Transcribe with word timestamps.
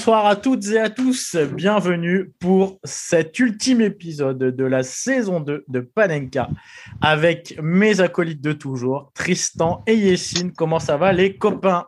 Bonsoir 0.00 0.24
à 0.24 0.34
toutes 0.34 0.66
et 0.68 0.78
à 0.78 0.88
tous, 0.88 1.36
bienvenue 1.36 2.32
pour 2.38 2.78
cet 2.84 3.38
ultime 3.38 3.82
épisode 3.82 4.38
de 4.38 4.64
la 4.64 4.82
saison 4.82 5.40
2 5.40 5.66
de 5.68 5.80
Panenka 5.80 6.48
avec 7.02 7.60
mes 7.62 8.00
acolytes 8.00 8.40
de 8.40 8.54
toujours, 8.54 9.12
Tristan 9.12 9.82
et 9.86 9.94
Yessine. 9.94 10.52
Comment 10.52 10.78
ça 10.78 10.96
va 10.96 11.12
les 11.12 11.36
copains? 11.36 11.84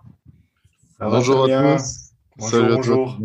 Bonjour 1.00 1.44
à 1.44 1.78
tous. 1.78 2.12
Bonjour, 2.36 3.18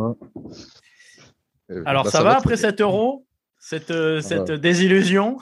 Alors 1.86 2.08
ça, 2.08 2.24
va, 2.24 2.38
après 2.38 2.56
cet 2.56 2.80
euro? 2.80 3.26
Cette, 3.60 3.92
euh, 3.92 4.22
cette 4.22 4.52
désillusion? 4.52 5.38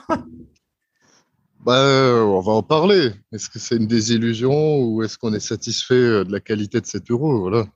Bah, 1.66 1.80
euh, 1.80 2.22
on 2.22 2.38
va 2.38 2.52
en 2.52 2.62
parler. 2.62 3.10
Est-ce 3.32 3.50
que 3.50 3.58
c'est 3.58 3.74
une 3.74 3.88
désillusion 3.88 4.78
ou 4.78 5.02
est-ce 5.02 5.18
qu'on 5.18 5.34
est 5.34 5.40
satisfait 5.40 5.94
euh, 5.94 6.22
de 6.22 6.30
la 6.30 6.38
qualité 6.38 6.80
de 6.80 6.86
cet 6.86 7.10
euro? 7.10 7.40
Voilà. 7.40 7.66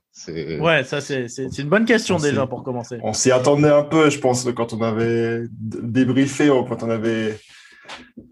Ouais, 0.61 0.85
ça 0.85 1.01
c'est 1.01 1.27
une 1.59 1.67
bonne 1.67 1.83
question 1.83 2.17
déjà 2.17 2.47
pour 2.47 2.63
commencer. 2.63 2.99
On 3.03 3.11
s'y 3.11 3.31
attendait 3.31 3.69
un 3.69 3.83
peu, 3.83 4.09
je 4.09 4.19
pense, 4.19 4.47
quand 4.55 4.71
on 4.71 4.81
avait 4.81 5.43
débriefé, 5.51 6.47
quand 6.47 6.83
on 6.83 6.89
avait 6.89 7.37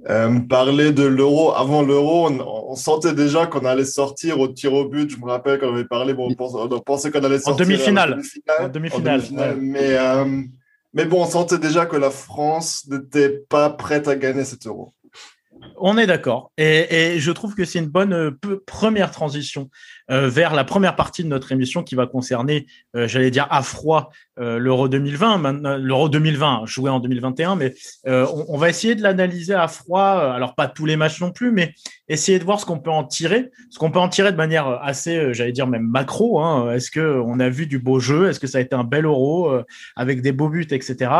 euh, 0.10 0.40
parlé 0.40 0.94
de 0.94 1.04
l'euro. 1.04 1.54
Avant 1.54 1.82
l'euro, 1.82 2.30
on, 2.30 2.76
sentait 2.76 3.14
déjà 3.14 3.46
qu'on 3.46 3.66
allait 3.66 3.84
sortir 3.84 4.40
au 4.40 4.48
tir 4.48 4.72
au 4.74 4.88
but. 4.88 5.10
Je 5.12 5.18
me 5.18 5.26
rappelle 5.26 5.60
quand 5.60 5.68
on 5.68 5.74
avait 5.74 5.84
parlé, 5.84 6.14
bon, 6.14 6.30
on, 6.40 6.80
pensait 6.80 7.12
qu'on 7.12 7.20
allait 7.20 7.40
sortir 7.40 7.66
en 7.66 7.70
demi-finale. 7.70 8.22
En 8.62 8.70
demi-finale. 8.70 9.58
mais, 9.60 9.98
mais 10.94 11.04
bon, 11.04 11.24
on 11.24 11.28
sentait 11.28 11.60
déjà 11.60 11.86
que 11.86 11.98
la 11.98 12.12
France 12.12 12.88
n'était 12.90 13.30
pas 13.50 13.70
prête 13.70 14.08
à 14.08 14.16
gagner 14.16 14.46
cet 14.46 14.66
euro. 14.66 14.94
On 15.78 15.98
est 15.98 16.08
d'accord. 16.08 16.52
Et, 16.58 17.20
je 17.20 17.32
trouve 17.32 17.56
que 17.56 17.66
c'est 17.66 17.80
une 17.80 17.88
bonne 17.88 18.14
euh, 18.14 18.32
première 18.66 19.12
transition 19.12 19.70
euh, 20.12 20.30
vers 20.30 20.54
la 20.54 20.64
première 20.64 20.96
partie 20.96 21.24
de 21.24 21.30
notre 21.30 21.52
émission 21.52 21.84
qui 21.84 21.96
va 21.96 22.08
concerner, 22.08 22.68
euh, 22.96 23.08
j'allais 23.08 23.32
dire 23.32 23.48
à 23.50 23.62
froid, 23.62 24.12
l'Euro 24.42 24.88
2020, 24.88 25.80
l'Euro 25.80 26.08
2020 26.08 26.62
joué 26.66 26.90
en 26.90 27.02
2021, 27.02 27.58
mais 27.58 27.74
on, 28.06 28.58
va 28.58 28.70
essayer 28.70 28.96
de 28.96 29.04
l'analyser 29.04 29.54
à 29.54 29.68
froid. 29.68 30.02
Alors 30.02 30.56
pas 30.56 30.70
tous 30.70 30.86
les 30.86 30.96
matchs 30.96 31.20
non 31.20 31.32
plus, 31.32 31.52
mais 31.52 31.74
essayer 32.08 32.40
de 32.40 32.46
voir 32.46 32.58
ce 32.58 32.66
qu'on 32.66 32.80
peut 32.80 32.90
en 32.90 33.04
tirer, 33.04 33.52
ce 33.70 33.78
qu'on 33.78 33.92
peut 33.92 34.00
en 34.00 34.08
tirer 34.08 34.32
de 34.32 34.38
manière 34.38 34.82
assez, 34.82 35.34
j'allais 35.34 35.52
dire 35.52 35.68
même 35.68 35.86
macro. 35.86 36.40
Hein. 36.40 36.72
Est-ce 36.72 36.90
que 36.90 37.22
on 37.26 37.38
a 37.42 37.50
vu 37.50 37.68
du 37.68 37.80
beau 37.80 38.00
jeu? 38.00 38.30
Est-ce 38.30 38.40
que 38.40 38.48
ça 38.48 38.60
a 38.60 38.62
été 38.62 38.78
un 38.78 38.86
bel 38.86 39.04
Euro 39.04 39.52
avec 39.98 40.22
des 40.22 40.32
beaux 40.32 40.48
buts, 40.48 40.68
etc. 40.72 41.12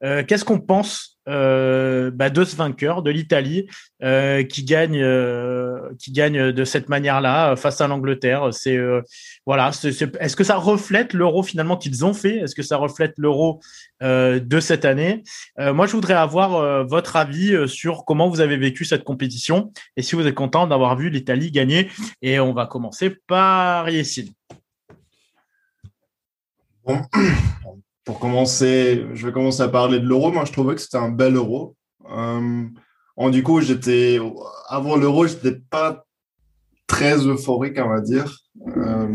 Qu'est-ce 0.00 0.46
qu'on 0.46 0.60
pense 0.60 1.18
bah, 1.26 2.30
de 2.30 2.44
ce 2.44 2.56
vainqueur, 2.56 3.02
de 3.02 3.10
l'Italie, 3.10 3.66
euh, 4.02 4.42
qui 4.42 4.64
gagne, 4.64 5.00
euh, 5.00 5.90
qui 5.98 6.12
gagne 6.12 6.52
de 6.52 6.64
cette 6.64 6.88
manière-là 6.88 7.56
face 7.56 7.80
à 7.80 7.86
l'Angleterre. 7.86 8.48
C'est 8.52 8.78
voilà. 9.46 9.70
Est-ce 9.70 10.36
que 10.36 10.44
ça 10.44 10.56
reflète 10.56 11.12
l'euro 11.12 11.42
finalement 11.42 11.76
qu'ils 11.76 12.04
ont 12.04 12.14
fait? 12.14 12.36
Est-ce 12.38 12.54
que 12.54 12.62
ça 12.62 12.76
reflète 12.76 13.14
l'euro 13.16 13.60
de 14.00 14.60
cette 14.60 14.84
année? 14.84 15.22
Moi, 15.58 15.86
je 15.86 15.92
voudrais 15.92 16.14
avoir 16.14 16.84
votre 16.86 17.16
avis 17.16 17.68
sur 17.68 18.04
comment 18.04 18.28
vous 18.28 18.40
avez 18.40 18.56
vécu 18.56 18.84
cette 18.84 19.04
compétition 19.04 19.72
et 19.96 20.02
si 20.02 20.16
vous 20.16 20.26
êtes 20.26 20.34
content 20.34 20.66
d'avoir 20.66 20.96
vu 20.96 21.10
l'Italie 21.10 21.50
gagner. 21.50 21.88
Et 22.22 22.40
on 22.40 22.52
va 22.52 22.66
commencer 22.66 23.16
par 23.26 23.88
Yessine. 23.88 24.32
Pour 28.04 28.18
commencer, 28.18 29.06
je 29.14 29.26
vais 29.26 29.32
commencer 29.32 29.62
à 29.62 29.68
parler 29.68 30.00
de 30.00 30.06
l'euro. 30.06 30.32
Moi, 30.32 30.44
je 30.44 30.52
trouvais 30.52 30.74
que 30.74 30.80
c'était 30.80 30.98
un 30.98 31.10
bel 31.10 31.36
euro. 31.36 31.76
Euh, 32.10 32.64
du 33.30 33.42
coup, 33.42 33.60
j'étais 33.60 34.18
avant 34.68 34.96
l'euro, 34.96 35.26
j'étais 35.26 35.52
pas 35.70 36.04
très 36.86 37.18
euphorique, 37.26 37.78
on 37.78 37.88
va 37.88 38.00
dire. 38.00 38.38
Euh, 38.76 39.08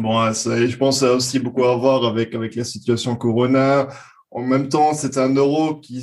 bon, 0.00 0.32
ça, 0.32 0.66
je 0.66 0.76
pense 0.76 1.00
que 1.00 1.06
ça 1.06 1.12
a 1.12 1.16
aussi 1.16 1.38
beaucoup 1.38 1.64
à 1.64 1.76
voir 1.76 2.04
avec 2.04 2.34
avec 2.34 2.54
la 2.54 2.64
situation 2.64 3.16
Corona. 3.16 3.88
En 4.30 4.42
même 4.42 4.68
temps, 4.68 4.94
c'était 4.94 5.20
un 5.20 5.34
euro 5.34 5.76
qui, 5.76 6.02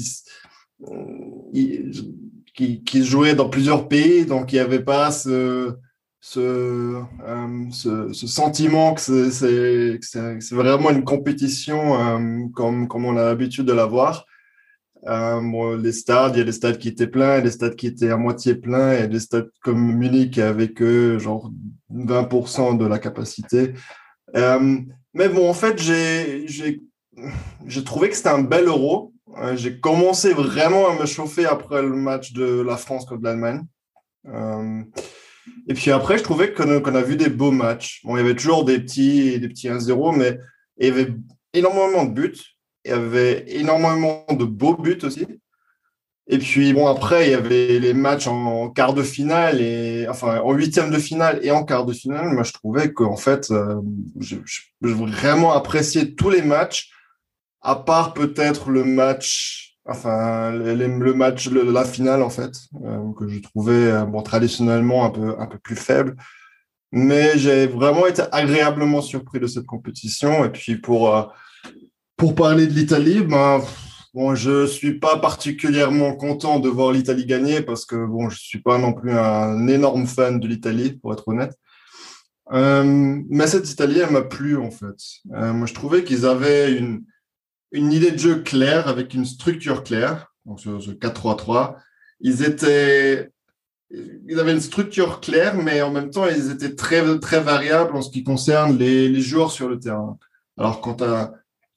qui 2.54 2.84
qui 2.84 3.04
jouait 3.04 3.36
dans 3.36 3.50
plusieurs 3.50 3.88
pays, 3.88 4.26
donc 4.26 4.52
il 4.52 4.56
n'y 4.56 4.62
avait 4.62 4.84
pas 4.84 5.12
ce 5.12 5.76
euh, 6.38 7.02
ce, 7.72 8.12
ce, 8.12 8.28
sentiment 8.28 8.96
que 8.96 9.02
c'est 9.02 10.56
vraiment 10.56 10.90
une 10.90 11.04
compétition 11.04 12.00
euh, 12.00 12.48
comme, 12.54 12.88
comme 12.88 13.06
on 13.06 13.16
a 13.16 13.26
l'habitude 13.26 13.66
de 13.66 13.74
la 13.74 13.86
voir. 13.86 14.26
Bon, 15.06 15.76
les 15.76 15.92
stades, 15.92 16.36
il 16.36 16.40
y 16.40 16.42
a 16.42 16.46
des 16.46 16.52
stades 16.52 16.80
qui 16.80 16.88
étaient 16.88 17.08
pleins, 17.08 17.42
des 17.42 17.52
stades 17.52 17.76
qui 17.76 17.88
étaient 17.88 18.10
à 18.10 18.18
moitié 18.18 18.56
pleins, 18.56 18.94
et 18.94 19.08
des 19.08 19.20
stades 19.20 19.50
comme 19.62 19.96
Munich 19.96 20.40
avec 20.40 20.82
eux, 20.82 21.20
genre 21.20 21.52
20% 21.94 22.78
de 22.78 22.86
la 22.86 23.00
capacité. 23.00 23.74
Euh, 24.36 24.80
mais 25.14 25.30
bon, 25.30 25.50
en 25.50 25.54
fait, 25.54 25.80
j'ai 25.80 26.82
trouvé 27.84 28.10
que 28.10 28.16
c'était 28.16 28.30
un 28.30 28.42
bel 28.42 28.68
euro. 28.68 29.14
Euh, 29.38 29.56
j'ai 29.56 29.80
commencé 29.80 30.34
vraiment 30.34 30.90
à 30.90 31.00
me 31.00 31.06
chauffer 31.06 31.46
après 31.46 31.82
le 31.82 31.96
match 31.96 32.34
de 32.34 32.62
la 32.62 32.78
France 32.78 33.06
contre 33.06 33.24
l'Allemagne. 33.24 33.64
Euh, 34.28 34.82
et 35.68 35.74
puis 35.74 35.92
après, 35.92 36.18
je 36.18 36.24
trouvais 36.24 36.54
qu'on 36.54 36.96
a 36.96 37.02
vu 37.02 37.16
des 37.16 37.30
beaux 37.30 37.52
matchs. 37.52 38.02
Bon, 38.04 38.16
il 38.16 38.22
y 38.22 38.24
avait 38.24 38.36
toujours 38.36 38.66
des 38.66 38.80
petits, 38.80 39.40
des 39.40 39.48
petits 39.48 39.70
1-0, 39.70 40.16
mais 40.16 40.40
il 40.78 40.88
y 40.88 40.90
avait 40.90 41.14
énormément 41.54 42.06
de 42.06 42.12
buts. 42.12 42.55
Il 42.86 42.92
y 42.92 42.94
avait 42.94 43.46
énormément 43.48 44.26
de 44.30 44.46
beaux 44.46 44.78
buts 44.78 45.00
aussi. 45.04 45.28
Et 46.28 46.40
puis, 46.40 46.74
bon, 46.74 46.88
après, 46.88 47.28
il 47.28 47.32
y 47.32 47.36
avait 47.36 47.80
les 47.80 47.94
matchs 47.94 48.28
en, 48.28 48.70
quart 48.70 48.94
de 48.94 49.04
finale, 49.04 49.62
et, 49.62 50.08
enfin, 50.10 50.40
en 50.40 50.54
huitième 50.54 50.90
de 50.90 50.98
finale 50.98 51.40
et 51.44 51.52
en 51.52 51.64
quart 51.64 51.86
de 51.86 51.94
finale. 51.94 52.30
Moi, 52.30 52.44
je 52.44 52.54
trouvais 52.54 52.94
qu'en 52.94 53.18
fait, 53.18 53.52
euh, 53.52 53.82
j'ai 54.20 54.42
vraiment 54.82 55.54
apprécié 55.54 56.16
tous 56.16 56.30
les 56.30 56.42
matchs, 56.42 56.92
à 57.62 57.76
part 57.76 58.14
peut-être 58.14 58.70
le 58.70 58.84
match 58.84 59.66
enfin 59.86 60.52
le 60.52 61.14
match, 61.14 61.50
la 61.50 61.86
finale 61.86 62.24
en 62.24 62.30
fait, 62.30 62.54
euh, 62.84 63.14
que 63.18 63.28
je 63.28 63.40
trouvais 63.40 63.92
euh, 63.92 64.06
bon 64.06 64.22
traditionnellement 64.22 65.06
un 65.06 65.10
peu 65.12 65.36
un 65.40 65.46
peu 65.46 65.60
plus 65.60 65.76
faible, 65.76 66.16
mais 66.92 67.38
j'ai 67.38 67.68
vraiment 67.68 68.08
été 68.08 68.24
agréablement 68.32 69.02
surpris 69.02 69.40
de 69.40 69.48
cette 69.48 69.66
compétition. 69.66 70.46
Et 70.46 70.50
puis 70.50 70.78
pour 70.78 71.16
euh, 71.16 71.24
pour 72.18 72.36
parler 72.36 72.68
de 72.68 72.74
l'Italie, 72.74 73.22
ben 73.22 73.62
bon, 74.14 74.36
je 74.36 74.66
suis 74.66 75.00
pas 75.00 75.18
particulièrement 75.18 76.16
content 76.16 76.60
de 76.60 76.70
voir 76.70 76.92
l'Italie 76.92 77.26
gagner 77.26 77.62
parce 77.62 77.86
que 77.86 78.06
bon, 78.06 78.30
je 78.30 78.40
suis 78.40 78.62
pas 78.62 78.78
non 78.78 78.94
plus 78.94 79.12
un 79.12 79.68
énorme 79.68 80.08
fan 80.08 80.40
de 80.40 80.48
l'Italie 80.48 80.94
pour 80.94 81.14
être 81.14 81.28
honnête. 81.28 81.58
mais 82.52 83.48
cette 83.48 83.70
Italie, 83.70 84.00
elle 84.00 84.12
m'a 84.12 84.22
plu 84.22 84.58
en 84.58 84.72
fait. 84.72 84.96
moi, 85.26 85.66
je 85.66 85.74
trouvais 85.74 86.04
qu'ils 86.04 86.26
avaient 86.26 86.78
une 86.78 87.04
une 87.76 87.92
idée 87.92 88.12
de 88.12 88.18
jeu 88.18 88.42
claire 88.42 88.88
avec 88.88 89.14
une 89.14 89.26
structure 89.26 89.84
claire. 89.84 90.34
Donc, 90.46 90.60
sur 90.60 90.82
ce 90.82 90.92
4-3-3, 90.92 91.76
ils 92.22 92.44
étaient, 92.44 93.32
ils 93.92 94.40
avaient 94.40 94.54
une 94.54 94.62
structure 94.62 95.20
claire, 95.20 95.56
mais 95.56 95.82
en 95.82 95.92
même 95.92 96.10
temps, 96.10 96.28
ils 96.28 96.52
étaient 96.52 96.76
très, 96.76 97.20
très 97.20 97.42
variables 97.42 97.96
en 97.96 98.02
ce 98.02 98.10
qui 98.10 98.24
concerne 98.24 98.78
les, 98.78 99.10
les 99.10 99.22
joueurs 99.22 99.52
sur 99.52 99.68
le 99.68 99.80
terrain. 99.80 100.18
Alors, 100.58 100.82
quand, 100.82 101.02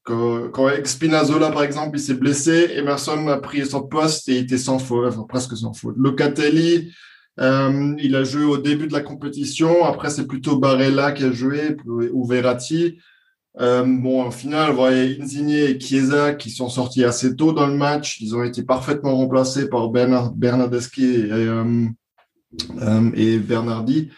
quand, 0.09 0.71
Spinazzola, 0.85 1.51
par 1.51 1.63
exemple, 1.63 1.99
il 1.99 2.01
s'est 2.01 2.15
blessé, 2.15 2.71
Emerson 2.75 3.29
a 3.29 3.39
pris 3.39 3.67
son 3.67 3.83
poste 3.83 4.29
et 4.29 4.37
il 4.37 4.43
était 4.45 4.59
sans 4.59 4.79
faute, 4.79 5.15
presque 5.29 5.57
sans 5.57 5.73
faute. 5.75 5.97
Locatelli, 5.99 6.93
euh, 7.41 7.95
il 7.99 8.17
a 8.17 8.25
joué 8.25 8.45
au 8.45 8.59
début 8.59 8.87
de 8.87 8.93
la 8.93 9.01
compétition. 9.01 9.85
Après, 9.85 10.11
c'est 10.11 10.27
plutôt 10.27 10.59
Barella 10.59 11.13
qui 11.13 11.25
a 11.25 11.33
joué, 11.33 11.77
ou 11.87 12.27
Verratti. 12.27 12.99
Euh, 13.61 13.85
bon, 13.85 14.27
au 14.27 14.31
final, 14.31 14.73
voyez, 14.73 15.21
Insigne 15.21 15.51
et 15.51 15.81
Chiesa 15.81 16.35
qui 16.35 16.51
sont 16.51 16.69
sortis 16.69 17.05
assez 17.05 17.35
tôt 17.35 17.53
dans 17.53 17.67
le 17.67 17.75
match, 17.75 18.21
ils 18.21 18.37
ont 18.37 18.45
été 18.45 18.63
parfaitement 18.63 19.17
remplacés 19.17 19.69
par 19.69 19.89
Bernard, 19.89 20.33
Bernardeschi 20.33 21.05
et, 21.05 21.33
euh, 21.33 21.87
euh, 22.81 23.11
et 23.15 23.39
Bernardi. 23.39 24.11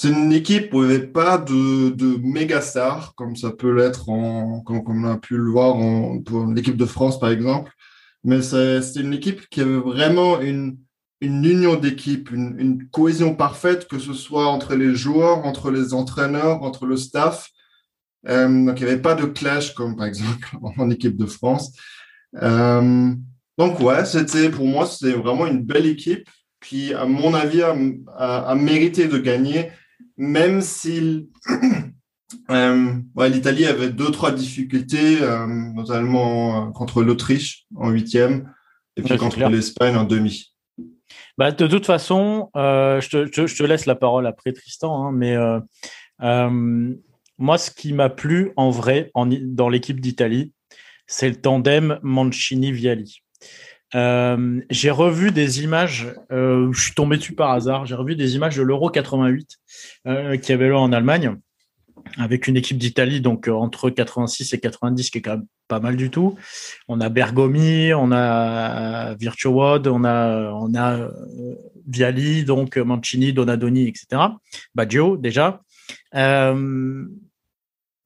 C'est 0.00 0.10
une 0.10 0.32
équipe 0.32 0.72
où 0.72 0.84
il 0.84 0.90
n'y 0.90 0.94
avait 0.94 1.08
pas 1.08 1.38
de, 1.38 1.90
de 1.90 2.20
méga 2.22 2.60
stars, 2.60 3.16
comme 3.16 3.34
ça 3.34 3.50
peut 3.50 3.74
l'être, 3.74 4.08
en, 4.08 4.60
comme, 4.60 4.84
comme, 4.84 5.04
on 5.04 5.08
a 5.08 5.16
pu 5.16 5.36
le 5.36 5.50
voir 5.50 5.74
en, 5.74 6.20
pour 6.20 6.46
l'équipe 6.46 6.76
de 6.76 6.84
France, 6.84 7.18
par 7.18 7.30
exemple. 7.30 7.72
Mais 8.22 8.40
c'est 8.40 8.94
une 8.94 9.12
équipe 9.12 9.48
qui 9.48 9.60
avait 9.60 9.76
vraiment 9.76 10.40
une, 10.40 10.78
une 11.20 11.44
union 11.44 11.74
d'équipe, 11.74 12.30
une, 12.30 12.88
cohésion 12.92 13.34
parfaite, 13.34 13.88
que 13.88 13.98
ce 13.98 14.12
soit 14.12 14.46
entre 14.46 14.76
les 14.76 14.94
joueurs, 14.94 15.44
entre 15.44 15.72
les 15.72 15.92
entraîneurs, 15.92 16.62
entre 16.62 16.86
le 16.86 16.96
staff. 16.96 17.50
Euh, 18.28 18.66
donc, 18.66 18.78
il 18.78 18.86
n'y 18.86 18.92
avait 18.92 19.02
pas 19.02 19.16
de 19.16 19.26
clash 19.26 19.74
comme 19.74 19.96
par 19.96 20.06
exemple 20.06 20.46
en 20.78 20.90
équipe 20.90 21.16
de 21.16 21.26
France. 21.26 21.72
Euh, 22.40 23.12
donc, 23.58 23.80
ouais, 23.80 24.04
c'était 24.04 24.48
pour 24.48 24.64
moi, 24.64 24.86
c'était 24.86 25.18
vraiment 25.18 25.48
une 25.48 25.64
belle 25.64 25.86
équipe 25.86 26.28
qui, 26.60 26.94
à 26.94 27.04
mon 27.04 27.34
avis, 27.34 27.62
a, 27.62 28.54
mérité 28.54 29.08
de 29.08 29.18
gagner, 29.18 29.70
même 30.18 30.60
si 30.60 31.30
euh, 32.50 32.94
l'Italie 33.28 33.64
avait 33.64 33.90
deux, 33.90 34.10
trois 34.10 34.32
difficultés, 34.32 35.18
notamment 35.74 36.70
contre 36.72 37.02
l'Autriche 37.02 37.64
en 37.74 37.88
huitième 37.88 38.52
et 38.96 39.02
puis 39.02 39.16
contre 39.16 39.48
l'Espagne 39.48 39.96
en 39.96 40.04
demi. 40.04 40.52
Bah, 41.38 41.52
de 41.52 41.66
toute 41.68 41.86
façon, 41.86 42.50
euh, 42.56 43.00
je, 43.00 43.08
te, 43.08 43.46
je, 43.46 43.56
te, 43.56 43.62
laisse 43.62 43.86
la 43.86 43.94
parole 43.94 44.26
après 44.26 44.52
Tristan, 44.52 45.04
hein, 45.04 45.12
mais 45.12 45.36
euh, 45.36 45.60
euh, 46.22 46.94
moi, 47.38 47.58
ce 47.58 47.70
qui 47.70 47.92
m'a 47.92 48.10
plu 48.10 48.52
en 48.56 48.70
vrai 48.70 49.12
dans 49.14 49.68
l'équipe 49.68 50.00
d'Italie, 50.00 50.52
c'est 51.06 51.28
le 51.28 51.36
tandem 51.36 52.00
Mancini-Viali. 52.02 53.22
Euh, 53.94 54.60
j'ai 54.70 54.90
revu 54.90 55.30
des 55.30 55.62
images, 55.62 56.08
euh, 56.30 56.70
je 56.72 56.80
suis 56.80 56.94
tombé 56.94 57.16
dessus 57.16 57.34
par 57.34 57.50
hasard, 57.50 57.86
j'ai 57.86 57.94
revu 57.94 58.16
des 58.16 58.36
images 58.36 58.56
de 58.56 58.62
l'Euro 58.62 58.90
88 58.90 59.56
euh, 60.06 60.36
qui 60.36 60.52
avait 60.52 60.68
lieu 60.68 60.76
en 60.76 60.92
Allemagne 60.92 61.36
avec 62.16 62.48
une 62.48 62.56
équipe 62.56 62.78
d'Italie, 62.78 63.20
donc 63.20 63.48
entre 63.48 63.90
86 63.90 64.54
et 64.54 64.60
90, 64.60 65.10
qui 65.10 65.18
est 65.18 65.22
quand 65.22 65.32
même 65.32 65.46
pas 65.68 65.78
mal 65.78 65.96
du 65.96 66.10
tout. 66.10 66.36
On 66.88 67.00
a 67.02 67.10
Bergomi, 67.10 67.92
on 67.92 68.12
a 68.12 69.14
Virtuod, 69.14 69.86
on 69.86 70.04
a, 70.04 70.52
on 70.52 70.74
a 70.74 71.10
Viali, 71.86 72.44
donc 72.44 72.78
Mancini, 72.78 73.34
Donadoni, 73.34 73.88
etc. 73.88 74.22
Baggio, 74.74 75.18
déjà. 75.18 75.60
Euh, 76.14 77.04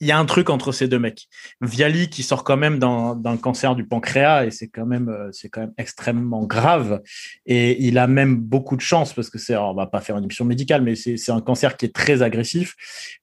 il 0.02 0.08
y 0.08 0.10
a 0.10 0.18
un 0.18 0.24
truc 0.24 0.50
entre 0.50 0.72
ces 0.72 0.88
deux 0.88 0.98
mecs. 0.98 1.28
Viali 1.60 2.08
qui 2.08 2.24
sort 2.24 2.42
quand 2.42 2.56
même 2.56 2.80
d'un 2.80 3.36
cancer 3.40 3.76
du 3.76 3.86
pancréas 3.86 4.44
et 4.44 4.50
c'est 4.50 4.66
quand 4.66 4.84
même 4.84 5.08
euh, 5.08 5.28
c'est 5.30 5.48
quand 5.48 5.60
même 5.60 5.74
extrêmement 5.78 6.44
grave 6.44 7.00
et 7.46 7.80
il 7.80 7.98
a 7.98 8.08
même 8.08 8.36
beaucoup 8.36 8.74
de 8.74 8.80
chance 8.80 9.12
parce 9.12 9.30
que 9.30 9.38
c'est 9.38 9.56
on 9.56 9.74
va 9.74 9.86
pas 9.86 10.00
faire 10.00 10.18
une 10.18 10.24
émission 10.24 10.44
médicale 10.44 10.82
mais 10.82 10.96
c'est 10.96 11.30
un 11.30 11.40
cancer 11.40 11.76
qui 11.76 11.86
est 11.86 11.94
très 11.94 12.20
agressif. 12.22 12.74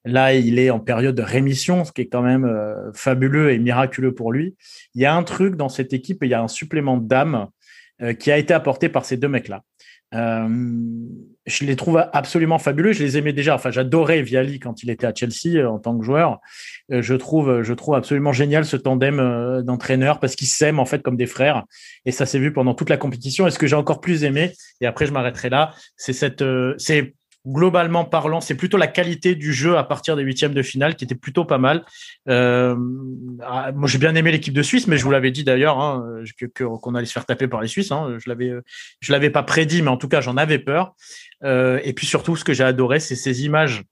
Là, 0.06 0.34
il 0.34 0.58
est 0.58 0.70
en 0.70 0.80
période 0.80 1.16
de 1.16 1.22
rémission, 1.22 1.84
ce 1.84 1.92
qui 1.92 2.04
est 2.04 2.08
quand 2.08 2.22
même 2.22 2.46
euh, 2.46 2.94
fabuleux 2.94 3.52
et 3.52 3.60
miraculeux 3.60 4.16
pour 4.16 4.32
lui. 4.32 4.56
Il 4.96 5.02
y 5.02 5.06
a 5.06 5.14
un 5.14 5.24
truc 5.24 5.58
dans 5.58 5.70
cette 5.70 5.92
équipe 5.92 6.24
et 6.24 6.28
il 6.28 6.32
y 6.32 6.34
a 6.34 6.42
un 6.42 6.48
supplément 6.48 6.96
d'âme 6.96 7.48
euh, 8.02 8.14
qui 8.14 8.32
a 8.32 8.38
été 8.38 8.54
apporté 8.54 8.88
par 8.88 9.04
ces 9.04 9.18
deux 9.18 9.28
mecs 9.28 9.50
là. 9.50 9.64
Je 11.50 11.66
les 11.66 11.76
trouve 11.76 12.06
absolument 12.14 12.60
fabuleux. 12.60 12.94
Je 12.94 13.04
les 13.04 13.18
aimais 13.18 13.34
déjà. 13.34 13.56
Enfin, 13.56 13.72
j'adorais 13.72 14.22
Viali 14.22 14.60
quand 14.60 14.84
il 14.84 14.90
était 14.90 15.08
à 15.08 15.14
Chelsea 15.14 15.58
euh, 15.58 15.68
en 15.68 15.80
tant 15.80 15.98
que 15.98 16.06
joueur. 16.06 16.40
Euh, 16.92 17.02
je 17.02 17.16
trouve, 17.16 17.64
je 17.64 17.74
trouve 17.74 17.96
absolument 17.96 18.32
génial 18.32 18.66
ce 18.66 18.78
tandem 18.78 19.62
d'entraîneurs 19.64 20.20
parce 20.20 20.36
qu'ils 20.36 20.48
s'aiment 20.48 20.80
en 20.80 20.86
fait 20.86 21.02
comme 21.02 21.18
des 21.18 21.26
frères. 21.26 21.64
Et 22.06 22.12
ça 22.12 22.26
s'est 22.26 22.40
vu 22.40 22.54
pendant 22.54 22.74
toute 22.74 22.90
la 22.90 22.98
compétition. 22.98 23.48
Et 23.48 23.52
ce 23.52 23.60
que 23.60 23.68
j'ai 23.68 23.76
encore 23.76 24.00
plus 24.00 24.24
aimé, 24.24 24.54
et 24.82 24.86
après 24.86 25.06
je 25.06 25.12
m'arrêterai 25.12 25.50
là, 25.50 25.74
c'est 25.98 26.14
cette, 26.14 26.44
c'est 26.78 27.14
globalement 27.48 28.06
parlant, 28.06 28.42
c'est 28.42 28.56
plutôt 28.56 28.78
la 28.78 28.88
qualité 28.88 29.36
du 29.36 29.54
jeu 29.54 29.78
à 29.78 29.84
partir 29.84 30.16
des 30.16 30.24
huitièmes 30.24 30.54
de 30.54 30.62
finale 30.62 30.96
qui 30.96 31.06
était 31.06 31.16
plutôt 31.16 31.46
pas 31.46 31.58
mal. 31.58 31.86
Euh, 32.28 32.76
ah, 33.44 33.72
moi, 33.74 33.88
j'ai 33.88 33.98
bien 33.98 34.16
aimé 34.16 34.32
l'équipe 34.32 34.54
de 34.54 34.62
Suisse, 34.62 34.88
mais 34.88 34.98
je 34.98 35.04
vous 35.04 35.12
l'avais 35.12 35.32
dit 35.32 35.44
d'ailleurs 35.44 35.80
hein, 35.80 36.24
qu'on 36.54 36.96
allait 36.96 37.06
se 37.06 37.14
faire 37.14 37.26
taper 37.26 37.48
par 37.48 37.62
les 37.62 37.68
Suisses. 37.68 37.92
Hein. 37.92 38.18
Je 38.24 38.30
l'avais, 38.30 38.52
l'avais 39.08 39.30
pas 39.30 39.44
prédit, 39.44 39.82
mais 39.82 39.90
en 39.90 39.98
tout 39.98 40.10
cas, 40.10 40.22
j'en 40.22 40.38
avais 40.38 40.60
peur. 40.60 40.96
Euh, 41.44 41.80
et 41.84 41.94
puis 41.94 42.06
surtout, 42.06 42.36
ce 42.36 42.44
que 42.44 42.54
j'ai 42.54 42.64
adoré, 42.64 43.00
c'est 43.00 43.16
ces 43.16 43.46
images 43.46 43.84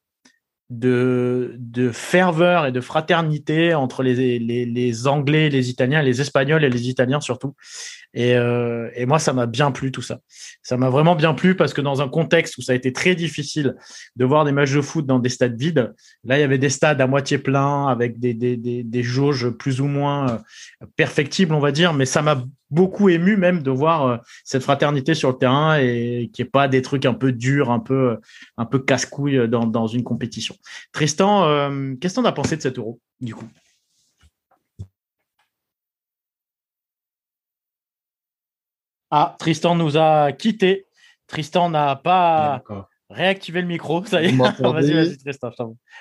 de, 0.69 1.57
ferveur 1.93 2.65
et 2.65 2.71
de 2.71 2.81
fraternité 2.81 3.73
entre 3.73 4.03
les 4.03 5.07
Anglais, 5.07 5.49
les 5.49 5.69
Italiens, 5.69 6.01
les 6.01 6.21
Espagnols 6.21 6.63
et 6.63 6.69
les 6.69 6.89
Italiens 6.89 7.21
surtout. 7.21 7.55
Et, 8.13 8.35
euh, 8.35 8.89
et 8.95 9.05
moi, 9.05 9.19
ça 9.19 9.33
m'a 9.33 9.45
bien 9.45 9.71
plu 9.71 9.91
tout 9.91 10.01
ça. 10.01 10.19
Ça 10.63 10.77
m'a 10.77 10.89
vraiment 10.89 11.15
bien 11.15 11.33
plu 11.33 11.55
parce 11.55 11.73
que 11.73 11.81
dans 11.81 12.01
un 12.01 12.09
contexte 12.09 12.57
où 12.57 12.61
ça 12.61 12.71
a 12.71 12.75
été 12.75 12.91
très 12.91 13.15
difficile 13.15 13.75
de 14.15 14.25
voir 14.25 14.45
des 14.45 14.51
matchs 14.51 14.73
de 14.73 14.81
foot 14.81 15.05
dans 15.05 15.19
des 15.19 15.29
stades 15.29 15.59
vides, 15.59 15.93
là, 16.23 16.37
il 16.37 16.41
y 16.41 16.43
avait 16.43 16.57
des 16.57 16.69
stades 16.69 16.99
à 16.99 17.07
moitié 17.07 17.37
pleins 17.37 17.87
avec 17.87 18.19
des, 18.19 18.33
des, 18.33 18.57
des, 18.57 18.83
des 18.83 19.03
jauges 19.03 19.49
plus 19.49 19.81
ou 19.81 19.85
moins 19.85 20.29
euh, 20.29 20.85
perfectibles, 20.95 21.53
on 21.53 21.59
va 21.59 21.71
dire. 21.71 21.93
Mais 21.93 22.05
ça 22.05 22.21
m'a 22.21 22.43
beaucoup 22.69 23.09
ému 23.09 23.37
même 23.37 23.61
de 23.61 23.71
voir 23.71 24.05
euh, 24.05 24.17
cette 24.43 24.63
fraternité 24.63 25.13
sur 25.13 25.29
le 25.29 25.37
terrain 25.37 25.77
et 25.77 26.29
qui 26.33 26.41
est 26.41 26.45
pas 26.45 26.67
des 26.67 26.81
trucs 26.81 27.05
un 27.05 27.13
peu 27.13 27.31
durs, 27.31 27.71
un 27.71 27.79
peu 27.79 28.17
un 28.57 28.65
peu 28.65 28.79
casse-couille 28.79 29.47
dans, 29.47 29.65
dans 29.65 29.87
une 29.87 30.03
compétition. 30.03 30.55
Tristan, 30.91 31.45
euh, 31.45 31.93
qu'est-ce 32.01 32.15
que 32.15 32.21
tu 32.21 32.27
as 32.27 32.31
pensé 32.31 32.57
de 32.57 32.61
cet 32.61 32.77
euro 32.77 32.99
du 33.21 33.35
coup? 33.35 33.47
Ah, 39.11 39.35
Tristan 39.39 39.75
nous 39.75 39.97
a 39.97 40.31
quitté. 40.31 40.85
Tristan 41.27 41.69
n'a 41.69 41.95
pas 41.95 42.63
réactivé 43.09 43.61
le 43.61 43.67
micro. 43.67 44.03
Ça 44.05 44.21
y 44.21 44.27
est. 44.27 44.31
vas-y, 44.59 44.93
vas-y, 44.93 45.17
Tristan. 45.17 45.51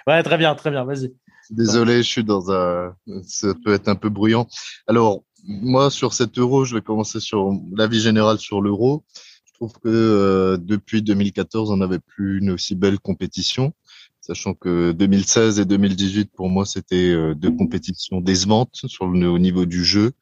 Ouais, 0.06 0.22
très 0.22 0.38
bien, 0.38 0.54
très 0.54 0.70
bien. 0.70 0.84
Vas-y. 0.84 1.12
Désolé, 1.50 1.98
je 1.98 2.08
suis 2.08 2.24
dans 2.24 2.50
un. 2.50 2.94
Ça 3.24 3.54
peut 3.64 3.72
être 3.72 3.88
un 3.88 3.94
peu 3.94 4.08
bruyant. 4.08 4.48
Alors, 4.86 5.22
moi, 5.44 5.90
sur 5.90 6.12
cet 6.12 6.38
euro, 6.38 6.64
je 6.64 6.74
vais 6.74 6.82
commencer 6.82 7.20
sur 7.20 7.52
l'avis 7.76 8.00
général 8.00 8.38
sur 8.38 8.60
l'euro. 8.60 9.04
Je 9.44 9.52
trouve 9.52 9.72
que 9.74 9.88
euh, 9.88 10.56
depuis 10.58 11.02
2014, 11.02 11.70
on 11.70 11.78
n'avait 11.78 12.00
plus 12.00 12.40
une 12.40 12.50
aussi 12.50 12.74
belle 12.74 12.98
compétition, 12.98 13.72
sachant 14.20 14.54
que 14.54 14.92
2016 14.92 15.60
et 15.60 15.64
2018, 15.64 16.30
pour 16.34 16.50
moi, 16.50 16.66
c'était 16.66 17.10
euh, 17.10 17.34
deux 17.34 17.52
compétitions 17.52 18.20
décevantes 18.20 18.74
sur 18.74 19.06
le, 19.06 19.28
au 19.28 19.38
niveau 19.38 19.64
du 19.64 19.82
jeu, 19.82 20.12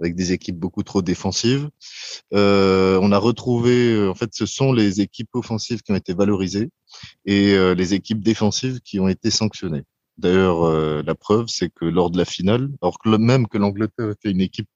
avec 0.00 0.14
des 0.14 0.32
équipes 0.32 0.58
beaucoup 0.58 0.82
trop 0.82 1.02
défensives. 1.02 1.68
Euh, 2.34 2.98
on 3.02 3.12
a 3.12 3.18
retrouvé, 3.18 4.08
en 4.08 4.14
fait, 4.14 4.30
ce 4.32 4.46
sont 4.46 4.72
les 4.72 5.00
équipes 5.00 5.34
offensives 5.34 5.82
qui 5.82 5.92
ont 5.92 5.96
été 5.96 6.14
valorisées 6.14 6.70
et 7.24 7.54
les 7.74 7.94
équipes 7.94 8.22
défensives 8.22 8.80
qui 8.80 8.98
ont 8.98 9.08
été 9.08 9.30
sanctionnées. 9.30 9.84
D'ailleurs, 10.20 10.64
euh, 10.64 11.02
la 11.02 11.14
preuve, 11.14 11.46
c'est 11.48 11.70
que 11.70 11.86
lors 11.86 12.10
de 12.10 12.18
la 12.18 12.26
finale, 12.26 12.68
alors 12.82 12.98
que 12.98 13.08
même 13.08 13.48
que 13.48 13.56
l'Angleterre 13.56 14.10
était 14.10 14.30
une 14.30 14.42
équipe 14.42 14.68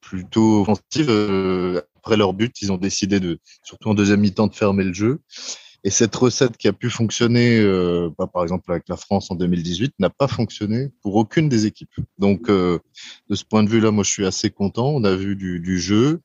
plutôt 0.00 0.62
offensive, 0.62 1.10
euh, 1.10 1.82
après 1.96 2.16
leur 2.16 2.32
but, 2.32 2.62
ils 2.62 2.72
ont 2.72 2.78
décidé 2.78 3.20
de, 3.20 3.38
surtout 3.62 3.90
en 3.90 3.94
deuxième 3.94 4.20
mi-temps, 4.20 4.46
de 4.46 4.54
fermer 4.54 4.84
le 4.84 4.94
jeu. 4.94 5.20
Et 5.82 5.90
cette 5.90 6.14
recette 6.14 6.56
qui 6.56 6.68
a 6.68 6.72
pu 6.72 6.90
fonctionner, 6.90 7.58
euh, 7.58 8.10
bah, 8.18 8.26
par 8.26 8.42
exemple 8.42 8.70
avec 8.70 8.88
la 8.88 8.96
France 8.96 9.30
en 9.30 9.34
2018, 9.34 9.94
n'a 9.98 10.10
pas 10.10 10.28
fonctionné 10.28 10.90
pour 11.02 11.16
aucune 11.16 11.48
des 11.48 11.66
équipes. 11.66 11.94
Donc, 12.18 12.48
de 12.48 12.80
ce 13.30 13.44
point 13.44 13.62
de 13.62 13.70
vue-là, 13.70 13.90
moi, 13.90 14.04
je 14.04 14.10
suis 14.10 14.26
assez 14.26 14.50
content. 14.50 14.90
On 14.90 15.04
a 15.04 15.14
vu 15.14 15.36
du, 15.36 15.60
du 15.60 15.78
jeu. 15.80 16.20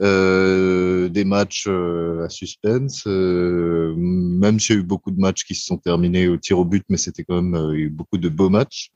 Euh, 0.00 1.08
des 1.08 1.24
matchs 1.24 1.66
euh, 1.66 2.24
à 2.24 2.28
suspense, 2.28 3.02
euh, 3.08 3.92
même 3.96 4.60
s'il 4.60 4.76
y 4.76 4.78
a 4.78 4.80
eu 4.80 4.84
beaucoup 4.84 5.10
de 5.10 5.18
matchs 5.18 5.42
qui 5.42 5.56
se 5.56 5.66
sont 5.66 5.76
terminés 5.76 6.28
au 6.28 6.36
tir 6.36 6.56
au 6.60 6.64
but, 6.64 6.84
mais 6.88 6.96
c'était 6.96 7.24
quand 7.24 7.42
même 7.42 7.74
eu 7.74 7.90
beaucoup 7.90 8.16
de 8.16 8.28
beaux 8.28 8.48
matchs. 8.48 8.92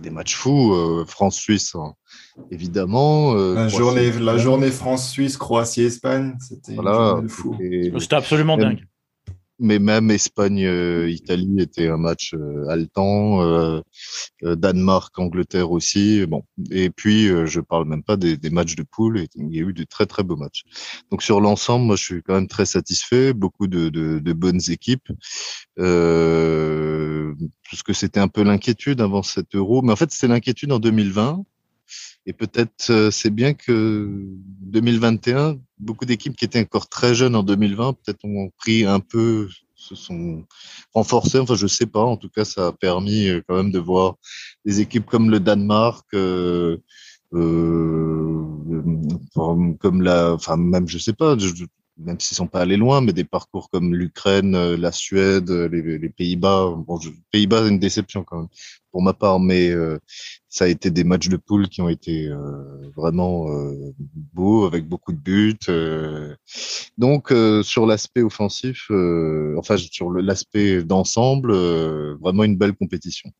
Des 0.00 0.10
matchs 0.10 0.34
fous, 0.34 1.04
France-Suisse, 1.06 1.74
hein, 1.74 1.94
évidemment. 2.50 3.34
la, 3.34 3.68
journée, 3.68 4.10
la 4.12 4.38
journée 4.38 4.70
France-Suisse, 4.70 5.36
Croatie-Espagne, 5.36 6.36
c'était 6.40 6.74
voilà, 6.74 7.20
fou. 7.28 7.56
C'était 7.98 8.14
absolument 8.14 8.56
dingue 8.56 8.84
mais 9.58 9.78
même 9.78 10.10
Espagne-Italie 10.10 11.56
euh, 11.58 11.62
était 11.62 11.88
un 11.88 11.96
match 11.96 12.34
euh, 12.34 12.68
haletant, 12.68 13.42
euh, 13.42 13.80
Danemark-Angleterre 14.42 15.70
aussi. 15.70 16.24
Bon, 16.26 16.44
et 16.70 16.90
puis 16.90 17.26
je 17.46 17.60
parle 17.60 17.88
même 17.88 18.02
pas 18.02 18.16
des, 18.16 18.36
des, 18.36 18.50
matchs 18.50 18.76
de 18.76 18.84
poule. 18.84 19.26
Il 19.34 19.54
y 19.54 19.58
a 19.58 19.62
eu 19.62 19.72
de 19.72 19.84
très 19.84 20.06
très 20.06 20.22
beaux 20.22 20.36
matchs. 20.36 20.62
Donc 21.10 21.22
sur 21.22 21.40
l'ensemble, 21.40 21.86
moi 21.86 21.96
je 21.96 22.04
suis 22.04 22.22
quand 22.22 22.34
même 22.34 22.48
très 22.48 22.66
satisfait. 22.66 23.32
Beaucoup 23.32 23.66
de, 23.66 23.88
de, 23.88 24.18
de 24.20 24.32
bonnes 24.32 24.60
équipes. 24.68 25.08
Euh, 25.78 27.34
parce 27.70 27.82
que 27.82 27.92
c'était 27.92 28.20
un 28.20 28.28
peu 28.28 28.42
l'inquiétude 28.42 29.00
avant 29.00 29.22
cet 29.22 29.54
Euro, 29.54 29.82
mais 29.82 29.92
en 29.92 29.96
fait 29.96 30.10
c'était 30.12 30.28
l'inquiétude 30.28 30.72
en 30.72 30.78
2020 30.78 31.44
et 32.26 32.32
peut-être 32.32 32.90
euh, 32.90 33.10
c'est 33.10 33.30
bien 33.30 33.54
que 33.54 34.08
2021, 34.60 35.58
beaucoup 35.78 36.04
d'équipes 36.04 36.36
qui 36.36 36.44
étaient 36.44 36.60
encore 36.60 36.88
très 36.88 37.14
jeunes 37.14 37.36
en 37.36 37.42
2020, 37.42 37.94
peut-être 37.94 38.24
ont 38.24 38.50
pris 38.58 38.84
un 38.84 39.00
peu, 39.00 39.48
se 39.74 39.94
sont 39.94 40.44
renforcées. 40.92 41.38
Enfin, 41.38 41.54
je 41.54 41.66
sais 41.66 41.86
pas. 41.86 42.02
En 42.02 42.16
tout 42.16 42.28
cas, 42.28 42.44
ça 42.44 42.68
a 42.68 42.72
permis 42.72 43.28
euh, 43.28 43.42
quand 43.48 43.56
même 43.56 43.72
de 43.72 43.78
voir 43.78 44.16
des 44.64 44.80
équipes 44.80 45.06
comme 45.06 45.30
le 45.30 45.40
Danemark. 45.40 46.06
Euh, 46.14 46.78
comme 49.80 50.02
la, 50.02 50.32
enfin 50.32 50.56
même 50.56 50.88
je 50.88 50.96
sais 50.98 51.12
pas, 51.12 51.36
même 51.98 52.20
s'ils 52.20 52.36
sont 52.36 52.46
pas 52.46 52.60
allés 52.60 52.76
loin, 52.76 53.00
mais 53.00 53.12
des 53.12 53.24
parcours 53.24 53.70
comme 53.70 53.94
l'Ukraine, 53.94 54.74
la 54.74 54.92
Suède, 54.92 55.50
les, 55.50 55.98
les 55.98 56.08
Pays-Bas. 56.08 56.74
Bon, 56.86 56.98
Pays-Bas, 57.32 57.68
une 57.68 57.78
déception 57.78 58.24
quand 58.24 58.38
même 58.38 58.48
pour 58.90 59.02
ma 59.02 59.12
part, 59.12 59.38
mais 59.38 59.70
euh, 59.70 59.98
ça 60.48 60.64
a 60.64 60.68
été 60.68 60.90
des 60.90 61.04
matchs 61.04 61.28
de 61.28 61.36
poule 61.36 61.68
qui 61.68 61.82
ont 61.82 61.88
été 61.88 62.26
euh, 62.26 62.90
vraiment 62.96 63.50
euh, 63.50 63.94
beaux, 64.32 64.66
avec 64.66 64.88
beaucoup 64.88 65.12
de 65.12 65.18
buts. 65.18 65.56
donc 66.96 67.32
sur 67.62 67.86
l'aspect 67.86 68.22
offensif, 68.22 68.90
enfin 69.56 69.76
sur 69.76 70.10
l'aspect 70.10 70.82
d'ensemble, 70.82 71.52
vraiment 72.20 72.44
une 72.44 72.56
belle 72.56 72.74
compétition. 72.74 73.30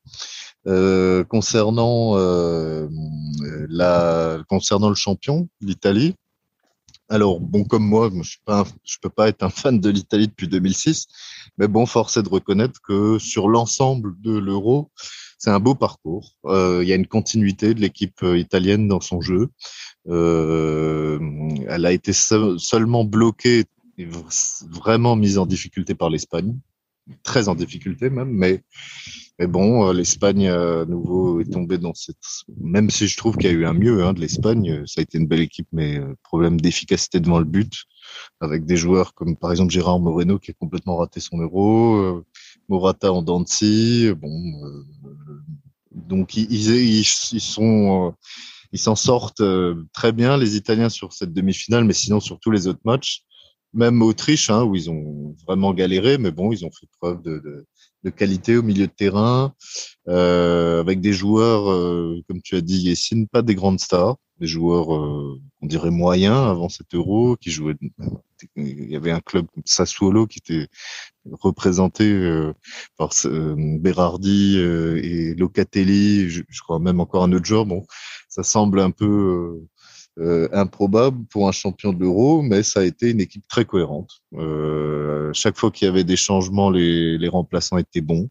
concernant 0.65 2.17
la 3.69 4.39
concernant 4.49 4.91
le 4.91 4.95
champion, 4.95 5.49
l'Italie. 5.61 6.15
Alors 7.09 7.41
bon, 7.41 7.65
comme 7.65 7.85
moi, 7.85 8.11
je 8.23 8.37
je 8.85 8.97
peux 9.01 9.09
pas 9.09 9.29
être 9.29 9.43
un 9.43 9.49
fan 9.49 9.81
de 9.81 9.89
l'Italie 9.89 10.29
depuis 10.29 10.47
2006, 10.47 11.07
mais 11.57 11.67
bon, 11.67 11.87
force 11.87 12.19
est 12.19 12.23
de 12.23 12.29
reconnaître 12.29 12.81
que 12.83 13.19
sur 13.19 13.49
l'ensemble 13.49 14.15
de 14.21 14.37
l'Euro, 14.37 14.91
c'est 15.39 15.51
un 15.51 15.61
beau 15.61 15.75
parcours. 15.75 16.35
Euh, 16.45 16.81
il 16.83 16.89
y 16.89 16.93
a 16.93 16.97
une 16.97 17.07
continuité 17.07 17.73
de 17.73 17.81
l'équipe 17.81 18.23
euh, 18.25 18.37
italienne 18.37 18.89
dans 18.89 19.01
son 19.01 19.21
jeu. 19.21 19.49
Euh, 20.09 21.19
elle 21.69 21.87
a 21.87 21.93
été 21.93 22.13
seulement 22.13 23.05
bloquée 23.05 23.65
et 23.97 24.07
vraiment 24.69 25.17
mise 25.17 25.39
en 25.39 25.47
difficulté 25.47 25.95
par 25.95 26.11
l'Espagne. 26.11 26.59
Très 27.23 27.49
en 27.49 27.55
difficulté 27.55 28.11
même, 28.11 28.31
mais 28.31 28.63
mais 29.39 29.47
bon, 29.47 29.93
l'Espagne 29.93 30.49
à 30.49 30.85
nouveau 30.85 31.41
est 31.41 31.53
tombée 31.53 31.79
dans 31.79 31.95
cette. 31.95 32.17
Même 32.61 32.91
si 32.91 33.07
je 33.07 33.17
trouve 33.17 33.37
qu'il 33.37 33.49
y 33.49 33.55
a 33.55 33.57
eu 33.57 33.67
un 33.67 33.73
mieux 33.73 34.05
hein, 34.05 34.13
de 34.13 34.21
l'Espagne, 34.21 34.85
ça 34.87 35.01
a 35.01 35.03
été 35.03 35.17
une 35.17 35.29
belle 35.29 35.43
équipe, 35.43 35.69
mais 35.71 36.01
problème 36.25 36.61
d'efficacité 36.61 37.21
devant 37.21 37.39
le 37.39 37.45
but, 37.45 37.85
avec 38.41 38.67
des 38.67 38.77
joueurs 38.77 39.15
comme 39.15 39.37
par 39.37 39.53
exemple 39.53 39.73
Gérard 39.73 40.01
Moreno 40.01 40.41
qui 40.41 40.51
a 40.51 40.55
complètement 40.55 40.97
raté 40.97 41.21
son 41.21 41.39
euro, 41.39 42.25
Morata 42.69 43.13
en 43.13 43.23
Dancy, 43.23 44.11
bon. 44.17 44.43
donc 45.93 46.37
ils, 46.37 46.53
ils, 46.53 47.07
ils 47.33 47.41
sont 47.41 48.15
ils 48.73 48.79
s'en 48.81 48.97
sortent 48.97 49.43
très 49.93 50.11
bien 50.11 50.37
les 50.37 50.57
Italiens 50.57 50.89
sur 50.89 51.13
cette 51.13 51.33
demi-finale, 51.33 51.85
mais 51.85 51.93
sinon 51.93 52.19
sur 52.19 52.41
tous 52.41 52.51
les 52.51 52.67
autres 52.67 52.81
matchs 52.85 53.23
même 53.75 54.03
Autriche, 54.03 54.51
hein, 54.51 54.65
où 54.65 54.75
ils 54.75 54.91
ont 54.91 55.37
vraiment 55.47 55.75
galéré, 55.75 56.19
mais 56.19 56.31
bon, 56.31 56.53
ils 56.53 56.65
ont 56.65 56.71
fait 56.71 56.87
preuve 57.01 57.23
de, 57.23 57.39
de, 57.39 57.67
de 58.05 58.11
qualité 58.11 58.57
au 58.57 58.63
milieu 58.63 58.87
de 58.87 58.93
terrain, 58.93 59.55
euh, 60.09 60.81
avec 60.81 61.01
des 61.01 61.13
joueurs, 61.13 61.71
euh, 61.71 62.21
comme 62.29 62.41
tu 62.43 62.57
as 62.57 62.61
dit, 62.61 62.79
Yessine, 62.79 63.29
pas 63.29 63.43
des 63.43 63.55
grandes 63.55 63.81
stars, 63.81 64.17
des 64.41 64.47
joueurs, 64.47 64.95
euh, 64.95 65.41
on 65.61 65.67
dirait 65.67 65.91
moyens 65.91 66.37
avant 66.37 66.69
cet 66.69 66.95
Euro, 66.95 67.37
qui 67.37 67.51
jouaient. 67.51 67.77
Il 68.55 68.89
y 68.89 68.95
avait 68.95 69.11
un 69.11 69.21
club 69.21 69.47
Sassuolo 69.65 70.29
qui 70.29 70.39
était 70.39 70.69
représenté 71.33 72.05
euh, 72.05 72.53
par 72.97 73.11
Berardi 73.25 74.59
et 74.59 75.35
Locatelli, 75.35 76.31
je, 76.31 76.43
je, 76.49 76.61
crois 76.61 76.79
même 76.79 77.01
encore 77.01 77.25
un 77.25 77.33
autre 77.33 77.47
joueur. 77.47 77.67
Bon, 77.67 77.85
ça 78.29 78.45
semble 78.45 78.79
un 78.79 78.93
peu 78.93 79.61
euh, 80.19 80.49
improbable 80.53 81.25
pour 81.31 81.49
un 81.49 81.53
champion 81.53 81.93
de 81.93 82.01
l'Euro, 82.01 82.43
mais 82.43 82.63
ça 82.63 82.81
a 82.81 82.85
été 82.85 83.11
une 83.11 83.21
équipe 83.21 83.47
très 83.49 83.65
cohérente. 83.65 84.11
Euh, 84.35 85.31
chaque 85.33 85.57
fois 85.57 85.71
qu'il 85.71 85.87
y 85.87 85.89
avait 85.89 86.05
des 86.05 86.17
changements, 86.17 86.71
les, 86.71 87.19
les 87.19 87.29
remplaçants 87.29 87.79
étaient 87.79 88.01
bons. 88.01 88.29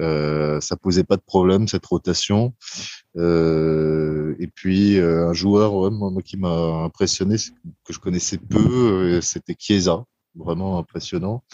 Euh, 0.00 0.60
ça 0.60 0.76
posait 0.76 1.04
pas 1.04 1.16
de 1.16 1.22
problème 1.22 1.68
cette 1.68 1.86
rotation. 1.86 2.54
Euh, 3.16 4.34
et 4.40 4.48
puis 4.48 4.98
euh, 4.98 5.28
un 5.28 5.32
joueur 5.32 5.74
ouais, 5.74 5.90
moi, 5.90 6.10
qui 6.22 6.36
m'a 6.36 6.82
impressionné, 6.82 7.36
que 7.84 7.92
je 7.92 7.98
connaissais 7.98 8.38
peu, 8.38 8.58
euh, 8.58 9.20
c'était 9.20 9.54
Chiesa, 9.58 10.04
vraiment 10.34 10.78
impressionnant. 10.78 11.44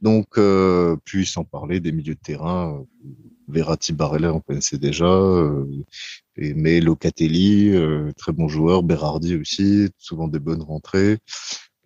Donc, 0.00 0.38
euh, 0.38 0.96
puis 1.04 1.26
sans 1.26 1.44
parler 1.44 1.80
des 1.80 1.92
milieux 1.92 2.14
de 2.14 2.20
terrain, 2.20 2.84
Verratti, 3.48 3.92
Barella, 3.92 4.32
on 4.32 4.40
connaissait 4.40 4.78
déjà, 4.78 5.06
euh, 5.06 5.64
mais 6.36 6.80
Locatelli, 6.80 7.74
euh, 7.74 8.12
très 8.16 8.32
bon 8.32 8.48
joueur, 8.48 8.82
Berardi 8.82 9.36
aussi, 9.36 9.88
souvent 9.98 10.28
des 10.28 10.38
bonnes 10.38 10.62
rentrées. 10.62 11.18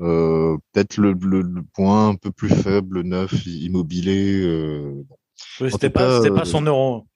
Euh, 0.00 0.56
peut-être 0.72 0.96
le, 0.96 1.12
le, 1.12 1.42
le, 1.42 1.62
point 1.74 2.08
un 2.08 2.14
peu 2.16 2.32
plus 2.32 2.48
faible, 2.48 3.02
neuf, 3.02 3.46
immobilier. 3.46 4.42
Euh, 4.42 5.04
bon. 5.06 5.70
c'était 5.70 5.90
pas, 5.90 6.20
pas, 6.20 6.34
pas 6.34 6.44
son 6.44 6.62
euro. 6.62 7.06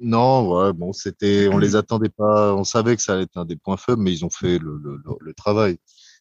Non, 0.00 0.50
ouais, 0.50 0.72
bon, 0.72 0.92
c'était, 0.92 1.48
on 1.48 1.58
les 1.58 1.76
attendait 1.76 2.10
pas, 2.10 2.54
on 2.54 2.64
savait 2.64 2.96
que 2.96 3.02
ça 3.02 3.14
allait 3.14 3.22
être 3.22 3.38
un 3.38 3.46
des 3.46 3.56
points 3.56 3.78
faibles, 3.78 4.02
mais 4.02 4.12
ils 4.12 4.24
ont 4.24 4.30
fait 4.30 4.58
le, 4.58 4.76
le, 4.76 5.00
le 5.18 5.34
travail. 5.34 5.78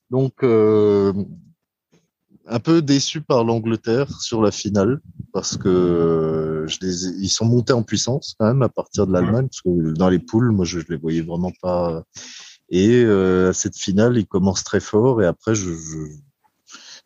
Donc, 0.10 0.44
euh, 0.44 1.14
un 2.50 2.60
peu 2.60 2.82
déçu 2.82 3.22
par 3.22 3.44
l'Angleterre 3.44 4.10
sur 4.22 4.42
la 4.42 4.52
finale 4.52 5.00
parce 5.34 5.56
que 5.58 6.66
je 6.68 6.78
les, 6.82 7.06
ils 7.22 7.30
sont 7.30 7.46
montés 7.46 7.74
en 7.74 7.84
puissance 7.84 8.36
quand 8.40 8.48
même 8.48 8.64
à 8.64 8.70
partir 8.70 9.06
de 9.08 9.14
l'Allemagne 9.14 9.48
parce 9.48 9.62
que 9.62 9.94
dans 9.94 10.10
les 10.10 10.20
poules, 10.20 10.52
moi 10.52 10.66
je, 10.66 10.80
je 10.80 10.86
les 10.90 10.98
voyais 10.98 11.22
vraiment 11.22 11.52
pas. 11.62 12.04
Et 12.70 13.04
euh, 13.04 13.54
cette 13.54 13.78
finale, 13.78 14.18
ils 14.18 14.28
commencent 14.28 14.64
très 14.64 14.80
fort 14.80 15.22
et 15.22 15.26
après 15.26 15.56
je, 15.56 15.72
je 15.72 15.98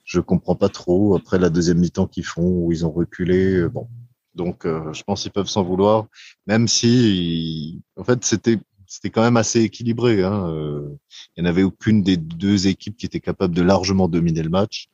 je 0.06 0.20
comprends 0.20 0.56
pas 0.56 0.70
trop 0.70 1.16
après 1.16 1.40
la 1.40 1.50
deuxième 1.50 1.80
mi-temps 1.80 2.08
qu'ils 2.08 2.26
font 2.26 2.66
où 2.66 2.72
ils 2.72 2.86
ont 2.86 2.92
reculé. 2.92 3.56
Euh, 3.56 3.70
bon, 3.70 3.88
donc 4.36 4.66
euh, 4.66 4.92
je 4.94 5.04
pense 5.04 5.24
qu'ils 5.24 5.32
peuvent 5.32 5.48
s'en 5.48 5.64
vouloir, 5.64 6.08
même 6.48 6.68
si 6.68 7.82
en 7.96 8.04
fait 8.04 8.24
c'était 8.26 8.60
c'était 8.94 9.10
quand 9.10 9.24
même 9.24 9.38
assez 9.38 9.62
équilibré. 9.62 10.22
Hein. 10.22 10.48
Euh, 10.50 10.88
il 11.36 11.42
n'y 11.42 11.48
en 11.48 11.50
avait 11.50 11.64
aucune 11.64 12.04
des 12.04 12.16
deux 12.16 12.68
équipes 12.68 12.96
qui 12.96 13.08
était 13.08 13.20
capable 13.20 13.56
de 13.56 13.64
largement 13.64 14.08
dominer 14.08 14.44
le 14.44 14.52
match. 14.52 14.86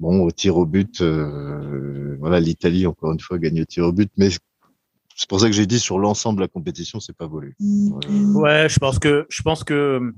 Bon, 0.00 0.22
au 0.22 0.30
tir 0.30 0.56
au 0.56 0.64
but, 0.64 1.02
euh, 1.02 2.16
voilà, 2.18 2.40
l'Italie 2.40 2.86
encore 2.86 3.12
une 3.12 3.20
fois 3.20 3.38
gagne 3.38 3.60
au 3.60 3.66
tir 3.66 3.84
au 3.84 3.92
but, 3.92 4.10
mais 4.16 4.30
c'est 4.30 5.28
pour 5.28 5.38
ça 5.38 5.48
que 5.48 5.52
j'ai 5.52 5.66
dit 5.66 5.78
sur 5.78 5.98
l'ensemble 5.98 6.38
de 6.38 6.44
la 6.44 6.48
compétition, 6.48 6.98
c'est 6.98 7.14
pas 7.14 7.26
volé. 7.26 7.52
Euh... 7.60 8.32
Ouais, 8.32 8.70
je 8.70 8.78
pense 8.78 8.98
que 8.98 9.26
je 9.28 9.42
pense 9.42 9.64
que 9.64 10.14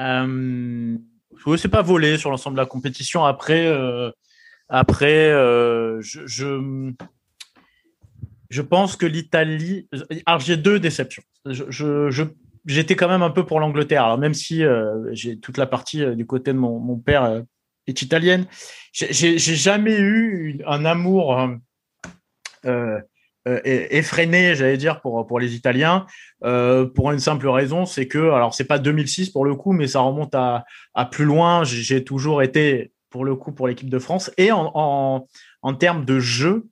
euh, 0.00 0.98
c'est 1.56 1.68
pas 1.68 1.82
volé 1.82 2.18
sur 2.18 2.30
l'ensemble 2.30 2.56
de 2.56 2.60
la 2.60 2.66
compétition. 2.66 3.24
Après, 3.24 3.66
euh, 3.66 4.10
après, 4.68 5.30
euh, 5.30 6.00
je, 6.00 6.26
je 6.26 6.92
je 8.50 8.62
pense 8.62 8.96
que 8.96 9.06
l'Italie. 9.06 9.88
Alors, 10.26 10.40
j'ai 10.40 10.56
deux 10.56 10.80
déceptions. 10.80 11.22
J'étais 12.64 12.94
quand 12.94 13.08
même 13.08 13.22
un 13.22 13.30
peu 13.30 13.44
pour 13.44 13.58
l'Angleterre. 13.58 14.04
Alors, 14.04 14.18
même 14.18 14.34
si 14.34 14.64
euh, 14.64 15.12
j'ai 15.12 15.38
toute 15.38 15.58
la 15.58 15.66
partie 15.66 16.04
euh, 16.04 16.14
du 16.14 16.26
côté 16.26 16.52
de 16.52 16.58
mon, 16.58 16.96
père 16.96 17.24
euh, 17.24 17.40
est 17.88 18.02
italienne, 18.02 18.46
j'ai 18.92 19.38
jamais 19.38 19.98
eu 19.98 20.60
un 20.66 20.84
amour 20.84 21.48
effréné, 23.64 24.54
j'allais 24.54 24.76
dire, 24.76 25.00
pour, 25.00 25.26
pour 25.26 25.40
les 25.40 25.56
Italiens, 25.56 26.06
pour 26.40 27.10
une 27.10 27.18
simple 27.18 27.48
raison, 27.48 27.86
c'est 27.86 28.06
que, 28.06 28.30
alors, 28.30 28.54
c'est 28.54 28.66
pas 28.66 28.78
2006 28.78 29.30
pour 29.30 29.44
le 29.44 29.56
coup, 29.56 29.72
mais 29.72 29.88
ça 29.88 30.00
remonte 30.00 30.36
à, 30.36 30.64
plus 31.10 31.24
loin. 31.24 31.64
J'ai 31.64 32.04
toujours 32.04 32.42
été, 32.42 32.92
pour 33.10 33.24
le 33.24 33.34
coup, 33.34 33.50
pour 33.50 33.66
l'équipe 33.66 33.90
de 33.90 33.98
France. 33.98 34.30
Et 34.36 34.52
en, 34.52 35.26
en 35.62 35.74
termes 35.74 36.04
de 36.04 36.20
jeu, 36.20 36.68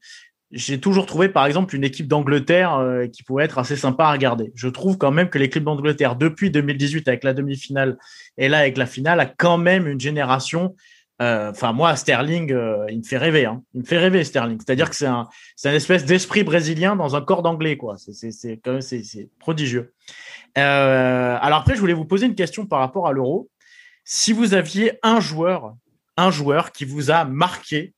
j'ai 0.53 0.81
toujours 0.81 1.07
trouvé, 1.07 1.29
par 1.29 1.47
exemple, 1.47 1.77
une 1.77 1.85
équipe 1.85 2.09
d'Angleterre 2.09 2.75
euh, 2.75 3.07
qui 3.07 3.23
pouvait 3.23 3.45
être 3.45 3.59
assez 3.59 3.77
sympa 3.77 4.05
à 4.07 4.13
regarder. 4.13 4.53
Je 4.55 4.69
trouve 4.69 4.99
quand 4.99 5.13
même 5.13 5.31
que 5.31 5.39
l'équipe 5.39 5.63
d'Angleterre, 5.63 6.17
depuis 6.17 6.51
2018 6.51 7.07
avec 7.07 7.23
la 7.25 7.35
demi-finale 7.35 7.99
et 8.37 8.49
là 8.49 8.59
avec 8.59 8.77
la 8.77 8.87
finale, 8.87 9.21
a 9.21 9.27
quand 9.27 9.59
même 9.59 9.87
une 9.87 10.01
génération. 10.01 10.75
Enfin, 11.21 11.71
euh, 11.71 11.73
moi, 11.73 11.95
Sterling, 11.97 12.51
euh, 12.53 12.87
il 12.89 12.99
me 12.99 13.03
fait 13.05 13.19
rêver. 13.19 13.45
Hein. 13.45 13.63
Il 13.75 13.83
me 13.83 13.87
fait 13.87 13.99
rêver, 13.99 14.25
Sterling. 14.25 14.59
C'est-à-dire 14.59 14.89
que 14.91 14.97
c'est 14.97 15.07
un, 15.07 15.29
c'est 15.55 15.69
une 15.69 15.77
espèce 15.77 16.05
d'esprit 16.05 16.43
brésilien 16.43 16.97
dans 16.97 17.15
un 17.15 17.21
corps 17.21 17.43
d'anglais, 17.43 17.77
quoi. 17.77 17.97
C'est, 17.99 18.33
c'est, 18.33 18.57
quand 18.57 18.73
même, 18.73 18.81
c'est, 18.81 19.05
c'est 19.05 19.29
prodigieux. 19.39 19.93
alors 20.57 21.59
après, 21.59 21.75
je 21.75 21.81
voulais 21.81 21.93
vous 21.93 22.07
poser 22.07 22.27
une 22.27 22.35
question 22.35 22.67
par 22.67 22.81
rapport 22.81 23.07
à 23.07 23.13
l'Euro. 23.13 23.51
Si 24.05 24.33
vous 24.33 24.55
aviez 24.55 24.99
un 25.03 25.21
joueur, 25.21 25.75
un 26.17 26.31
joueur 26.31 26.73
qui 26.73 26.85
vous 26.85 27.11
a 27.11 27.25
marqué 27.25 27.93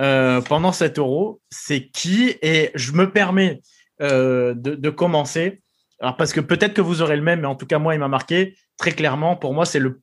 euh, 0.00 0.40
pendant 0.40 0.72
cet 0.72 0.98
euro, 0.98 1.40
c'est 1.50 1.88
qui 1.88 2.36
Et 2.42 2.70
je 2.74 2.92
me 2.92 3.10
permets 3.10 3.60
euh, 4.00 4.54
de, 4.54 4.74
de, 4.74 4.90
commencer, 4.90 5.60
alors 6.00 6.16
parce 6.16 6.32
que 6.32 6.40
peut-être 6.40 6.74
que 6.74 6.80
vous 6.80 7.02
aurez 7.02 7.16
le 7.16 7.22
même, 7.22 7.40
mais 7.40 7.46
en 7.46 7.56
tout 7.56 7.66
cas 7.66 7.78
moi 7.78 7.94
il 7.94 7.98
m'a 7.98 8.08
marqué 8.08 8.56
très 8.76 8.92
clairement. 8.92 9.36
Pour 9.36 9.52
moi, 9.52 9.66
c'est 9.66 9.80
le 9.80 10.00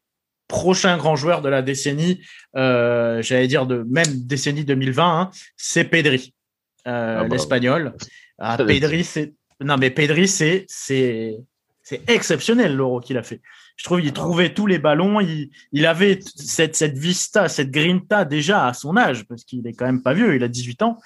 prochain 0.48 0.98
grand 0.98 1.16
joueur 1.16 1.42
de 1.42 1.50
la 1.50 1.62
décennie, 1.62 2.22
euh, 2.56 3.22
j'allais 3.22 3.48
dire 3.48 3.66
de 3.66 3.86
même 3.90 4.26
décennie 4.26 4.64
2020, 4.64 5.20
hein, 5.20 5.32
c'est 5.58 5.86
Pedri, 5.86 6.34
euh, 6.88 7.20
ah 7.20 7.24
bah, 7.24 7.36
l'espagnol. 7.36 7.94
Ah, 8.38 8.58
Pedri, 8.58 9.04
c'est 9.04 9.34
non 9.62 9.78
mais 9.78 9.90
Pedri, 9.90 10.28
c'est 10.28 10.66
c'est 10.68 11.38
c'est 11.82 12.08
exceptionnel 12.10 12.76
l'euro 12.76 13.00
qu'il 13.00 13.18
a 13.18 13.24
fait. 13.24 13.42
Je 13.76 13.84
trouve 13.84 14.02
qu'il 14.02 14.14
trouvait 14.14 14.54
tous 14.54 14.68
les 14.68 14.80
ballons. 14.80 15.20
Il, 15.20 15.50
il 15.72 15.86
avait 15.86 16.20
cette, 16.36 16.76
cette 16.76 16.98
vista, 16.98 17.50
cette 17.50 17.72
grinta 17.72 18.26
déjà 18.26 18.68
à 18.68 18.74
son 18.74 18.98
âge, 18.98 19.26
parce 19.26 19.44
qu'il 19.44 19.68
est 19.68 19.74
quand 19.74 19.86
même 19.86 20.02
pas 20.02 20.14
vieux. 20.14 20.36
Il 20.36 20.44
a 20.44 20.48
18 20.48 20.82
ans. 20.82 20.98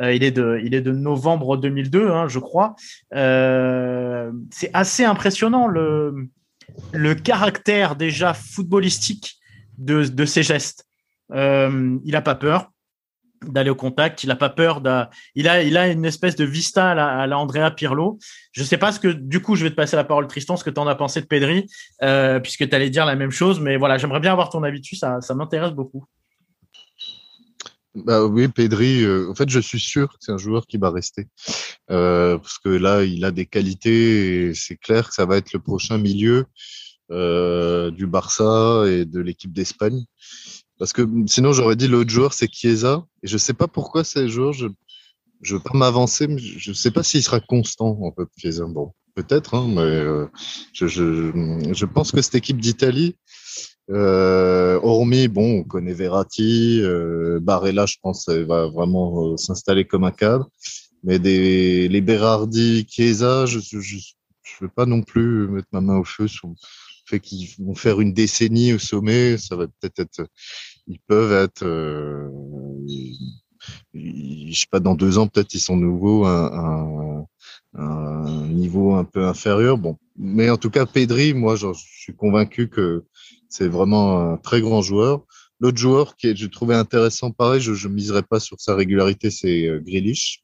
Euh, 0.00 0.12
il 0.12 0.22
est 0.22 0.30
de, 0.30 0.60
il 0.62 0.74
est 0.74 0.82
de 0.82 0.92
novembre 0.92 1.56
2002, 1.56 2.10
hein, 2.10 2.28
je 2.28 2.38
crois. 2.38 2.76
Euh, 3.14 4.30
c'est 4.50 4.70
assez 4.74 5.04
impressionnant 5.04 5.66
le, 5.66 6.28
le 6.92 7.14
caractère 7.14 7.96
déjà 7.96 8.34
footballistique 8.34 9.38
de, 9.78 10.04
de 10.04 10.24
ses 10.24 10.42
gestes. 10.42 10.86
Euh, 11.32 11.98
il 12.04 12.16
a 12.16 12.22
pas 12.22 12.34
peur 12.34 12.70
d'aller 13.46 13.70
au 13.70 13.74
contact. 13.74 14.24
Il 14.24 14.30
a 14.30 14.36
pas 14.36 14.48
peur 14.48 14.82
il 15.34 15.48
a, 15.48 15.62
il 15.62 15.76
a 15.76 15.88
une 15.88 16.04
espèce 16.04 16.36
de 16.36 16.44
vista 16.44 16.90
à 16.90 17.26
la, 17.26 17.70
Pirlo. 17.70 18.18
Je 18.52 18.62
sais 18.62 18.78
pas 18.78 18.92
ce 18.92 19.00
que, 19.00 19.08
du 19.08 19.40
coup, 19.40 19.56
je 19.56 19.64
vais 19.64 19.70
te 19.70 19.74
passer 19.74 19.96
la 19.96 20.04
parole, 20.04 20.26
Tristan, 20.26 20.56
ce 20.56 20.64
que 20.64 20.70
tu 20.70 20.80
en 20.80 20.86
as 20.86 20.94
pensé 20.94 21.20
de 21.20 21.26
Pedri, 21.26 21.66
euh, 22.02 22.40
puisque 22.40 22.68
tu 22.68 22.74
allais 22.74 22.90
dire 22.90 23.06
la 23.06 23.16
même 23.16 23.30
chose. 23.30 23.60
Mais 23.60 23.76
voilà, 23.76 23.98
j'aimerais 23.98 24.20
bien 24.20 24.32
avoir 24.32 24.50
ton 24.50 24.62
avis. 24.62 24.82
Ça, 24.94 25.20
m'intéresse 25.34 25.72
beaucoup. 25.72 26.04
Bah 27.94 28.24
oui, 28.24 28.48
Pedri. 28.48 29.02
Euh, 29.02 29.30
en 29.30 29.34
fait, 29.34 29.48
je 29.48 29.60
suis 29.60 29.80
sûr 29.80 30.08
que 30.08 30.16
c'est 30.20 30.32
un 30.32 30.38
joueur 30.38 30.66
qui 30.66 30.76
va 30.76 30.90
rester 30.90 31.26
euh, 31.90 32.38
parce 32.38 32.58
que 32.58 32.68
là, 32.68 33.02
il 33.02 33.24
a 33.24 33.30
des 33.30 33.46
qualités. 33.46 34.48
et 34.48 34.54
C'est 34.54 34.76
clair 34.76 35.08
que 35.08 35.14
ça 35.14 35.26
va 35.26 35.36
être 35.36 35.52
le 35.52 35.60
prochain 35.60 35.98
milieu 35.98 36.46
du 37.10 38.06
Barça 38.06 38.84
et 38.86 39.06
de 39.06 39.20
l'équipe 39.20 39.52
d'Espagne. 39.52 40.04
Parce 40.78 40.92
que 40.92 41.02
sinon, 41.26 41.52
j'aurais 41.52 41.76
dit 41.76 41.88
l'autre 41.88 42.10
joueur, 42.10 42.32
c'est 42.32 42.48
Chiesa. 42.52 43.04
Et 43.22 43.26
je 43.26 43.38
sais 43.38 43.54
pas 43.54 43.68
pourquoi 43.68 44.04
c'est 44.04 44.28
joueur. 44.28 44.52
Je 44.52 44.68
je 45.42 45.54
veux 45.54 45.62
pas 45.62 45.76
m'avancer, 45.76 46.26
mais 46.26 46.38
je 46.38 46.72
sais 46.72 46.90
pas 46.90 47.02
s'il 47.04 47.22
sera 47.22 47.40
constant 47.40 47.96
en 48.02 48.12
fait, 48.12 48.28
Chiesa. 48.36 48.64
Bon, 48.66 48.92
peut-être, 49.14 49.54
hein, 49.54 49.68
mais 49.68 49.80
euh, 49.82 50.26
je, 50.72 50.86
je, 50.88 51.72
je 51.72 51.86
pense 51.86 52.10
que 52.12 52.20
cette 52.22 52.34
équipe 52.34 52.60
d'Italie, 52.60 53.16
Euh, 53.90 54.78
hormis, 54.82 55.28
bon, 55.28 55.60
on 55.60 55.64
connaît 55.64 55.94
Verratti, 55.94 56.80
euh, 56.82 57.40
Barella, 57.40 57.86
je 57.86 57.96
pense, 58.02 58.28
va 58.28 58.66
vraiment 58.68 59.32
euh, 59.32 59.36
s'installer 59.38 59.86
comme 59.86 60.04
un 60.04 60.10
cadre. 60.10 60.50
Mais 61.04 61.18
des, 61.18 61.88
les 61.88 62.02
Berardi, 62.02 62.86
Chiesa, 62.86 63.46
je 63.46 63.58
ne 63.58 64.60
veux 64.60 64.68
pas 64.68 64.84
non 64.84 65.02
plus 65.02 65.48
mettre 65.48 65.68
ma 65.72 65.80
main 65.80 65.96
au 65.98 66.04
feu 66.04 66.28
sur 66.28 66.52
fait 67.06 67.20
qu'ils 67.20 67.48
vont 67.64 67.74
faire 67.74 68.00
une 68.02 68.12
décennie 68.12 68.74
au 68.74 68.78
sommet. 68.78 69.38
Ça 69.38 69.56
va 69.56 69.66
peut-être 69.66 70.00
être, 70.00 70.26
ils 70.88 71.00
peuvent 71.06 71.32
être, 71.32 71.64
euh, 71.64 72.28
je 73.94 74.58
sais 74.58 74.66
pas, 74.70 74.80
dans 74.80 74.94
deux 74.94 75.18
ans, 75.18 75.28
peut-être 75.28 75.54
ils 75.54 75.60
sont 75.60 75.76
nouveaux 75.76 76.24
un, 76.24 77.26
un, 77.74 77.80
un, 77.80 78.46
niveau 78.48 78.94
un 78.94 79.04
peu 79.04 79.26
inférieur. 79.26 79.76
Bon, 79.78 79.98
mais 80.16 80.50
en 80.50 80.56
tout 80.56 80.70
cas, 80.70 80.86
Pedri, 80.86 81.34
moi, 81.34 81.56
je 81.56 81.66
suis 81.74 82.14
convaincu 82.14 82.68
que 82.68 83.04
c'est 83.48 83.68
vraiment 83.68 84.32
un 84.32 84.36
très 84.38 84.60
grand 84.60 84.82
joueur. 84.82 85.24
L'autre 85.60 85.78
joueur 85.78 86.16
qui 86.16 86.34
je 86.36 86.46
trouvais 86.46 86.74
intéressant, 86.74 87.32
pareil, 87.32 87.60
je 87.60 87.72
ne 87.88 87.92
miserais 87.92 88.22
pas 88.22 88.40
sur 88.40 88.60
sa 88.60 88.74
régularité, 88.74 89.30
c'est 89.30 89.66
euh, 89.66 89.80
Grealish, 89.80 90.42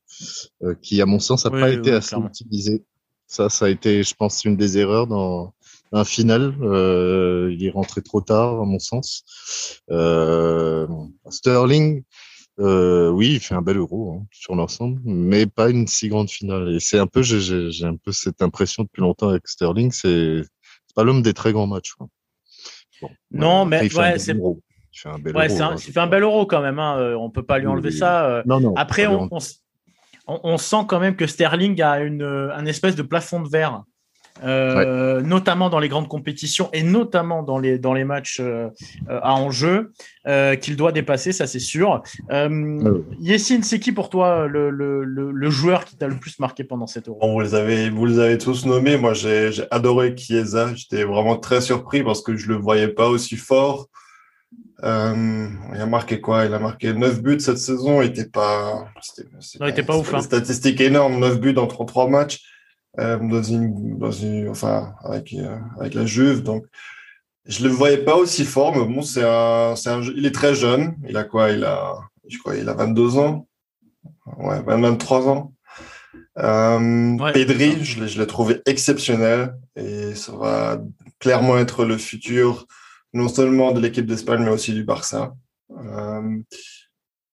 euh, 0.62 0.74
qui, 0.82 1.00
à 1.00 1.06
mon 1.06 1.20
sens, 1.20 1.44
n'a 1.44 1.50
pas 1.52 1.70
été 1.70 1.92
assez 1.92 2.08
clairement. 2.08 2.28
utilisé. 2.28 2.82
Ça, 3.26 3.48
ça 3.48 3.66
a 3.66 3.68
été, 3.68 4.02
je 4.02 4.14
pense, 4.14 4.44
une 4.44 4.56
des 4.56 4.76
erreurs 4.76 5.06
dans 5.06 5.54
un 5.92 6.04
final. 6.04 6.54
Euh, 6.62 7.50
il 7.52 7.64
est 7.64 7.70
rentré 7.70 8.02
trop 8.02 8.20
tard, 8.20 8.60
à 8.60 8.64
mon 8.64 8.78
sens. 8.78 9.24
Euh, 9.90 10.86
Sterling, 11.28 12.02
euh, 12.60 13.08
oui, 13.08 13.34
il 13.34 13.40
fait 13.40 13.54
un 13.54 13.62
bel 13.62 13.78
euro 13.78 14.12
hein, 14.12 14.26
sur 14.30 14.54
l'ensemble, 14.54 15.00
mais 15.04 15.46
pas 15.46 15.70
une 15.70 15.86
si 15.86 16.08
grande 16.08 16.30
finale. 16.30 16.74
Et 16.74 16.80
c'est 16.80 16.98
un 16.98 17.06
peu, 17.06 17.22
j'ai 17.22 17.84
un 17.84 17.96
peu 17.96 18.12
cette 18.12 18.42
impression 18.42 18.84
depuis 18.84 19.00
longtemps 19.00 19.28
avec 19.28 19.46
Sterling, 19.48 19.92
c'est 19.92 20.42
pas 20.94 21.04
l'homme 21.04 21.22
des 21.22 21.34
très 21.34 21.52
grands 21.52 21.66
matchs. 21.66 21.92
Quoi. 21.94 22.08
Bon, 23.02 23.10
non, 23.32 23.64
mais 23.64 23.92
ouais, 23.94 24.18
c'est. 24.18 24.36
Il 24.96 25.00
fait 25.00 25.08
un 25.08 25.18
bel 25.18 25.36
ouais, 25.36 25.48
euro. 25.48 25.60
Un, 25.60 25.66
hein, 25.70 25.76
il 25.76 25.92
fait 25.92 26.00
un 26.00 26.06
bel 26.06 26.22
euro 26.22 26.46
quand 26.46 26.60
même. 26.60 26.78
Hein. 26.78 27.16
On 27.18 27.28
peut 27.28 27.42
pas 27.42 27.58
lui 27.58 27.66
enlever 27.66 27.88
oui, 27.88 27.98
ça. 27.98 28.44
Non, 28.46 28.60
non, 28.60 28.74
Après, 28.76 29.08
on, 29.08 29.28
on, 29.32 30.40
on, 30.44 30.56
sent 30.56 30.84
quand 30.86 31.00
même 31.00 31.16
que 31.16 31.26
Sterling 31.26 31.82
a 31.82 31.98
une, 31.98 32.22
un 32.22 32.64
espèce 32.64 32.94
de 32.94 33.02
plafond 33.02 33.40
de 33.40 33.48
verre. 33.48 33.82
Euh, 34.42 35.20
ouais. 35.20 35.22
notamment 35.22 35.70
dans 35.70 35.78
les 35.78 35.88
grandes 35.88 36.08
compétitions 36.08 36.68
et 36.72 36.82
notamment 36.82 37.44
dans 37.44 37.58
les, 37.58 37.78
dans 37.78 37.94
les 37.94 38.02
matchs 38.02 38.40
euh, 38.40 38.68
à 39.08 39.34
enjeu 39.34 39.92
euh, 40.26 40.56
qu'il 40.56 40.74
doit 40.74 40.90
dépasser, 40.90 41.30
ça 41.30 41.46
c'est 41.46 41.60
sûr. 41.60 42.02
Euh, 42.32 43.00
Yessine, 43.20 43.62
c'est 43.62 43.78
qui 43.78 43.92
pour 43.92 44.10
toi 44.10 44.48
le, 44.48 44.70
le, 44.70 45.04
le, 45.04 45.30
le 45.30 45.50
joueur 45.50 45.84
qui 45.84 45.96
t'a 45.96 46.08
le 46.08 46.16
plus 46.16 46.40
marqué 46.40 46.64
pendant 46.64 46.88
cette 46.88 47.08
Euro? 47.08 47.20
Bon, 47.20 47.32
vous, 47.32 47.40
les 47.40 47.54
avez, 47.54 47.90
vous 47.90 48.06
les 48.06 48.18
avez 48.18 48.36
tous 48.36 48.66
nommés. 48.66 48.96
Moi, 48.96 49.14
j'ai 49.14 49.50
adoré 49.70 50.16
Chiesa. 50.16 50.74
J'étais 50.74 51.04
vraiment 51.04 51.36
très 51.36 51.60
surpris 51.60 52.02
parce 52.02 52.20
que 52.20 52.36
je 52.36 52.48
le 52.48 52.56
voyais 52.56 52.88
pas 52.88 53.08
aussi 53.08 53.36
fort. 53.36 53.88
Euh, 54.82 55.46
il 55.74 55.80
a 55.80 55.86
marqué 55.86 56.20
quoi? 56.20 56.44
Il 56.44 56.52
a 56.52 56.58
marqué 56.58 56.92
9 56.92 57.22
buts 57.22 57.40
cette 57.40 57.58
saison. 57.58 58.02
Il 58.02 58.08
était 58.08 58.28
pas. 58.28 58.88
Non, 59.60 59.66
il 59.66 59.70
était 59.70 59.84
pas 59.84 59.96
ouf. 59.96 60.12
Hein. 60.12 60.20
Statistique 60.20 60.80
énorme 60.80 61.20
9 61.20 61.40
buts 61.40 61.52
dans 61.54 61.66
33 61.68 62.08
matchs. 62.08 62.42
Euh, 63.00 63.18
dans 63.18 63.42
une, 63.42 63.98
dans 63.98 64.12
une, 64.12 64.48
enfin, 64.48 64.94
avec, 65.02 65.32
euh, 65.32 65.58
avec 65.80 65.94
la 65.94 66.06
Juve. 66.06 66.42
Donc, 66.42 66.64
je 67.44 67.64
le 67.64 67.70
voyais 67.70 67.98
pas 67.98 68.14
aussi 68.14 68.44
fort, 68.44 68.76
mais 68.76 68.84
bon, 68.84 69.02
c'est 69.02 69.24
un, 69.24 69.74
un, 69.74 70.02
il 70.14 70.26
est 70.26 70.34
très 70.34 70.54
jeune. 70.54 70.94
Il 71.08 71.16
a 71.16 71.24
quoi? 71.24 71.50
Il 71.50 71.64
a, 71.64 71.96
je 72.28 72.38
crois, 72.38 72.56
il 72.56 72.68
a 72.68 72.74
22 72.74 73.18
ans. 73.18 73.48
Ouais, 74.38 74.62
23 74.64 75.28
ans. 75.28 75.52
Euh, 76.38 77.16
ouais, 77.18 77.32
Pedri, 77.32 77.84
je 77.84 78.00
l'ai, 78.00 78.08
je 78.08 78.20
l'ai 78.20 78.26
trouvé 78.26 78.60
exceptionnel 78.66 79.54
et 79.76 80.14
ça 80.14 80.32
va 80.32 80.80
clairement 81.20 81.58
être 81.58 81.84
le 81.84 81.96
futur 81.96 82.66
non 83.12 83.28
seulement 83.28 83.72
de 83.72 83.80
l'équipe 83.80 84.06
d'Espagne, 84.06 84.42
mais 84.42 84.50
aussi 84.50 84.72
du 84.72 84.84
Barça. 84.84 85.34
Euh, 85.70 86.38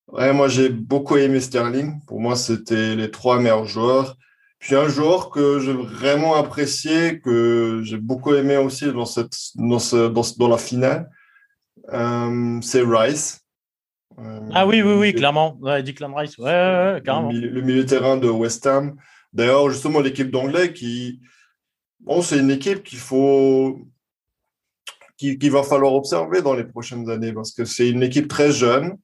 ouais, 0.08 0.32
moi, 0.32 0.48
j'ai 0.48 0.68
beaucoup 0.68 1.16
aimé 1.16 1.40
Sterling. 1.40 2.00
Pour 2.06 2.20
moi, 2.20 2.36
c'était 2.36 2.94
les 2.94 3.10
trois 3.10 3.40
meilleurs 3.40 3.66
joueurs. 3.66 4.16
Puis 4.62 4.76
un 4.76 4.86
joueur 4.86 5.30
que 5.30 5.58
j'ai 5.58 5.72
vraiment 5.72 6.36
apprécié, 6.36 7.18
que 7.18 7.80
j'ai 7.82 7.96
beaucoup 7.96 8.32
aimé 8.32 8.56
aussi 8.56 8.92
dans, 8.92 9.04
cette, 9.04 9.34
dans, 9.56 9.80
ce, 9.80 10.08
dans, 10.08 10.22
dans 10.38 10.48
la 10.48 10.56
finale, 10.56 11.10
euh, 11.92 12.60
c'est 12.62 12.82
Rice. 12.82 13.40
Euh, 14.20 14.38
ah 14.52 14.64
oui, 14.64 14.80
oui, 14.80 14.94
oui, 14.94 15.14
clairement. 15.14 15.58
Ouais, 15.60 15.82
Declan 15.82 16.14
Rice, 16.14 16.38
ouais, 16.38 16.44
ouais, 16.44 16.92
ouais 16.94 17.02
carrément. 17.04 17.32
Le 17.32 17.38
milieu, 17.40 17.50
le 17.50 17.60
milieu 17.62 17.82
de 17.82 17.88
terrain 17.88 18.16
de 18.16 18.28
West 18.28 18.64
Ham. 18.68 18.94
D'ailleurs, 19.32 19.68
justement, 19.68 19.98
l'équipe 19.98 20.30
d'anglais 20.30 20.72
qui. 20.72 21.20
Bon, 21.98 22.22
c'est 22.22 22.38
une 22.38 22.52
équipe 22.52 22.84
qu'il 22.84 23.00
faut 23.00 23.80
qu'il 25.16 25.50
va 25.50 25.64
falloir 25.64 25.92
observer 25.94 26.40
dans 26.40 26.54
les 26.54 26.64
prochaines 26.64 27.10
années 27.10 27.32
parce 27.32 27.50
que 27.52 27.64
c'est 27.64 27.88
une 27.90 28.02
équipe 28.04 28.28
très 28.28 28.52
jeune 28.52 28.96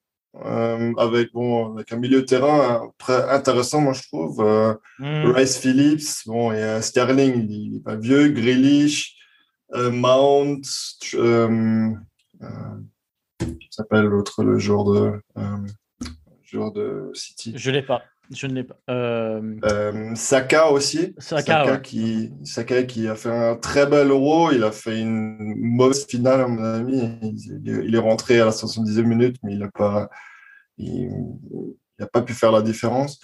euh, 0.44 0.92
avec 0.98 1.32
bon 1.32 1.74
avec 1.74 1.92
un 1.92 1.96
milieu 1.96 2.20
de 2.20 2.26
terrain 2.26 2.90
très 2.98 3.28
intéressant 3.30 3.80
moi 3.80 3.92
je 3.92 4.02
trouve. 4.02 4.40
Euh, 4.40 4.74
mm. 4.98 5.30
Rice 5.32 5.58
Phillips 5.58 6.26
bon 6.26 6.52
et 6.52 6.62
euh, 6.62 6.80
Sterling 6.80 7.46
il, 7.50 7.72
n'est 7.72 7.80
pas 7.80 7.96
vieux. 7.96 8.28
Grealish 8.28 9.16
euh, 9.74 9.90
Mount 9.90 10.62
s'appelle 13.70 14.06
l'autre 14.06 14.42
le 14.42 14.58
joueur 14.58 14.84
de 14.84 15.12
joueur 16.44 16.72
de 16.72 17.10
City? 17.14 17.52
Je 17.56 17.70
l'ai 17.70 17.82
pas 17.82 18.02
je 18.30 18.46
ne 18.46 18.54
l'ai 18.54 18.64
pas. 18.64 18.78
Euh... 18.90 19.56
Euh, 19.64 20.14
Saka 20.14 20.70
aussi. 20.70 21.14
Saka, 21.18 21.42
Saka 21.42 21.72
ouais. 21.72 21.82
qui, 21.82 22.30
Saka 22.44 22.82
qui 22.82 23.08
a 23.08 23.14
fait 23.14 23.30
un 23.30 23.56
très 23.56 23.86
bel 23.86 24.10
euro. 24.10 24.50
Il 24.52 24.64
a 24.64 24.72
fait 24.72 25.00
une 25.00 25.54
mauvaise 25.56 26.06
finale, 26.06 26.42
à 26.42 26.48
mon 26.48 26.62
avis. 26.62 27.10
Il, 27.22 27.82
il 27.86 27.94
est 27.94 27.98
rentré 27.98 28.40
à 28.40 28.44
la 28.44 28.50
70e 28.50 29.02
minute, 29.02 29.36
mais 29.42 29.52
il 29.52 29.58
n'a 29.60 29.70
pas, 29.70 30.10
il, 30.76 31.10
il 31.98 32.02
a 32.02 32.06
pas 32.06 32.22
pu 32.22 32.34
faire 32.34 32.52
la 32.52 32.62
différence. 32.62 33.18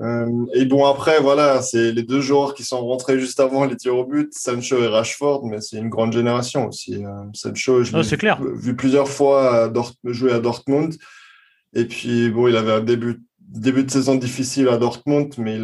Euh, 0.00 0.46
et 0.54 0.64
bon, 0.64 0.84
après, 0.86 1.20
voilà, 1.20 1.62
c'est 1.62 1.92
les 1.92 2.02
deux 2.02 2.20
joueurs 2.20 2.54
qui 2.54 2.64
sont 2.64 2.84
rentrés 2.84 3.20
juste 3.20 3.38
avant 3.38 3.64
les 3.64 3.76
tirs 3.76 3.96
au 3.96 4.04
but, 4.04 4.32
Sancho 4.34 4.82
et 4.82 4.88
Rashford, 4.88 5.46
mais 5.46 5.60
c'est 5.60 5.76
une 5.76 5.88
grande 5.88 6.12
génération 6.12 6.66
aussi. 6.66 7.04
Sancho, 7.34 7.84
je 7.84 7.96
l'ai 7.96 8.32
oh, 8.40 8.44
vu 8.54 8.74
plusieurs 8.74 9.08
fois 9.08 9.64
à 9.64 9.72
jouer 10.04 10.32
à 10.32 10.40
Dortmund. 10.40 10.96
Et 11.74 11.84
puis, 11.84 12.30
bon, 12.30 12.48
il 12.48 12.56
avait 12.56 12.72
un 12.72 12.80
début 12.80 13.22
début 13.48 13.84
de 13.84 13.90
saison 13.90 14.14
difficile 14.16 14.68
à 14.68 14.76
Dortmund, 14.76 15.34
mais 15.38 15.56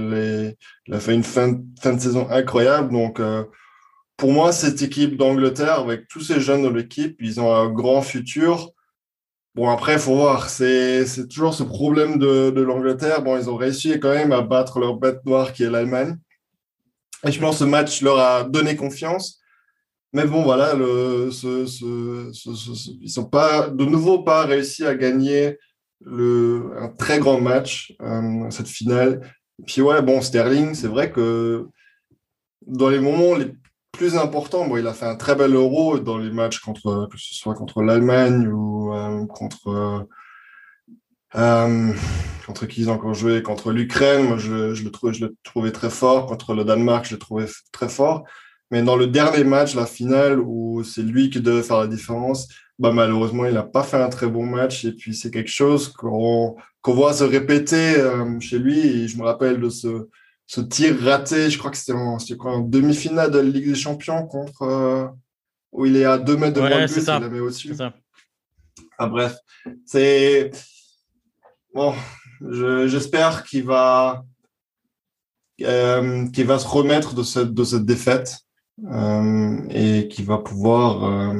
il, 0.87 0.95
a 0.95 1.01
fait 1.01 1.15
une 1.15 1.25
fin, 1.25 1.53
de 1.53 1.99
saison 2.01 2.29
incroyable. 2.31 2.93
Donc, 2.93 3.21
euh, 3.21 3.45
pour 4.17 4.33
moi, 4.33 4.53
cette 4.53 4.83
équipe 4.83 5.17
d'Angleterre, 5.17 5.81
avec 5.81 6.09
tous 6.09 6.21
ces 6.21 6.41
jeunes 6.41 6.63
de 6.63 6.69
l'équipe, 6.69 7.17
ils 7.21 7.41
ont 7.41 7.55
un 7.55 7.69
grand 7.69 8.03
futur. 8.03 8.71
Bon, 9.55 9.69
après, 9.69 9.95
il 9.95 9.99
faut 9.99 10.15
voir. 10.15 10.49
C'est 10.49 11.29
toujours 11.29 11.55
ce 11.55 11.63
problème 11.63 12.19
de, 12.19 12.61
l'Angleterre. 12.61 13.23
Bon, 13.23 13.37
ils 13.37 13.51
ont 13.51 13.57
réussi 13.57 13.99
quand 14.01 14.15
même 14.15 14.33
à 14.33 14.43
battre 14.43 14.79
leur 14.79 14.97
bête 14.97 15.25
noire 15.27 15.53
qui 15.53 15.65
est 15.65 15.71
l'Allemagne. 15.71 16.17
Et 17.27 17.33
je 17.33 17.39
pense 17.39 17.57
que 17.57 17.65
ce 17.65 17.65
match 17.65 18.01
leur 18.03 18.19
a 18.19 18.45
donné 18.45 18.77
confiance. 18.77 19.41
Mais 20.13 20.25
bon, 20.25 20.43
voilà, 20.43 20.75
le, 20.75 21.31
ce, 21.31 21.67
ce, 21.67 22.31
ce, 22.33 22.91
ils 23.01 23.11
sont 23.11 23.25
pas, 23.25 23.69
de 23.69 23.85
nouveau 23.85 24.23
pas 24.23 24.45
réussi 24.45 24.85
à 24.85 24.95
gagner 24.95 25.59
un 26.07 26.89
très 26.99 27.19
grand 27.19 27.41
match, 27.41 27.95
euh, 28.03 28.51
cette 28.51 28.69
finale. 28.69 29.21
Puis 29.67 29.83
ouais, 29.83 30.03
bon, 30.03 30.21
Sterling, 30.21 30.75
c'est 30.75 30.89
vrai 30.89 31.11
que 31.11 31.67
dans 32.67 32.89
les 32.89 33.01
moments 33.01 33.35
les 33.35 33.53
plus 33.93 34.17
importants, 34.17 34.67
bon, 34.67 34.77
il 34.77 34.87
a 34.87 34.95
fait 34.95 35.07
un 35.07 35.17
très 35.17 35.35
bel 35.35 35.55
euro 35.55 35.99
dans 35.99 36.19
les 36.19 36.31
matchs 36.31 36.61
contre, 36.61 37.09
que 37.11 37.19
ce 37.19 37.35
soit 37.35 37.55
contre 37.55 37.83
l'Allemagne 37.83 38.49
ou 38.49 38.95
euh, 38.95 39.27
contre 39.27 40.07
euh, 41.35 41.93
contre 42.47 42.67
qui 42.67 42.83
ils 42.83 42.91
ont 42.91 42.95
encore 42.95 43.15
joué, 43.15 43.43
contre 43.43 43.73
l'Ukraine. 43.73 44.27
Moi, 44.27 44.39
je, 44.39 44.75
je, 44.75 44.85
le 44.85 44.91
trouvais, 44.91 45.13
je 45.13 45.27
le 45.27 45.37
trouvais 45.43 45.73
très 45.73 45.91
fort. 45.91 46.27
Contre 46.27 46.55
le 46.55 46.65
Danemark, 46.65 47.07
je 47.07 47.15
le 47.15 47.19
trouvais 47.19 47.47
très 47.73 47.89
fort. 47.89 48.25
Mais 48.71 48.83
dans 48.83 48.97
le 48.97 49.07
dernier 49.07 49.45
match, 49.45 49.75
la 49.75 49.87
finale, 49.87 50.41
où 50.41 50.83
c'est 50.83 51.03
lui 51.03 51.31
qui 51.31 51.41
devait 51.41 51.63
faire 51.63 51.79
la 51.79 51.87
différence, 51.87 52.49
bah, 52.79 52.93
malheureusement, 52.93 53.47
il 53.47 53.55
n'a 53.55 53.63
pas 53.63 53.83
fait 53.83 54.01
un 54.01 54.09
très 54.09 54.27
bon 54.27 54.45
match. 54.45 54.85
Et 54.85 54.93
puis, 54.93 55.15
c'est 55.15 55.31
quelque 55.31 55.51
chose 55.51 55.89
qu'on 55.89 56.57
qu 56.83 56.93
voit 56.93 57.13
se 57.13 57.25
répéter 57.25 57.97
euh, 57.97 58.41
chez 58.41 58.59
lui. 58.59 58.79
Et 58.79 59.09
je 59.09 59.17
me 59.19 59.25
rappelle 59.25 59.61
de 59.61 59.69
ce, 59.69 60.09
ce 60.47 60.61
tir 60.61 60.99
raté, 61.01 61.51
je 61.51 61.59
crois 61.59 61.71
que 61.71 61.77
c'était 61.77 61.93
en, 61.93 62.19
en 62.41 62.61
demi-finale 62.61 63.31
de 63.31 63.39
la 63.39 63.45
Ligue 63.45 63.69
des 63.69 63.75
Champions 63.75 64.27
contre. 64.27 64.63
Euh, 64.63 65.07
où 65.73 65.87
il 65.87 65.97
est 65.97 66.05
à 66.05 66.19
2 66.19 66.37
mètres 66.37 66.57
de 66.57 66.61
ouais, 66.61 66.81
le 66.81 66.87
but, 66.87 66.99
il 66.99 67.07
la 67.07 67.29
met 67.31 67.41
au-dessus. 67.41 67.75
Ah, 68.99 69.07
bref, 69.07 69.37
c'est. 69.87 70.51
Bon, 71.75 71.95
j'espère 72.41 73.45
qu'il 73.45 73.65
va. 73.65 74.25
Euh, 75.63 76.29
qu'il 76.29 76.47
va 76.47 76.59
se 76.59 76.67
remettre 76.67 77.15
de 77.15 77.23
cette, 77.23 77.55
de 77.55 77.65
cette 77.65 77.85
défaite 77.85 78.41
et 79.71 80.09
qu'il 80.11 80.25
va 80.25 80.39
pouvoir 80.39 81.33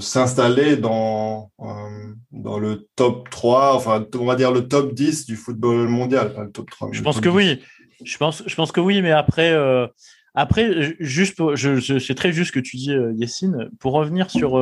s'installer 0.00 0.76
dans, 0.76 1.50
euh, 1.60 2.14
dans 2.32 2.58
le 2.58 2.88
top 2.96 3.28
3, 3.30 3.74
enfin, 3.74 4.06
on 4.18 4.24
va 4.24 4.36
dire 4.36 4.52
le 4.52 4.68
top 4.68 4.94
10 4.94 5.26
du 5.26 5.36
football 5.36 5.88
mondial, 5.88 6.34
le 6.38 6.50
top 6.50 6.70
3. 6.70 6.88
Je 6.92 7.02
pense 7.02 7.20
que 7.20 7.28
10. 7.28 7.34
oui. 7.34 7.60
Je 8.04 8.16
pense, 8.18 8.42
je 8.46 8.54
pense 8.54 8.72
que 8.72 8.80
oui, 8.80 9.02
mais 9.02 9.12
après, 9.12 9.52
euh, 9.52 9.86
Après, 10.34 10.96
juste, 10.98 11.40
je, 11.54 11.76
je 11.76 11.98
c'est 11.98 12.16
très 12.16 12.32
juste 12.32 12.48
ce 12.48 12.52
que 12.52 12.60
tu 12.60 12.76
dis, 12.76 12.92
Yessine. 13.14 13.70
Pour 13.78 13.92
revenir 13.92 14.30
sur 14.30 14.60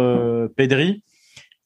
Pedri, 0.55 1.03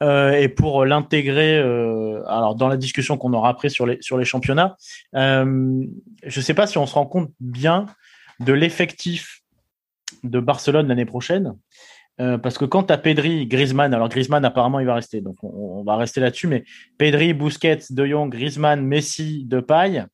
euh, 0.02 0.32
et 0.32 0.48
pour 0.48 0.84
l'intégrer 0.84 1.56
euh, 1.56 2.22
alors 2.26 2.54
dans 2.54 2.68
la 2.68 2.76
discussion 2.76 3.16
qu'on 3.16 3.32
aura 3.32 3.48
après 3.48 3.70
sur 3.70 3.86
les 3.86 3.96
sur 4.02 4.18
les 4.18 4.26
championnats 4.26 4.76
euh, 5.14 5.86
je 6.22 6.38
ne 6.38 6.44
sais 6.44 6.52
pas 6.52 6.66
si 6.66 6.76
on 6.76 6.84
se 6.84 6.92
rend 6.92 7.06
compte 7.06 7.30
bien 7.40 7.86
de 8.40 8.52
l'effectif 8.52 9.40
de 10.22 10.38
Barcelone 10.38 10.88
l'année 10.88 11.06
prochaine 11.06 11.54
parce 12.18 12.56
que 12.58 12.64
quand 12.64 12.84
tu 12.84 12.92
as 12.92 12.98
Pedri, 12.98 13.46
Griezmann, 13.46 13.92
alors 13.92 14.08
Griezmann 14.08 14.44
apparemment 14.44 14.80
il 14.80 14.86
va 14.86 14.94
rester, 14.94 15.20
donc 15.20 15.36
on, 15.42 15.82
va 15.84 15.96
rester 15.96 16.20
là-dessus, 16.20 16.46
mais 16.46 16.64
Pedri, 16.98 17.34
Busquets, 17.34 17.80
De 17.90 18.06
Jong, 18.06 18.30
Griezmann, 18.30 18.84
Messi, 18.84 19.44
Depay, 19.44 20.04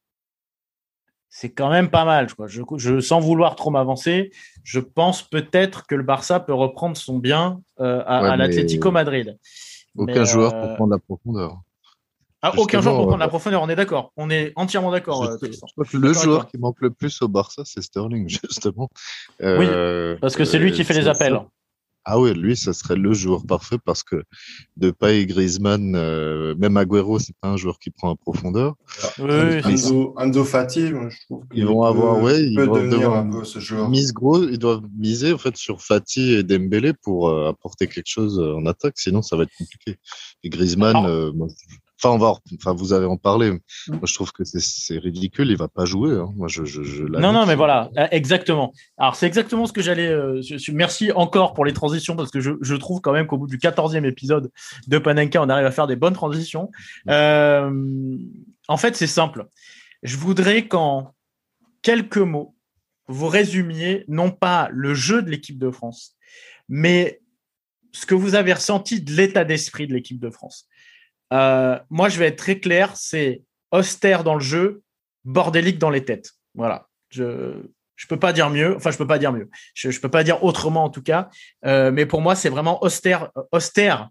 c'est 1.29 1.51
quand 1.51 1.71
même 1.71 1.89
pas 1.89 2.05
mal. 2.05 2.29
Je, 2.47 2.63
je, 2.77 3.01
sans 3.01 3.21
vouloir 3.21 3.57
trop 3.57 3.71
m'avancer, 3.71 4.33
je 4.65 4.81
pense 4.81 5.23
peut-être 5.23 5.87
que 5.87 5.95
le 5.95 6.03
Barça 6.03 6.41
peut 6.41 6.53
reprendre 6.53 6.97
son 6.97 7.19
bien 7.19 7.61
à, 7.79 8.37
l'Atlético 8.37 8.91
Madrid. 8.91 9.39
Aucun 9.97 10.25
joueur 10.25 10.53
pour 10.53 10.71
euh, 10.71 10.75
prendre 10.75 10.93
la 10.93 10.99
profondeur. 10.99 11.61
Ah, 12.41 12.53
aucun 12.57 12.81
joueur 12.81 12.97
pour 12.97 13.07
prendre 13.07 13.21
la 13.21 13.29
profondeur, 13.29 13.63
on 13.63 13.69
est 13.69 13.77
d'accord. 13.77 14.13
On 14.17 14.31
est 14.31 14.53
entièrement 14.57 14.91
d'accord. 14.91 15.25
Euh, 15.25 15.37
le 15.93 16.13
joueur 16.13 16.47
qui 16.47 16.59
manque 16.59 16.81
le 16.81 16.91
plus 16.91 17.23
au 17.23 17.29
Barça, 17.29 17.63
c'est 17.65 17.83
Sterling, 17.83 18.29
justement. 18.43 18.89
oui, 19.41 19.67
euh, 19.69 20.17
parce 20.21 20.37
que 20.37 20.45
c'est 20.45 20.59
lui 20.59 20.73
qui 20.73 20.85
fait 20.85 20.95
les 20.95 21.09
appels. 21.09 21.41
Ah 22.05 22.19
oui, 22.19 22.35
lui, 22.35 22.57
ça 22.57 22.73
serait 22.73 22.97
le 22.97 23.13
joueur 23.13 23.47
parfait 23.47 23.79
parce 23.85 24.03
que 24.03 24.17
de 24.77 24.89
Depay, 24.89 25.25
Griezmann, 25.27 25.95
euh, 25.95 26.55
même 26.57 26.77
Agüero, 26.77 27.21
c'est 27.21 27.37
pas 27.41 27.49
un 27.49 27.57
joueur 27.57 27.79
qui 27.79 27.91
prend 27.91 28.11
en 28.11 28.17
profondeur. 28.17 28.75
Oui, 29.19 29.61
Anzo, 30.17 30.45
Fati, 30.45 30.89
je 30.89 31.25
trouve 31.27 31.45
ils 31.55 31.65
vont 31.65 31.85
avoir, 31.85 32.21
ouais, 32.21 32.43
ils 32.43 32.59
vont 32.59 32.89
devoir 32.89 33.19
un 33.19 33.31
peu 33.31 33.45
ce 33.45 33.61
joueur. 33.61 33.89
Mise 33.89 34.13
gros, 34.13 34.43
ils 34.43 34.59
doivent 34.59 34.83
miser 34.99 35.33
en 35.33 35.39
fait 35.39 35.57
sur 35.57 35.81
Fati 35.81 36.35
et 36.35 36.43
Dembélé 36.43 36.93
pour 36.93 37.29
euh, 37.29 37.51
apporter 37.51 37.87
quelque 37.87 38.09
chose 38.09 38.39
en 38.41 38.67
attaque, 38.67 38.99
sinon 38.99 39.23
ça 39.23 39.37
va 39.37 39.45
être 39.45 39.57
compliqué. 39.57 39.99
Et 40.43 40.51
Griezmann, 40.51 41.07
euh, 41.07 41.31
Enfin, 42.03 42.15
on 42.15 42.19
va, 42.19 42.35
enfin, 42.55 42.75
vous 42.75 42.93
avez 42.93 43.07
en 43.07 43.17
parlé. 43.17 43.53
Mm. 43.53 43.61
Moi, 43.89 44.01
je 44.05 44.15
trouve 44.15 44.33
que 44.33 44.43
c'est 44.45 44.99
ridicule. 44.99 45.51
Il 45.51 45.57
va 45.57 45.69
pas 45.69 45.85
jouer. 45.85 46.13
Hein. 46.13 46.33
Moi, 46.37 46.49
je, 46.49 46.65
je, 46.65 46.83
je 46.83 47.05
non, 47.05 47.33
non, 47.33 47.47
mais 47.47 47.55
voilà, 47.55 47.91
euh, 47.97 48.09
exactement. 48.11 48.73
Alors, 48.99 49.15
c'est 49.15 49.27
exactement 49.27 49.67
ce 49.67 49.73
que 49.73 49.83
j'allais. 49.83 50.09
Euh, 50.09 50.41
merci 50.73 51.13
encore 51.13 51.55
pour 51.55 51.65
les 51.65 51.73
transitions 51.73 52.17
parce 52.17 52.31
que 52.31 52.41
je, 52.41 52.53
je 52.61 52.75
trouve 52.75 53.01
quand 53.01 53.13
même 53.13 53.27
qu'au 53.27 53.39
bout 53.39 53.47
du 53.47 53.59
14e 53.59 54.05
épisode 54.05 54.51
de 54.89 54.99
Panenka, 54.99 55.41
on 55.41 55.49
arrive 55.49 55.67
à 55.67 55.71
faire 55.71 55.87
des 55.87 55.97
bonnes 55.97 56.15
transitions. 56.15 56.71
Mm. 57.07 57.11
Euh, 57.11 58.17
en 58.69 58.77
fait, 58.77 58.97
c'est 58.97 59.07
simple. 59.07 59.47
Je 60.03 60.17
voudrais 60.17 60.67
qu'en 60.67 61.15
quelques 61.83 62.19
mots, 62.19 62.57
vous 63.07 63.29
résumiez 63.29 64.05
non 64.09 64.31
pas 64.31 64.69
le 64.73 64.95
jeu 64.95 65.23
de 65.23 65.31
l'équipe 65.31 65.59
de 65.59 65.71
France, 65.71 66.17
mais 66.69 67.21
ce 67.93 68.07
que 68.07 68.15
vous 68.15 68.35
avez 68.35 68.55
ressenti 68.55 69.03
de 69.03 69.13
l'état 69.13 69.45
d'esprit 69.45 69.87
de 69.87 69.93
l'équipe 69.93 70.19
de 70.19 70.31
France. 70.31 70.67
Euh, 71.33 71.79
moi, 71.91 72.09
je 72.09 72.19
vais 72.19 72.27
être 72.27 72.37
très 72.37 72.59
clair, 72.59 72.93
c'est 72.95 73.43
austère 73.71 74.23
dans 74.23 74.35
le 74.35 74.41
jeu, 74.41 74.83
bordélique 75.25 75.79
dans 75.79 75.91
les 75.91 76.05
têtes. 76.05 76.33
Voilà. 76.55 76.87
Je 77.11 77.25
ne 77.25 78.09
peux 78.09 78.19
pas 78.19 78.33
dire 78.33 78.51
mieux. 78.51 78.77
Enfin, 78.77 78.91
je 78.91 78.99
peux 78.99 79.07
pas 79.07 79.19
dire 79.19 79.33
mieux. 79.33 79.49
Je, 79.75 79.89
ne 79.89 79.99
peux 79.99 80.11
pas 80.11 80.25
dire 80.25 80.45
autrement 80.45 80.85
en 80.85 80.91
tout 80.91 81.03
cas. 81.03 81.31
Euh, 81.65 81.91
mais 81.91 82.07
pour 82.07 82.21
moi, 82.21 82.35
c'est 82.35 82.49
vraiment 82.49 82.83
austère, 82.83 83.31
austère. 83.51 84.09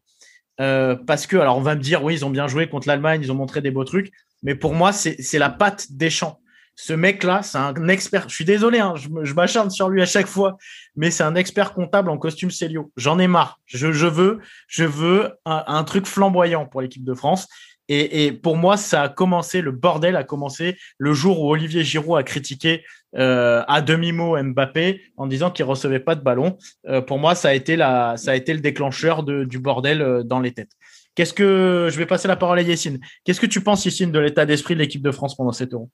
Euh, 0.60 0.96
parce 0.96 1.28
que, 1.28 1.38
alors, 1.38 1.58
on 1.58 1.62
va 1.62 1.76
me 1.76 1.82
dire, 1.82 2.04
oui, 2.04 2.16
ils 2.16 2.26
ont 2.26 2.30
bien 2.30 2.48
joué 2.48 2.70
contre 2.70 2.88
l'Allemagne, 2.88 3.22
ils 3.24 3.32
ont 3.32 3.36
montré 3.36 3.62
des 3.62 3.72
beaux 3.72 3.84
trucs. 3.84 4.12
Mais 4.44 4.56
pour 4.56 4.74
moi, 4.74 4.92
c'est 4.92 5.38
la 5.38 5.50
patte 5.50 5.92
des 5.92 6.10
champs. 6.10 6.40
Ce 6.82 6.94
mec-là, 6.94 7.44
c'est 7.44 7.60
un 7.60 7.88
expert. 7.90 8.28
Je 8.28 8.34
suis 8.34 8.44
désolé, 8.44 8.80
hein, 8.80 8.96
je, 8.96 9.34
m'acharne 9.36 9.70
sur 9.70 9.88
lui 9.88 10.02
à 10.02 10.08
chaque 10.08 10.26
fois, 10.26 10.58
mais 10.96 11.12
c'est 11.12 11.22
un 11.22 11.36
expert 11.36 11.76
comptable 11.76 12.10
en 12.10 12.18
costume 12.18 12.50
Célio. 12.50 12.92
J'en 12.98 13.20
ai 13.20 13.28
marre. 13.28 13.60
Je, 13.68 13.86
veux, 13.86 14.40
je 14.68 14.84
veux 14.84 15.30
un, 15.46 15.84
truc 15.84 16.08
flamboyant 16.08 16.66
pour 16.66 16.82
l'équipe 16.82 17.04
de 17.04 17.14
France. 17.14 17.48
Et, 17.88 18.32
pour 18.32 18.58
moi, 18.58 18.78
ça 18.78 19.04
a 19.04 19.10
commencé, 19.10 19.62
le 19.62 19.70
bordel 19.70 20.16
a 20.16 20.24
commencé 20.24 20.76
le 20.98 21.14
jour 21.14 21.42
où 21.42 21.52
Olivier 21.52 21.84
Giroud 21.84 22.18
a 22.18 22.24
critiqué 22.24 22.84
euh, 23.16 23.62
à 23.68 23.84
demi-mot 23.84 24.42
Mbappé 24.42 25.04
en 25.18 25.28
disant 25.28 25.52
qu'il 25.52 25.66
recevait 25.66 26.00
pas 26.00 26.16
de 26.16 26.24
ballon. 26.24 26.58
Euh, 26.88 27.00
pour 27.00 27.20
moi, 27.20 27.36
ça 27.36 27.50
a 27.50 27.54
été 27.54 27.76
la, 27.76 28.18
ça 28.18 28.32
a 28.32 28.36
été 28.36 28.56
le 28.56 28.60
déclencheur 28.60 29.22
du 29.22 29.60
bordel 29.60 30.02
euh, 30.02 30.24
dans 30.24 30.40
les 30.40 30.52
têtes. 30.52 30.72
Qu'est-ce 31.14 31.36
que 31.36 31.90
je 31.92 31.98
vais 32.00 32.08
passer 32.08 32.28
la 32.28 32.38
parole 32.38 32.58
à 32.58 32.64
Yessine. 32.64 33.00
Qu'est-ce 33.24 33.40
que 33.40 33.46
tu 33.46 33.62
penses, 33.62 33.86
Yessine, 33.86 34.12
de 34.12 34.18
l'état 34.18 34.48
d'esprit 34.48 34.74
de 34.74 34.80
l'équipe 34.80 35.04
de 35.04 35.12
France 35.12 35.38
pendant 35.38 35.52
cet 35.52 35.74
euro 35.74 35.92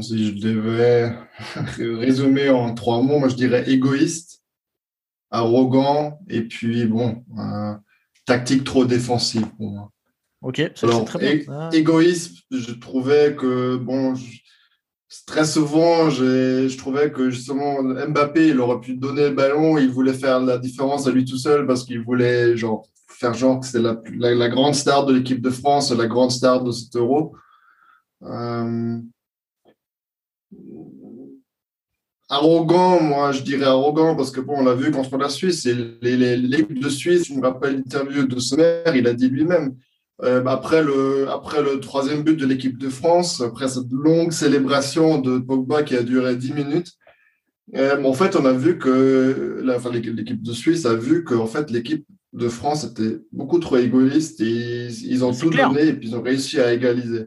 si 0.00 0.28
je 0.28 0.46
devais 0.48 1.12
résumer 1.78 2.50
en 2.50 2.74
trois 2.74 3.02
mots, 3.02 3.18
moi 3.18 3.28
je 3.28 3.36
dirais 3.36 3.68
égoïste, 3.70 4.42
arrogant 5.30 6.18
et 6.28 6.42
puis 6.42 6.86
bon, 6.86 7.24
tactique 8.24 8.64
trop 8.64 8.84
défensive 8.84 9.46
pour 9.56 9.70
moi. 9.70 9.90
Ok, 10.42 10.62
c'est 10.74 11.04
très 11.06 11.18
bien. 11.18 11.44
Ah. 11.48 11.70
Égoïste, 11.72 12.38
je 12.50 12.72
trouvais 12.72 13.34
que 13.34 13.76
bon, 13.76 14.14
très 15.26 15.44
souvent, 15.44 16.10
je 16.10 16.76
trouvais 16.76 17.10
que 17.10 17.30
justement 17.30 17.82
Mbappé, 17.82 18.48
il 18.48 18.60
aurait 18.60 18.80
pu 18.80 18.94
donner 18.94 19.28
le 19.28 19.34
ballon, 19.34 19.78
il 19.78 19.90
voulait 19.90 20.12
faire 20.12 20.40
la 20.40 20.58
différence 20.58 21.06
à 21.06 21.10
lui 21.10 21.24
tout 21.24 21.38
seul 21.38 21.66
parce 21.66 21.84
qu'il 21.84 22.02
voulait 22.02 22.56
genre 22.56 22.86
faire 23.08 23.34
genre 23.34 23.60
que 23.60 23.78
la, 23.78 24.34
la, 24.34 24.48
grande 24.48 24.74
star 24.74 25.06
de 25.06 25.14
l'équipe 25.14 25.40
de 25.40 25.50
France, 25.50 25.90
la 25.90 26.06
grande 26.06 26.30
star 26.30 26.62
de 26.62 26.70
cet 26.70 26.96
Euro. 26.96 27.34
Euh, 28.22 28.98
arrogant, 32.28 33.00
moi 33.00 33.32
je 33.32 33.42
dirais 33.42 33.66
arrogant 33.66 34.16
parce 34.16 34.30
que 34.30 34.40
bon, 34.40 34.56
on 34.58 34.64
l'a 34.64 34.74
vu 34.74 34.90
contre 34.90 35.16
la 35.16 35.28
Suisse 35.28 35.66
et 35.66 35.74
l'équipe 36.02 36.78
de 36.78 36.88
Suisse, 36.88 37.28
je 37.28 37.34
me 37.34 37.42
rappelle 37.42 37.76
l'interview 37.76 38.26
de 38.26 38.38
Sommer, 38.38 38.82
il 38.94 39.06
a 39.06 39.12
dit 39.12 39.28
lui-même 39.28 39.76
euh, 40.22 40.44
après 40.46 40.82
le 40.82 41.28
après 41.28 41.62
le 41.62 41.78
troisième 41.80 42.22
but 42.22 42.36
de 42.36 42.46
l'équipe 42.46 42.78
de 42.78 42.88
France, 42.88 43.40
après 43.40 43.68
cette 43.68 43.90
longue 43.90 44.32
célébration 44.32 45.18
de 45.18 45.38
Pogba 45.38 45.82
qui 45.82 45.94
a 45.94 46.02
duré 46.02 46.36
10 46.36 46.52
minutes, 46.54 46.92
euh, 47.76 48.02
en 48.02 48.12
fait 48.12 48.34
on 48.34 48.44
a 48.44 48.52
vu 48.52 48.78
que 48.78 49.64
enfin, 49.74 49.90
l'équipe 49.92 50.42
de 50.42 50.52
Suisse 50.52 50.86
a 50.86 50.94
vu 50.94 51.24
que 51.24 51.34
en 51.34 51.46
fait 51.46 51.70
l'équipe 51.70 52.06
de 52.32 52.48
France 52.48 52.84
était 52.84 53.18
beaucoup 53.32 53.58
trop 53.58 53.76
égoïste 53.76 54.40
et 54.40 54.88
ils, 54.88 55.24
ont 55.24 55.32
tout 55.32 55.48
donné 55.48 55.86
et 55.86 55.92
puis 55.94 56.08
ils 56.08 56.16
ont 56.16 56.22
réussi 56.22 56.60
à 56.60 56.72
égaliser. 56.72 57.26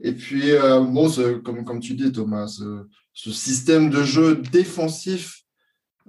Et 0.00 0.12
puis, 0.12 0.50
euh, 0.50 0.80
bon, 0.80 1.08
comme, 1.44 1.64
comme 1.64 1.78
tu 1.78 1.94
dis, 1.94 2.10
Thomas, 2.10 2.60
ce, 3.14 3.32
système 3.32 3.90
de 3.90 4.02
jeu 4.02 4.36
défensif 4.36 5.44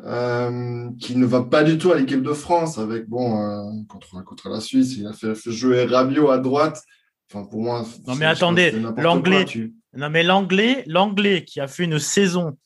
euh, 0.04 0.90
qui 1.00 1.16
ne 1.16 1.26
va 1.26 1.44
pas 1.44 1.64
du 1.64 1.78
tout 1.78 1.92
à 1.92 1.98
l'équipe 1.98 2.22
de 2.22 2.34
France, 2.34 2.78
avec, 2.78 3.08
bon, 3.08 3.42
euh, 3.42 3.64
contre, 3.88 4.24
contre 4.24 4.50
la 4.50 4.60
Suisse, 4.60 4.96
il 4.98 5.08
a 5.08 5.14
fait, 5.14 5.34
jouer 5.46 5.86
Rabiot 5.86 6.30
à 6.30 6.38
droite. 6.38 6.84
Enfin, 7.32 7.46
pour 7.46 7.62
moi. 7.62 7.86
Non, 8.06 8.16
mais 8.16 8.26
attendez, 8.26 8.72
l'anglais. 8.98 9.46
Non, 9.94 10.10
mais 10.10 10.24
l'anglais, 10.24 10.84
l'anglais 10.88 11.44
qui 11.44 11.60
a 11.60 11.68
fait 11.68 11.86
une 11.86 11.98
saison 11.98 12.58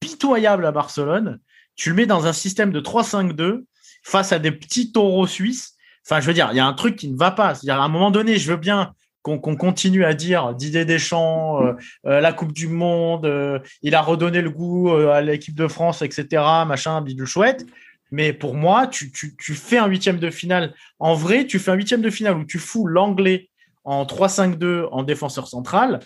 pitoyable 0.00 0.66
à 0.66 0.72
Barcelone, 0.72 1.38
tu 1.76 1.90
le 1.90 1.94
mets 1.94 2.06
dans 2.06 2.26
un 2.26 2.32
système 2.32 2.72
de 2.72 2.80
3-5-2 2.80 3.64
face 4.02 4.32
à 4.32 4.38
des 4.38 4.52
petits 4.52 4.92
taureaux 4.92 5.26
suisses. 5.26 5.74
Enfin, 6.04 6.20
je 6.20 6.26
veux 6.26 6.34
dire, 6.34 6.48
il 6.52 6.56
y 6.56 6.60
a 6.60 6.66
un 6.66 6.74
truc 6.74 6.96
qui 6.96 7.08
ne 7.08 7.16
va 7.16 7.30
pas. 7.30 7.54
C'est-à-dire, 7.54 7.80
à 7.80 7.84
un 7.84 7.88
moment 7.88 8.10
donné, 8.10 8.36
je 8.36 8.50
veux 8.50 8.58
bien 8.58 8.92
qu'on 9.24 9.56
continue 9.56 10.04
à 10.04 10.12
dire 10.12 10.54
Didier 10.54 10.84
Deschamps, 10.84 11.64
euh, 11.64 11.72
euh, 12.06 12.20
la 12.20 12.34
Coupe 12.34 12.52
du 12.52 12.68
Monde, 12.68 13.24
euh, 13.24 13.58
il 13.80 13.94
a 13.94 14.02
redonné 14.02 14.42
le 14.42 14.50
goût 14.50 14.90
à 14.90 15.22
l'équipe 15.22 15.54
de 15.54 15.66
France, 15.66 16.02
etc., 16.02 16.42
machin, 16.66 17.00
bidule 17.00 17.26
chouette. 17.26 17.64
Mais 18.10 18.34
pour 18.34 18.54
moi, 18.54 18.86
tu, 18.86 19.10
fais 19.38 19.78
un 19.78 19.86
huitième 19.86 20.18
de 20.18 20.30
finale. 20.30 20.74
En 20.98 21.14
vrai, 21.14 21.46
tu 21.46 21.58
fais 21.58 21.70
un 21.70 21.74
huitième 21.74 22.02
de 22.02 22.10
finale 22.10 22.36
où 22.36 22.44
tu 22.44 22.58
fous 22.58 22.86
l'anglais 22.86 23.48
en 23.84 24.04
3-5-2 24.04 24.88
en 24.92 25.02
défenseur 25.02 25.48
central, 25.48 26.00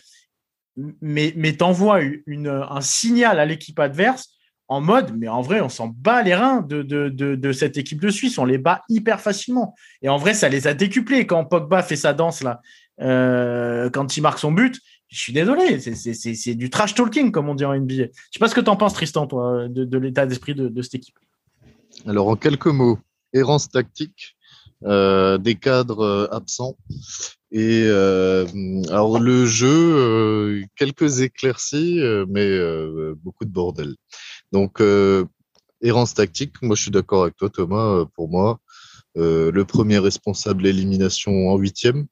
mais, 1.03 1.33
mais 1.37 1.55
t'envoies 1.55 2.01
un 2.29 2.81
signal 2.81 3.41
à 3.41 3.45
l'équipe 3.45 3.79
adverse 3.81 4.31
en 4.69 4.81
mode, 4.81 5.17
mais 5.17 5.29
en 5.29 5.41
vrai, 5.41 5.61
on 5.61 5.69
s'en 5.69 5.89
bat 5.89 6.23
les 6.23 6.35
reins 6.35 6.61
de, 6.61 6.83
de, 6.83 7.53
cette 7.53 7.79
équipe 7.79 8.01
de 8.01 8.11
Suisse. 8.11 8.39
On 8.39 8.45
les 8.45 8.59
bat 8.59 8.83
hyper 8.89 9.21
facilement. 9.21 9.75
Et 10.03 10.09
en 10.09 10.19
vrai, 10.19 10.35
ça 10.35 10.49
les 10.49 10.67
a 10.67 10.75
décuplés 10.75 11.27
quand 11.27 11.45
Pogba 11.47 11.83
fait 11.83 11.97
sa 11.97 12.13
danse 12.13 12.43
là. 12.43 12.61
Euh, 13.01 13.91
quand 13.91 14.17
il 14.17 14.23
marque 14.23 14.39
son 14.39 14.53
but, 14.53 14.81
je 15.09 15.19
suis 15.19 15.33
désolé, 15.33 15.81
c'est 15.81 16.55
du 16.55 16.69
trash 16.69 16.95
talking, 16.95 17.33
comme 17.33 17.49
on 17.49 17.55
dit 17.55 17.65
en 17.65 17.75
NBA. 17.75 17.95
Je 17.95 18.03
sais 18.03 18.39
pas 18.39 18.49
ce 18.49 18.55
que 18.55 18.61
tu 18.61 18.69
en 18.69 18.77
penses, 18.77 18.95
Tristan, 18.95 19.27
de, 19.27 19.99
l'état 19.99 20.27
d'esprit 20.27 20.55
de, 20.55 20.83
cette 20.83 20.97
équipe. 20.97 21.19
Alors, 22.07 22.29
en 22.29 22.37
quelques 22.37 22.67
mots, 22.67 22.99
errance 23.33 23.71
tactique, 23.71 24.37
euh, 24.85 25.39
des 25.39 25.55
cadres 25.55 26.01
euh, 26.01 26.27
absents, 26.31 26.77
et 27.51 27.89
alors 28.91 29.19
le 29.19 29.47
jeu, 29.47 30.63
quelques 30.77 31.21
éclaircies, 31.21 32.03
mais 32.29 32.59
beaucoup 33.23 33.47
de 33.47 33.51
bordel. 33.51 33.95
Donc, 34.53 34.83
errance 35.81 36.13
tactique, 36.13 36.61
moi 36.61 36.77
je 36.77 36.83
suis 36.83 36.91
d'accord 36.91 37.23
avec 37.23 37.37
toi, 37.37 37.49
Thomas, 37.49 38.05
pour 38.15 38.29
moi. 38.29 38.61
le 39.15 39.63
premier 39.63 39.99
responsable 39.99 40.67
élimination 40.67 41.49
en 41.49 41.57
huitième, 41.57 42.07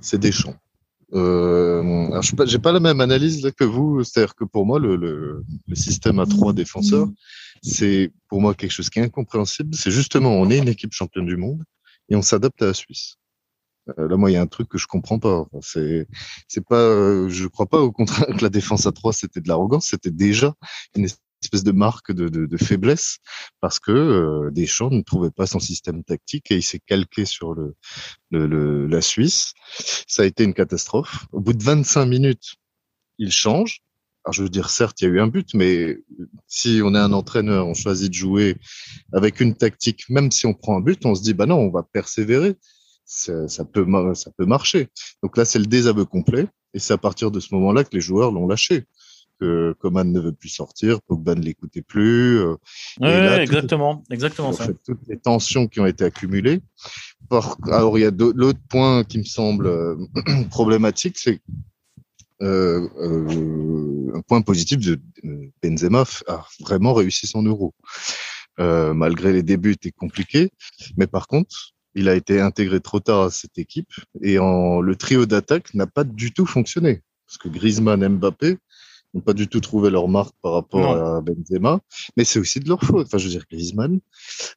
c'est 0.00 0.18
Deschamps. 0.18 0.56
Euh, 1.14 2.20
je 2.20 2.52
n'ai 2.52 2.58
pas, 2.58 2.72
la 2.72 2.80
même 2.80 3.00
analyse 3.00 3.50
que 3.56 3.64
vous. 3.64 4.04
C'est-à-dire 4.04 4.34
que 4.34 4.44
pour 4.44 4.66
moi, 4.66 4.78
le, 4.78 4.96
le, 4.96 5.44
le, 5.66 5.74
système 5.74 6.18
à 6.18 6.26
trois 6.26 6.52
défenseurs, 6.52 7.08
c'est 7.62 8.12
pour 8.28 8.40
moi 8.40 8.54
quelque 8.54 8.72
chose 8.72 8.90
qui 8.90 8.98
est 8.98 9.02
incompréhensible. 9.02 9.74
C'est 9.74 9.90
justement, 9.90 10.32
on 10.32 10.50
est 10.50 10.58
une 10.58 10.68
équipe 10.68 10.92
championne 10.92 11.26
du 11.26 11.36
monde 11.36 11.64
et 12.10 12.16
on 12.16 12.22
s'adapte 12.22 12.60
à 12.62 12.66
la 12.66 12.74
Suisse. 12.74 13.16
Euh, 13.98 14.08
là, 14.08 14.16
moi, 14.16 14.30
il 14.30 14.34
y 14.34 14.36
a 14.36 14.42
un 14.42 14.46
truc 14.46 14.68
que 14.68 14.78
je 14.78 14.86
comprends 14.86 15.18
pas. 15.18 15.46
C'est, 15.62 16.06
c'est 16.46 16.64
pas, 16.64 16.76
euh, 16.76 17.28
je 17.28 17.46
crois 17.46 17.66
pas 17.66 17.80
au 17.80 17.92
contraire 17.92 18.26
que 18.36 18.42
la 18.42 18.50
défense 18.50 18.86
à 18.86 18.92
trois 18.92 19.12
c'était 19.12 19.40
de 19.40 19.48
l'arrogance. 19.48 19.88
C'était 19.88 20.10
déjà 20.10 20.54
une 20.94 21.06
espèce 21.42 21.64
de 21.64 21.72
marque 21.72 22.12
de, 22.12 22.28
de, 22.28 22.46
de 22.46 22.56
faiblesse 22.56 23.18
parce 23.60 23.78
que 23.78 23.92
euh, 23.92 24.50
Deschamps 24.50 24.90
ne 24.90 25.02
trouvait 25.02 25.30
pas 25.30 25.46
son 25.46 25.60
système 25.60 26.04
tactique 26.04 26.50
et 26.50 26.56
il 26.56 26.62
s'est 26.62 26.80
calqué 26.84 27.24
sur 27.24 27.54
le, 27.54 27.74
le, 28.30 28.86
la 28.86 29.00
Suisse. 29.00 29.54
Ça 30.06 30.22
a 30.22 30.24
été 30.26 30.44
une 30.44 30.54
catastrophe. 30.54 31.26
Au 31.32 31.40
bout 31.40 31.52
de 31.52 31.62
25 31.62 32.06
minutes, 32.06 32.56
il 33.18 33.32
change. 33.32 33.80
Alors 34.24 34.32
je 34.32 34.42
veux 34.42 34.48
dire, 34.48 34.68
certes, 34.68 35.00
il 35.00 35.04
y 35.04 35.06
a 35.08 35.10
eu 35.10 35.20
un 35.20 35.28
but, 35.28 35.54
mais 35.54 35.98
si 36.46 36.80
on 36.84 36.94
est 36.94 36.98
un 36.98 37.12
entraîneur, 37.12 37.66
on 37.66 37.74
choisit 37.74 38.10
de 38.10 38.14
jouer 38.14 38.56
avec 39.12 39.40
une 39.40 39.54
tactique, 39.54 40.04
même 40.10 40.30
si 40.30 40.44
on 40.46 40.54
prend 40.54 40.76
un 40.76 40.80
but, 40.80 41.06
on 41.06 41.14
se 41.14 41.22
dit, 41.22 41.34
bah 41.34 41.46
non, 41.46 41.56
on 41.56 41.70
va 41.70 41.82
persévérer 41.82 42.56
ça, 43.08 43.64
peut, 43.64 43.86
ça 44.14 44.30
peut 44.36 44.44
marcher. 44.44 44.88
Donc 45.22 45.36
là, 45.36 45.44
c'est 45.44 45.58
le 45.58 45.66
désaveu 45.66 46.04
complet. 46.04 46.46
Et 46.74 46.78
c'est 46.78 46.92
à 46.92 46.98
partir 46.98 47.30
de 47.30 47.40
ce 47.40 47.54
moment-là 47.54 47.82
que 47.82 47.94
les 47.94 48.00
joueurs 48.00 48.30
l'ont 48.30 48.46
lâché. 48.46 48.84
Que 49.40 49.74
Coman 49.78 50.10
ne 50.10 50.20
veut 50.20 50.32
plus 50.32 50.48
sortir, 50.48 51.00
Pogba 51.02 51.34
ne 51.34 51.42
l'écoutait 51.42 51.82
plus. 51.82 52.40
Euh, 52.40 52.56
ouais, 53.00 53.42
exactement, 53.42 54.02
exactement 54.10 54.52
ça. 54.52 54.66
toutes 54.84 55.06
les 55.06 55.18
tensions 55.18 55.68
qui 55.68 55.78
ont 55.78 55.86
été 55.86 56.04
accumulées. 56.04 56.60
Alors, 57.30 57.98
il 57.98 58.02
y 58.02 58.04
a 58.04 58.10
l'autre 58.10 58.60
point 58.68 59.04
qui 59.04 59.18
me 59.18 59.24
semble 59.24 59.66
euh, 59.66 59.96
problématique, 60.50 61.18
c'est 61.18 61.40
euh, 62.40 62.88
euh, 62.98 64.12
un 64.14 64.22
point 64.22 64.40
positif 64.42 64.78
de 64.78 65.00
Benzema 65.62 66.04
a 66.28 66.46
vraiment 66.60 66.94
réussi 66.94 67.26
son 67.26 67.42
euro. 67.42 67.74
Malgré 68.58 69.32
les 69.32 69.44
débuts 69.44 69.72
étaient 69.72 69.92
compliqués, 69.92 70.50
mais 70.96 71.06
par 71.06 71.28
contre, 71.28 71.74
il 71.94 72.08
a 72.08 72.16
été 72.16 72.40
intégré 72.40 72.80
trop 72.80 72.98
tard 72.98 73.22
à 73.22 73.30
cette 73.30 73.56
équipe 73.56 73.92
et 74.20 74.40
en, 74.40 74.80
le 74.80 74.96
trio 74.96 75.26
d'attaque 75.26 75.74
n'a 75.74 75.86
pas 75.86 76.02
du 76.02 76.32
tout 76.32 76.44
fonctionné 76.44 77.02
parce 77.28 77.38
que 77.38 77.48
Griezmann 77.48 78.08
Mbappé 78.08 78.56
n'ont 79.18 79.24
pas 79.24 79.34
du 79.34 79.48
tout 79.48 79.60
trouvé 79.60 79.90
leur 79.90 80.08
marque 80.08 80.34
par 80.42 80.52
rapport 80.52 80.96
à 80.96 81.20
Benzema, 81.20 81.80
mais 82.16 82.24
c'est 82.24 82.38
aussi 82.38 82.60
de 82.60 82.68
leur 82.68 82.82
faute. 82.82 83.06
Enfin, 83.06 83.18
je 83.18 83.24
veux 83.24 83.30
dire, 83.30 83.44
Griezmann, 83.50 84.00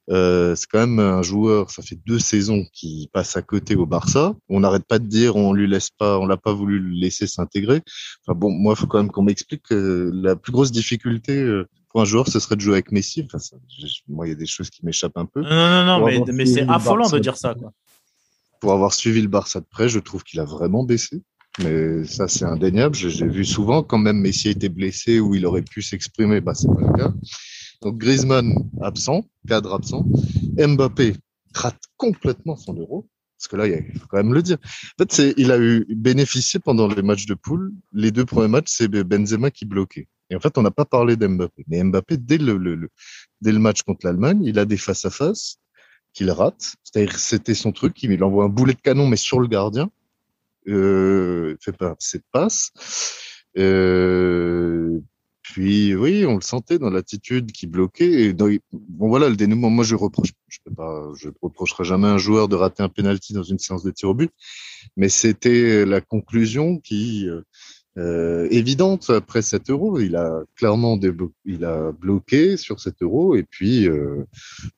euh, 0.10 0.56
c'est 0.56 0.68
quand 0.68 0.80
même 0.80 1.00
un 1.00 1.22
joueur, 1.22 1.72
ça 1.72 1.82
fait 1.82 2.00
deux 2.06 2.20
saisons 2.20 2.66
qu'il 2.74 3.10
passe 3.10 3.36
à 3.38 3.42
côté 3.42 3.76
au 3.76 3.86
Barça. 3.86 4.36
On 4.50 4.62
n'arrête 4.62 4.86
pas 4.86 5.00
de 5.00 5.08
dire, 5.08 5.36
on 5.36 5.54
lui 5.54 5.68
laisse 5.68 5.90
pas, 5.90 6.20
on 6.20 6.26
l'a 6.26 6.38
pas 6.38 6.54
voulu 6.54 6.80
le 6.80 6.90
laisser 6.92 7.28
s'intégrer. 7.28 7.82
Enfin 8.26 8.38
bon, 8.38 8.52
moi, 8.52 8.74
il 8.78 8.80
faut 8.80 8.88
quand 8.88 9.00
même 9.00 9.12
qu'on 9.12 9.24
m'explique 9.24 9.64
que 9.64 10.12
la 10.14 10.36
plus 10.36 10.52
grosse 10.52 10.72
difficulté 10.72 11.38
euh, 11.38 11.68
pour 11.90 12.02
un 12.02 12.06
joueur, 12.06 12.28
ce 12.28 12.40
serait 12.40 12.56
de 12.56 12.62
jouer 12.62 12.74
avec 12.74 12.92
Messi. 12.92 13.26
Enfin, 13.26 13.44
moi, 14.08 14.28
il 14.28 14.30
y 14.30 14.34
a 14.34 14.36
des 14.36 14.46
choses 14.46 14.70
qui 14.70 14.86
m'échappent 14.86 15.18
un 15.18 15.26
peu. 15.26 15.42
Non, 15.42 15.50
non, 15.50 15.86
non, 15.86 16.06
mais, 16.06 16.22
mais 16.32 16.46
c'est 16.46 16.68
affolant 16.68 17.10
de 17.10 17.20
dire 17.20 17.36
ça. 17.36 17.54
Quoi. 17.54 17.72
Pour 18.62 18.72
avoir 18.72 18.94
suivi 18.94 19.22
le 19.22 19.28
Barça 19.28 19.60
de 19.60 19.66
près, 19.70 19.90
je 19.90 20.00
trouve 20.00 20.24
qu'il 20.24 20.40
a 20.40 20.46
vraiment 20.46 20.84
baissé. 20.84 21.22
Mais 21.60 22.04
ça, 22.06 22.28
c'est 22.28 22.46
indéniable. 22.46 22.96
J'ai 22.96 23.28
vu 23.28 23.46
souvent, 23.46 23.84
quand 23.84 23.98
même 23.98 24.20
Messi 24.20 24.50
était 24.50 24.70
blessé 24.70 25.20
ou 25.20 25.36
il 25.36 25.46
aurait 25.46 25.62
pu 25.62 25.82
s'exprimer, 25.82 26.42
bah, 26.42 26.54
c'est 26.54 26.68
pas 26.68 26.82
le 26.82 26.94
cas. 26.98 27.14
Donc 27.82 27.98
Griezmann 27.98 28.54
absent, 28.82 29.26
cadre 29.48 29.74
absent. 29.74 30.06
Mbappé 30.58 31.16
rate 31.54 31.82
complètement 31.98 32.56
son 32.56 32.76
euro. 32.76 33.08
Parce 33.38 33.48
que 33.48 33.56
là, 33.56 33.68
il 33.68 34.00
faut 34.00 34.06
quand 34.08 34.18
même 34.18 34.34
le 34.34 34.44
dire. 34.44 34.58
En 35.00 35.04
fait, 35.04 35.34
il 35.36 35.52
a 35.52 35.58
eu 35.58 35.86
bénéficié 35.90 36.60
pendant 36.60 36.88
les 36.88 37.02
matchs 37.02 37.26
de 37.26 37.34
poule. 37.34 37.74
Les 37.92 38.12
deux 38.12 38.26
premiers 38.26 38.48
matchs, 38.48 38.68
c'est 38.70 38.88
Benzema 38.88 39.50
qui 39.50 39.66
bloquait. 39.66 40.08
Et 40.30 40.36
en 40.36 40.40
fait, 40.40 40.58
on 40.60 40.62
n'a 40.62 40.72
pas 40.72 40.86
parlé 40.86 41.16
d'Mbappé. 41.16 41.66
Mais 41.68 41.84
Mbappé, 41.84 42.18
dès 42.18 42.38
le, 42.38 42.58
le, 42.58 42.90
dès 43.42 43.52
le 43.52 43.58
match 43.58 43.82
contre 43.82 44.06
l'Allemagne, 44.06 44.42
il 44.44 44.60
a 44.60 44.66
des 44.66 44.78
face-à-face 44.78 45.58
qu'il 46.14 46.30
rate. 46.30 46.76
C'est-à-dire, 46.84 47.18
c'était 47.18 47.56
son 47.56 47.72
truc. 47.72 48.02
Il 48.04 48.24
envoie 48.24 48.46
un 48.46 48.50
boulet 48.50 48.74
de 48.74 48.80
canon, 48.80 49.08
mais 49.08 49.18
sur 49.18 49.40
le 49.40 49.48
gardien. 49.48 49.90
Euh, 50.68 51.56
fait 51.60 51.76
pas 51.76 51.96
cette 52.00 52.26
passe. 52.32 52.72
Euh, 53.58 55.00
puis 55.42 55.96
oui, 55.96 56.26
on 56.26 56.36
le 56.36 56.42
sentait 56.42 56.80
dans 56.80 56.90
l'attitude 56.90 57.52
qui 57.52 57.68
bloquait. 57.68 58.26
Et 58.26 58.34
bon 58.34 59.10
voilà, 59.10 59.28
le 59.28 59.36
dénouement. 59.36 59.70
Moi, 59.70 59.84
je 59.84 59.96
reproche, 59.96 60.30
je 60.48 60.60
peux 60.64 60.72
je 61.16 61.30
reprocherai 61.42 61.84
jamais 61.84 62.08
un 62.08 62.18
joueur 62.18 62.48
de 62.48 62.56
rater 62.56 62.84
un 62.84 62.90
penalty 62.90 63.34
dans 63.34 63.44
une 63.44 63.60
séance 63.60 63.84
de 63.84 63.92
tir 63.92 64.10
au 64.10 64.14
but, 64.14 64.32
mais 64.96 65.10
c'était 65.10 65.86
la 65.86 66.00
conclusion 66.00 66.80
qui 66.80 67.28
euh, 67.28 67.42
euh, 67.98 68.48
évidente 68.52 69.10
après 69.10 69.42
7 69.42 69.70
euros. 69.70 70.00
Il 70.00 70.16
a 70.16 70.42
clairement 70.56 71.00
il 71.46 71.66
a 71.66 71.92
bloqué 71.92 72.58
sur 72.58 72.80
7 72.80 73.02
euros 73.02 73.36
et 73.36 73.44
puis 73.44 73.88
euh, 73.88 74.26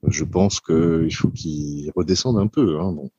je 0.08 0.24
pense 0.24 0.60
qu'il 0.60 1.14
faut 1.14 1.30
qu'il 1.30 1.92
redescende 1.96 2.38
un 2.38 2.48
peu. 2.48 2.80
Hein, 2.80 2.92
bon. 2.92 3.12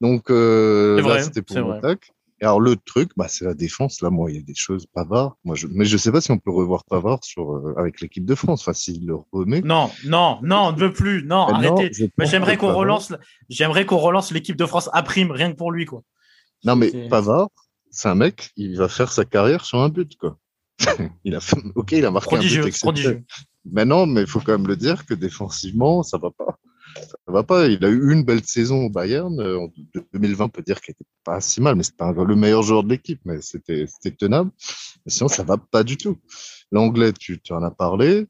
Donc 0.00 0.30
euh, 0.30 1.00
là, 1.02 1.22
c'était 1.22 1.42
pour 1.42 1.56
l'attaque. 1.56 2.12
Alors 2.42 2.60
le 2.60 2.74
truc, 2.74 3.10
bah, 3.16 3.28
c'est 3.28 3.44
la 3.44 3.54
défense. 3.54 4.00
Là, 4.00 4.10
moi, 4.10 4.30
il 4.30 4.36
y 4.36 4.40
a 4.40 4.42
des 4.42 4.54
choses 4.54 4.86
Pavard. 4.92 5.36
Moi, 5.44 5.54
je... 5.54 5.68
mais 5.70 5.84
je 5.84 5.96
sais 5.96 6.10
pas 6.10 6.20
si 6.20 6.32
on 6.32 6.38
peut 6.38 6.50
revoir 6.50 6.84
Pavard 6.84 7.22
sur 7.22 7.52
euh, 7.52 7.74
avec 7.76 8.00
l'équipe 8.00 8.24
de 8.24 8.34
France. 8.34 8.62
Enfin, 8.62 8.72
s'il 8.72 9.06
le 9.06 9.16
remet. 9.32 9.60
Non, 9.62 9.90
non, 10.04 10.40
non, 10.42 10.66
on 10.66 10.72
ne 10.72 10.78
veut 10.78 10.92
plus. 10.92 11.24
Non, 11.24 11.46
arrêtez. 11.46 12.10
j'aimerais 12.18 12.56
qu'on 12.56 12.74
relance. 12.74 13.14
J'aimerais 13.48 13.86
qu'on 13.86 13.98
relance 13.98 14.32
l'équipe 14.32 14.56
de 14.56 14.66
France 14.66 14.90
à 14.92 15.04
prime, 15.04 15.30
rien 15.30 15.52
que 15.52 15.56
pour 15.56 15.70
lui, 15.70 15.86
quoi. 15.86 16.02
Non, 16.64 16.74
mais 16.76 16.90
Pavard, 17.08 17.48
c'est 17.92 18.08
un 18.08 18.14
mec, 18.14 18.50
il 18.56 18.76
va 18.76 18.88
faire 18.88 19.12
sa 19.12 19.24
carrière 19.24 19.64
sur 19.64 19.80
un 19.80 19.88
but, 19.88 20.16
quoi. 20.16 20.38
il 21.24 21.34
a 21.34 21.40
ok, 21.76 21.92
il 21.92 22.04
a 22.04 22.10
marqué 22.10 22.36
un 22.36 22.40
but, 22.40 22.80
prodigieux. 22.80 23.22
Mais 23.64 23.84
non, 23.84 24.06
mais 24.06 24.22
il 24.22 24.26
faut 24.26 24.40
quand 24.40 24.52
même 24.52 24.66
le 24.66 24.76
dire 24.76 25.06
que 25.06 25.14
défensivement, 25.14 26.02
ça 26.02 26.18
va 26.18 26.30
pas. 26.30 26.58
Ça 26.96 27.32
va 27.32 27.42
pas. 27.42 27.68
Il 27.68 27.84
a 27.84 27.88
eu 27.88 28.12
une 28.12 28.24
belle 28.24 28.44
saison 28.44 28.86
au 28.86 28.90
Bayern. 28.90 29.38
Euh, 29.40 29.58
en 29.58 29.72
2020, 30.14 30.44
on 30.44 30.48
peut 30.48 30.62
dire 30.62 30.80
qu'il 30.80 30.92
était 30.92 31.04
pas 31.24 31.40
si 31.40 31.60
mal, 31.60 31.76
mais 31.76 31.84
c'est 31.84 31.96
pas 31.96 32.12
le 32.12 32.34
meilleur 32.34 32.62
joueur 32.62 32.82
de 32.82 32.88
l'équipe, 32.88 33.20
mais 33.24 33.40
c'était, 33.40 33.86
c'était 33.86 34.16
tenable. 34.16 34.50
Mais 35.06 35.12
sinon, 35.12 35.28
ça 35.28 35.42
va 35.42 35.56
pas 35.58 35.84
du 35.84 35.96
tout. 35.96 36.18
L'anglais, 36.72 37.12
tu, 37.12 37.40
tu 37.40 37.52
en 37.52 37.62
as 37.62 37.70
parlé. 37.70 38.26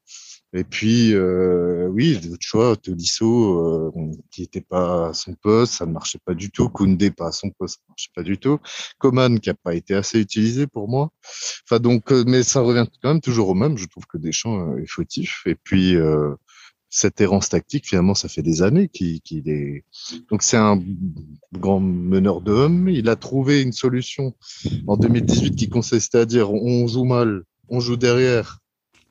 Et 0.54 0.64
puis, 0.64 1.14
euh, 1.14 1.88
oui, 1.88 2.18
d'autres 2.18 2.36
choix, 2.42 2.76
Tolisso, 2.76 3.58
euh, 3.58 4.10
qui 4.30 4.42
était 4.42 4.60
pas 4.60 5.08
à 5.08 5.14
son 5.14 5.34
poste, 5.34 5.72
ça 5.74 5.86
ne 5.86 5.92
marchait 5.92 6.20
pas 6.22 6.34
du 6.34 6.50
tout. 6.50 6.68
Koundé, 6.68 7.10
pas 7.10 7.28
à 7.28 7.32
son 7.32 7.50
poste, 7.50 7.76
ça 7.76 7.82
ne 7.86 7.92
marchait 7.92 8.10
pas 8.14 8.22
du 8.22 8.36
tout. 8.36 8.58
Coman, 8.98 9.40
qui 9.40 9.48
n'a 9.48 9.54
pas 9.54 9.74
été 9.74 9.94
assez 9.94 10.20
utilisé 10.20 10.66
pour 10.66 10.88
moi. 10.88 11.10
Enfin, 11.64 11.80
donc, 11.80 12.12
euh, 12.12 12.24
mais 12.26 12.42
ça 12.42 12.60
revient 12.60 12.86
quand 13.02 13.08
même 13.08 13.22
toujours 13.22 13.48
au 13.48 13.54
même. 13.54 13.78
Je 13.78 13.86
trouve 13.86 14.04
que 14.06 14.18
Deschamps 14.18 14.76
est 14.76 14.86
fautif. 14.86 15.42
Et 15.46 15.54
puis, 15.54 15.96
euh, 15.96 16.34
cette 16.90 17.22
errance 17.22 17.48
tactique, 17.48 17.88
finalement, 17.88 18.14
ça 18.14 18.28
fait 18.28 18.42
des 18.42 18.60
années 18.60 18.88
qu'il 18.88 19.48
est. 19.48 19.84
Donc, 20.30 20.42
c'est 20.42 20.58
un 20.58 20.78
grand 21.54 21.80
meneur 21.80 22.42
d'hommes. 22.42 22.90
Il 22.90 23.08
a 23.08 23.16
trouvé 23.16 23.62
une 23.62 23.72
solution 23.72 24.34
en 24.86 24.98
2018 24.98 25.56
qui 25.56 25.70
consistait 25.70 26.18
à 26.18 26.24
dire 26.26 26.52
on 26.52 26.86
joue 26.86 27.04
mal, 27.04 27.44
on 27.70 27.80
joue 27.80 27.96
derrière, 27.96 28.58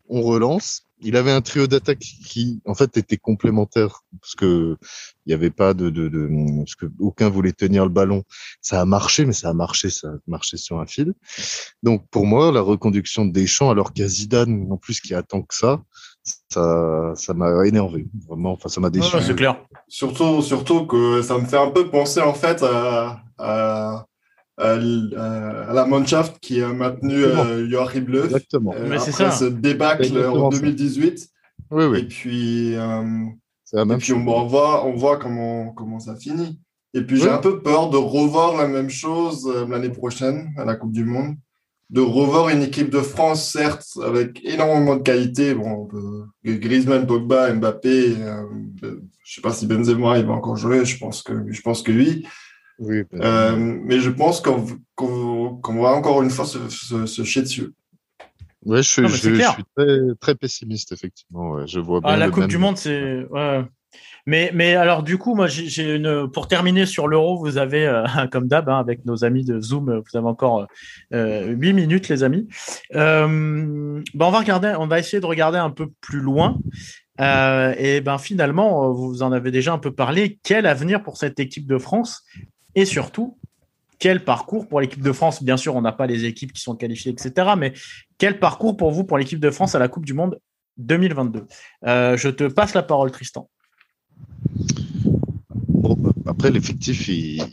on 0.07 0.21
relance 0.21 0.83
il 1.01 1.15
avait 1.15 1.31
un 1.31 1.41
trio 1.41 1.67
d'attaque 1.67 1.99
qui, 1.99 2.61
en 2.65 2.73
fait, 2.73 2.95
était 2.97 3.17
complémentaire 3.17 4.01
parce 4.19 4.35
que 4.35 4.77
il 5.25 5.29
n'y 5.29 5.33
avait 5.33 5.51
pas 5.51 5.73
de, 5.73 5.89
de, 5.89 6.07
de, 6.07 6.29
parce 6.57 6.75
que 6.75 6.85
aucun 6.99 7.29
voulait 7.29 7.51
tenir 7.51 7.83
le 7.83 7.89
ballon. 7.89 8.23
Ça 8.61 8.81
a 8.81 8.85
marché, 8.85 9.25
mais 9.25 9.33
ça 9.33 9.49
a 9.49 9.53
marché, 9.53 9.89
ça 9.89 10.09
a 10.09 10.17
marché 10.27 10.57
sur 10.57 10.79
un 10.79 10.85
fil. 10.85 11.13
Donc, 11.83 12.07
pour 12.09 12.25
moi, 12.25 12.51
la 12.51 12.61
reconduction 12.61 13.25
de 13.25 13.31
Deschamps, 13.31 13.69
alors 13.69 13.93
qu'il 13.93 14.03
y 14.03 14.05
a 14.05 14.09
Zidane, 14.09 14.67
en 14.71 14.77
plus, 14.77 14.99
qui 14.99 15.13
attend 15.13 15.41
que 15.41 15.55
ça, 15.55 15.81
ça, 16.49 17.13
ça 17.15 17.33
m'a 17.33 17.65
énervé. 17.65 18.07
Vraiment, 18.27 18.53
enfin, 18.53 18.69
ça 18.69 18.81
m'a 18.81 18.89
déçu. 18.89 19.15
c'est 19.21 19.35
clair. 19.35 19.57
Surtout, 19.87 20.41
surtout 20.41 20.85
que 20.85 21.21
ça 21.21 21.37
me 21.37 21.45
fait 21.45 21.57
un 21.57 21.69
peu 21.71 21.89
penser, 21.89 22.21
en 22.21 22.33
fait, 22.33 22.63
à, 22.63 23.21
à 23.37 24.05
à 24.61 25.73
la 25.73 25.85
Mannschaft 25.85 26.39
qui 26.39 26.61
a 26.61 26.71
maintenu 26.71 27.23
euh, 27.23 27.69
Joachim 27.69 28.05
Löw 28.07 28.25
Exactement. 28.25 28.73
Euh, 28.75 28.85
après 28.85 29.11
ça. 29.11 29.31
ce 29.31 29.45
débâcle 29.45 30.17
en 30.25 30.49
2018. 30.49 31.27
Oui, 31.71 31.85
oui. 31.85 31.99
Et 31.99 32.03
puis, 32.03 32.75
euh, 32.75 33.25
et 33.73 33.97
puis 33.97 34.13
on, 34.13 34.45
voit, 34.45 34.85
on 34.85 34.95
voit 34.95 35.17
comment, 35.17 35.71
comment 35.73 35.99
ça 35.99 36.15
finit. 36.15 36.59
Et 36.93 37.01
puis 37.01 37.17
j'ai 37.17 37.29
un 37.29 37.37
peu 37.37 37.61
peur 37.61 37.89
de 37.89 37.97
revoir 37.97 38.57
la 38.57 38.67
même 38.67 38.89
chose 38.89 39.49
l'année 39.69 39.89
prochaine 39.89 40.53
à 40.57 40.65
la 40.65 40.75
Coupe 40.75 40.91
du 40.91 41.05
Monde. 41.05 41.35
De 41.89 42.01
revoir 42.01 42.49
une 42.49 42.61
équipe 42.61 42.89
de 42.89 42.99
France, 42.99 43.49
certes, 43.51 43.85
avec 44.05 44.43
énormément 44.45 44.95
de 44.95 45.01
qualité. 45.01 45.53
Bon, 45.53 45.89
Griezmann, 46.43 47.05
Pogba, 47.05 47.53
Mbappé. 47.53 48.15
je 48.81 49.33
sais 49.33 49.41
pas 49.41 49.51
si 49.51 49.67
Benzema 49.67 50.17
il 50.17 50.25
va 50.25 50.33
encore 50.33 50.55
jouer. 50.55 50.85
Je 50.85 50.97
pense 50.97 51.21
que, 51.21 51.33
je 51.49 51.61
pense 51.61 51.81
que 51.81 51.91
oui. 51.91 52.25
Oui, 52.79 53.03
ben, 53.11 53.21
euh, 53.21 53.55
mais 53.57 53.99
je 53.99 54.09
pense 54.09 54.41
qu'on 54.41 55.81
va 55.81 55.89
encore 55.89 56.21
une 56.23 56.29
fois 56.29 56.45
se, 56.45 56.69
se, 57.05 57.23
chier 57.23 57.41
dessus. 57.41 57.73
Ouais, 58.65 58.83
je, 58.83 58.89
suis, 58.89 59.07
je, 59.07 59.15
suis 59.15 59.63
très, 59.75 59.97
très, 60.19 60.35
pessimiste, 60.35 60.91
effectivement. 60.91 61.51
Ouais. 61.51 61.67
Je 61.67 61.79
vois 61.79 61.99
ah, 62.03 62.17
la 62.17 62.29
Coupe 62.29 62.47
du 62.47 62.57
Monde, 62.57 62.77
c'est. 62.77 63.25
Ouais. 63.29 63.63
Mais, 64.27 64.51
mais 64.53 64.75
alors, 64.75 65.03
du 65.03 65.17
coup, 65.17 65.35
moi, 65.35 65.47
j'ai 65.47 65.95
une. 65.95 66.29
Pour 66.31 66.47
terminer 66.47 66.85
sur 66.85 67.07
l'euro, 67.07 67.39
vous 67.39 67.57
avez, 67.57 67.87
euh, 67.87 68.05
comme 68.31 68.47
d'hab, 68.47 68.69
hein, 68.69 68.79
avec 68.79 69.05
nos 69.05 69.25
amis 69.25 69.43
de 69.43 69.59
Zoom, 69.59 69.99
vous 69.99 70.17
avez 70.17 70.27
encore 70.27 70.67
euh, 71.13 71.47
8 71.47 71.73
minutes, 71.73 72.09
les 72.09 72.23
amis. 72.23 72.47
Euh, 72.95 74.01
ben, 74.13 74.25
on 74.25 74.31
va 74.31 74.39
regarder, 74.39 74.75
on 74.79 74.87
va 74.87 74.99
essayer 74.99 75.19
de 75.19 75.25
regarder 75.25 75.57
un 75.57 75.71
peu 75.71 75.89
plus 76.01 76.19
loin. 76.19 76.57
Euh, 77.19 77.75
et 77.77 78.01
ben 78.01 78.17
finalement, 78.17 78.91
vous 78.91 79.21
en 79.21 79.31
avez 79.31 79.51
déjà 79.51 79.73
un 79.73 79.77
peu 79.77 79.91
parlé. 79.91 80.39
Quel 80.43 80.65
avenir 80.65 81.03
pour 81.03 81.17
cette 81.17 81.39
équipe 81.39 81.67
de 81.67 81.77
France? 81.77 82.23
Et 82.75 82.85
surtout, 82.85 83.37
quel 83.99 84.23
parcours 84.23 84.67
pour 84.67 84.81
l'équipe 84.81 85.03
de 85.03 85.11
France? 85.11 85.43
Bien 85.43 85.57
sûr, 85.57 85.75
on 85.75 85.81
n'a 85.81 85.91
pas 85.91 86.07
les 86.07 86.25
équipes 86.25 86.53
qui 86.53 86.61
sont 86.61 86.75
qualifiées, 86.75 87.11
etc. 87.11 87.49
Mais 87.57 87.73
quel 88.17 88.39
parcours 88.39 88.77
pour 88.77 88.91
vous 88.91 89.03
pour 89.03 89.17
l'équipe 89.17 89.39
de 89.39 89.51
France 89.51 89.75
à 89.75 89.79
la 89.79 89.87
Coupe 89.87 90.05
du 90.05 90.13
Monde 90.13 90.39
2022 90.77 91.45
Je 91.83 92.29
te 92.29 92.45
passe 92.45 92.73
la 92.73 92.83
parole, 92.83 93.11
Tristan. 93.11 93.49
Bon, 95.67 95.97
après, 96.25 96.51
l'effectif, 96.51 97.07
il, 97.07 97.43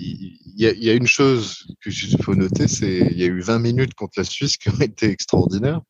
y 0.57 0.91
a, 0.91 0.93
une 0.93 1.07
chose 1.07 1.67
qu'il 1.83 2.23
faut 2.23 2.35
noter, 2.35 2.69
c'est 2.69 3.09
qu'il 3.09 3.19
y 3.19 3.25
a 3.25 3.27
eu 3.27 3.41
20 3.41 3.59
minutes 3.59 3.95
contre 3.95 4.15
la 4.19 4.25
Suisse 4.25 4.57
qui 4.57 4.69
ont 4.69 4.81
été 4.81 5.11
extraordinaires. 5.11 5.81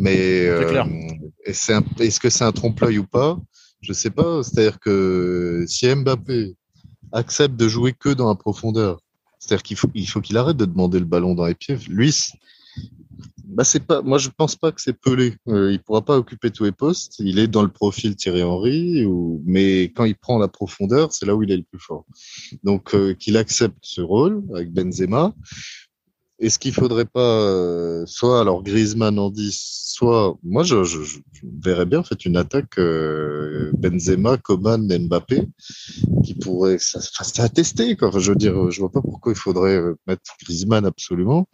Mais 0.00 0.46
euh, 0.46 0.82
est-ce 1.44 2.20
que 2.20 2.30
c'est 2.30 2.44
un 2.44 2.52
trompe-l'œil 2.52 2.98
ou 2.98 3.06
pas? 3.06 3.38
Je 3.82 3.90
ne 3.90 3.94
sais 3.94 4.10
pas. 4.10 4.42
C'est-à-dire 4.42 4.78
que 4.80 5.64
si 5.66 5.94
Mbappé 5.94 6.54
accepte 7.12 7.56
de 7.56 7.68
jouer 7.68 7.92
que 7.92 8.10
dans 8.10 8.28
la 8.28 8.34
profondeur, 8.34 9.00
c'est-à-dire 9.38 9.62
qu'il 9.62 9.76
faut, 9.76 9.88
il 9.94 10.08
faut 10.08 10.20
qu'il 10.20 10.36
arrête 10.36 10.56
de 10.56 10.66
demander 10.66 10.98
le 10.98 11.04
ballon 11.04 11.34
dans 11.34 11.46
les 11.46 11.54
pieds. 11.54 11.76
Lui, 11.88 12.14
bah 13.44 13.64
c'est 13.64 13.84
pas, 13.84 14.00
moi 14.02 14.18
je 14.18 14.28
pense 14.28 14.54
pas 14.54 14.70
que 14.70 14.80
c'est 14.80 14.92
Pelé. 14.92 15.34
Euh, 15.48 15.72
il 15.72 15.80
pourra 15.82 16.02
pas 16.02 16.16
occuper 16.16 16.50
tous 16.50 16.64
les 16.64 16.72
postes. 16.72 17.16
Il 17.18 17.38
est 17.38 17.48
dans 17.48 17.62
le 17.62 17.68
profil 17.68 18.14
Thierry 18.14 18.42
Henry, 18.42 19.06
mais 19.44 19.84
quand 19.84 20.04
il 20.04 20.14
prend 20.14 20.38
la 20.38 20.48
profondeur, 20.48 21.12
c'est 21.12 21.26
là 21.26 21.34
où 21.34 21.42
il 21.42 21.50
est 21.50 21.56
le 21.56 21.64
plus 21.64 21.80
fort. 21.80 22.04
Donc 22.62 22.94
euh, 22.94 23.14
qu'il 23.14 23.36
accepte 23.36 23.78
ce 23.82 24.00
rôle 24.00 24.44
avec 24.54 24.72
Benzema. 24.72 25.34
Est-ce 26.40 26.58
qu'il 26.58 26.72
faudrait 26.72 27.04
pas 27.04 27.20
euh, 27.20 28.04
soit 28.06 28.40
alors 28.40 28.62
Griezmann 28.62 29.18
en 29.18 29.28
10, 29.30 29.84
soit 29.84 30.38
moi 30.42 30.62
je, 30.62 30.84
je, 30.84 31.02
je 31.02 31.18
verrais 31.62 31.84
bien 31.84 31.98
en 31.98 32.02
fait 32.02 32.24
une 32.24 32.38
attaque 32.38 32.78
euh, 32.78 33.70
Benzema, 33.74 34.38
Coman, 34.38 34.86
Mbappé 34.88 35.48
qui 36.24 36.34
pourrait 36.34 36.78
ça, 36.78 37.00
c'est 37.00 37.42
à 37.42 37.48
tester 37.50 37.94
quoi. 37.94 38.08
Enfin, 38.08 38.20
je 38.20 38.30
veux 38.32 38.38
dire, 38.38 38.70
je 38.70 38.80
vois 38.80 38.90
pas 38.90 39.02
pourquoi 39.02 39.32
il 39.32 39.38
faudrait 39.38 39.76
euh, 39.76 39.94
mettre 40.06 40.22
Griezmann 40.42 40.86
absolument. 40.86 41.46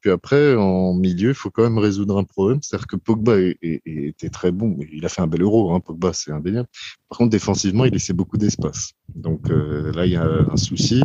Puis 0.00 0.10
après 0.10 0.56
en 0.56 0.94
milieu, 0.94 1.28
il 1.30 1.34
faut 1.34 1.50
quand 1.50 1.62
même 1.62 1.78
résoudre 1.78 2.18
un 2.18 2.24
problème, 2.24 2.58
c'est-à-dire 2.60 2.88
que 2.88 2.96
Pogba 2.96 3.36
était 3.62 4.30
très 4.30 4.50
bon, 4.50 4.76
il 4.92 5.06
a 5.06 5.08
fait 5.08 5.22
un 5.22 5.28
bel 5.28 5.42
euro, 5.42 5.72
hein, 5.72 5.80
Pogba 5.80 6.12
c'est 6.12 6.32
indéniable. 6.32 6.68
Par 7.14 7.18
contre 7.18 7.30
défensivement, 7.30 7.84
il 7.84 7.92
laissait 7.92 8.12
beaucoup 8.12 8.38
d'espace. 8.38 8.94
Donc 9.14 9.48
là 9.48 10.04
il 10.04 10.10
y 10.10 10.16
a 10.16 10.24
un 10.24 10.56
souci. 10.56 11.00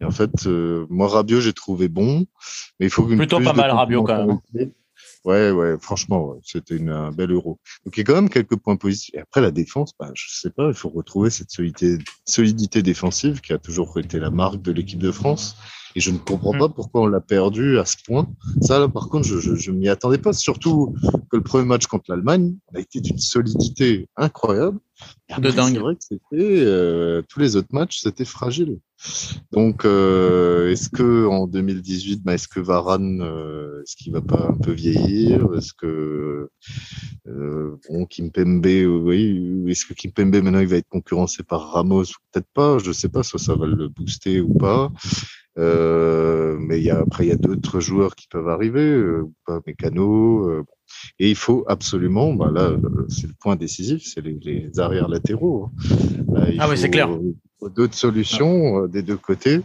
Et 0.00 0.04
en 0.04 0.12
fait, 0.12 0.46
moi 0.88 1.08
Rabiot 1.08 1.40
j'ai 1.40 1.52
trouvé 1.52 1.88
bon. 1.88 2.24
Mais 2.78 2.86
il 2.86 2.90
faut 2.90 3.02
Plutôt 3.04 3.40
pas 3.40 3.52
mal, 3.52 3.72
Rabiot, 3.72 4.04
quand 4.04 4.26
même. 4.54 4.70
Ouais, 5.24 5.50
ouais, 5.50 5.76
franchement, 5.78 6.36
c'était 6.42 6.76
une, 6.76 6.88
un 6.88 7.10
bel 7.10 7.30
euro. 7.30 7.58
Donc, 7.84 7.96
il 7.96 8.00
y 8.00 8.02
a 8.02 8.04
quand 8.04 8.14
même 8.14 8.30
quelques 8.30 8.56
points 8.56 8.76
positifs. 8.76 9.14
Et 9.14 9.18
après, 9.18 9.42
la 9.42 9.50
défense, 9.50 9.92
bah, 9.98 10.10
je 10.14 10.24
sais 10.30 10.50
pas, 10.50 10.68
il 10.68 10.74
faut 10.74 10.88
retrouver 10.88 11.28
cette 11.28 11.50
solidité, 11.50 11.98
solidité 12.24 12.82
défensive 12.82 13.42
qui 13.42 13.52
a 13.52 13.58
toujours 13.58 13.98
été 13.98 14.18
la 14.18 14.30
marque 14.30 14.62
de 14.62 14.72
l'équipe 14.72 14.98
de 14.98 15.12
France. 15.12 15.56
Et 15.94 16.00
je 16.00 16.10
ne 16.10 16.18
comprends 16.18 16.52
pas 16.52 16.68
mm. 16.68 16.72
pourquoi 16.72 17.02
on 17.02 17.06
l'a 17.06 17.20
perdu 17.20 17.78
à 17.78 17.84
ce 17.84 17.96
point. 18.02 18.28
Ça, 18.62 18.78
là, 18.78 18.88
par 18.88 19.08
contre, 19.08 19.26
je, 19.26 19.38
je, 19.38 19.56
je 19.56 19.70
m'y 19.72 19.88
attendais 19.88 20.18
pas. 20.18 20.32
Surtout 20.32 20.94
que 21.30 21.36
le 21.36 21.42
premier 21.42 21.66
match 21.66 21.86
contre 21.86 22.04
l'Allemagne 22.08 22.56
a 22.74 22.80
été 22.80 23.00
d'une 23.00 23.18
solidité 23.18 24.08
incroyable. 24.16 24.78
De 25.38 25.50
dingue. 25.50 25.74
C'est 25.74 25.78
vrai 25.80 25.94
que 25.94 26.02
c'était 26.02 26.64
euh, 26.64 27.22
tous 27.28 27.40
les 27.40 27.56
autres 27.56 27.72
matchs, 27.72 28.00
c'était 28.00 28.24
fragile. 28.24 28.78
Donc, 29.52 29.84
euh, 29.84 30.70
est-ce 30.70 30.90
que 30.90 31.26
en 31.26 31.46
2018, 31.46 32.22
bah, 32.22 32.34
est-ce 32.34 32.48
que 32.48 32.60
Varane, 32.60 33.22
euh, 33.22 33.82
est-ce 33.82 33.96
qu'il 33.96 34.12
va 34.12 34.20
pas 34.20 34.48
un 34.50 34.56
peu 34.56 34.72
vieillir? 34.72 35.46
Est-ce 35.56 35.72
que 35.72 36.50
euh, 37.26 37.76
bon, 37.88 38.06
Kimpembe, 38.06 38.66
oui, 38.66 39.64
est-ce 39.68 39.86
que 39.86 39.94
Kimpembe 39.94 40.42
maintenant 40.42 40.60
il 40.60 40.68
va 40.68 40.76
être 40.76 40.88
concurrencé 40.88 41.42
par 41.42 41.72
Ramos 41.72 42.04
Peut-être 42.32 42.48
pas? 42.52 42.78
Je 42.78 42.92
sais 42.92 43.08
pas. 43.08 43.22
Soit 43.22 43.40
ça 43.40 43.54
va 43.54 43.66
le 43.66 43.88
booster 43.88 44.40
ou 44.40 44.54
pas. 44.54 44.92
Euh, 45.58 46.56
mais 46.60 46.80
y 46.80 46.90
a, 46.90 46.98
après, 47.00 47.26
il 47.26 47.28
y 47.28 47.32
a 47.32 47.36
d'autres 47.36 47.80
joueurs 47.80 48.14
qui 48.14 48.28
peuvent 48.28 48.48
arriver, 48.48 48.80
euh, 48.80 49.28
pas 49.46 49.60
Mécano. 49.66 50.48
Euh, 50.48 50.64
et 51.18 51.30
il 51.30 51.36
faut 51.36 51.64
absolument, 51.68 52.34
bah 52.34 52.50
là, 52.52 52.72
c'est 53.08 53.26
le 53.26 53.34
point 53.38 53.56
décisif, 53.56 54.02
c'est 54.04 54.20
les, 54.20 54.38
les 54.42 54.80
arrières 54.80 55.08
latéraux. 55.08 55.70
Hein. 56.34 56.44
ah 56.58 56.68
oui, 56.68 56.76
c'est 56.76 56.90
clair. 56.90 57.10
D'autres 57.74 57.94
solutions 57.94 58.86
des 58.86 59.02
deux 59.02 59.16
côtés. 59.16 59.60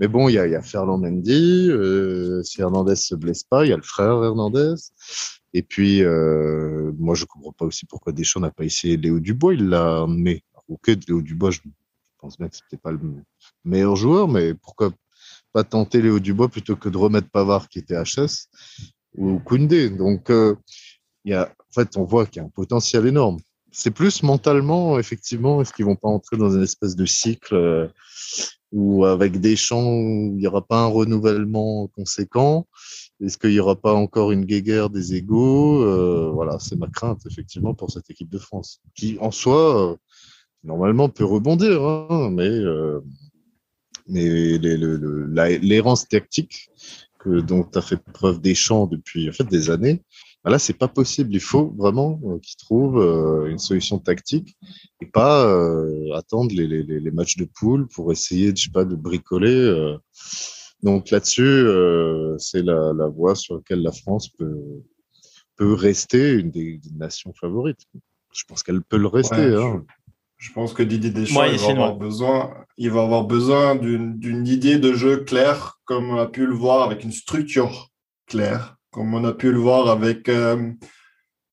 Mais 0.00 0.06
bon, 0.06 0.28
il 0.28 0.34
y 0.34 0.38
a, 0.38 0.46
il 0.46 0.52
y 0.52 0.56
a 0.56 0.62
Ferland 0.62 0.98
Mendy. 0.98 1.70
si 2.44 2.60
Hernandez 2.60 2.96
se 2.96 3.14
blesse 3.14 3.42
pas, 3.42 3.64
il 3.64 3.70
y 3.70 3.72
a 3.72 3.76
le 3.76 3.82
frère 3.82 4.22
Hernandez. 4.22 4.74
Et 5.54 5.62
puis, 5.62 6.02
euh, 6.02 6.92
moi, 6.98 7.14
je 7.14 7.24
comprends 7.24 7.52
pas 7.52 7.64
aussi 7.64 7.86
pourquoi 7.86 8.12
Deschamps 8.12 8.40
n'a 8.40 8.50
pas 8.50 8.64
essayé 8.64 8.96
Léo 8.96 9.18
Dubois. 9.18 9.54
Il 9.54 9.68
l'a 9.68 10.02
emmené. 10.02 10.44
Ok, 10.68 10.88
Léo 11.08 11.22
Dubois, 11.22 11.50
je 11.50 11.60
pense 12.18 12.36
bien 12.36 12.48
que 12.48 12.56
c'était 12.56 12.76
pas 12.76 12.92
le 12.92 13.00
meilleur 13.64 13.96
joueur, 13.96 14.28
mais 14.28 14.54
pourquoi 14.54 14.92
pas 15.52 15.64
tenter 15.64 16.02
Léo 16.02 16.20
Dubois 16.20 16.48
plutôt 16.48 16.76
que 16.76 16.90
de 16.90 16.98
remettre 16.98 17.30
Pavard 17.30 17.68
qui 17.68 17.78
était 17.78 17.94
HS 17.94 18.48
ou 19.18 19.38
Koundé. 19.40 19.90
Donc, 19.90 20.30
euh, 20.30 20.54
y 21.24 21.32
a, 21.34 21.48
en 21.48 21.72
fait, 21.72 21.96
on 21.96 22.04
voit 22.04 22.26
qu'il 22.26 22.40
y 22.40 22.44
a 22.44 22.46
un 22.46 22.50
potentiel 22.50 23.06
énorme. 23.06 23.38
C'est 23.70 23.90
plus 23.90 24.22
mentalement, 24.22 24.98
effectivement, 24.98 25.60
est-ce 25.60 25.72
qu'ils 25.72 25.84
vont 25.84 25.96
pas 25.96 26.08
entrer 26.08 26.36
dans 26.36 26.50
une 26.50 26.62
espèce 26.62 26.96
de 26.96 27.04
cycle 27.04 27.54
euh, 27.54 27.88
où 28.72 29.04
avec 29.04 29.40
des 29.40 29.56
champs 29.56 29.92
où 29.92 30.32
il 30.34 30.38
n'y 30.38 30.46
aura 30.46 30.66
pas 30.66 30.84
un 30.84 30.86
renouvellement 30.86 31.88
conséquent? 31.88 32.66
Est-ce 33.20 33.36
qu'il 33.36 33.50
n'y 33.50 33.60
aura 33.60 33.76
pas 33.76 33.92
encore 33.92 34.32
une 34.32 34.44
guéguerre 34.44 34.88
des 34.88 35.14
égaux? 35.14 35.82
Euh, 35.82 36.30
Voilà, 36.32 36.58
c'est 36.60 36.76
ma 36.76 36.88
crainte, 36.88 37.20
effectivement, 37.30 37.74
pour 37.74 37.90
cette 37.90 38.08
équipe 38.08 38.30
de 38.30 38.38
France, 38.38 38.80
qui 38.94 39.18
en 39.20 39.32
soi, 39.32 39.96
normalement, 40.64 41.08
peut 41.08 41.24
rebondir, 41.24 41.84
hein, 41.84 42.30
mais 42.32 42.50
mais 44.10 44.56
l'errance 45.58 46.08
tactique 46.08 46.70
que, 47.18 47.40
dont 47.40 47.64
tu 47.64 47.78
as 47.78 47.82
fait 47.82 47.96
preuve 48.12 48.40
des 48.40 48.54
champs 48.54 48.86
depuis 48.86 49.28
en 49.28 49.32
fait, 49.32 49.44
des 49.44 49.70
années, 49.70 50.02
bah 50.44 50.50
là, 50.50 50.58
c'est 50.58 50.72
pas 50.78 50.88
possible. 50.88 51.34
Il 51.34 51.40
faut 51.40 51.74
vraiment 51.76 52.20
euh, 52.24 52.38
qu'ils 52.38 52.56
trouvent 52.56 53.00
euh, 53.00 53.50
une 53.50 53.58
solution 53.58 53.98
tactique 53.98 54.56
et 55.00 55.06
pas 55.06 55.46
euh, 55.46 56.12
attendre 56.14 56.52
les, 56.54 56.66
les, 56.66 56.82
les, 56.84 57.10
matchs 57.10 57.36
de 57.36 57.44
poule 57.44 57.88
pour 57.88 58.12
essayer, 58.12 58.54
je 58.54 58.64
sais 58.64 58.70
pas, 58.70 58.84
de 58.84 58.94
bricoler. 58.94 59.96
Donc 60.82 61.10
là-dessus, 61.10 61.66
c'est 62.38 62.62
la, 62.62 62.92
la 62.92 63.08
voie 63.08 63.34
sur 63.34 63.56
laquelle 63.56 63.82
la 63.82 63.90
France 63.92 64.28
peut, 64.28 64.82
peut 65.56 65.74
rester 65.74 66.32
une 66.34 66.50
des, 66.50 66.80
nations 66.96 67.32
favorites. 67.34 67.84
Je 68.32 68.44
pense 68.46 68.62
qu'elle 68.62 68.82
peut 68.82 68.96
le 68.96 69.08
rester. 69.08 69.36
hein. 69.36 69.84
Je 69.88 69.97
pense 70.52 70.72
que 70.72 70.82
Didier 70.82 71.10
Deschamps 71.10 71.44
il 71.44 71.58
va, 71.58 71.70
avoir 71.70 71.96
besoin, 71.96 72.54
il 72.76 72.90
va 72.90 73.02
avoir 73.02 73.24
besoin 73.24 73.74
d'une 73.74 74.46
idée 74.46 74.78
de 74.78 74.92
jeu 74.92 75.18
claire, 75.18 75.80
comme 75.84 76.10
on 76.10 76.18
a 76.18 76.26
pu 76.26 76.46
le 76.46 76.54
voir 76.54 76.82
avec 76.82 77.02
une 77.02 77.12
structure 77.12 77.90
claire, 78.26 78.76
comme 78.92 79.14
on 79.14 79.24
a 79.24 79.32
pu 79.32 79.50
le 79.50 79.58
voir 79.58 79.88
avec, 79.88 80.28
euh, 80.28 80.72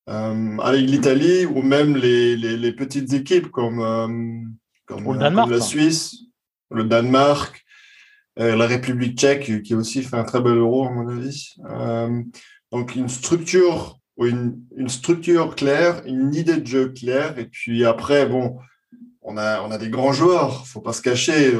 euh, 0.09 0.57
avec 0.59 0.81
l'Italie 0.81 1.45
ou 1.45 1.63
même 1.63 1.97
les, 1.97 2.37
les, 2.37 2.57
les, 2.57 2.73
petites 2.73 3.11
équipes 3.13 3.49
comme, 3.49 3.79
euh, 3.79 4.45
comme, 4.85 5.17
Danemark, 5.17 5.49
la 5.49 5.61
Suisse, 5.61 6.17
le 6.69 6.83
Danemark, 6.83 7.63
la 8.37 8.67
République 8.67 9.17
tchèque 9.17 9.63
qui 9.63 9.73
a 9.73 9.77
aussi 9.77 10.03
fait 10.03 10.17
un 10.17 10.25
très 10.25 10.41
bel 10.41 10.57
euro 10.57 10.85
à 10.85 10.91
mon 10.91 11.07
avis. 11.07 11.55
donc 12.71 12.95
une 12.95 13.07
structure 13.07 13.97
une, 14.17 14.61
une 14.77 14.89
structure 14.89 15.55
claire, 15.55 16.01
une 16.05 16.33
idée 16.33 16.57
de 16.57 16.67
jeu 16.67 16.89
claire, 16.89 17.37
et 17.37 17.45
puis 17.45 17.85
après, 17.85 18.25
bon, 18.25 18.57
on 19.26 19.38
a, 19.38 19.61
on 19.61 19.71
a 19.71 19.78
des 19.78 19.89
grands 19.89 20.13
joueurs, 20.13 20.65
faut 20.67 20.82
pas 20.82 20.93
se 20.93 21.01
cacher. 21.01 21.53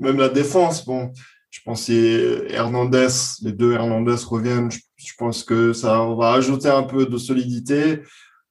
Même 0.00 0.18
la 0.18 0.30
défense, 0.30 0.84
bon, 0.84 1.12
je 1.50 1.60
pense 1.64 1.86
que 1.86 2.46
Hernandez, 2.50 3.08
les 3.42 3.52
deux 3.52 3.74
Hernandez 3.74 4.16
reviennent. 4.26 4.70
Je, 4.72 5.12
pense 5.18 5.44
que 5.44 5.72
ça 5.72 6.04
va 6.18 6.32
ajouter 6.32 6.68
un 6.68 6.82
peu 6.82 7.06
de 7.06 7.18
solidité. 7.18 8.00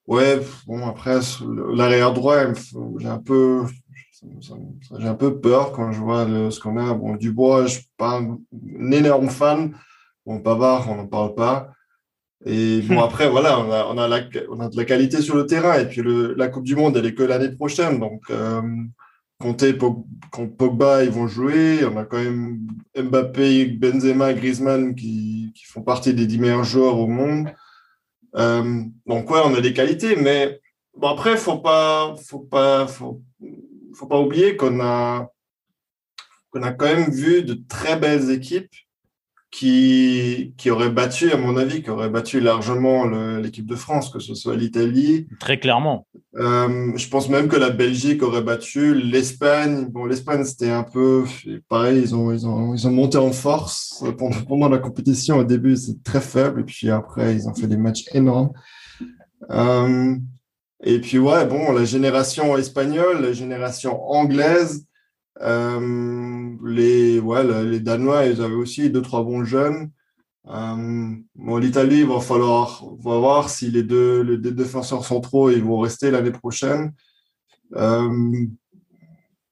Ouais, 0.07 0.39
bon, 0.68 0.88
après, 0.88 1.20
l'arrière 1.74 2.14
droit, 2.14 2.38
j'ai 2.99 3.07
un 3.07 3.18
peu, 3.18 3.64
j'ai 4.99 5.07
un 5.07 5.16
peu 5.16 5.39
peur 5.39 5.72
quand 5.72 5.91
je 5.91 5.99
vois 5.99 6.26
ce 6.51 6.59
qu'on 6.59 6.78
a. 6.78 6.93
Bon, 6.93 7.16
Dubois, 7.16 7.66
je 7.66 7.80
suis 7.80 7.89
pas 7.97 8.20
un 8.20 8.91
énorme 8.91 9.30
fan. 9.30 9.76
Bon, 10.26 10.39
Pavard, 10.39 10.89
on 10.89 10.95
n'en 10.95 11.07
parle 11.07 11.34
pas. 11.34 11.72
Et 12.46 12.82
bon, 12.82 13.02
après, 13.04 13.30
voilà, 13.30 13.60
on 13.60 13.72
a, 13.72 13.86
on, 13.86 13.98
a 13.98 14.08
la, 14.08 14.22
on 14.50 14.60
a 14.60 14.70
de 14.70 14.78
la 14.78 14.86
qualité 14.86 15.22
sur 15.22 15.36
le 15.36 15.46
terrain. 15.46 15.80
Et 15.80 15.86
puis, 15.86 16.02
le, 16.02 16.34
la 16.36 16.48
Coupe 16.48 16.64
du 16.64 16.76
Monde, 16.76 16.98
elle 16.98 17.06
est 17.06 17.16
que 17.16 17.24
l'année 17.24 17.52
prochaine. 17.52 18.00
Donc, 18.00 18.22
euh, 18.30 18.62
Conte, 19.39 19.66
Pogba, 20.58 21.04
ils 21.04 21.12
vont 21.12 21.28
jouer. 21.28 21.86
On 21.86 21.98
a 21.98 22.06
quand 22.06 22.22
même 22.22 22.60
Mbappé, 22.96 23.66
Benzema, 23.66 24.34
Griezmann 24.34 24.96
qui, 24.96 25.52
qui 25.56 25.66
font 25.66 25.82
partie 25.82 26.14
des 26.14 26.28
dix 26.28 26.39
meilleurs 26.39 26.64
joueurs 26.64 26.98
au 26.98 27.08
monde. 27.08 27.50
Euh, 28.36 28.84
donc, 29.06 29.30
ouais, 29.30 29.41
on 29.44 29.54
a 29.54 29.62
des 29.62 29.74
qualités, 29.74 30.16
mais 30.16 30.60
Bon, 30.96 31.08
après, 31.10 31.38
faut 31.38 31.58
pas, 31.58 32.16
faut 32.24 32.39
pas, 32.39 32.88
faut, 32.88 33.22
faut 33.96 34.06
pas 34.06 34.20
oublier 34.20 34.56
qu'on 34.56 34.80
a, 34.80 35.28
qu'on 36.52 36.62
a 36.62 36.72
quand 36.72 36.86
même 36.86 37.10
vu 37.10 37.44
de 37.44 37.56
très 37.68 37.98
belles 37.98 38.30
équipes 38.30 38.74
qui, 39.54 40.56
qui 40.58 40.72
auraient 40.72 40.89
battu, 40.89 41.32
à 41.32 41.38
mon 41.38 41.58
avis, 41.58 41.84
qui 41.84 41.91
auraient 41.91 42.10
battu 42.10 42.39
largement 42.39 43.06
l'équipe 43.38 43.68
de 43.68 43.76
France, 43.76 44.10
que 44.10 44.18
ce 44.18 44.34
soit 44.34 44.56
l'Italie. 44.56 45.28
Très 45.39 45.60
clairement. 45.60 46.08
Euh, 46.38 46.91
je 46.95 47.08
pense 47.08 47.30
même 47.30 47.47
que 47.47 47.56
la 47.56 47.70
Belgique 47.70 48.24
aurait 48.24 48.41
battu 48.41 48.95
l'Espagne. 48.95 49.86
Bon, 49.91 50.06
l'Espagne, 50.06 50.43
c'était 50.43 50.72
un 50.72 50.82
peu 50.82 51.24
pareil, 51.70 52.01
ils 52.01 52.16
ont, 52.16 52.32
ils, 52.32 52.47
ont, 52.47 52.74
ils 52.74 52.88
ont 52.88 52.91
monté 52.91 53.20
en 53.20 53.32
force 53.32 54.04
pendant, 54.18 54.41
pendant 54.41 54.70
la 54.70 54.80
compétition. 54.80 55.38
Au 55.38 55.43
début, 55.43 55.78
c'est 55.78 56.01
très 56.01 56.22
faible, 56.22 56.62
et 56.62 56.66
puis 56.66 56.89
après, 56.89 57.36
ils 57.36 57.47
ont 57.47 57.54
fait 57.54 57.68
des 57.68 57.78
matchs 57.78 58.06
énormes. 58.12 58.54
Euh, 59.51 60.16
et 60.84 60.99
puis, 60.99 61.20
ouais, 61.20 61.45
bon, 61.45 61.72
la 61.74 61.86
génération 61.86 62.58
espagnole, 62.58 63.22
la 63.22 63.34
génération 63.34 64.04
anglaise, 64.10 64.88
les, 65.39 67.19
ouais, 67.19 67.63
les 67.63 67.79
Danois, 67.79 68.25
ils 68.25 68.41
avaient 68.41 68.53
aussi 68.53 68.89
deux, 68.89 69.01
trois 69.01 69.23
bons 69.23 69.43
jeunes. 69.43 69.91
Euh, 70.47 71.15
bon, 71.36 71.57
l'Italie, 71.57 71.99
il 71.99 72.07
va 72.07 72.19
falloir 72.19 72.84
va 72.99 73.17
voir 73.17 73.49
si 73.49 73.71
les 73.71 73.84
deux, 73.84 74.21
les 74.21 74.38
deux 74.38 74.51
défenseurs 74.51 75.05
centraux 75.05 75.49
ils 75.49 75.63
vont 75.63 75.79
rester 75.79 76.11
l'année 76.11 76.31
prochaine. 76.31 76.93
Euh, 77.75 78.45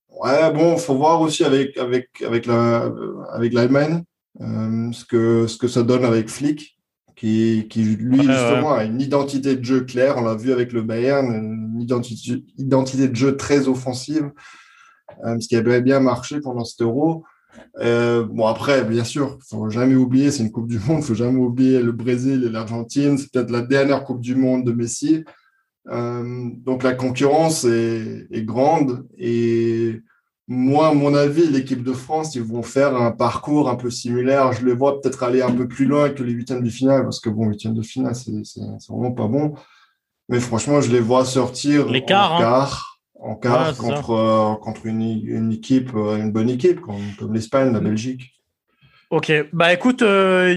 ouais, 0.10 0.54
bon, 0.54 0.78
faut 0.78 0.98
voir 0.98 1.22
aussi 1.22 1.46
avec 1.46 1.78
avec 1.78 2.10
avec 2.22 2.46
la 2.46 2.92
avec 3.32 3.54
l'Allemagne 3.54 4.04
euh, 4.42 4.92
ce 4.92 5.06
que 5.06 5.48
ce 5.48 5.58
que 5.58 5.70
ça 5.70 5.84
donne 5.84 6.04
avec 6.04 6.30
Flick, 6.30 6.78
qui 7.16 7.68
qui 7.70 7.84
lui 7.84 8.18
justement 8.18 8.74
a 8.74 8.84
une 8.84 9.00
identité 9.00 9.56
de 9.56 9.64
jeu 9.64 9.82
claire. 9.82 10.18
On 10.18 10.24
l'a 10.24 10.36
vu 10.36 10.52
avec 10.52 10.74
le 10.74 10.82
Bayern, 10.82 11.26
une 11.34 11.82
identité 11.82 12.44
identité 12.58 13.08
de 13.08 13.16
jeu 13.16 13.38
très 13.38 13.70
offensive. 13.70 14.30
Euh, 15.26 15.40
ce 15.40 15.48
qui 15.48 15.56
avait 15.56 15.82
bien 15.82 16.00
marché 16.00 16.40
pendant 16.40 16.64
cet 16.64 16.82
euro. 16.82 17.24
Euh, 17.80 18.26
bon, 18.26 18.48
après, 18.48 18.84
bien 18.84 19.04
sûr, 19.04 19.38
faut 19.48 19.70
jamais 19.70 19.96
oublier, 19.96 20.32
c'est 20.32 20.44
une 20.44 20.52
Coupe 20.52 20.68
du 20.68 20.80
Monde, 20.88 21.04
faut 21.04 21.14
jamais 21.14 21.40
oublier 21.40 21.82
le 21.82 21.92
Brésil 21.92 22.44
et 22.46 22.50
l'Argentine. 22.50 23.18
C'est 23.18 23.32
peut-être 23.32 23.52
la 23.52 23.62
dernière 23.62 24.04
Coupe 24.04 24.22
du 24.22 24.36
Monde 24.36 24.66
de 24.66 24.72
Messi. 24.72 25.24
Euh, 25.90 26.50
donc 26.58 26.84
la 26.84 26.94
concurrence 26.94 27.64
est, 27.64 28.28
est, 28.30 28.44
grande 28.44 29.08
et 29.18 30.00
moi, 30.48 30.90
à 30.90 30.94
mon 30.94 31.16
avis, 31.16 31.48
l'équipe 31.48 31.82
de 31.82 31.94
France, 31.94 32.36
ils 32.36 32.44
vont 32.44 32.62
faire 32.62 32.96
un 32.96 33.12
parcours 33.12 33.70
un 33.70 33.76
peu 33.76 33.90
similaire. 33.90 34.52
Je 34.52 34.66
les 34.66 34.74
vois 34.74 35.02
peut-être 35.02 35.24
aller 35.24 35.42
un 35.42 35.52
peu 35.52 35.68
plus 35.68 35.86
loin 35.86 36.10
que 36.10 36.24
les 36.24 36.34
huitièmes 36.34 36.62
de 36.62 36.70
finale 36.70 37.04
parce 37.04 37.20
que 37.20 37.30
bon, 37.30 37.48
huitièmes 37.48 37.74
de 37.74 37.82
finale, 37.82 38.16
c'est 38.16 38.62
vraiment 38.90 39.14
pas 39.14 39.28
bon. 39.28 39.54
Mais 40.30 40.40
franchement, 40.40 40.82
je 40.82 40.92
les 40.92 41.00
vois 41.00 41.26
sortir 41.26 41.90
les 41.90 42.04
quarts, 42.04 42.42
hein 42.42 42.68
en 43.22 43.36
quart 43.36 43.78
contre, 43.78 44.12
euh, 44.12 44.56
contre 44.56 44.86
une, 44.86 45.02
une, 45.02 45.52
équipe, 45.52 45.92
euh, 45.96 46.18
une 46.18 46.32
bonne 46.32 46.50
équipe 46.50 46.82
comme, 46.82 47.02
comme 47.18 47.34
l'Espagne, 47.34 47.72
la 47.72 47.80
mm. 47.80 47.84
Belgique. 47.84 48.34
Ok, 49.10 49.32
bah 49.54 49.74
écoute, 49.74 50.02
euh, 50.02 50.56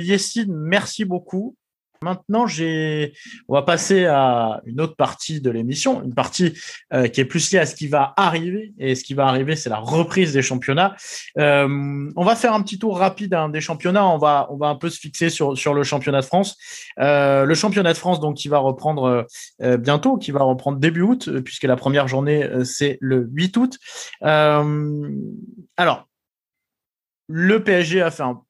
merci 0.48 1.04
beaucoup. 1.04 1.56
Maintenant, 2.04 2.46
j'ai, 2.46 3.14
on 3.48 3.54
va 3.54 3.62
passer 3.62 4.04
à 4.04 4.60
une 4.66 4.80
autre 4.82 4.94
partie 4.94 5.40
de 5.40 5.50
l'émission, 5.50 6.02
une 6.02 6.14
partie 6.14 6.52
euh, 6.92 7.08
qui 7.08 7.22
est 7.22 7.24
plus 7.24 7.50
liée 7.50 7.60
à 7.60 7.66
ce 7.66 7.74
qui 7.74 7.88
va 7.88 8.12
arriver. 8.18 8.74
Et 8.78 8.94
ce 8.94 9.04
qui 9.04 9.14
va 9.14 9.26
arriver, 9.26 9.56
c'est 9.56 9.70
la 9.70 9.78
reprise 9.78 10.34
des 10.34 10.42
championnats. 10.42 10.94
Euh, 11.38 12.10
on 12.14 12.24
va 12.24 12.36
faire 12.36 12.52
un 12.52 12.60
petit 12.60 12.78
tour 12.78 12.98
rapide 12.98 13.32
hein, 13.32 13.48
des 13.48 13.62
championnats. 13.62 14.06
On 14.06 14.18
va, 14.18 14.48
on 14.50 14.56
va 14.58 14.68
un 14.68 14.76
peu 14.76 14.90
se 14.90 15.00
fixer 15.00 15.30
sur 15.30 15.56
sur 15.56 15.72
le 15.72 15.82
championnat 15.82 16.20
de 16.20 16.26
France. 16.26 16.58
Euh, 17.00 17.46
le 17.46 17.54
championnat 17.54 17.94
de 17.94 17.98
France, 17.98 18.20
donc, 18.20 18.36
qui 18.36 18.48
va 18.48 18.58
reprendre 18.58 19.26
bientôt, 19.60 20.18
qui 20.18 20.30
va 20.30 20.42
reprendre 20.42 20.78
début 20.78 21.00
août, 21.00 21.30
puisque 21.40 21.64
la 21.64 21.76
première 21.76 22.06
journée 22.06 22.46
c'est 22.64 22.98
le 23.00 23.28
8 23.32 23.56
août. 23.56 23.78
alors, 24.20 26.06
le 27.28 27.64
PSG 27.64 28.02
a 28.02 28.10
fait 28.10 28.22
un 28.22 28.42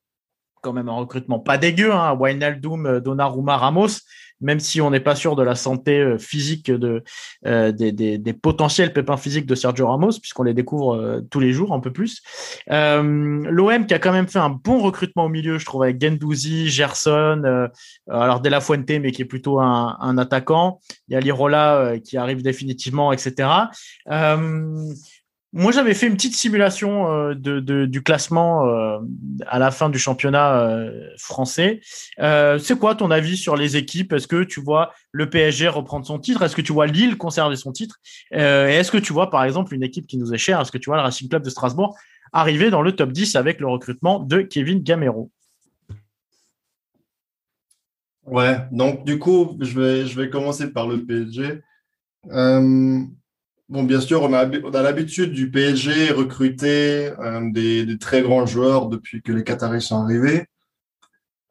quand 0.64 0.72
même 0.72 0.88
un 0.88 0.94
recrutement 0.94 1.38
pas 1.38 1.58
dégueu, 1.58 1.92
hein, 1.92 2.16
Wijnaldum, 2.18 2.86
euh, 2.86 3.00
Donnarumma, 3.00 3.58
Ramos, 3.58 4.00
même 4.40 4.60
si 4.60 4.80
on 4.80 4.90
n'est 4.90 5.00
pas 5.00 5.14
sûr 5.14 5.36
de 5.36 5.42
la 5.42 5.54
santé 5.54 6.00
euh, 6.00 6.18
physique 6.18 6.70
de, 6.70 7.04
euh, 7.46 7.70
des, 7.70 7.92
des, 7.92 8.32
potentiels 8.32 8.92
pépins 8.92 9.18
physiques 9.18 9.46
de 9.46 9.54
Sergio 9.54 9.86
Ramos, 9.86 10.18
puisqu'on 10.20 10.42
les 10.42 10.54
découvre 10.54 11.22
tous 11.30 11.38
les 11.38 11.52
jours 11.52 11.72
un 11.72 11.80
peu 11.80 11.92
plus. 11.92 12.22
L'OM 12.66 13.86
qui 13.86 13.94
a 13.94 13.98
quand 13.98 14.12
même 14.12 14.26
fait 14.26 14.38
un 14.38 14.50
bon 14.50 14.80
recrutement 14.80 15.26
au 15.26 15.28
milieu, 15.28 15.58
je 15.58 15.64
trouve, 15.64 15.82
avec 15.82 16.00
Gendouzi, 16.00 16.68
Gerson, 16.68 17.68
alors 18.08 18.40
De 18.40 18.48
La 18.48 18.60
Fuente, 18.60 18.88
mais 18.88 19.12
qui 19.12 19.22
est 19.22 19.26
plutôt 19.26 19.60
un 19.60 20.18
attaquant. 20.18 20.80
Il 21.08 21.14
y 21.14 21.16
a 21.16 21.20
Lirola 21.20 21.94
qui 22.04 22.16
arrive 22.16 22.42
définitivement, 22.42 23.12
etc. 23.12 23.48
Moi, 25.56 25.70
j'avais 25.70 25.94
fait 25.94 26.08
une 26.08 26.14
petite 26.14 26.34
simulation 26.34 27.12
euh, 27.12 27.34
du 27.86 28.02
classement 28.02 28.66
euh, 28.66 28.98
à 29.46 29.60
la 29.60 29.70
fin 29.70 29.88
du 29.88 30.00
championnat 30.00 30.58
euh, 30.58 31.08
français. 31.16 31.80
c'est 32.18 32.76
quoi 32.76 32.96
ton 32.96 33.12
avis 33.12 33.36
sur 33.36 33.54
les 33.54 33.76
équipes? 33.76 34.12
Est-ce 34.12 34.26
que 34.26 34.42
tu 34.42 34.60
vois 34.60 34.92
le 35.12 35.30
PSG 35.30 35.68
reprendre 35.68 36.04
son 36.04 36.18
titre? 36.18 36.42
Est-ce 36.42 36.56
que 36.56 36.60
tu 36.60 36.72
vois 36.72 36.88
Lille 36.88 37.16
conserver 37.16 37.54
son 37.54 37.70
titre? 37.70 38.00
Et 38.32 38.40
est-ce 38.40 38.90
que 38.90 38.98
tu 38.98 39.12
vois, 39.12 39.30
par 39.30 39.44
exemple, 39.44 39.74
une 39.74 39.84
équipe 39.84 40.08
qui 40.08 40.18
nous 40.18 40.34
est 40.34 40.38
chère? 40.38 40.60
Est-ce 40.60 40.72
que 40.72 40.78
tu 40.78 40.90
vois 40.90 40.96
le 40.96 41.02
Racing 41.02 41.28
Club 41.28 41.44
de 41.44 41.50
Strasbourg 41.50 41.96
arriver 42.32 42.70
dans 42.70 42.82
le 42.82 42.90
top 42.90 43.12
10 43.12 43.36
avec 43.36 43.60
le 43.60 43.68
recrutement 43.68 44.18
de 44.18 44.40
Kevin 44.42 44.82
Gamero? 44.82 45.30
Ouais, 48.26 48.56
donc 48.72 49.04
du 49.04 49.20
coup, 49.20 49.56
je 49.60 49.80
vais, 49.80 50.06
je 50.06 50.20
vais 50.20 50.28
commencer 50.28 50.72
par 50.72 50.88
le 50.88 51.04
PSG. 51.04 51.62
Bon, 53.74 53.82
bien 53.82 54.00
sûr, 54.00 54.22
on 54.22 54.32
a, 54.32 54.44
l'habitude 54.82 55.32
du 55.32 55.50
PSG 55.50 56.12
recruter 56.12 57.10
euh, 57.18 57.50
des, 57.50 57.98
très 57.98 58.22
grands 58.22 58.46
joueurs 58.46 58.86
depuis 58.86 59.20
que 59.20 59.32
les 59.32 59.42
Qataris 59.42 59.82
sont 59.82 59.96
arrivés. 59.96 60.46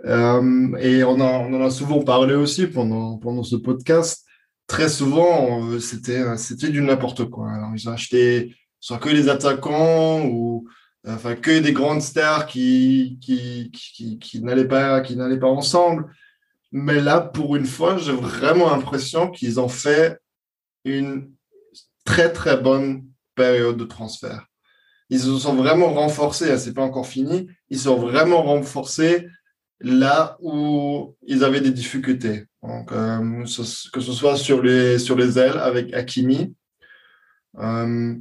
Euh, 0.05 0.74
et 0.78 1.03
on, 1.03 1.19
en 1.19 1.61
a 1.61 1.69
souvent 1.69 2.01
parlé 2.01 2.34
aussi 2.34 2.67
pendant, 2.67 3.17
pendant 3.17 3.43
ce 3.43 3.57
podcast. 3.57 4.26
Très 4.67 4.88
souvent, 4.88 5.78
c'était, 5.82 6.24
du 6.69 6.82
n'importe 6.82 7.26
quoi. 7.26 7.51
Ils 7.76 7.89
ont 7.89 7.91
acheté 7.91 8.55
soit 8.80 8.99
que 8.99 9.09
les 9.09 9.28
attaquants 9.28 10.26
ou 10.26 10.65
enfin 11.05 11.36
que 11.36 11.59
des 11.59 11.74
grandes 11.74 12.01
stars 12.01 12.45
qui, 12.47 13.17
qui, 13.19 13.69
qui 13.69 14.41
n'allaient 14.41 14.69
pas, 14.69 15.01
qui 15.01 15.17
n'allaient 15.17 15.41
pas 15.41 15.47
ensemble. 15.47 16.05
Mais 16.71 17.01
là, 17.01 17.19
pour 17.19 17.57
une 17.57 17.65
fois, 17.65 17.97
j'ai 17.97 18.13
vraiment 18.13 18.69
l'impression 18.69 19.30
qu'ils 19.30 19.59
ont 19.59 19.67
fait 19.67 20.19
une 20.86 21.30
très 22.04 22.32
très 22.32 22.58
bonne 22.58 23.06
période 23.36 23.78
de 23.78 23.86
transfert. 23.86 24.47
Ils 25.10 25.20
se 25.20 25.38
sont 25.38 25.56
vraiment 25.56 25.93
renforcés, 25.93 26.51
hein, 26.51 26.58
c'est 26.58 26.74
pas 26.74 26.84
encore 26.84 27.08
fini, 27.08 27.47
ils 27.70 27.80
sont 27.80 27.97
vraiment 27.97 28.43
renforcés 28.43 29.28
là 29.80 30.38
où 30.39 31.16
ils 31.28 31.43
avaient 31.43 31.62
des 31.62 31.72
difficultés. 31.72 32.45
Donc, 32.64 32.91
euh, 32.91 33.43
que 33.43 34.01
ce 34.01 34.14
soit 34.14 34.38
sur 34.38 34.62
les, 34.62 34.97
sur 34.97 35.18
les 35.18 35.38
ailes 35.38 35.58
avec 35.58 35.93
Hakimi. 35.93 36.56
Euh, 37.60 38.16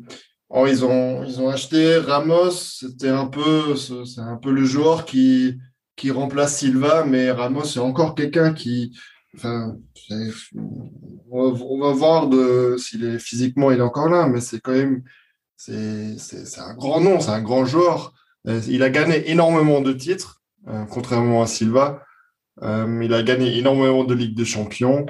oh, 0.49 0.67
ils, 0.67 0.85
ont, 0.85 1.25
ils 1.25 1.41
ont 1.41 1.49
acheté 1.49 1.97
Ramos, 1.99 2.51
c'était 2.51 3.09
un 3.09 3.27
peu, 3.27 3.77
c'est 3.77 4.21
un 4.21 4.37
peu 4.37 4.51
le 4.51 4.65
joueur 4.65 5.05
qui, 5.05 5.59
qui 5.97 6.11
remplace 6.11 6.59
Silva, 6.59 7.05
mais 7.05 7.31
Ramos, 7.31 7.65
c'est 7.65 7.81
encore 7.81 8.15
quelqu'un 8.15 8.53
qui, 8.53 8.99
on 11.31 11.79
va 11.81 11.93
voir 11.93 12.29
s'il 12.79 13.05
est 13.05 13.19
physiquement 13.19 13.71
il 13.71 13.79
est 13.79 13.83
encore 13.83 14.11
là, 14.11 14.27
mais 14.27 14.41
c'est 14.41 14.61
quand 14.61 14.73
même 14.73 15.03
c'est, 15.65 16.19
c'est, 16.19 16.61
un 16.61 16.75
grand 16.75 17.01
nom, 17.01 17.21
c'est 17.21 17.31
un 17.31 17.41
grand 17.41 17.65
joueur. 17.65 18.15
Euh, 18.49 18.61
il 18.69 18.83
a 18.83 18.91
gagné 18.91 19.31
énormément 19.31 19.81
de 19.81 19.93
titres, 19.93 20.43
euh, 20.67 20.85
contrairement 20.87 21.41
à 21.41 21.47
Silva. 21.47 22.03
Euh, 22.63 23.01
il 23.03 23.15
a 23.15 23.23
gagné 23.23 23.57
énormément 23.59 24.03
de 24.03 24.13
Ligue 24.13 24.37
des 24.37 24.45
Champions. 24.45 25.07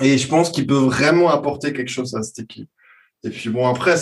Et 0.00 0.18
je 0.18 0.28
pense 0.28 0.50
qu'il 0.50 0.66
peut 0.66 0.74
vraiment 0.74 1.30
apporter 1.30 1.72
quelque 1.72 1.90
chose 1.90 2.14
à 2.14 2.22
cette 2.22 2.40
équipe. 2.40 2.68
Et 3.22 3.30
puis 3.30 3.48
bon, 3.48 3.66
après, 3.66 3.94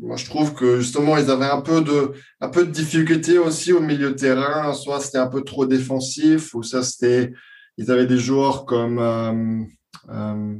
moi 0.00 0.16
je 0.16 0.24
trouve 0.26 0.54
que 0.54 0.78
justement, 0.78 1.16
ils 1.16 1.28
avaient 1.28 1.46
un 1.46 1.60
peu 1.60 1.80
de, 1.80 2.12
un 2.40 2.48
peu 2.48 2.64
de 2.64 2.70
difficulté 2.70 3.38
aussi 3.38 3.72
au 3.72 3.80
milieu 3.80 4.10
de 4.10 4.16
terrain. 4.16 4.72
Soit 4.72 5.00
c'était 5.00 5.18
un 5.18 5.26
peu 5.26 5.42
trop 5.42 5.66
défensif, 5.66 6.54
ou 6.54 6.62
ça 6.62 6.84
c'était, 6.84 7.32
ils 7.80 7.90
avaient 7.90 8.06
des 8.06 8.18
joueurs 8.18 8.66
comme 8.66 8.98
euh, 8.98 9.64
euh, 10.10 10.54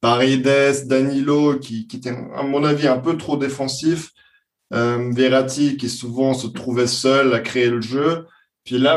Paredes, 0.00 0.86
Danilo, 0.86 1.58
qui, 1.58 1.88
qui 1.88 1.96
étaient, 1.96 2.16
à 2.36 2.44
mon 2.44 2.62
avis, 2.62 2.86
un 2.86 2.98
peu 2.98 3.18
trop 3.18 3.36
défensifs. 3.36 4.12
Euh, 4.72 5.10
Verratti, 5.12 5.76
qui 5.76 5.88
souvent 5.88 6.32
se 6.32 6.46
trouvait 6.46 6.86
seul 6.86 7.34
à 7.34 7.40
créer 7.40 7.68
le 7.68 7.80
jeu. 7.80 8.24
Puis 8.62 8.78
là, 8.78 8.96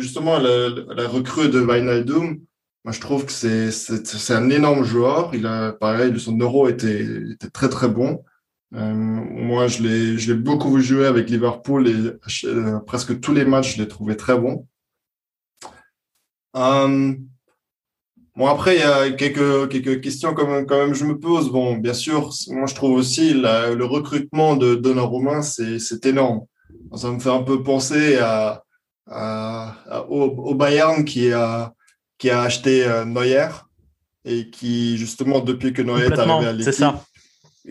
justement, 0.00 0.38
la, 0.40 1.06
recrue 1.06 1.48
de 1.48 1.60
Wijnaldum, 1.60 2.40
moi, 2.84 2.92
je 2.92 3.00
trouve 3.00 3.24
que 3.24 3.30
c'est, 3.30 4.34
un 4.34 4.50
énorme 4.50 4.82
joueur. 4.82 5.30
Il 5.32 5.46
a, 5.46 5.70
pareil, 5.70 6.18
son 6.18 6.36
euro 6.38 6.68
était, 6.68 7.06
était 7.30 7.50
très, 7.50 7.68
très 7.68 7.86
bon. 7.86 8.24
Euh, 8.74 8.94
moi, 8.94 9.68
je 9.68 9.84
l'ai, 9.84 10.18
je 10.18 10.32
l'ai 10.32 10.38
beaucoup 10.38 10.76
jouer 10.80 11.06
avec 11.06 11.30
Liverpool 11.30 11.86
et 11.86 11.94
presque 12.84 13.20
tous 13.20 13.32
les 13.32 13.44
matchs, 13.44 13.76
je 13.76 13.82
l'ai 13.82 13.86
trouvé 13.86 14.16
très 14.16 14.36
bon. 14.36 14.66
Euh, 16.56 17.14
Bon, 18.34 18.46
après, 18.46 18.76
il 18.76 18.80
y 18.80 18.82
a 18.82 19.10
quelques, 19.10 19.68
quelques 19.68 20.00
questions 20.00 20.32
quand 20.32 20.46
même, 20.46 20.64
quand 20.64 20.78
même 20.78 20.94
je 20.94 21.04
me 21.04 21.18
pose. 21.18 21.50
Bon, 21.50 21.76
bien 21.76 21.92
sûr, 21.92 22.30
moi, 22.48 22.66
je 22.66 22.74
trouve 22.74 22.96
aussi 22.96 23.34
le 23.34 23.84
recrutement 23.84 24.56
de 24.56 24.74
Donnarumma, 24.74 25.42
c'est 25.42 26.06
énorme. 26.06 26.46
Ça 26.96 27.10
me 27.10 27.18
fait 27.18 27.30
un 27.30 27.42
peu 27.42 27.62
penser 27.62 28.16
à, 28.18 28.64
à, 29.06 30.06
au, 30.08 30.54
Bayern 30.54 31.04
qui 31.04 31.30
a, 31.30 31.74
qui 32.16 32.30
a 32.30 32.42
acheté 32.42 32.86
euh, 32.86 33.04
Neuer 33.04 33.48
et 34.24 34.48
qui, 34.50 34.96
justement, 34.96 35.40
depuis 35.40 35.74
que 35.74 35.82
Neuer 35.82 36.06
est 36.06 36.18
arrivé 36.18 36.46
à 36.46 36.52
l'équipe, 36.52 36.84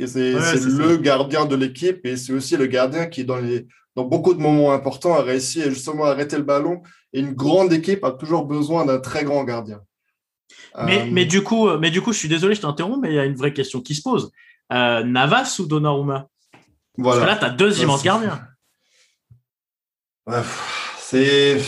c'est 0.05 0.33
le 0.33 0.97
gardien 0.97 1.45
de 1.45 1.55
l'équipe 1.55 2.05
et 2.05 2.17
c'est 2.17 2.33
aussi 2.33 2.55
le 2.55 2.67
gardien 2.67 3.07
qui, 3.07 3.25
dans, 3.25 3.37
les, 3.37 3.67
dans 3.95 4.05
beaucoup 4.05 4.33
de 4.33 4.39
moments 4.39 4.71
importants, 4.71 5.13
a 5.15 5.21
réussi 5.21 5.61
à 5.61 5.69
justement 5.69 6.05
arrêter 6.05 6.37
le 6.37 6.43
ballon. 6.43 6.81
Et 7.13 7.19
une 7.19 7.33
grande 7.33 7.73
équipe 7.73 8.03
a 8.03 8.11
toujours 8.11 8.45
besoin 8.45 8.85
d'un 8.85 8.99
très 8.99 9.23
grand 9.23 9.43
gardien. 9.43 9.81
Mais, 10.85 11.01
euh, 11.01 11.05
mais, 11.11 11.25
du 11.25 11.43
coup, 11.43 11.69
mais 11.77 11.91
du 11.91 12.01
coup, 12.01 12.13
je 12.13 12.19
suis 12.19 12.29
désolé, 12.29 12.55
je 12.55 12.61
t'interromps, 12.61 12.99
mais 13.01 13.09
il 13.09 13.15
y 13.15 13.19
a 13.19 13.25
une 13.25 13.35
vraie 13.35 13.53
question 13.53 13.81
qui 13.81 13.95
se 13.95 14.01
pose. 14.01 14.31
Euh, 14.71 15.03
Navas 15.03 15.57
ou 15.59 15.65
Donnarumma? 15.65 16.27
Voilà. 16.97 17.25
Parce 17.25 17.39
que 17.39 17.43
là, 17.43 17.49
tu 17.49 17.53
as 17.53 17.55
deux 17.55 17.81
immenses 17.81 18.03
gardiens. 18.03 18.47
C'est. 20.97 21.61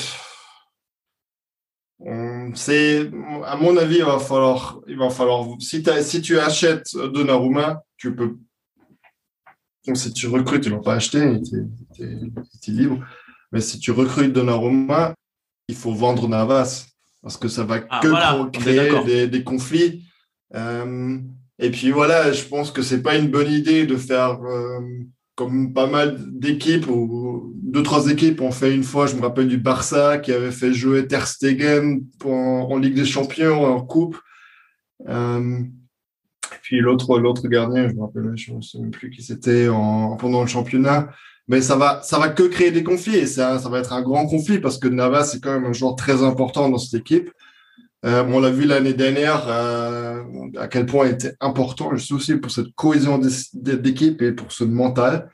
C'est, 2.55 3.09
à 3.45 3.55
mon 3.55 3.77
avis, 3.77 3.97
il 3.97 4.03
va 4.03 4.19
falloir, 4.19 4.79
il 4.87 4.97
va 4.97 5.09
falloir, 5.09 5.47
si, 5.59 5.83
si 6.01 6.21
tu 6.21 6.37
achètes 6.37 6.95
Donnarumma, 6.95 7.81
tu 7.95 8.13
peux, 8.13 8.37
donc 9.85 9.97
si 9.97 10.13
tu 10.13 10.27
recrutes, 10.27 10.63
tu 10.63 10.69
l'as 10.69 10.77
pas 10.77 10.95
acheté, 10.95 11.41
tu 11.41 12.03
es, 12.03 12.71
libre. 12.71 13.05
Mais 13.51 13.59
si 13.59 13.79
tu 13.79 13.91
recrutes 13.91 14.33
Donnarumma, 14.33 15.13
il 15.67 15.75
faut 15.75 15.93
vendre 15.93 16.27
Navas 16.27 16.87
parce 17.21 17.37
que 17.37 17.47
ça 17.47 17.63
va 17.63 17.81
ah, 17.89 17.99
que 18.01 18.49
créer 18.49 19.27
des, 19.27 19.43
conflits. 19.43 20.03
Euh, 20.55 21.17
et 21.59 21.71
puis 21.71 21.91
voilà, 21.91 22.31
je 22.31 22.43
pense 22.43 22.71
que 22.71 22.81
c'est 22.81 23.01
pas 23.01 23.17
une 23.17 23.29
bonne 23.29 23.51
idée 23.51 23.85
de 23.85 23.95
faire 23.95 24.41
euh, 24.43 24.79
comme 25.35 25.73
pas 25.73 25.87
mal 25.87 26.17
d'équipes 26.31 26.87
ou 26.87 27.53
deux 27.55 27.83
trois 27.83 28.09
équipes 28.09 28.41
ont 28.41 28.51
fait 28.51 28.75
une 28.75 28.83
fois. 28.83 29.07
Je 29.07 29.15
me 29.15 29.21
rappelle 29.21 29.47
du 29.47 29.57
Barça 29.57 30.17
qui 30.17 30.31
avait 30.31 30.51
fait 30.51 30.73
jouer 30.73 31.07
Ter 31.07 31.27
Stegen 31.27 32.05
en, 32.23 32.77
Ligue 32.77 32.95
des 32.95 33.05
Champions 33.05 33.63
en 33.63 33.81
Coupe. 33.81 34.19
Euh, 35.07 35.63
puis 36.63 36.79
l'autre 36.79 37.19
l'autre 37.19 37.47
gardien, 37.47 37.89
je 37.89 37.93
me 37.93 38.01
rappelle, 38.01 38.31
je 38.35 38.53
ne 38.53 38.61
sais 38.61 38.79
même 38.79 38.89
plus 38.89 39.11
qui 39.11 39.21
c'était 39.21 39.67
pendant 39.67 40.41
le 40.41 40.47
championnat. 40.47 41.09
Mais 41.49 41.61
ça 41.61 41.75
va 41.75 42.01
ça 42.01 42.17
va 42.19 42.29
que 42.29 42.43
créer 42.43 42.71
des 42.71 42.83
conflits 42.83 43.17
et 43.17 43.27
ça 43.27 43.59
ça 43.59 43.69
va 43.69 43.79
être 43.79 43.93
un 43.93 44.01
grand 44.01 44.25
conflit 44.25 44.59
parce 44.59 44.77
que 44.77 44.87
Navas 44.87 45.25
c'est 45.25 45.43
quand 45.43 45.53
même 45.53 45.65
un 45.65 45.73
joueur 45.73 45.95
très 45.95 46.23
important 46.23 46.69
dans 46.69 46.77
cette 46.77 47.01
équipe. 47.01 47.29
Euh, 48.05 48.23
on 48.27 48.39
l'a 48.39 48.49
vu 48.49 48.65
l'année 48.65 48.93
dernière 48.93 49.45
euh, 49.47 50.23
à 50.57 50.67
quel 50.67 50.85
point 50.85 51.07
il 51.07 51.13
était 51.13 51.35
important, 51.39 51.95
juste 51.95 52.11
aussi 52.11 52.35
pour 52.35 52.51
cette 52.51 52.73
cohésion 52.75 53.19
d'équipe 53.53 54.21
et 54.21 54.33
pour 54.33 54.51
ce 54.51 54.65
mental. 54.65 55.29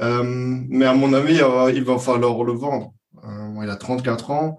Euh, 0.00 0.22
mais 0.24 0.86
à 0.86 0.94
mon 0.94 1.12
avis, 1.12 1.40
il 1.74 1.84
va 1.84 1.98
falloir 1.98 2.44
le 2.44 2.52
vendre. 2.52 2.92
il 3.62 3.68
a 3.68 3.76
34 3.76 4.30
ans. 4.30 4.58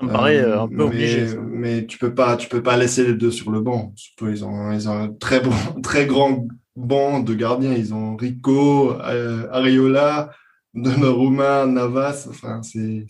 Ça 0.00 0.06
me 0.06 0.12
paraît 0.12 0.40
un 0.40 0.66
peu 0.66 0.76
mais, 0.76 0.82
obligé. 0.82 1.26
Mais 1.36 1.86
tu 1.86 1.98
peux 1.98 2.14
pas, 2.14 2.36
tu 2.36 2.48
peux 2.48 2.62
pas 2.62 2.76
laisser 2.76 3.06
les 3.06 3.14
deux 3.14 3.30
sur 3.30 3.50
le 3.50 3.60
banc. 3.60 3.92
Surtout 3.96 4.28
ils 4.28 4.44
ont, 4.44 4.72
ils 4.72 4.88
ont 4.88 4.96
un 4.96 5.12
très 5.12 5.40
bon, 5.40 5.52
très 5.82 6.06
grand 6.06 6.46
banc 6.74 7.20
de 7.20 7.34
gardiens. 7.34 7.74
Ils 7.74 7.92
ont 7.92 8.16
Rico, 8.16 8.92
Ariola, 8.98 10.30
Donnarumma, 10.74 11.66
Navas. 11.66 12.26
Enfin, 12.30 12.62
c'est, 12.62 13.06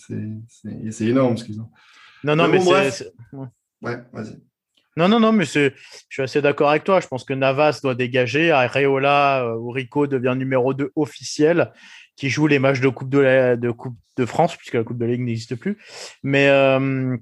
c'est, 0.90 1.06
énorme 1.06 1.36
ce 1.36 1.44
qu'ils 1.44 1.60
ont. 1.60 1.70
Non, 2.24 2.34
non, 2.34 2.48
mais, 2.48 2.60
c'est 2.90 3.12
Ouais, 3.82 3.96
vas-y. 4.12 4.36
Non, 4.96 5.08
non, 5.08 5.20
non, 5.20 5.32
mais 5.32 5.44
je 5.44 5.70
suis 6.10 6.22
assez 6.22 6.42
d'accord 6.42 6.70
avec 6.70 6.84
toi. 6.84 7.00
Je 7.00 7.06
pense 7.06 7.24
que 7.24 7.32
Navas 7.32 7.80
doit 7.82 7.94
dégager. 7.94 8.50
Areola 8.50 9.44
euh, 9.44 9.56
ou 9.56 9.70
Rico 9.70 10.06
devient 10.06 10.34
numéro 10.36 10.74
2 10.74 10.90
officiel, 10.96 11.72
qui 12.20 12.28
joue 12.28 12.46
les 12.46 12.58
matchs 12.58 12.80
de 12.80 12.88
Coupe 12.90 13.08
de, 13.08 13.54
de, 13.56 13.70
coupe 13.70 13.96
de 14.18 14.26
France, 14.26 14.54
puisque 14.54 14.74
la 14.74 14.84
Coupe 14.84 14.98
de 14.98 15.06
Ligue 15.06 15.22
n'existe 15.22 15.54
plus. 15.54 15.78
Mais, 16.22 16.48
euh, 16.48 17.16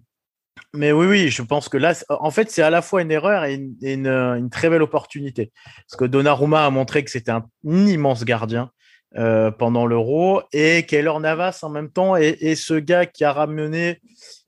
mais 0.74 0.90
oui, 0.90 1.06
oui, 1.06 1.28
je 1.28 1.40
pense 1.42 1.68
que 1.68 1.76
là, 1.76 1.94
en 2.08 2.32
fait, 2.32 2.50
c'est 2.50 2.62
à 2.62 2.70
la 2.70 2.82
fois 2.82 3.00
une 3.00 3.12
erreur 3.12 3.44
et 3.44 3.54
une, 3.54 4.48
très 4.50 4.68
belle 4.68 4.82
opportunité. 4.82 5.52
Parce 5.88 5.96
que 5.96 6.04
Donnarumma 6.04 6.66
a 6.66 6.70
montré 6.70 7.04
que 7.04 7.12
c'était 7.12 7.30
un, 7.30 7.46
immense 7.64 8.24
gardien. 8.24 8.72
Euh, 9.16 9.50
pendant 9.50 9.86
l'Euro 9.86 10.42
et 10.52 10.84
Keylor 10.84 11.18
Navas 11.18 11.60
en 11.62 11.70
même 11.70 11.90
temps 11.90 12.14
et, 12.14 12.54
ce 12.56 12.74
gars 12.74 13.06
qui 13.06 13.24
a 13.24 13.32
ramené 13.32 14.02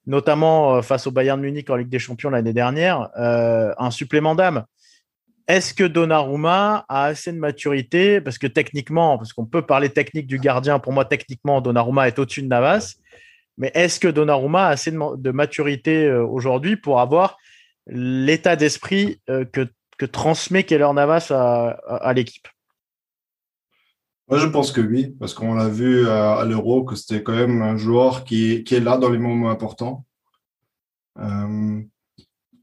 notamment 0.04 0.74
euh, 0.74 0.82
face 0.82 1.06
au 1.06 1.10
Bayern 1.10 1.40
Munich 1.40 1.70
en 1.70 1.76
Ligue 1.76 1.88
des 1.88 1.98
Champions 1.98 2.28
l'année 2.28 2.52
dernière, 2.52 3.08
un 3.16 3.90
supplément 3.90 4.34
d'âme. 4.34 4.66
Est-ce 5.50 5.74
que 5.74 5.82
Donnarumma 5.82 6.84
a 6.88 7.06
assez 7.06 7.32
de 7.32 7.36
maturité? 7.36 8.20
Parce 8.20 8.38
que 8.38 8.46
techniquement, 8.46 9.18
parce 9.18 9.32
qu'on 9.32 9.46
peut 9.46 9.62
parler 9.62 9.88
technique 9.88 10.28
du 10.28 10.38
gardien, 10.38 10.78
pour 10.78 10.92
moi, 10.92 11.04
techniquement, 11.04 11.60
Donnarumma 11.60 12.06
est 12.06 12.20
au-dessus 12.20 12.42
de 12.42 12.46
Navas. 12.46 12.94
Mais 13.58 13.72
est-ce 13.74 13.98
que 13.98 14.06
Donnarumma 14.06 14.66
a 14.66 14.68
assez 14.68 14.92
de, 14.92 15.30
maturité 15.32 16.06
euh, 16.06 16.24
aujourd'hui 16.24 16.76
pour 16.76 17.00
avoir 17.00 17.36
l'état 17.88 18.54
d'esprit 18.54 19.20
que, 19.26 19.68
que, 19.98 20.06
transmet 20.06 20.62
Keller 20.62 20.92
Navas 20.94 21.32
à, 21.32 22.12
l'équipe? 22.12 22.46
Je 24.30 24.46
pense 24.46 24.70
que 24.70 24.80
oui, 24.80 25.16
parce 25.18 25.34
qu'on 25.34 25.54
l'a 25.54 25.68
vu 25.68 26.08
à, 26.08 26.44
l'Euro 26.44 26.84
que 26.84 26.94
c'était 26.94 27.24
quand 27.24 27.34
même 27.34 27.60
un 27.60 27.76
joueur 27.76 28.22
qui, 28.22 28.62
qui, 28.62 28.76
est 28.76 28.80
là 28.80 28.98
dans 28.98 29.10
les 29.10 29.18
moments 29.18 29.50
importants. 29.50 30.04
Euh, 31.18 31.82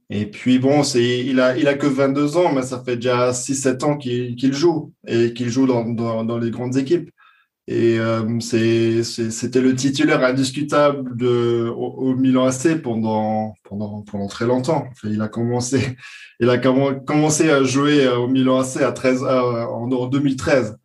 et 0.09 0.25
puis 0.25 0.59
bon, 0.59 0.83
c'est 0.83 1.25
il 1.25 1.39
a 1.39 1.57
il 1.57 1.67
a 1.67 1.73
que 1.73 1.87
22 1.87 2.37
ans, 2.37 2.53
mais 2.53 2.61
ça 2.61 2.81
fait 2.83 2.95
déjà 2.95 3.31
6-7 3.31 3.83
ans 3.83 3.97
qu'il 3.97 4.53
joue 4.53 4.93
et 5.05 5.33
qu'il 5.33 5.49
joue 5.49 5.67
dans, 5.67 5.85
dans, 5.85 6.23
dans, 6.23 6.37
les 6.37 6.51
grandes 6.51 6.77
équipes. 6.77 7.11
Et 7.69 7.99
euh, 7.99 8.39
c'était 8.39 9.59
le 9.61 9.75
titulaire 9.75 10.23
indiscutable 10.23 11.17
de, 11.17 11.69
au, 11.75 12.15
Milan 12.15 12.45
AC 12.45 12.81
pendant, 12.81 13.55
pendant, 13.65 14.03
pendant 14.03 14.27
très 14.27 14.45
longtemps. 14.45 14.87
il 15.03 15.21
a 15.21 15.27
commencé, 15.27 15.97
il 16.39 16.49
a 16.49 16.57
commencé 16.57 17.49
à 17.49 17.63
jouer 17.63 18.07
au 18.07 18.29
Milan 18.29 18.59
AC 18.61 18.77
à 18.77 18.93
13, 18.93 19.23
en 19.23 20.07
2013. 20.07 20.77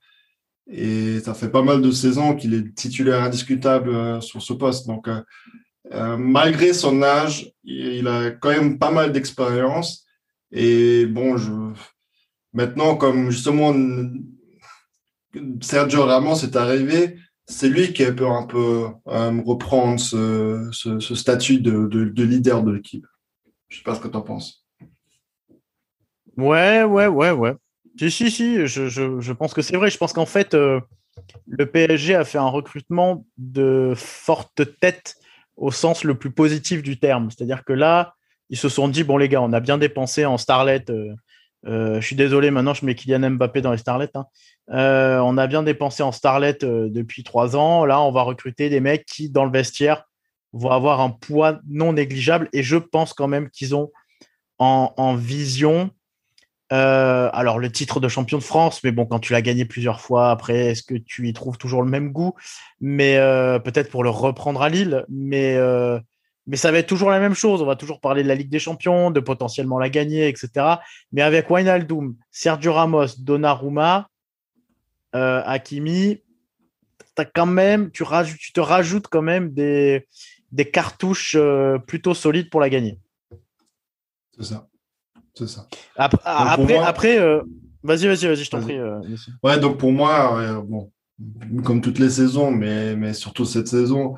Et 0.68 1.20
ça 1.20 1.35
fait 1.35 1.51
pas 1.51 1.62
mal 1.62 1.83
de 1.83 1.91
saisons 1.93 2.35
qu'il 2.35 2.55
est 2.55 2.75
titulaire 2.75 3.23
indiscutable 3.23 3.91
euh, 3.91 4.20
sur 4.20 4.43
ce 4.43 4.53
poste. 4.53 4.87
Donc, 4.89 5.09
euh, 5.93 6.12
euh, 6.12 6.16
malgré 6.16 6.72
son 6.72 7.03
âge, 7.03 7.53
il 7.64 8.09
a 8.09 8.30
quand 8.30 8.51
même 8.51 8.78
pas 8.78 8.90
mal 8.90 9.12
d'expérience. 9.12 10.07
Et 10.51 11.07
bon, 11.07 11.36
je... 11.36 11.51
maintenant, 12.53 12.97
comme 12.97 13.30
justement 13.30 13.74
Sergio 15.61 16.05
Ramos 16.05 16.36
est 16.43 16.57
arrivé, 16.57 17.16
c'est 17.47 17.68
lui 17.68 17.93
qui 17.93 18.05
peut 18.05 18.28
un 18.28 18.47
peu 18.47 18.86
reprendre 19.07 19.99
ce, 19.99 20.68
ce, 20.72 21.14
statut 21.14 21.61
de, 21.61 21.86
de, 21.86 22.05
de, 22.05 22.24
leader 22.24 22.62
de 22.62 22.72
l'équipe. 22.72 23.07
Je 23.68 23.78
sais 23.78 23.82
pas 23.82 23.95
ce 23.95 24.01
que 24.01 24.09
tu 24.09 24.16
en 24.16 24.22
penses. 24.22 24.64
Ouais, 26.36 26.82
ouais, 26.82 27.07
ouais, 27.07 27.30
ouais. 27.30 27.55
Si, 27.99 28.11
si, 28.11 28.30
si, 28.30 28.66
je, 28.66 28.88
je, 28.88 29.20
je 29.20 29.32
pense 29.32 29.53
que 29.55 29.62
c'est 29.62 29.76
vrai. 29.76 29.90
Je 29.90 29.99
pense 29.99 30.12
qu'en 30.12 30.26
fait, 30.26 30.55
euh, 30.55 30.80
le 31.47 31.66
PSG 31.66 32.14
a 32.14 32.24
fait 32.24 32.38
un 32.38 32.49
recrutement 32.49 33.26
de 33.36 33.93
forte 33.97 34.62
tête 34.80 35.16
au 35.57 35.70
sens 35.70 36.05
le 36.05 36.14
plus 36.14 36.30
positif 36.30 36.82
du 36.82 36.98
terme. 36.98 37.30
C'est-à-dire 37.30 37.64
que 37.64 37.72
là, 37.72 38.14
ils 38.50 38.57
se 38.57 38.68
sont 38.68 38.88
dit, 38.88 39.05
bon 39.05 39.16
les 39.16 39.28
gars, 39.28 39.42
on 39.42 39.53
a 39.53 39.61
bien 39.61 39.78
dépensé 39.78 40.24
en 40.24 40.38
Starlet. 40.38 40.84
Euh, 40.90 41.14
euh, 41.66 42.00
je 42.00 42.07
suis 42.07 42.16
désolé, 42.16 42.50
maintenant 42.50 42.74
je 42.74 42.84
mets 42.84 42.94
Kylian 42.94 43.30
Mbappé 43.30 43.61
dans 43.61 43.70
les 43.70 43.78
Starlet. 43.78 44.11
Hein. 44.14 44.26
on 44.68 45.38
a 45.38 45.46
bien 45.46 45.62
dépensé 45.62 46.03
en 46.03 46.12
Starlet 46.12 46.59
depuis 46.61 47.22
trois 47.22 47.57
ans. 47.57 47.84
Là, 47.84 48.00
on 48.00 48.12
va 48.12 48.22
recruter 48.22 48.68
des 48.68 48.80
mecs 48.80 49.07
qui, 49.07 49.30
dans 49.30 49.44
le 49.44 49.53
vestiaire, 49.53 50.05
vont 50.53 50.70
avoir 50.70 51.00
un 51.00 51.11
poids 51.11 51.61
non 51.68 51.92
négligeable. 51.92 52.48
Et 52.53 52.62
je 52.62 52.76
pense 52.76 53.12
quand 53.14 53.28
même 53.28 53.48
qu'ils 53.50 53.74
ont 53.74 53.90
en 54.59 55.16
vision 55.16 55.90
euh, 56.73 57.29
alors, 57.35 57.59
le 57.59 57.70
titre 57.70 58.01
de 58.01 58.09
champion 58.09 58.39
de 58.39 58.43
France, 58.43 58.83
mais 58.83 58.93
bon, 58.93 59.05
quand 59.05 59.18
tu 59.18 59.35
l'as 59.35 59.43
gagné 59.43 59.66
plusieurs 59.66 60.01
fois, 60.01 60.31
après, 60.31 60.70
est-ce 60.70 60.83
que 60.83 60.95
tu 60.95 61.29
y 61.29 61.33
trouves 61.35 61.59
toujours 61.59 61.83
le 61.83 61.91
même 61.91 62.12
goût? 62.12 62.35
Mais 62.81 63.18
euh, 63.18 63.59
peut-être 63.59 63.91
pour 63.91 64.03
le 64.03 64.09
reprendre 64.09 64.62
à 64.62 64.70
Lille, 64.70 65.05
mais, 65.11 65.55
euh, 65.57 66.01
mais 66.47 66.57
ça 66.57 66.73
va 66.73 66.79
être 66.79 66.89
toujours 66.89 67.11
la 67.11 67.20
même 67.20 67.35
chose. 67.35 67.61
On 67.61 67.66
va 67.66 67.77
toujours 67.77 68.01
parler 68.01 68.23
de 68.23 68.29
la 68.29 68.35
Ligue 68.35 68.49
des 68.49 68.59
Champions, 68.59 69.11
de 69.11 69.20
potentiellement 69.20 69.79
la 69.79 69.91
gagner, 69.91 70.29
etc. 70.29 70.77
Mais 71.12 71.20
avec 71.20 71.51
Wijnaldum, 71.51 72.16
Sergio 72.31 72.73
Ramos, 72.73 73.18
Donnarumma, 73.18 74.09
Hakimi, 75.12 76.23
as 77.18 77.27
tu 77.93 78.53
te 78.53 78.61
rajoutes 78.61 79.09
quand 79.09 79.20
même 79.20 79.53
des, 79.53 80.07
des 80.53 80.70
cartouches 80.70 81.37
plutôt 81.87 82.14
solides 82.14 82.49
pour 82.49 82.61
la 82.61 82.70
gagner. 82.70 82.99
C'est 84.39 84.45
ça. 84.45 84.66
C'est 85.35 85.49
ça. 85.49 85.66
Après, 85.97 86.76
après, 86.78 87.18
euh, 87.18 87.41
vas-y, 87.83 88.07
vas-y, 88.07 88.26
vas-y, 88.26 88.45
je 88.45 88.51
t'en 88.51 88.61
prie. 88.61 88.78
Euh, 88.78 89.01
ouais, 89.43 89.59
donc 89.59 89.78
pour 89.78 89.93
moi, 89.93 90.62
bon, 90.62 90.91
comme 91.64 91.80
toutes 91.80 91.99
les 91.99 92.11
saisons, 92.11 92.51
mais, 92.51 92.97
mais 92.97 93.14
surtout 93.14 93.45
cette 93.45 93.68
saison, 93.68 94.14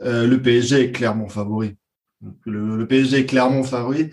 euh, 0.00 0.26
le 0.26 0.40
PSG 0.40 0.80
est 0.80 0.92
clairement 0.92 1.28
favori. 1.28 1.76
Le, 2.44 2.86
PSG 2.86 3.20
est 3.20 3.26
clairement 3.26 3.62
favori. 3.62 4.10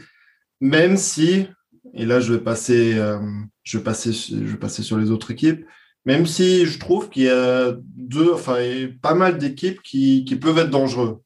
même 0.62 0.98
si, 0.98 1.48
et 1.94 2.06
là 2.06 2.20
je 2.20 2.34
vais 2.34 2.40
passer, 2.40 2.98
euh, 2.98 3.20
je 3.64 3.78
vais 3.78 3.84
passer, 3.84 4.12
je 4.12 4.36
vais 4.36 4.58
passer 4.58 4.84
sur 4.84 4.98
les 4.98 5.12
autres 5.12 5.32
équipes, 5.32 5.66
même 6.06 6.26
si 6.26 6.66
je 6.66 6.80
trouve 6.80 7.10
qu'il 7.10 7.24
y 7.24 7.30
a 7.30 7.74
deux, 7.96 8.34
enfin, 8.34 8.58
pas 9.02 9.14
mal 9.14 9.38
d'équipes 9.38 9.82
qui, 9.82 10.26
qui, 10.26 10.36
peuvent 10.36 10.58
être 10.58 10.70
dangereux 10.70 11.22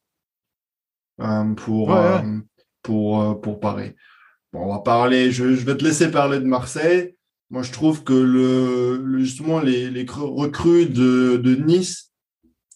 euh, 1.22 1.54
pour, 1.54 1.96
euh, 1.96 2.22
pour, 2.82 3.42
pour 3.42 3.60
Paris. 3.60 3.94
Bon, 4.54 4.66
on 4.66 4.74
va 4.74 4.80
parler, 4.80 5.32
je, 5.32 5.44
vais 5.46 5.76
te 5.76 5.84
laisser 5.84 6.12
parler 6.12 6.40
de 6.40 6.46
Marseille. 6.46 7.16
Moi, 7.50 7.64
je 7.64 7.72
trouve 7.72 8.04
que 8.04 8.14
le, 8.14 9.20
justement 9.20 9.60
les, 9.60 9.90
les 9.90 10.06
recrues 10.08 10.86
de, 10.86 11.38
de 11.38 11.56
Nice 11.56 12.12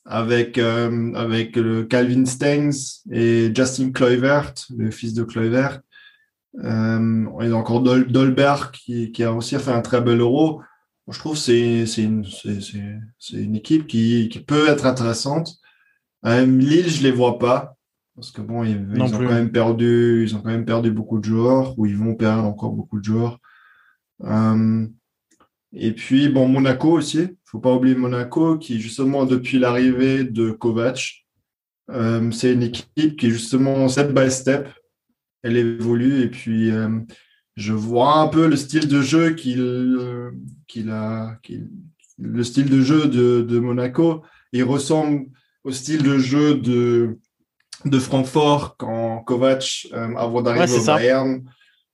avec, 0.03 0.57
avec 0.57 1.55
le 1.55 1.83
Calvin 1.83 2.25
Stengs 2.25 3.03
et 3.11 3.51
Justin 3.53 3.91
Kluivert, 3.91 4.53
le 4.75 4.89
fils 4.89 5.13
de 5.13 5.23
Kluivert, 5.23 5.81
euh, 6.63 7.25
a 7.39 7.51
encore 7.53 7.81
Dolberg 7.81 8.71
qui, 8.71 9.11
qui, 9.11 9.23
a 9.23 9.31
aussi 9.31 9.55
fait 9.59 9.71
un 9.71 9.81
très 9.81 10.01
bel 10.01 10.19
euro. 10.19 10.61
je 11.07 11.19
trouve 11.19 11.33
que 11.33 11.85
c'est 11.85 12.01
une, 12.01 12.25
une, 13.33 13.55
équipe 13.55 13.85
qui, 13.85 14.29
qui, 14.29 14.39
peut 14.39 14.67
être 14.67 14.87
intéressante. 14.87 15.57
Euh, 16.25 16.45
Lille, 16.45 16.89
je 16.89 17.03
les 17.03 17.11
vois 17.11 17.37
pas. 17.37 17.76
Parce 18.17 18.31
que 18.31 18.41
bon, 18.41 18.63
ils, 18.63 18.99
ont 18.99 19.11
quand 19.11 19.19
même 19.19 19.51
perdu, 19.51 20.23
ils 20.23 20.35
ont 20.35 20.41
quand 20.41 20.49
même 20.49 20.65
perdu 20.65 20.89
beaucoup 20.89 21.19
de 21.19 21.25
joueurs, 21.25 21.77
ou 21.77 21.85
ils 21.85 21.95
vont 21.95 22.15
perdre 22.15 22.45
encore 22.45 22.71
beaucoup 22.71 22.99
de 22.99 23.03
joueurs. 23.03 23.39
Euh, 24.23 24.87
et 25.71 25.91
puis, 25.91 26.27
bon, 26.27 26.47
Monaco 26.47 26.89
aussi. 26.93 27.37
Faut 27.45 27.59
pas 27.59 27.71
oublier 27.71 27.95
Monaco, 27.95 28.57
qui 28.57 28.81
justement, 28.81 29.25
depuis 29.25 29.59
l'arrivée 29.59 30.23
de 30.23 30.49
Kovac, 30.49 31.27
euh, 31.91 32.31
c'est 32.31 32.53
une 32.53 32.63
équipe 32.63 33.17
qui 33.17 33.29
justement 33.29 33.87
step 33.87 34.11
by 34.11 34.31
step 34.31 34.67
elle 35.43 35.55
évolue. 35.55 36.23
Et 36.23 36.29
puis, 36.29 36.71
euh, 36.71 36.99
je 37.55 37.73
vois 37.73 38.17
un 38.17 38.29
peu 38.29 38.47
le 38.47 38.55
style 38.55 38.87
de 38.87 38.99
jeu 38.99 39.35
qu'il 39.35 39.63
qu'il 40.67 40.89
a, 40.89 41.39
le 42.17 42.43
style 42.43 42.67
de 42.67 42.81
jeu 42.81 43.07
de, 43.07 43.43
de, 43.43 43.59
Monaco. 43.59 44.23
Il 44.53 44.63
ressemble 44.63 45.27
au 45.63 45.71
style 45.71 46.01
de 46.01 46.17
jeu 46.17 46.55
de, 46.55 47.19
de 47.85 47.99
Francfort 47.99 48.75
quand 48.77 49.23
Kovac, 49.25 49.87
euh, 49.93 50.15
avant 50.15 50.41
d'arriver 50.41 50.79
au 50.79 50.85
Bayern, 50.85 51.43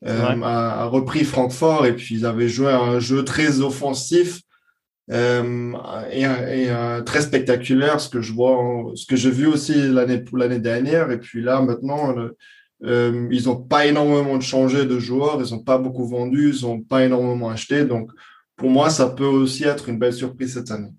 a, 0.05 0.85
repris 0.85 1.23
Francfort 1.23 1.85
et 1.85 1.93
puis 1.95 2.15
ils 2.15 2.25
avaient 2.25 2.49
joué 2.49 2.71
un 2.71 2.99
jeu 2.99 3.23
très 3.23 3.61
offensif. 3.61 4.41
et, 5.09 6.23
et 6.23 6.69
très 7.05 7.21
spectaculaire 7.21 7.99
ce 7.99 8.09
que 8.09 8.21
je 8.21 8.33
vois 8.33 8.91
ce 8.95 9.05
que 9.05 9.17
j'ai 9.17 9.31
vu 9.31 9.47
aussi 9.47 9.73
l'année 9.89 10.23
l'année 10.33 10.59
dernière 10.59 11.11
et 11.11 11.19
puis 11.19 11.41
là 11.41 11.61
maintenant 11.61 12.15
euh, 12.85 13.29
ils 13.31 13.45
n'ont 13.45 13.55
pas 13.61 13.85
énormément 13.85 14.39
changé 14.41 14.85
de 14.85 14.99
joueurs, 14.99 15.41
ils 15.41 15.53
n'ont 15.53 15.63
pas 15.63 15.77
beaucoup 15.77 16.05
vendu, 16.05 16.53
ils 16.53 16.65
n'ont 16.65 16.81
pas 16.81 17.05
énormément 17.05 17.49
acheté. 17.49 17.85
Donc, 17.85 18.11
pour 18.55 18.69
moi, 18.69 18.89
ça 18.89 19.09
peut 19.09 19.25
aussi 19.25 19.63
être 19.63 19.89
une 19.89 19.97
belle 19.97 20.13
surprise 20.13 20.53
cette 20.53 20.71
année. 20.71 20.91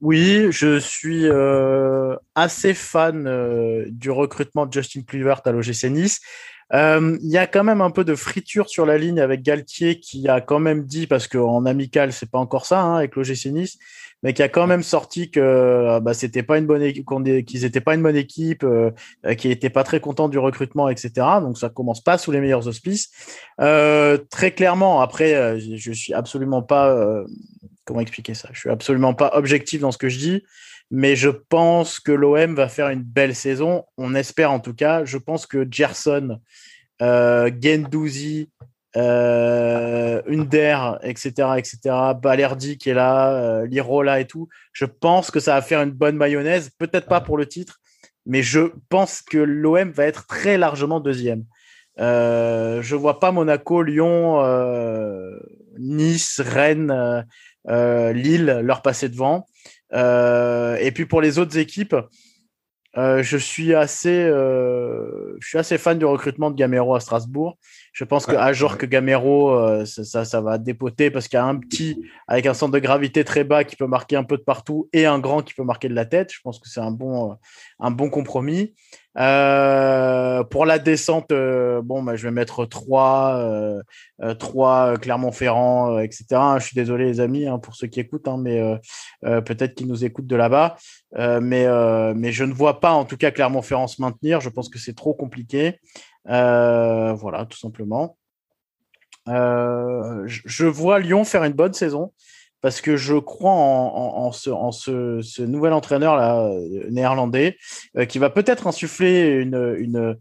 Oui, 0.00 0.46
je 0.50 0.78
suis 0.78 1.26
euh, 1.26 2.14
assez 2.36 2.72
fan 2.72 3.26
euh, 3.26 3.84
du 3.90 4.10
recrutement 4.12 4.64
de 4.64 4.72
Justin 4.72 5.02
Kluivert 5.02 5.40
à 5.44 5.50
l'OGC 5.50 5.90
Nice. 5.90 6.20
Il 6.72 7.18
y 7.22 7.38
a 7.38 7.46
quand 7.46 7.64
même 7.64 7.80
un 7.80 7.90
peu 7.90 8.04
de 8.04 8.14
friture 8.14 8.68
sur 8.68 8.86
la 8.86 8.98
ligne 8.98 9.20
avec 9.20 9.42
Galtier 9.42 9.98
qui 9.98 10.28
a 10.28 10.40
quand 10.40 10.60
même 10.60 10.84
dit, 10.84 11.06
parce 11.06 11.26
qu'en 11.26 11.64
amical, 11.66 12.12
c'est 12.12 12.30
pas 12.30 12.38
encore 12.38 12.66
ça 12.66 12.80
hein, 12.80 12.96
avec 12.96 13.16
l'OGC 13.16 13.46
Nice, 13.46 13.78
mais 14.22 14.34
qui 14.34 14.42
a 14.42 14.48
quand 14.48 14.66
même 14.66 14.82
sorti 14.82 15.30
que 15.30 15.40
euh, 15.40 16.00
bah, 16.00 16.14
c'était 16.14 16.42
pas 16.42 16.58
une 16.58 16.66
bonne 16.66 16.92
qu'ils 17.44 17.64
étaient 17.64 17.80
pas 17.80 17.94
une 17.94 18.02
bonne 18.02 18.16
équipe, 18.16 18.64
euh, 18.64 18.90
qui 19.36 19.50
était 19.50 19.70
pas 19.70 19.84
très 19.84 20.00
content 20.00 20.28
du 20.28 20.38
recrutement, 20.38 20.88
etc. 20.88 21.26
Donc 21.40 21.58
ça 21.58 21.68
commence 21.68 22.02
pas 22.02 22.18
sous 22.18 22.32
les 22.32 22.40
meilleurs 22.40 22.66
auspices. 22.66 23.10
Euh, 23.60 24.18
très 24.30 24.52
clairement, 24.52 25.00
après, 25.00 25.34
euh, 25.34 25.58
je 25.58 25.92
suis 25.92 26.12
absolument 26.12 26.62
pas 26.62 27.24
comment 27.88 28.00
expliquer 28.00 28.34
ça? 28.34 28.50
Je 28.52 28.60
suis 28.60 28.70
absolument 28.70 29.14
pas 29.14 29.30
objectif 29.34 29.80
dans 29.80 29.90
ce 29.90 29.98
que 29.98 30.10
je 30.10 30.18
dis, 30.18 30.44
mais 30.90 31.16
je 31.16 31.30
pense 31.30 31.98
que 31.98 32.12
l'OM 32.12 32.54
va 32.54 32.68
faire 32.68 32.90
une 32.90 33.02
belle 33.02 33.34
saison. 33.34 33.84
On 33.96 34.14
espère 34.14 34.52
en 34.52 34.60
tout 34.60 34.74
cas. 34.74 35.06
Je 35.06 35.16
pense 35.16 35.46
que 35.46 35.66
Gerson, 35.70 36.38
euh, 37.00 37.50
Gendouzi, 37.60 38.50
euh, 38.96 40.20
Under, 40.28 40.98
etc., 41.02 41.30
etc., 41.56 41.78
Balerdi 42.20 42.76
qui 42.76 42.90
est 42.90 42.94
là, 42.94 43.32
euh, 43.32 43.66
Lirola 43.66 44.20
et 44.20 44.26
tout. 44.26 44.48
Je 44.74 44.84
pense 44.84 45.30
que 45.30 45.40
ça 45.40 45.54
va 45.54 45.62
faire 45.62 45.80
une 45.80 45.90
bonne 45.90 46.16
mayonnaise. 46.16 46.70
Peut-être 46.78 47.08
pas 47.08 47.22
pour 47.22 47.38
le 47.38 47.46
titre, 47.46 47.80
mais 48.26 48.42
je 48.42 48.72
pense 48.90 49.22
que 49.22 49.38
l'OM 49.38 49.90
va 49.92 50.04
être 50.04 50.26
très 50.26 50.58
largement 50.58 51.00
deuxième. 51.00 51.44
Euh, 52.00 52.80
je 52.82 52.94
vois 52.94 53.18
pas 53.18 53.32
Monaco, 53.32 53.82
Lyon, 53.82 54.40
euh, 54.44 55.38
Nice, 55.78 56.40
Rennes, 56.44 56.90
euh, 56.90 57.22
Lille 57.68 58.60
leur 58.62 58.82
passer 58.82 59.08
devant. 59.08 59.46
et 59.92 60.92
puis 60.94 61.06
pour 61.06 61.20
les 61.20 61.38
autres 61.38 61.58
équipes, 61.58 61.96
je 62.96 63.36
suis 63.36 63.74
assez, 63.74 64.26
je 64.26 65.46
suis 65.46 65.58
assez 65.58 65.78
fan 65.78 65.98
du 65.98 66.04
recrutement 66.04 66.50
de 66.50 66.56
Gamero 66.56 66.94
à 66.94 67.00
Strasbourg. 67.00 67.58
Je 67.98 68.04
pense 68.04 68.26
que 68.26 68.36
Ajor 68.36 68.78
que 68.78 68.86
Gamero, 68.86 69.50
euh, 69.50 69.84
ça, 69.84 70.24
ça, 70.24 70.40
va 70.40 70.56
dépoter 70.56 71.10
parce 71.10 71.26
qu'il 71.26 71.36
y 71.36 71.40
a 71.40 71.44
un 71.44 71.56
petit 71.56 72.00
avec 72.28 72.46
un 72.46 72.54
centre 72.54 72.72
de 72.72 72.78
gravité 72.78 73.24
très 73.24 73.42
bas 73.42 73.64
qui 73.64 73.74
peut 73.74 73.88
marquer 73.88 74.14
un 74.14 74.22
peu 74.22 74.36
de 74.36 74.42
partout 74.42 74.88
et 74.92 75.04
un 75.04 75.18
grand 75.18 75.42
qui 75.42 75.52
peut 75.52 75.64
marquer 75.64 75.88
de 75.88 75.94
la 75.94 76.04
tête. 76.04 76.32
Je 76.32 76.38
pense 76.44 76.60
que 76.60 76.68
c'est 76.68 76.78
un 76.78 76.92
bon, 76.92 77.32
euh, 77.32 77.34
un 77.80 77.90
bon 77.90 78.08
compromis. 78.08 78.72
Euh, 79.18 80.44
pour 80.44 80.64
la 80.64 80.78
descente, 80.78 81.30
bon, 81.30 82.02
bah, 82.02 82.14
je 82.14 82.22
vais 82.22 82.30
mettre 82.30 82.64
3, 82.64 83.82
3 84.38 84.96
Clermont-Ferrand, 84.98 85.98
etc. 85.98 86.26
Je 86.58 86.64
suis 86.64 86.74
désolé 86.74 87.06
les 87.06 87.20
amis 87.20 87.46
hein, 87.46 87.58
pour 87.58 87.74
ceux 87.74 87.88
qui 87.88 88.00
écoutent, 88.00 88.28
hein, 88.28 88.38
mais 88.38 88.60
peut-être 89.22 89.74
qu'ils 89.74 89.88
nous 89.88 90.04
écoutent 90.04 90.26
de 90.26 90.36
là-bas. 90.36 90.76
mais, 91.16 91.66
mais 92.14 92.32
je 92.32 92.44
ne 92.44 92.52
vois 92.52 92.80
pas 92.80 92.92
en 92.92 93.04
tout 93.04 93.16
cas 93.16 93.30
Clermont-Ferrand 93.30 93.88
se 93.88 94.00
maintenir. 94.00 94.40
Je 94.40 94.50
pense 94.50 94.68
que 94.68 94.78
c'est 94.78 94.94
trop 94.94 95.14
compliqué. 95.14 95.80
Euh, 96.28 97.12
voilà, 97.14 97.46
tout 97.46 97.58
simplement. 97.58 98.16
Euh, 99.28 100.22
je 100.26 100.64
vois 100.64 101.00
Lyon 101.00 101.24
faire 101.24 101.44
une 101.44 101.52
bonne 101.52 101.74
saison 101.74 102.12
parce 102.60 102.80
que 102.80 102.96
je 102.96 103.14
crois 103.14 103.52
en, 103.52 104.32
ce, 104.32 105.42
nouvel 105.42 105.72
entraîneur 105.72 106.16
là, 106.16 106.46
euh, 106.46 106.90
néerlandais 106.90 107.56
qui 108.08 108.18
va 108.18 108.30
peut-être 108.30 108.66
insuffler 108.66 109.28
une, 109.28 110.16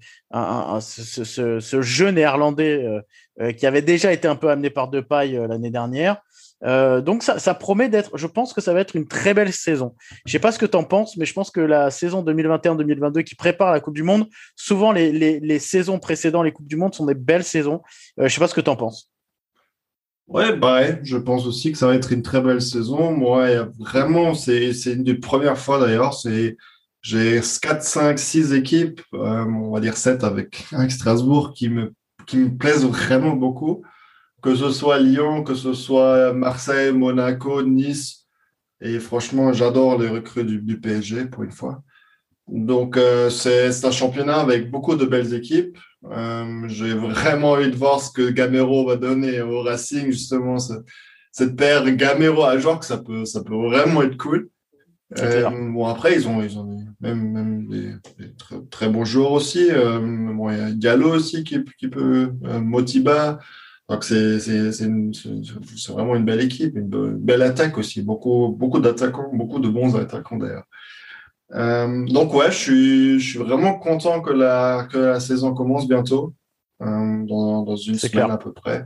ce, 0.80 1.82
jeu 1.82 2.10
néerlandais 2.10 2.86
qui 3.58 3.66
avait 3.66 3.82
déjà 3.82 4.12
été 4.12 4.28
un 4.28 4.36
peu 4.36 4.50
amené 4.50 4.70
par 4.70 4.88
deux 4.88 5.02
pailles 5.02 5.40
l'année 5.48 5.72
dernière. 5.72 6.22
Euh, 6.64 7.02
donc 7.02 7.24
ça, 7.24 7.40
ça 7.40 7.54
promet 7.54 7.90
d'être, 7.90 8.18
je 8.18 8.28
pense 8.28 8.54
que 8.54 8.62
ça 8.62 8.74
va 8.74 8.80
être 8.80 8.96
une 8.96 9.08
très 9.08 9.34
belle 9.34 9.54
saison. 9.54 9.96
Je 10.26 10.32
sais 10.32 10.40
pas 10.40 10.52
ce 10.52 10.60
que 10.60 10.66
tu 10.66 10.76
en 10.76 10.84
penses, 10.84 11.18
mais 11.18 11.26
je 11.26 11.34
pense 11.34 11.52
que 11.52 11.60
la 11.60 11.92
saison 11.92 12.24
2021-2022 12.24 13.24
qui 13.24 13.36
prépare 13.36 13.72
la 13.72 13.80
Coupe 13.80 13.96
du 13.96 14.04
Monde, 14.04 14.28
souvent 14.56 14.92
les, 14.92 15.12
les, 15.12 15.40
les, 15.40 15.60
saisons 15.60 16.00
précédentes 16.00 16.46
les 16.46 16.52
Coupes 16.52 16.68
du 16.68 16.76
Monde 16.76 16.96
sont 16.96 17.06
des 17.06 17.14
belles 17.14 17.44
saisons. 17.44 17.82
Euh, 18.20 18.28
je 18.28 18.34
sais 18.34 18.40
pas 18.40 18.48
ce 18.48 18.56
que 18.56 18.62
tu 18.62 18.70
en 18.70 18.76
penses. 18.76 19.12
Ouais, 20.28 20.56
bah 20.58 20.82
ouais, 20.82 21.00
je 21.04 21.18
pense 21.18 21.46
aussi 21.46 21.72
que 21.72 21.78
ça 21.78 21.88
va 21.88 21.96
être 21.96 22.12
une 22.12 22.22
très 22.22 22.42
belle 22.42 22.62
saison. 22.62 23.12
Moi, 23.12 23.48
vraiment, 23.80 24.34
c'est 24.34 24.72
une 24.86 25.04
des 25.04 25.16
premières 25.16 25.58
fois 25.58 25.80
d'ailleurs. 25.80 26.14
C'est 26.14 26.58
j'ai 27.02 27.40
4, 27.62 27.82
5, 27.82 28.20
6 28.20 28.54
équipes, 28.54 29.02
euh, 29.14 29.46
on 29.46 29.72
va 29.72 29.80
dire 29.80 29.96
7 29.96 30.24
avec, 30.24 30.66
avec 30.74 30.92
Strasbourg, 30.92 31.54
qui 31.54 31.70
me, 31.70 31.94
qui 32.26 32.38
me 32.38 32.58
plaisent 32.58 32.86
vraiment 32.86 33.36
beaucoup 33.36 33.84
que 34.42 34.56
ce 34.56 34.72
soit 34.72 35.00
Lyon, 35.00 35.44
que 35.44 35.56
ce 35.56 35.74
soit 35.74 36.34
Marseille, 36.34 36.94
Monaco, 36.94 37.64
Nice. 37.64 38.28
Et 38.82 39.00
franchement, 39.00 39.54
j'adore 39.54 39.98
les 40.00 40.08
recrues 40.08 40.44
du, 40.44 40.80
PSG 40.80 41.26
pour 41.26 41.44
une 41.44 41.52
fois. 41.52 41.84
Donc, 42.48 42.96
euh, 42.98 43.30
c'est 43.30 43.84
un 43.84 43.92
championnat 43.92 44.40
avec 44.40 44.72
beaucoup 44.72 44.96
de 44.96 45.06
belles 45.06 45.34
équipes. 45.34 45.78
Euh, 46.12 46.68
J'ai 46.68 46.94
vraiment 46.94 47.52
envie 47.52 47.72
de 47.72 47.76
voir 47.76 48.02
ce 48.02 48.12
que 48.12 48.30
Gamero 48.30 48.86
va 48.88 48.96
donner 48.96 49.42
au 49.42 49.62
Racing, 49.62 50.12
justement, 50.12 50.58
cette, 50.60 51.56
paire 51.56 51.90
Gamero 51.92 52.44
à 52.44 52.58
que 52.58 52.86
ça 52.86 52.98
peut, 52.98 53.26
ça 53.26 53.44
peut 53.44 53.56
vraiment 53.56 54.02
être 54.02 54.18
cool. 54.18 54.50
Euh, 55.20 55.50
bon, 55.50 55.86
après, 55.86 56.16
ils 56.16 56.28
ont, 56.28 56.42
ils 56.42 56.60
ont 56.60 56.80
même, 57.00 57.32
même 57.32 57.68
des, 57.68 57.94
très, 58.38 58.56
très, 58.70 58.90
bons 58.90 59.06
joueurs 59.06 59.32
aussi. 59.32 59.70
Euh, 59.72 60.00
bon, 60.00 60.50
il 60.50 60.58
y 60.58 60.62
a 60.62 60.72
Gallo 60.72 61.16
aussi 61.16 61.44
qui, 61.44 61.64
qui 61.78 61.88
peut, 61.88 62.32
Motiba. 62.42 63.40
Donc 63.90 64.04
c'est 64.04 64.38
vraiment 65.90 66.16
une 66.18 66.26
belle 66.26 66.42
équipe, 66.42 66.76
une 66.76 66.90
belle 67.18 67.42
attaque 67.42 67.78
aussi, 67.78 68.02
beaucoup, 68.02 68.50
beaucoup 68.50 68.80
d'attaquants, 68.80 69.32
beaucoup 69.34 69.60
de 69.60 69.70
bons 69.70 69.96
attaquants 69.96 70.38
d'ailleurs. 70.38 70.68
Euh, 71.54 72.06
donc 72.06 72.34
ouais, 72.34 72.52
je 72.52 72.58
suis, 72.58 73.20
je 73.20 73.30
suis 73.30 73.40
vraiment 73.40 73.76
content 73.80 74.22
que 74.22 74.32
la, 74.32 74.88
que 74.92 74.98
la 74.98 75.20
saison 75.20 75.54
commence 75.54 75.88
bientôt, 75.88 76.34
euh, 76.82 77.24
dans, 77.24 77.64
dans 77.64 77.76
une 77.76 77.98
semaine 77.98 78.32
à 78.32 78.38
peu 78.38 78.52
près. 78.52 78.86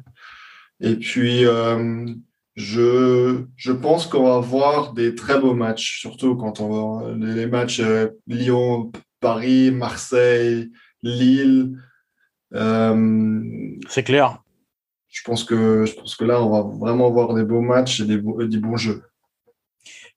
Et 0.79 0.95
puis 0.95 1.45
euh, 1.45 2.05
je, 2.55 3.43
je 3.55 3.71
pense 3.71 4.05
qu'on 4.05 4.23
va 4.23 4.39
voir 4.39 4.93
des 4.93 5.15
très 5.15 5.39
beaux 5.39 5.55
matchs, 5.55 6.01
surtout 6.01 6.35
quand 6.35 6.59
on 6.59 7.01
va 7.01 7.13
les 7.15 7.47
matchs 7.47 7.81
Lyon, 8.27 8.91
Paris, 9.19 9.71
Marseille, 9.71 10.69
Lille. 11.01 11.77
C'est 12.51 14.03
clair. 14.03 14.43
Je 15.07 15.23
pense 15.23 15.43
que 15.43 15.85
je 15.85 15.93
pense 15.93 16.15
que 16.15 16.23
là, 16.23 16.41
on 16.41 16.49
va 16.49 16.61
vraiment 16.61 17.07
avoir 17.07 17.33
des 17.33 17.43
beaux 17.43 17.61
matchs 17.61 17.99
et 17.99 18.05
des, 18.05 18.17
des 18.17 18.57
bons 18.57 18.77
jeux. 18.77 19.03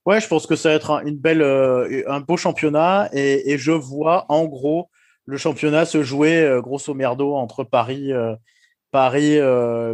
Ouais, 0.05 0.21
je 0.21 0.27
pense 0.27 0.45
que 0.45 0.55
ça 0.55 0.69
va 0.69 0.75
être 0.75 0.91
un, 0.91 1.05
une 1.05 1.17
belle, 1.17 1.41
un 1.41 2.19
beau 2.19 2.37
championnat 2.37 3.09
et, 3.13 3.51
et, 3.51 3.57
je 3.57 3.71
vois 3.71 4.25
en 4.29 4.45
gros 4.45 4.89
le 5.25 5.37
championnat 5.37 5.85
se 5.85 6.03
jouer 6.03 6.59
grosso 6.61 6.93
merdo 6.93 7.33
entre 7.33 7.63
Paris, 7.63 8.11
Paris, 8.91 9.39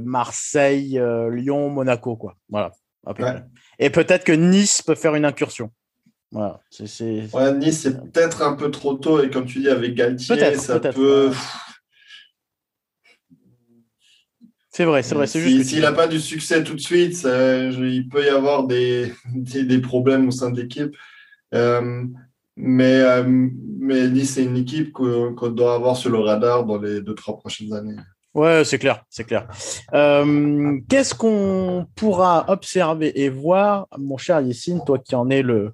Marseille, 0.04 1.02
Lyon, 1.32 1.70
Monaco, 1.70 2.18
quoi. 2.18 2.36
Voilà. 2.50 2.74
Et 3.80 3.90
peut-être 3.90 4.26
que 4.26 4.34
Nice 4.34 4.82
peut 4.82 4.96
faire 4.96 5.16
une 5.16 5.26
incursion. 5.26 5.72
Voilà. 6.32 6.62
Ouais, 7.34 7.54
nice, 7.58 7.82
c'est 7.82 8.12
peut-être 8.12 8.42
un 8.42 8.54
peu 8.54 8.72
trop 8.72 8.94
tôt. 8.94 9.22
Et 9.22 9.30
comme 9.30 9.46
tu 9.46 9.60
dis, 9.60 9.70
avec 9.70 9.96
Galtier, 9.96 10.56
ça 10.56 10.80
peut. 10.80 11.32
C'est 14.82 14.86
vrai, 14.86 15.04
c'est 15.04 15.14
vrai. 15.14 15.28
S'il 15.28 15.82
n'a 15.82 15.92
pas 15.92 16.08
du 16.08 16.20
succès 16.20 16.64
tout 16.64 16.74
de 16.74 16.80
suite, 16.80 17.22
il 17.24 18.08
peut 18.10 18.26
y 18.26 18.30
avoir 18.30 18.64
des, 18.68 19.14
des, 19.26 19.80
problèmes 19.80 20.28
au 20.28 20.32
sein 20.32 20.50
de 20.50 20.60
l'équipe. 20.60 20.96
Euh, 21.54 22.04
mais, 22.58 23.00
euh, 23.00 23.24
mais 23.80 24.08
Nice, 24.08 24.34
c'est 24.34 24.44
une 24.44 24.58
équipe 24.58 24.92
qu'on 24.92 25.50
doit 25.50 25.76
avoir 25.76 25.96
sur 25.96 26.10
le 26.10 26.18
radar 26.18 26.66
dans 26.66 26.80
les 26.80 27.00
deux, 27.02 27.14
trois 27.14 27.38
prochaines 27.38 27.72
années. 27.74 27.96
Ouais, 28.34 28.64
c'est 28.66 28.80
clair, 28.80 29.04
c'est 29.08 29.24
clair. 29.24 29.48
Euh, 29.94 30.80
qu'est-ce 30.90 31.14
qu'on 31.14 31.86
pourra 31.96 32.46
observer 32.48 33.22
et 33.22 33.30
voir, 33.30 33.88
mon 34.00 34.18
cher 34.18 34.42
Yessine, 34.42 34.82
toi 34.84 34.98
qui 34.98 35.14
en 35.14 35.30
es 35.30 35.44
le, 35.44 35.74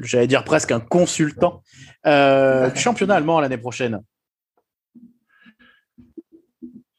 j'allais 0.00 0.28
dire 0.28 0.44
presque 0.44 0.72
un 0.72 0.80
consultant, 0.80 1.62
euh, 2.06 2.70
du 2.70 2.80
championnat 2.80 3.16
allemand 3.16 3.38
l'année 3.40 3.58
prochaine? 3.58 4.00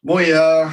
Bon, 0.03 0.19
il 0.19 0.27
y 0.27 0.33
a 0.33 0.69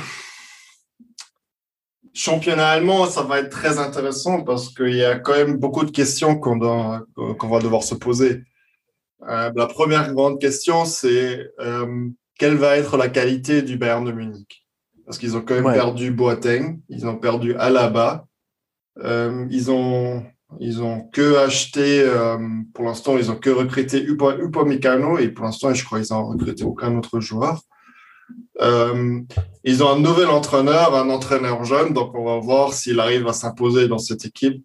championnat 2.14 2.68
allemand, 2.68 3.06
ça 3.06 3.22
va 3.22 3.40
être 3.40 3.50
très 3.50 3.78
intéressant 3.78 4.42
parce 4.42 4.72
qu'il 4.72 4.94
y 4.94 5.04
a 5.04 5.18
quand 5.18 5.34
même 5.34 5.56
beaucoup 5.58 5.84
de 5.84 5.90
questions 5.90 6.38
qu'on 6.38 6.58
va 6.58 7.58
devoir 7.60 7.82
se 7.82 7.94
poser. 7.94 8.42
Euh, 9.28 9.50
la 9.54 9.66
première 9.66 10.12
grande 10.14 10.40
question, 10.40 10.84
c'est 10.84 11.50
euh, 11.60 12.08
quelle 12.38 12.54
va 12.54 12.76
être 12.76 12.96
la 12.96 13.08
qualité 13.08 13.62
du 13.62 13.76
Bayern 13.76 14.04
de 14.04 14.12
Munich? 14.12 14.66
Parce 15.06 15.18
qu'ils 15.18 15.36
ont 15.36 15.42
quand 15.42 15.60
même 15.60 15.74
perdu 15.74 16.10
Boateng, 16.10 16.80
ils 16.88 17.06
ont 17.06 17.16
perdu 17.16 17.54
Alaba, 17.56 18.26
euh, 19.02 19.46
ils 19.50 19.70
ont 19.70 20.24
ils 20.60 20.82
ont 20.82 21.08
que 21.12 21.36
acheté 21.38 22.08
pour 22.74 22.84
l'instant 22.84 23.18
ils 23.18 23.28
ont 23.28 23.36
que 23.36 23.50
recruté 23.50 24.04
Upamecano 24.04 25.18
et 25.18 25.28
pour 25.28 25.44
l'instant 25.44 25.74
je 25.74 25.84
crois 25.84 25.98
qu'ils 25.98 26.14
ont 26.14 26.28
recruté 26.28 26.62
aucun 26.62 26.96
autre 26.96 27.18
joueur. 27.18 27.60
Euh, 28.60 29.20
ils 29.64 29.82
ont 29.82 29.90
un 29.90 29.98
nouvel 29.98 30.28
entraîneur, 30.28 30.94
un 30.94 31.10
entraîneur 31.10 31.64
jeune, 31.64 31.92
donc 31.92 32.14
on 32.14 32.24
va 32.24 32.38
voir 32.38 32.72
s'il 32.72 33.00
arrive 33.00 33.26
à 33.26 33.32
s'imposer 33.32 33.88
dans 33.88 33.98
cette 33.98 34.24
équipe. 34.24 34.64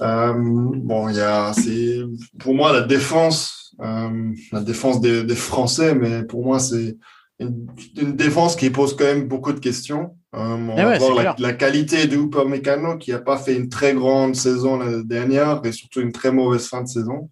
Euh, 0.00 0.32
bon, 0.36 1.08
il 1.08 1.16
y 1.16 1.20
a, 1.20 1.52
c'est 1.52 1.98
pour 2.38 2.54
moi 2.54 2.72
la 2.72 2.82
défense, 2.82 3.74
euh, 3.80 4.32
la 4.50 4.60
défense 4.60 5.00
des, 5.00 5.24
des, 5.24 5.36
Français, 5.36 5.94
mais 5.94 6.24
pour 6.24 6.44
moi 6.44 6.58
c'est 6.58 6.96
une, 7.38 7.66
une, 7.96 8.16
défense 8.16 8.56
qui 8.56 8.70
pose 8.70 8.96
quand 8.96 9.04
même 9.04 9.28
beaucoup 9.28 9.52
de 9.52 9.60
questions. 9.60 10.16
On 10.32 10.74
va 10.74 10.98
voir 10.98 11.14
la, 11.14 11.36
la, 11.38 11.52
qualité 11.52 12.06
de 12.06 12.16
Upamecano 12.16 12.96
qui 12.96 13.12
a 13.12 13.18
pas 13.18 13.36
fait 13.36 13.54
une 13.54 13.68
très 13.68 13.92
grande 13.92 14.34
saison 14.34 14.78
l'année 14.78 15.04
dernière 15.04 15.60
et 15.64 15.72
surtout 15.72 16.00
une 16.00 16.12
très 16.12 16.32
mauvaise 16.32 16.66
fin 16.66 16.82
de 16.82 16.88
saison. 16.88 17.28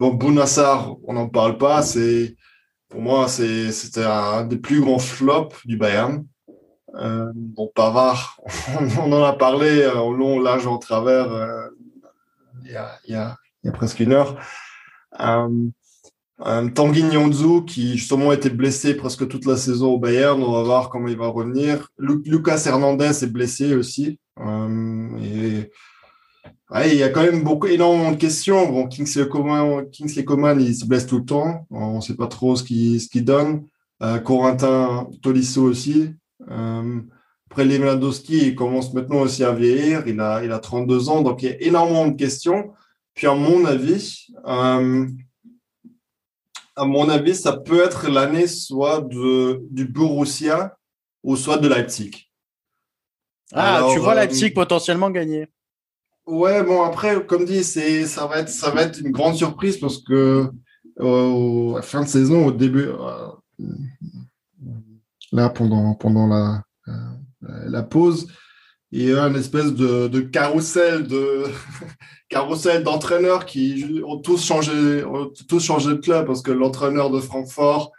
Bon, 0.00 0.14
Bounassar, 0.14 0.96
on 1.04 1.12
n'en 1.12 1.28
parle 1.28 1.58
pas, 1.58 1.82
c'est 1.82 2.34
pour 2.94 3.02
moi, 3.02 3.26
c'était 3.26 4.04
un 4.04 4.44
des 4.44 4.56
plus 4.56 4.80
grands 4.80 5.00
flops 5.00 5.66
du 5.66 5.76
Bayern. 5.76 6.24
Euh, 6.94 7.32
bon, 7.34 7.68
Pavard, 7.74 8.38
on, 9.00 9.10
en 9.10 9.24
a 9.24 9.32
parlé 9.32 9.82
euh, 9.82 9.98
au 9.98 10.14
long, 10.14 10.38
large, 10.38 10.68
en 10.68 10.78
travers 10.78 11.32
euh, 11.32 11.66
il, 12.64 12.70
y 13.10 13.16
a, 13.16 13.36
presque 13.72 13.98
une 13.98 14.12
heure. 14.12 14.38
Euh, 15.18 15.48
euh, 16.46 16.68
Tanguy 16.70 17.02
Nyonzu, 17.02 17.64
qui 17.66 17.98
justement 17.98 18.30
était 18.30 18.48
blessé 18.48 18.94
presque 18.94 19.26
toute 19.26 19.44
la 19.44 19.56
saison 19.56 19.94
au 19.94 19.98
Bayern, 19.98 20.40
on 20.40 20.52
va 20.52 20.62
voir 20.62 20.88
comment 20.88 21.08
il 21.08 21.18
va 21.18 21.26
revenir. 21.26 21.88
Lucas 21.98 22.62
Hernandez 22.64 23.24
est 23.24 23.32
blessé 23.32 23.74
aussi. 23.74 24.20
Euh, 24.38 25.64
il 26.82 26.96
y 26.96 27.02
a 27.02 27.08
quand 27.08 27.22
même 27.22 27.42
beaucoup, 27.42 27.68
énormément 27.68 28.12
de 28.12 28.16
questions. 28.16 28.70
Bon, 28.70 28.88
Kingsley 28.88 29.28
Coman, 29.28 29.88
Kingsley 29.90 30.24
Coman, 30.24 30.60
il 30.60 30.74
se 30.74 30.84
blesse 30.84 31.06
tout 31.06 31.18
le 31.18 31.24
temps. 31.24 31.66
On 31.70 31.96
ne 31.96 32.00
sait 32.00 32.16
pas 32.16 32.26
trop 32.26 32.56
ce 32.56 32.64
qu'il 32.64 33.00
ce 33.00 33.18
donne. 33.20 33.64
Euh, 34.02 34.18
Corentin 34.18 35.08
Tolisso 35.22 35.62
aussi. 35.62 36.10
Euh, 36.50 37.00
après, 37.48 37.64
Lewandowski, 37.64 38.48
il 38.48 38.54
commence 38.56 38.92
maintenant 38.92 39.20
aussi 39.20 39.44
à 39.44 39.52
vieillir. 39.52 40.02
Il 40.08 40.18
a, 40.18 40.42
il 40.44 40.50
a 40.50 40.58
32 40.58 41.08
ans. 41.08 41.22
Donc, 41.22 41.42
il 41.42 41.50
y 41.50 41.52
a 41.52 41.62
énormément 41.62 42.08
de 42.08 42.16
questions. 42.16 42.72
Puis, 43.14 43.28
à 43.28 43.34
mon 43.34 43.64
avis, 43.64 44.26
euh, 44.44 45.06
à 46.74 46.84
mon 46.84 47.08
avis, 47.08 47.36
ça 47.36 47.56
peut 47.56 47.84
être 47.84 48.10
l'année 48.10 48.48
soit 48.48 49.00
de, 49.00 49.62
du 49.70 49.86
Borussia 49.86 50.76
ou 51.22 51.36
soit 51.36 51.58
de 51.58 51.68
Leipzig. 51.68 52.28
Ah, 53.52 53.76
Alors, 53.76 53.92
tu 53.92 54.00
vois 54.00 54.14
euh, 54.14 54.16
Leipzig 54.16 54.50
potentiellement 54.50 55.10
gagner. 55.10 55.46
Ouais, 56.26 56.62
bon 56.62 56.82
après, 56.82 57.24
comme 57.26 57.44
dit, 57.44 57.62
ça 57.62 58.26
va 58.26 58.38
être 58.38 58.48
ça 58.48 58.70
va 58.70 58.82
être 58.82 58.98
une 58.98 59.10
grande 59.10 59.34
surprise 59.34 59.76
parce 59.76 59.98
que 59.98 60.50
euh, 61.00 61.74
à 61.76 61.82
fin 61.82 62.02
de 62.02 62.08
saison, 62.08 62.46
au 62.46 62.52
début, 62.52 62.88
euh, 62.88 63.28
là 65.32 65.50
pendant 65.50 65.94
pendant 65.94 66.26
la 66.26 66.62
euh, 66.88 66.92
la 67.66 67.82
pause, 67.82 68.26
il 68.90 69.02
y 69.02 69.12
a 69.12 69.24
une 69.26 69.36
espèce 69.36 69.74
de, 69.74 70.08
de 70.08 70.20
carrousel 70.20 71.06
de 71.06 71.44
carrousel 72.30 72.84
d'entraîneurs 72.84 73.44
qui 73.44 74.00
ont 74.06 74.18
tous 74.18 74.42
changé 74.42 75.04
tous 75.46 75.60
changé 75.60 75.90
de 75.90 75.94
club 75.94 76.26
parce 76.26 76.40
que 76.40 76.52
l'entraîneur 76.52 77.10
de 77.10 77.20
Francfort 77.20 77.92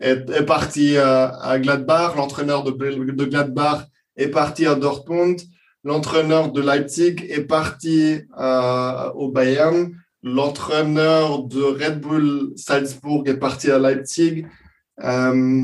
est, 0.00 0.30
est 0.30 0.44
parti 0.46 0.96
à, 0.98 1.28
à 1.40 1.58
Gladbach, 1.58 2.14
l'entraîneur 2.16 2.62
de, 2.62 2.70
de 2.70 3.24
Gladbach 3.24 3.86
est 4.16 4.28
parti 4.28 4.66
à 4.66 4.76
Dortmund 4.76 5.40
l'entraîneur 5.86 6.50
de 6.50 6.60
Leipzig 6.60 7.24
est 7.28 7.44
parti 7.44 8.18
euh, 8.38 9.10
au 9.12 9.30
Bayern, 9.30 9.94
l'entraîneur 10.24 11.44
de 11.44 11.62
Red 11.62 12.00
Bull 12.00 12.52
Salzbourg 12.56 13.22
est 13.26 13.36
parti 13.36 13.70
à 13.70 13.78
Leipzig. 13.78 14.46
Euh, 15.04 15.62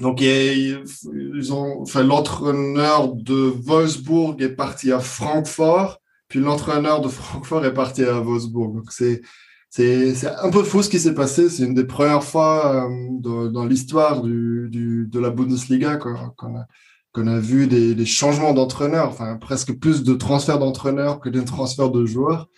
donc, 0.00 0.22
ils 0.22 1.52
ont, 1.52 1.82
enfin, 1.82 2.02
l'entraîneur 2.02 3.14
de 3.14 3.52
Wolfsburg 3.54 4.40
est 4.40 4.56
parti 4.56 4.90
à 4.90 5.00
Francfort, 5.00 6.00
puis 6.28 6.40
l'entraîneur 6.40 7.02
de 7.02 7.08
Francfort 7.08 7.66
est 7.66 7.74
parti 7.74 8.02
à 8.04 8.18
Wolfsburg. 8.18 8.76
Donc, 8.76 8.92
c'est, 8.92 9.20
c'est, 9.68 10.26
un 10.42 10.48
peu 10.48 10.62
fou 10.62 10.82
ce 10.82 10.88
qui 10.88 10.98
s'est 10.98 11.14
passé. 11.14 11.50
C'est 11.50 11.64
une 11.64 11.74
des 11.74 11.84
premières 11.84 12.24
fois 12.24 12.86
euh, 12.86 13.48
dans 13.50 13.66
l'histoire 13.66 14.22
du, 14.22 15.06
de 15.12 15.20
la 15.20 15.28
Bundesliga 15.28 15.96
qu'on 15.96 16.56
a, 16.56 16.66
qu'on 17.12 17.26
a 17.26 17.38
vu 17.38 17.66
des, 17.66 17.94
des 17.94 18.06
changements 18.06 18.54
d'entraîneurs, 18.54 19.08
enfin 19.08 19.36
presque 19.36 19.78
plus 19.78 20.02
de 20.02 20.14
transferts 20.14 20.58
d'entraîneurs 20.58 21.20
que 21.20 21.28
de 21.28 21.40
transferts 21.42 21.90
de 21.90 22.06
joueurs. 22.06 22.48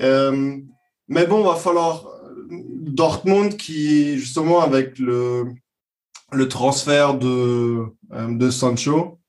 Euh, 0.00 0.58
mais 1.08 1.26
bon, 1.26 1.42
va 1.44 1.54
falloir 1.54 2.08
Dortmund 2.50 3.56
qui 3.56 4.18
justement 4.18 4.60
avec 4.60 4.98
le 4.98 5.44
le 6.32 6.48
transfert 6.48 7.16
de 7.18 7.84
euh, 8.12 8.34
de 8.34 8.50
Sancho, 8.50 9.20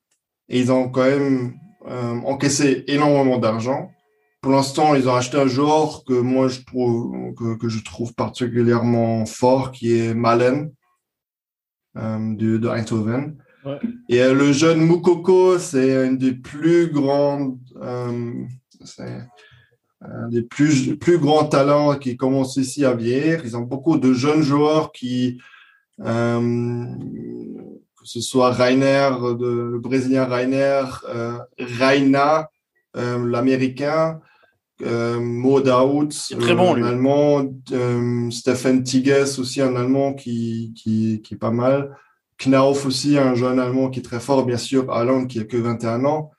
ils 0.50 0.72
ont 0.72 0.90
quand 0.90 1.04
même 1.04 1.54
euh, 1.88 2.16
encaissé 2.26 2.84
énormément 2.88 3.38
d'argent. 3.38 3.92
Pour 4.42 4.52
l'instant, 4.52 4.96
ils 4.96 5.08
ont 5.10 5.16
acheté 5.16 5.38
un 5.38 5.48
joueur 5.48 6.04
que 6.06 6.14
moi 6.14 6.48
je 6.48 6.62
trouve 6.62 7.34
que, 7.36 7.70
je 7.70 7.84
trouve 7.84 8.14
particulièrement 8.14 9.26
fort, 9.26 9.72
qui 9.72 9.98
est 9.98 10.14
Malen 10.14 10.72
de, 11.96 12.58
de 12.58 12.68
Eindhoven. 12.70 13.36
Et 14.10 14.22
euh, 14.22 14.34
le 14.34 14.52
jeune 14.54 14.80
Moukoko, 14.82 15.60
c'est 15.60 16.08
un 16.08 16.14
des 16.14 16.34
plus 16.34 16.88
grands, 16.88 17.58
euh, 17.82 18.44
un 20.02 20.28
des 20.30 20.42
plus, 20.44 20.96
plus 20.98 21.18
grands 21.18 21.46
talents 21.46 21.96
qui 21.96 22.18
commencent 22.18 22.58
ici 22.58 22.86
à 22.86 22.94
vieillir. 22.94 23.42
Ils 23.44 23.58
ont 23.58 23.62
beaucoup 23.62 23.98
de 23.98 24.14
jeunes 24.14 24.42
joueurs 24.42 24.92
qui, 24.92 25.40
euh, 26.02 26.86
que 28.00 28.06
ce 28.06 28.22
soit 28.22 28.52
Rainer, 28.52 29.10
de, 29.40 29.70
le 29.72 29.80
Brésilien 29.80 30.26
Rainer, 30.26 30.84
euh, 31.10 31.38
Reina, 31.60 32.50
euh, 32.96 33.28
l'Américain, 33.28 34.20
Mo 34.80 35.60
Daoud, 35.60 36.14
bon, 36.56 36.76
lui. 36.76 36.84
allemand, 36.84 37.52
Stephen 38.30 38.84
Tigges 38.84 39.40
aussi 39.40 39.60
un 39.60 39.76
allemand 39.76 40.14
qui, 40.14 40.72
qui, 40.76 41.22
qui 41.24 41.34
est 41.34 41.38
pas 41.38 41.50
mal. 41.50 41.98
Knauf 42.38 42.86
aussi, 42.86 43.18
un 43.18 43.36
jeune 43.36 43.60
Allemand 43.60 43.90
qui 43.90 44.00
est 44.00 44.04
très 44.04 44.20
fort, 44.20 44.46
bien 44.46 44.58
sûr, 44.58 44.92
Haaland 44.92 45.26
qui 45.26 45.40
a 45.40 45.44
que 45.44 45.58
21 45.58 46.06
ans, 46.06 46.32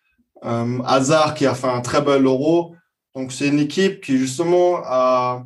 euh, 0.44 0.78
Hazard 0.84 1.34
qui 1.34 1.46
a 1.46 1.54
fait 1.54 1.68
un 1.68 1.80
très 1.80 2.02
bel 2.02 2.24
euro. 2.24 2.74
Donc 3.14 3.32
c'est 3.32 3.48
une 3.48 3.58
équipe 3.58 4.00
qui 4.00 4.16
justement 4.16 4.80
a, 4.84 5.44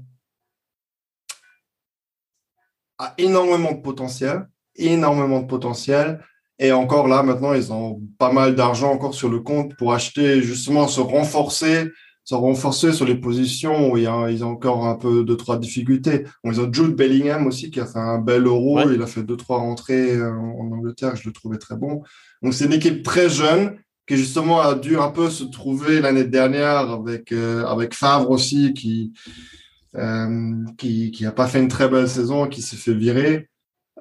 a 2.98 3.14
énormément 3.18 3.72
de 3.72 3.80
potentiel. 3.80 4.48
énormément 4.76 5.40
de 5.40 5.46
potentiel. 5.46 6.20
Et 6.58 6.70
encore 6.70 7.08
là, 7.08 7.22
maintenant, 7.22 7.54
ils 7.54 7.72
ont 7.72 8.00
pas 8.18 8.30
mal 8.30 8.54
d'argent 8.54 8.92
encore 8.92 9.14
sur 9.14 9.28
le 9.28 9.40
compte 9.40 9.74
pour 9.76 9.94
acheter, 9.94 10.42
justement, 10.42 10.86
se 10.86 11.00
renforcer, 11.00 11.90
se 12.24 12.34
renforcer 12.34 12.92
sur 12.92 13.04
les 13.04 13.16
positions 13.16 13.90
où 13.90 13.96
il 13.96 14.04
y 14.04 14.06
a, 14.06 14.30
ils 14.30 14.44
ont 14.44 14.50
encore 14.50 14.86
un 14.86 14.94
peu 14.94 15.24
de 15.24 15.34
trois 15.34 15.58
difficultés. 15.58 16.24
ils 16.44 16.60
ont 16.60 16.72
Jude 16.72 16.94
Bellingham 16.94 17.46
aussi 17.46 17.70
qui 17.70 17.80
a 17.80 17.86
fait 17.86 17.98
un 17.98 18.18
bel 18.18 18.46
euro. 18.46 18.80
Il 18.90 19.02
a 19.02 19.06
fait 19.06 19.22
deux, 19.22 19.36
trois 19.36 19.58
rentrées 19.58 20.16
euh, 20.16 20.30
en 20.30 20.70
Angleterre. 20.72 21.16
Je 21.16 21.28
le 21.28 21.32
trouvais 21.32 21.58
très 21.58 21.76
bon. 21.76 22.02
Donc, 22.42 22.54
c'est 22.54 22.66
une 22.66 22.72
équipe 22.72 23.02
très 23.02 23.28
jeune 23.28 23.76
qui 24.06 24.16
justement 24.16 24.60
a 24.60 24.74
dû 24.74 24.98
un 24.98 25.10
peu 25.10 25.30
se 25.30 25.44
trouver 25.44 26.00
l'année 26.00 26.24
dernière 26.24 26.90
avec, 26.90 27.32
euh, 27.32 27.64
avec 27.66 27.94
Favre 27.94 28.30
aussi 28.30 28.72
qui, 28.74 29.12
euh, 29.96 30.54
qui, 30.78 31.10
qui 31.10 31.26
a 31.26 31.32
pas 31.32 31.46
fait 31.46 31.60
une 31.60 31.68
très 31.68 31.88
belle 31.88 32.08
saison, 32.08 32.46
qui 32.46 32.62
s'est 32.62 32.76
fait 32.76 32.94
virer. 32.94 33.48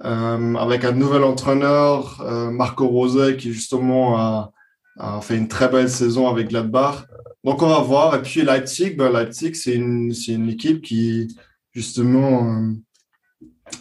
Euh, 0.03 0.55
avec 0.55 0.83
un 0.83 0.93
nouvel 0.93 1.23
entraîneur, 1.23 2.21
euh, 2.21 2.49
Marco 2.49 2.87
Rose, 2.87 3.35
qui 3.37 3.53
justement 3.53 4.17
a, 4.17 4.51
a, 4.97 5.21
fait 5.21 5.37
une 5.37 5.47
très 5.47 5.69
belle 5.69 5.89
saison 5.89 6.27
avec 6.27 6.47
Gladbach. 6.49 7.05
Donc 7.43 7.61
on 7.61 7.67
va 7.67 7.79
voir. 7.79 8.15
Et 8.15 8.21
puis 8.21 8.43
Leipzig, 8.43 8.91
ben 8.91 9.11
Leipzig 9.11 9.55
c'est 9.55 9.75
une, 9.75 10.13
une 10.27 10.49
équipe 10.49 10.81
qui 10.81 11.35
justement 11.71 12.53
euh, 12.53 12.73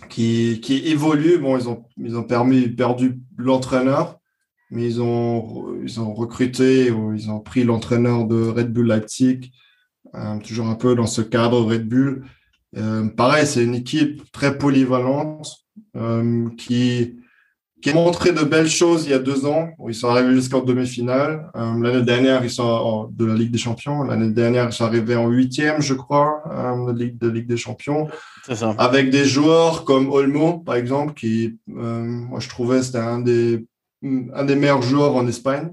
qui, 0.08 0.61
qui 0.61 0.88
évolue. 0.88 1.38
Bon, 1.38 1.58
ils 1.58 1.68
ont, 1.68 1.84
ils 1.98 2.16
ont 2.16 2.22
permis, 2.22 2.68
perdu 2.68 3.20
l'entraîneur, 3.36 4.18
mais 4.70 4.86
ils 4.86 5.02
ont, 5.02 5.76
ils 5.82 6.00
ont 6.00 6.14
recruté 6.14 6.90
ou 6.90 7.14
ils 7.14 7.30
ont 7.30 7.40
pris 7.40 7.64
l'entraîneur 7.64 8.26
de 8.26 8.48
Red 8.48 8.72
Bull 8.72 8.88
Leipzig, 8.88 9.52
euh, 10.14 10.38
toujours 10.38 10.66
un 10.66 10.76
peu 10.76 10.94
dans 10.94 11.06
ce 11.06 11.22
cadre 11.22 11.61
Red 11.62 11.88
Bull. 11.88 12.24
Euh, 12.76 13.08
pareil, 13.08 13.46
c'est 13.46 13.64
une 13.64 13.74
équipe 13.74 14.30
très 14.32 14.56
polyvalente 14.56 15.48
qui, 16.56 17.19
qui 17.81 17.91
a 17.91 17.95
montré 17.95 18.33
de 18.33 18.43
belles 18.43 18.68
choses 18.68 19.07
il 19.07 19.11
y 19.11 19.14
a 19.14 19.18
deux 19.18 19.47
ans, 19.47 19.70
où 19.78 19.89
ils 19.89 19.95
sont 19.95 20.09
arrivés 20.09 20.35
jusqu'en 20.35 20.61
demi-finale. 20.61 21.51
Euh, 21.57 21.81
L'année 21.81 22.03
dernière, 22.03 22.45
ils 22.45 22.51
sont 22.51 22.62
en, 22.62 23.05
de 23.05 23.24
la 23.24 23.35
Ligue 23.35 23.51
des 23.51 23.59
Champions. 23.59 24.03
L'année 24.03 24.31
dernière, 24.31 24.66
ils 24.66 24.72
sont 24.72 24.85
arrivés 24.85 25.16
en 25.16 25.28
huitième, 25.28 25.81
je 25.81 25.95
crois, 25.95 26.43
euh, 26.51 26.93
de, 26.93 26.99
Ligue, 26.99 27.18
de 27.18 27.28
Ligue 27.28 27.47
des 27.47 27.57
Champions. 27.57 28.09
Ça. 28.53 28.74
Avec 28.78 29.11
des 29.11 29.24
joueurs 29.24 29.85
comme 29.85 30.11
Olmo, 30.11 30.59
par 30.59 30.74
exemple, 30.74 31.14
qui, 31.14 31.59
euh, 31.70 32.03
moi, 32.05 32.41
je 32.41 32.49
trouvais, 32.49 32.83
c'était 32.83 32.99
un 32.99 33.20
des, 33.20 33.66
un 34.03 34.45
des 34.45 34.57
meilleurs 34.57 34.83
joueurs 34.83 35.16
en 35.16 35.26
Espagne. 35.26 35.72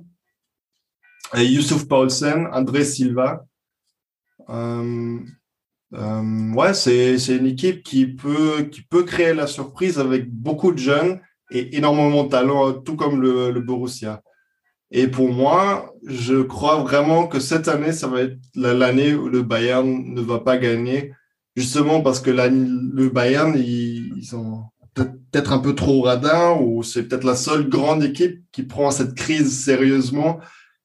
Et 1.35 1.45
Youssouf 1.45 1.87
Paulsen, 1.87 2.47
André 2.53 2.85
Silva. 2.85 3.45
Ouais, 5.91 6.73
c'est 6.73 7.17
c'est 7.17 7.35
une 7.35 7.47
équipe 7.47 7.83
qui 7.83 8.07
peut 8.07 8.63
qui 8.71 8.81
peut 8.81 9.03
créer 9.03 9.33
la 9.33 9.47
surprise 9.47 9.99
avec 9.99 10.29
beaucoup 10.29 10.71
de 10.71 10.77
jeunes 10.77 11.19
et 11.51 11.77
énormément 11.77 12.23
de 12.23 12.29
talent, 12.29 12.73
tout 12.73 12.95
comme 12.95 13.21
le, 13.21 13.51
le 13.51 13.61
Borussia. 13.61 14.21
Et 14.91 15.07
pour 15.07 15.31
moi, 15.31 15.93
je 16.05 16.41
crois 16.41 16.81
vraiment 16.81 17.27
que 17.27 17.39
cette 17.39 17.67
année, 17.67 17.91
ça 17.91 18.07
va 18.07 18.21
être 18.21 18.37
l'année 18.55 19.13
où 19.15 19.27
le 19.27 19.43
Bayern 19.43 20.13
ne 20.13 20.21
va 20.21 20.39
pas 20.39 20.57
gagner, 20.57 21.13
justement 21.55 22.01
parce 22.01 22.19
que 22.21 22.31
le 22.31 23.09
Bayern, 23.09 23.53
ils, 23.57 24.13
ils 24.15 24.25
sont 24.25 24.63
peut-être 24.93 25.53
un 25.53 25.59
peu 25.59 25.75
trop 25.75 26.01
radins 26.01 26.57
ou 26.59 26.83
c'est 26.83 27.03
peut-être 27.03 27.23
la 27.23 27.35
seule 27.35 27.69
grande 27.69 28.03
équipe 28.03 28.41
qui 28.51 28.63
prend 28.63 28.91
cette 28.91 29.13
crise 29.13 29.63
sérieusement 29.63 30.39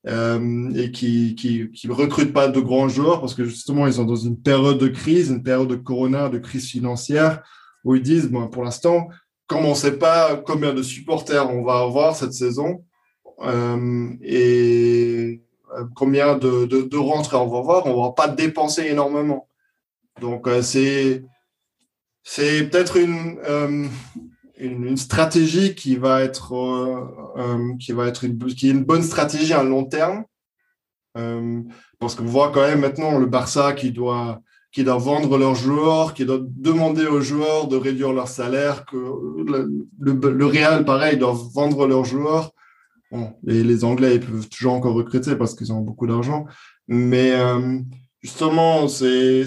euh, 0.09 0.71
et 0.75 0.91
qui, 0.91 1.35
qui, 1.35 1.71
qui 1.71 1.89
recrutent 1.89 2.33
pas 2.33 2.49
de 2.49 2.61
grands 2.61 2.89
joueurs 2.89 3.21
parce 3.21 3.35
que 3.35 3.45
justement 3.45 3.87
ils 3.87 3.95
sont 3.95 4.05
dans 4.05 4.17
une 4.17 4.39
période 4.39 4.79
de 4.79 4.89
crise, 4.89 5.31
une 5.31 5.43
période 5.43 5.69
de 5.69 5.77
corona, 5.77 6.29
de 6.29 6.39
crise 6.39 6.69
financière 6.69 7.43
où 7.85 7.95
ils 7.95 8.03
disent 8.03 8.31
bon 8.31 8.49
pour 8.49 8.65
l'instant 8.65 9.09
on 9.55 9.71
ne 9.71 9.75
sait 9.75 9.99
pas 9.99 10.37
combien 10.37 10.73
de 10.73 10.83
supporters 10.83 11.49
on 11.51 11.63
va 11.63 11.81
avoir 11.81 12.17
cette 12.17 12.33
saison 12.33 12.85
euh, 13.41 14.09
et 14.23 15.43
euh, 15.77 15.85
combien 15.95 16.37
de, 16.37 16.67
de, 16.67 16.83
de 16.83 16.97
rentrées 16.97 17.37
on 17.37 17.49
va 17.49 17.59
avoir, 17.59 17.87
on 17.87 18.03
va 18.03 18.13
pas 18.13 18.29
dépenser 18.29 18.87
énormément. 18.87 19.49
Donc 20.21 20.47
euh, 20.47 20.63
c'est 20.63 21.25
peut-être 22.25 22.97
une, 22.97 23.41
une, 24.59 24.97
stratégie 24.97 25.75
qui 25.75 25.97
va 25.97 26.23
être 26.23 26.53
qui 27.81 27.93
va 27.93 28.07
être 28.07 28.25
une, 28.25 28.39
une 28.63 28.85
bonne 28.85 29.03
stratégie 29.03 29.55
à 29.55 29.65
long 29.65 29.85
terme 29.85 30.25
parce 31.99 32.15
qu'on 32.15 32.25
voit 32.25 32.53
quand 32.53 32.61
même 32.61 32.81
maintenant 32.81 33.19
le 33.19 33.27
Barça 33.27 33.73
qui 33.73 33.91
doit 33.91 34.41
qui 34.73 34.85
doit 34.85 34.97
vendre 34.97 35.37
leurs 35.39 35.55
joueurs, 35.55 36.15
qui 36.15 36.25
doit 36.25 36.41
demander 36.43 37.07
aux 37.07 37.21
joueurs 37.21 37.69
de 37.69 37.77
réduire 37.77 38.13
leur 38.13 38.29
salaire, 38.29 38.85
que 38.87 38.97
le, 38.97 40.47
Real 40.47 40.85
pareil 40.85 41.17
doit 41.19 41.37
vendre 41.55 41.87
leurs 41.87 42.05
joueurs. 42.05 42.53
Bon, 43.11 43.35
et 43.47 43.63
les 43.63 43.85
Anglais 43.85 44.15
ils 44.15 44.21
peuvent 44.21 44.49
toujours 44.49 44.73
encore 44.73 44.95
recruter 44.95 45.37
parce 45.37 45.55
qu'ils 45.55 45.73
ont 45.73 45.83
beaucoup 45.83 46.07
d'argent, 46.07 46.47
mais 46.89 47.33
euh, 47.33 47.79
justement 48.23 48.89
c'est 48.89 49.45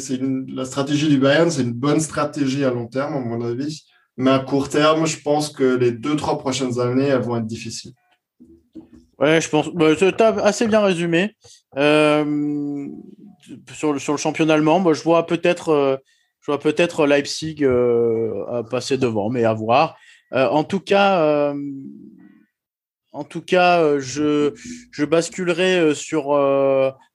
la 0.48 0.66
stratégie 0.66 1.10
du 1.10 1.18
Bayern, 1.18 1.50
c'est 1.50 1.64
une 1.64 1.74
bonne 1.74 2.00
stratégie 2.00 2.64
à 2.64 2.72
long 2.72 2.88
terme 2.88 3.16
à 3.16 3.20
mon 3.20 3.42
avis 3.42 3.86
mais 4.18 4.32
à 4.32 4.40
court 4.40 4.70
terme, 4.70 5.06
je 5.06 5.20
pense 5.22 5.50
que 5.50 5.76
les 5.76 5.92
deux, 5.92 6.16
trois 6.16 6.38
prochaines 6.38 6.80
années, 6.80 7.08
elles 7.08 7.22
vont 7.22 7.38
être 7.38 7.46
difficiles. 7.46 7.92
Ouais, 9.20 9.42
je 9.42 9.50
pense. 9.50 9.70
Bah, 9.74 9.96
tu 9.96 10.06
as 10.06 10.28
assez 10.44 10.68
bien 10.68 10.82
résumé. 10.82 11.36
Euh, 11.78 12.88
sur, 13.74 13.94
le, 13.94 14.00
championnat 14.00 14.56
allemand, 14.56 14.80
moi, 14.80 14.94
je 14.94 15.04
vois 15.04 15.26
peut-être 15.26 15.70
euh, 15.70 16.58
peut-être 16.58 17.08
Leipzig 17.08 17.58
euh, 17.62 18.64
passer 18.70 18.98
devant, 18.98 19.30
mais 19.30 19.46
à 19.46 19.54
voir. 19.54 19.98
Euh, 20.34 20.48
en 20.48 20.64
tout 20.64 20.80
cas, 20.80 21.54
en 23.14 23.24
tout 23.24 23.42
cas, 23.42 23.98
je, 24.00 24.54
basculerai 25.06 25.96
sur, 25.96 26.34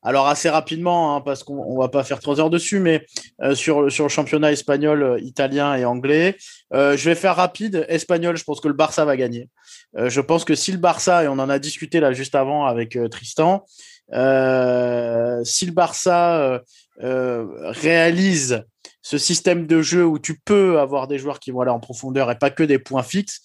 alors 0.02 0.28
assez 0.28 0.48
rapidement, 0.48 1.14
hein, 1.14 1.20
parce 1.20 1.44
qu'on 1.44 1.74
ne 1.74 1.78
va 1.78 1.88
pas 1.88 2.04
faire 2.04 2.20
trois 2.20 2.40
heures 2.40 2.50
dessus, 2.50 2.80
mais 2.80 3.04
sur, 3.52 3.92
sur 3.92 4.04
le 4.04 4.08
championnat 4.08 4.52
espagnol, 4.52 5.18
italien 5.22 5.74
et 5.74 5.84
anglais. 5.84 6.36
Je 6.72 7.04
vais 7.04 7.14
faire 7.14 7.36
rapide. 7.36 7.84
Espagnol, 7.88 8.36
je 8.36 8.44
pense 8.44 8.60
que 8.60 8.68
le 8.68 8.74
Barça 8.74 9.04
va 9.04 9.16
gagner. 9.16 9.48
Je 9.94 10.20
pense 10.20 10.44
que 10.44 10.54
si 10.54 10.72
le 10.72 10.78
Barça, 10.78 11.24
et 11.24 11.28
on 11.28 11.32
en 11.32 11.50
a 11.50 11.58
discuté 11.58 12.00
là 12.00 12.12
juste 12.12 12.34
avant 12.34 12.64
avec 12.64 12.96
Tristan, 13.10 13.66
si 14.12 15.66
le 15.66 15.72
Barça 15.72 16.62
réalise 16.98 18.64
ce 19.02 19.18
système 19.18 19.66
de 19.66 19.80
jeu 19.82 20.04
où 20.04 20.18
tu 20.18 20.38
peux 20.38 20.78
avoir 20.78 21.08
des 21.08 21.18
joueurs 21.18 21.40
qui 21.40 21.50
vont 21.50 21.62
aller 21.62 21.70
en 21.70 21.80
profondeur 21.80 22.30
et 22.30 22.38
pas 22.38 22.50
que 22.50 22.62
des 22.62 22.78
points 22.78 23.02
fixes, 23.02 23.40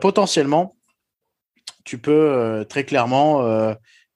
potentiellement, 0.00 0.76
tu 1.86 1.98
peux 1.98 2.12
euh, 2.12 2.64
très 2.64 2.84
clairement 2.84 3.46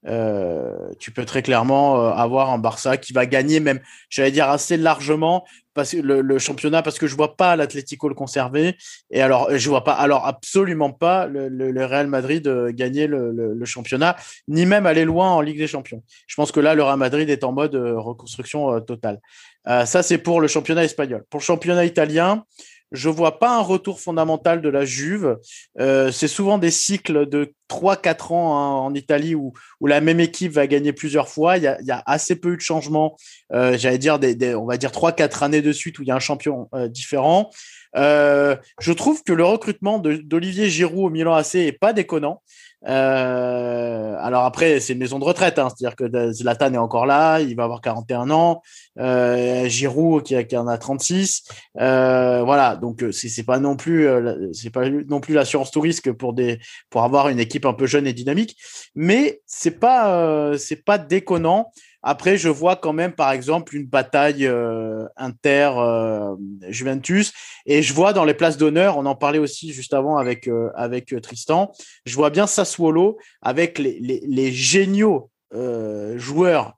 euh, 0.06 0.10
euh, 0.10 0.92
tu 0.98 1.10
peux 1.10 1.24
très 1.24 1.42
clairement 1.42 2.10
avoir 2.10 2.50
un 2.50 2.58
Barça 2.58 2.96
qui 2.96 3.12
va 3.12 3.26
gagner 3.26 3.60
même, 3.60 3.80
j'allais 4.08 4.30
dire 4.30 4.48
assez 4.48 4.76
largement 4.76 5.44
parce 5.74 5.94
le, 5.94 6.20
le 6.20 6.38
championnat 6.38 6.82
parce 6.82 6.98
que 6.98 7.06
je 7.06 7.14
vois 7.14 7.36
pas 7.36 7.54
l'Atlético 7.56 8.08
le 8.08 8.14
conserver 8.14 8.76
et 9.10 9.22
alors 9.22 9.56
je 9.56 9.68
vois 9.68 9.84
pas 9.84 9.92
alors 9.92 10.26
absolument 10.26 10.90
pas 10.90 11.26
le, 11.26 11.86
Real 11.86 12.08
Madrid 12.08 12.48
gagner 12.70 13.06
le, 13.06 13.64
championnat 13.64 14.16
ni 14.48 14.66
même 14.66 14.86
aller 14.86 15.04
loin 15.04 15.30
en 15.30 15.40
Ligue 15.40 15.58
des 15.58 15.68
Champions. 15.68 16.02
Je 16.26 16.34
pense 16.34 16.50
que 16.50 16.60
là 16.60 16.74
le 16.74 16.82
Real 16.82 16.98
Madrid 16.98 17.30
est 17.30 17.44
en 17.44 17.52
mode 17.52 17.74
reconstruction 17.76 18.80
totale. 18.80 19.20
Euh, 19.68 19.84
ça 19.84 20.02
c'est 20.02 20.18
pour 20.18 20.40
le 20.40 20.48
championnat 20.48 20.84
espagnol. 20.84 21.24
Pour 21.30 21.40
le 21.40 21.44
championnat 21.44 21.84
italien, 21.84 22.44
je 22.92 23.08
vois 23.08 23.38
pas 23.38 23.56
un 23.56 23.62
retour 23.62 24.00
fondamental 24.00 24.62
de 24.62 24.68
la 24.68 24.84
Juve. 24.84 25.38
Euh, 25.78 26.10
c'est 26.10 26.28
souvent 26.28 26.58
des 26.58 26.70
cycles 26.70 27.28
de 27.28 27.54
3-4 27.70 28.32
ans 28.32 28.58
hein, 28.58 28.72
en 28.86 28.94
Italie 28.94 29.34
où, 29.34 29.52
où 29.80 29.86
la 29.86 30.00
même 30.00 30.20
équipe 30.20 30.52
va 30.52 30.66
gagner 30.66 30.92
plusieurs 30.92 31.28
fois. 31.28 31.56
Il 31.56 31.62
y 31.62 31.66
a, 31.66 31.80
il 31.80 31.86
y 31.86 31.92
a 31.92 32.02
assez 32.06 32.36
peu 32.36 32.52
eu 32.52 32.56
de 32.56 32.62
changements. 32.62 33.16
Euh, 33.52 33.78
J'allais 33.78 33.98
dire, 33.98 34.18
des, 34.18 34.34
des, 34.34 34.54
on 34.54 34.66
va 34.66 34.76
dire 34.76 34.90
3-4 34.90 35.44
années 35.44 35.62
de 35.62 35.72
suite 35.72 35.98
où 35.98 36.02
il 36.02 36.08
y 36.08 36.10
a 36.10 36.16
un 36.16 36.20
champion 36.20 36.68
euh, 36.74 36.88
différent. 36.88 37.50
Euh, 37.96 38.56
je 38.80 38.92
trouve 38.92 39.22
que 39.24 39.32
le 39.32 39.44
recrutement 39.44 39.98
d'Olivier 39.98 40.68
Giroud 40.68 41.06
au 41.06 41.10
Milan 41.10 41.34
AC 41.34 41.56
est 41.56 41.72
pas 41.72 41.92
déconnant. 41.92 42.42
Euh, 42.88 44.16
alors 44.20 44.44
après, 44.44 44.80
c'est 44.80 44.94
une 44.94 44.98
maison 44.98 45.18
de 45.18 45.24
retraite, 45.24 45.58
hein, 45.58 45.68
c'est-à-dire 45.68 45.96
que 45.96 46.32
Zlatan 46.32 46.72
est 46.72 46.78
encore 46.78 47.06
là, 47.06 47.40
il 47.40 47.54
va 47.54 47.64
avoir 47.64 47.80
41 47.80 48.30
ans, 48.30 48.62
euh, 48.98 49.68
Giroud 49.68 50.22
qui, 50.22 50.56
en 50.56 50.66
a 50.66 50.78
36, 50.78 51.44
euh, 51.80 52.42
voilà. 52.42 52.76
Donc 52.76 53.02
euh, 53.02 53.12
c'est 53.12 53.44
pas 53.44 53.58
non 53.58 53.76
plus, 53.76 54.06
euh, 54.08 54.48
c'est 54.52 54.70
pas 54.70 54.88
non 54.88 55.20
plus 55.20 55.34
l'assurance 55.34 55.70
tout 55.70 55.80
risque 55.80 56.10
pour 56.12 56.32
des, 56.32 56.58
pour 56.88 57.02
avoir 57.02 57.28
une 57.28 57.38
équipe 57.38 57.66
un 57.66 57.74
peu 57.74 57.86
jeune 57.86 58.06
et 58.06 58.12
dynamique, 58.12 58.56
mais 58.94 59.40
c'est 59.46 59.78
pas, 59.78 60.14
euh, 60.16 60.56
c'est 60.56 60.84
pas 60.84 60.98
déconnant. 60.98 61.70
Après, 62.02 62.38
je 62.38 62.48
vois 62.48 62.76
quand 62.76 62.94
même, 62.94 63.12
par 63.12 63.32
exemple, 63.32 63.76
une 63.76 63.86
bataille 63.86 64.46
euh, 64.46 65.06
inter-Juventus. 65.16 67.28
Euh, 67.28 67.32
et 67.66 67.82
je 67.82 67.92
vois 67.92 68.12
dans 68.12 68.24
les 68.24 68.34
places 68.34 68.56
d'honneur, 68.56 68.96
on 68.96 69.06
en 69.06 69.14
parlait 69.14 69.38
aussi 69.38 69.72
juste 69.72 69.92
avant 69.92 70.16
avec, 70.16 70.48
euh, 70.48 70.70
avec 70.74 71.14
Tristan, 71.22 71.70
je 72.06 72.14
vois 72.14 72.30
bien 72.30 72.46
Sassuolo 72.46 73.18
avec 73.42 73.78
les, 73.78 73.98
les, 74.00 74.52
géniaux 74.52 75.30
joueurs 76.16 76.74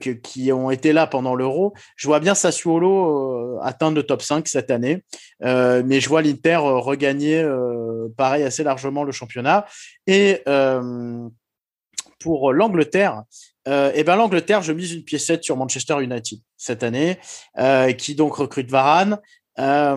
qui 0.00 0.52
ont 0.52 0.70
été 0.70 0.92
là 0.92 1.06
pendant 1.06 1.34
l'Euro. 1.34 1.72
Je 1.96 2.06
vois 2.06 2.20
bien 2.20 2.34
Sassuolo 2.34 3.58
atteindre 3.62 3.96
le 3.96 4.02
top 4.02 4.20
5 4.22 4.46
cette 4.48 4.70
année, 4.70 5.02
mais 5.40 6.00
je 6.00 6.08
vois 6.08 6.22
l'Inter 6.22 6.56
regagner, 6.56 7.46
pareil, 8.16 8.44
assez 8.44 8.64
largement 8.64 9.04
le 9.04 9.12
championnat. 9.12 9.66
Et 10.06 10.42
pour 12.22 12.52
l'Angleterre, 12.52 13.22
euh, 13.68 13.92
et 13.94 14.04
ben 14.04 14.16
l'Angleterre, 14.16 14.62
je 14.62 14.72
mise 14.72 14.92
une 14.92 15.04
piécette 15.04 15.44
sur 15.44 15.56
Manchester 15.56 16.02
United 16.02 16.38
cette 16.56 16.82
année, 16.82 17.18
euh, 17.58 17.92
qui 17.92 18.14
donc 18.14 18.34
recrute 18.34 18.70
Varane. 18.70 19.18
Euh, 19.58 19.96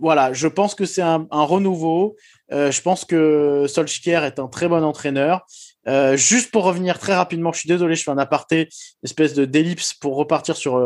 voilà, 0.00 0.32
je 0.32 0.48
pense 0.48 0.74
que 0.74 0.84
c'est 0.84 1.02
un, 1.02 1.26
renouveau. 1.30 2.16
Euh, 2.52 2.70
je 2.70 2.82
pense 2.82 3.04
que 3.04 3.66
Solskjaer 3.68 4.24
est 4.24 4.38
un 4.38 4.48
très 4.48 4.68
bon 4.68 4.82
entraîneur. 4.82 5.46
Euh, 5.88 6.16
juste 6.16 6.50
pour 6.50 6.64
revenir 6.64 6.98
très 6.98 7.14
rapidement, 7.14 7.52
je 7.52 7.60
suis 7.60 7.68
désolé, 7.68 7.94
je 7.94 8.02
fais 8.02 8.10
un 8.10 8.18
aparté, 8.18 8.68
espèce 9.04 9.34
de 9.34 9.44
d'ellipse 9.44 9.94
pour 9.94 10.16
repartir 10.16 10.56
sur 10.56 10.80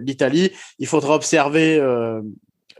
l'Italie. 0.00 0.50
Il 0.78 0.86
faudra 0.86 1.14
observer 1.14 1.78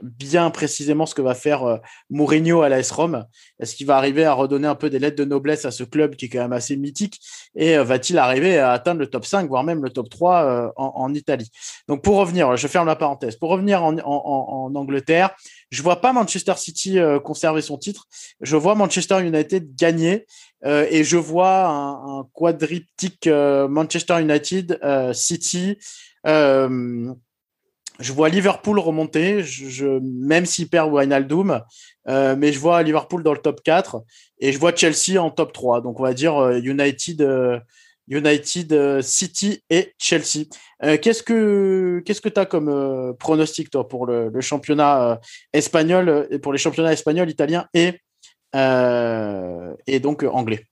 bien 0.03 0.51
précisément 0.51 1.07
ce 1.07 1.15
que 1.15 1.23
va 1.23 1.35
faire 1.35 1.65
euh, 1.65 1.79
Mourinho 2.11 2.63
à 2.63 2.69
l'AS 2.69 2.91
Rome. 2.91 3.25
Est-ce 3.61 3.75
qu'il 3.75 3.87
va 3.87 3.97
arriver 3.97 4.25
à 4.25 4.33
redonner 4.33 4.69
un 4.69 4.75
peu 4.75 4.91
des 4.91 4.99
lettres 4.99 5.17
de 5.17 5.25
noblesse 5.25 5.65
à 5.65 5.71
ce 5.71 5.85
club 5.85 6.17
qui 6.17 6.27
est 6.27 6.29
quand 6.29 6.41
même 6.41 6.53
assez 6.53 6.77
mythique? 6.77 7.21
Et 7.55 7.77
euh, 7.77 7.85
va-t-il 7.85 8.19
arriver 8.19 8.59
à 8.59 8.73
atteindre 8.73 9.01
le 9.01 9.07
top 9.07 9.25
5, 9.25 9.49
voire 9.49 9.65
même 9.65 9.83
le 9.83 9.91
top 9.91 10.09
3 10.09 10.45
euh, 10.45 10.71
en, 10.77 11.13
Italie? 11.15 11.51
Donc 11.89 12.03
pour 12.03 12.17
revenir, 12.17 12.57
je 12.57 12.69
ferme 12.69 12.87
la 12.87 12.97
parenthèse, 12.97 13.37
pour 13.37 13.51
revenir 13.51 13.83
en, 13.83 14.75
Angleterre, 14.75 15.35
je 15.71 15.83
vois 15.83 16.01
pas 16.01 16.13
Manchester 16.13 16.55
City 16.57 16.99
conserver 17.25 17.63
son 17.63 17.79
titre, 17.79 18.07
je 18.41 18.57
vois 18.57 18.75
Manchester 18.75 19.25
United 19.25 19.75
gagner 19.75 20.27
et 20.65 21.05
je 21.05 21.17
vois 21.17 21.67
un, 21.67 22.19
un 22.19 22.29
quadriptyque 22.33 23.27
Manchester 23.27 24.21
United, 24.21 24.79
City, 25.13 25.79
je 27.99 28.13
vois 28.13 28.29
Liverpool 28.29 28.79
remonter, 28.79 29.43
même 30.03 30.47
s'il 30.47 30.69
perd 30.69 30.93
Wijnaldum, 30.93 31.61
euh, 32.09 32.37
mais 32.37 32.53
je 32.53 32.59
vois 32.59 32.83
Liverpool 32.83 33.23
dans 33.23 33.33
le 33.33 33.39
top 33.39 33.63
4 33.63 34.03
et 34.39 34.53
je 34.53 34.59
vois 34.59 34.75
Chelsea 34.75 35.21
en 35.21 35.31
top 35.31 35.53
3. 35.53 35.81
Donc 35.81 36.01
on 36.01 36.03
va 36.03 36.15
dire 36.15 36.37
euh, 36.37 36.59
United, 36.59 37.23
euh, 37.23 37.59
United 38.09 39.03
City 39.03 39.63
et 39.71 39.95
Chelsea. 39.99 40.45
qu'est-ce 40.81 41.23
que 41.23 42.03
qu'est-ce 42.05 42.21
que 42.21 42.29
tu 42.29 42.41
as 42.41 42.47
comme 42.47 43.15
pronostic 43.19 43.71
toi 43.71 43.89
pour 43.89 44.07
le, 44.07 44.41
championnat 44.41 45.21
espagnol 45.53 46.29
pour 46.41 46.53
les 46.53 46.59
championnats 46.59 46.93
espagnols, 46.93 47.31
italiens 47.31 47.67
et 47.75 48.01
et 48.55 50.01
donc 50.01 50.23
anglais? 50.23 50.65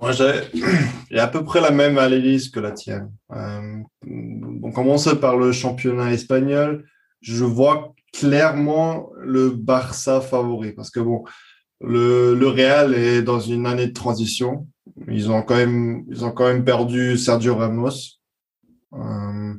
Moi, 0.00 0.12
j'ai 1.10 1.18
à 1.18 1.28
peu 1.28 1.44
près 1.44 1.60
la 1.60 1.70
même 1.70 1.98
analyse 1.98 2.50
que 2.50 2.60
la 2.60 2.72
tienne. 2.72 3.10
Euh, 3.32 3.82
on 4.62 4.70
commence 4.72 5.08
par 5.20 5.36
le 5.36 5.52
championnat 5.52 6.12
espagnol. 6.12 6.84
Je 7.20 7.44
vois 7.44 7.94
clairement 8.12 9.10
le 9.18 9.50
Barça 9.50 10.20
favori 10.20 10.72
parce 10.72 10.90
que 10.90 11.00
bon, 11.00 11.24
le, 11.80 12.34
le 12.34 12.48
Real 12.48 12.94
est 12.94 13.22
dans 13.22 13.40
une 13.40 13.66
année 13.66 13.88
de 13.88 13.92
transition. 13.92 14.66
Ils 15.08 15.30
ont 15.30 15.42
quand 15.42 15.56
même, 15.56 16.04
ils 16.08 16.24
ont 16.24 16.30
quand 16.30 16.46
même 16.46 16.64
perdu 16.64 17.16
Sergio 17.16 17.56
Ramos. 17.56 17.90
Euh, 18.94 19.54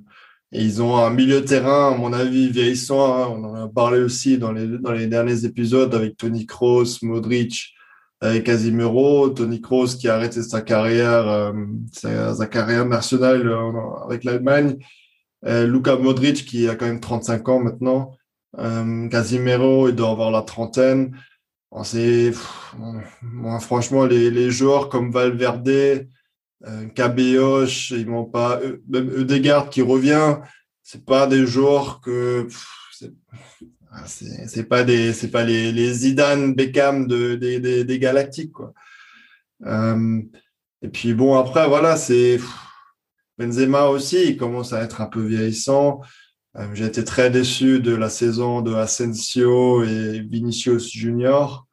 ils 0.51 0.81
ont 0.81 0.97
un 0.97 1.09
milieu 1.09 1.43
terrain, 1.43 1.93
à 1.93 1.97
mon 1.97 2.13
avis, 2.13 2.49
vieillissant. 2.49 3.15
Hein. 3.15 3.27
On 3.31 3.43
en 3.43 3.55
a 3.55 3.67
parlé 3.67 3.99
aussi 3.99 4.37
dans 4.37 4.51
les, 4.51 4.65
dans 4.79 4.93
les 4.93 5.07
derniers 5.07 5.45
épisodes 5.45 5.93
avec 5.93 6.15
Tony 6.17 6.45
Kroos, 6.45 6.99
Modric, 7.01 7.73
avec 8.21 8.45
Casimiro, 8.45 9.29
Tony 9.29 9.61
Kroos 9.61 9.95
qui 9.99 10.09
a 10.09 10.15
arrêté 10.15 10.41
sa 10.41 10.61
carrière, 10.61 11.27
euh, 11.27 11.53
sa, 11.91 12.47
carrière 12.47 12.85
nationale 12.85 13.47
euh, 13.47 13.71
avec 14.05 14.23
l'Allemagne, 14.23 14.77
euh, 15.45 15.67
Modric 15.99 16.45
qui 16.45 16.67
a 16.67 16.75
quand 16.75 16.87
même 16.87 16.99
35 16.99 17.49
ans 17.49 17.59
maintenant, 17.59 18.17
euh, 18.57 19.07
Casimiro 19.09 19.89
il 19.89 19.95
doit 19.95 20.09
avoir 20.09 20.31
la 20.31 20.41
trentaine. 20.41 21.15
C'est 21.83 22.31
franchement 23.59 24.05
les, 24.05 24.49
joueurs 24.49 24.89
comme 24.89 25.11
Valverde, 25.11 26.07
Cabelloche, 26.95 27.91
ils 27.91 28.07
pas 28.25 28.59
même 28.87 29.09
Eudegard 29.09 29.69
qui 29.69 29.83
revient, 29.83 30.37
c'est 30.81 31.05
pas 31.05 31.27
des 31.27 31.45
joueurs 31.45 32.01
que 32.01 32.47
c'est 34.05 34.67
pas 34.67 34.83
des 34.83 35.13
c'est 35.13 35.31
pas 35.31 35.43
les, 35.43 35.71
les 35.71 35.93
Zidane 35.93 36.53
Beckham 36.53 37.07
de, 37.07 37.35
des, 37.35 37.83
des, 37.83 37.99
galactiques 37.99 38.51
quoi. 38.51 38.73
Euh, 39.65 40.21
et 40.81 40.89
puis 40.89 41.13
bon 41.13 41.35
après 41.37 41.67
voilà 41.67 41.95
c'est 41.95 42.39
Benzema 43.37 43.85
aussi 43.85 44.23
il 44.29 44.37
commence 44.37 44.73
à 44.73 44.81
être 44.83 45.01
un 45.01 45.07
peu 45.07 45.21
vieillissant. 45.21 46.01
Euh, 46.57 46.67
j'ai 46.73 46.85
été 46.85 47.03
très 47.03 47.29
déçu 47.29 47.79
de 47.79 47.95
la 47.95 48.09
saison 48.09 48.61
de 48.61 48.73
Asensio 48.73 49.83
et 49.83 50.21
Vinicius 50.21 50.91
Junior. 50.91 51.67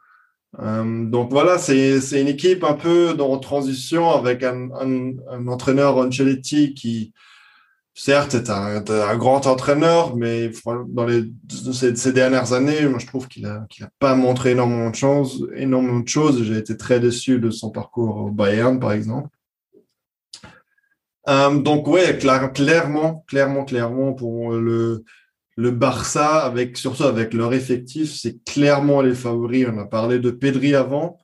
Euh, 0.61 1.05
donc 1.07 1.31
voilà 1.31 1.59
c'est 1.59 2.01
c'est 2.01 2.21
une 2.21 2.29
équipe 2.29 2.65
un 2.65 2.75
peu 2.75 3.17
en 3.19 3.39
transition 3.39 4.11
avec 4.11 4.43
un, 4.45 4.71
un, 4.73 5.13
un 5.31 5.49
entraîneur 5.49 5.97
Ancelotti 5.97 6.75
qui 6.75 7.13
certes, 7.95 8.33
c'est 8.33 8.51
un, 8.51 8.85
un, 8.89 9.17
grand 9.17 9.47
entraîneur, 9.47 10.17
mais 10.17 10.51
dans 10.89 11.07
les, 11.07 11.25
ces, 11.73 11.95
ces 11.95 12.13
dernières 12.13 12.53
années, 12.53 12.87
moi, 12.89 12.99
je 12.99 13.07
trouve 13.07 13.29
qu'il 13.29 13.47
a, 13.47 13.65
qu'il 13.71 13.85
a 13.85 13.91
pas 13.99 14.15
montré 14.15 14.51
énormément 14.51 14.91
de 14.91 14.97
choses, 14.97 15.49
énormément 15.55 16.01
de 16.01 16.09
choses. 16.09 16.43
J'ai 16.43 16.59
été 16.59 16.77
très 16.77 17.01
déçu 17.01 17.39
de 17.39 17.51
son 17.51 17.71
parcours 17.71 18.17
au 18.17 18.31
Bayern, 18.31 18.79
par 18.81 18.93
exemple. 18.93 19.29
Euh, 21.29 21.59
donc, 21.59 21.87
ouais, 21.89 22.19
clairement, 22.19 23.25
clairement, 23.27 23.65
clairement, 23.65 24.13
pour 24.13 24.53
le, 24.53 25.05
le 25.57 25.71
Barça, 25.71 26.45
avec, 26.45 26.77
surtout 26.77 27.05
avec 27.05 27.33
leur 27.33 27.55
effectif, 27.55 28.13
c'est 28.13 28.45
clairement 28.45 29.01
les 29.01 29.15
favoris. 29.15 29.67
On 29.73 29.79
a 29.79 29.87
parlé 29.87 30.19
de 30.19 30.31
Pedri 30.31 30.75
avant. 30.75 31.19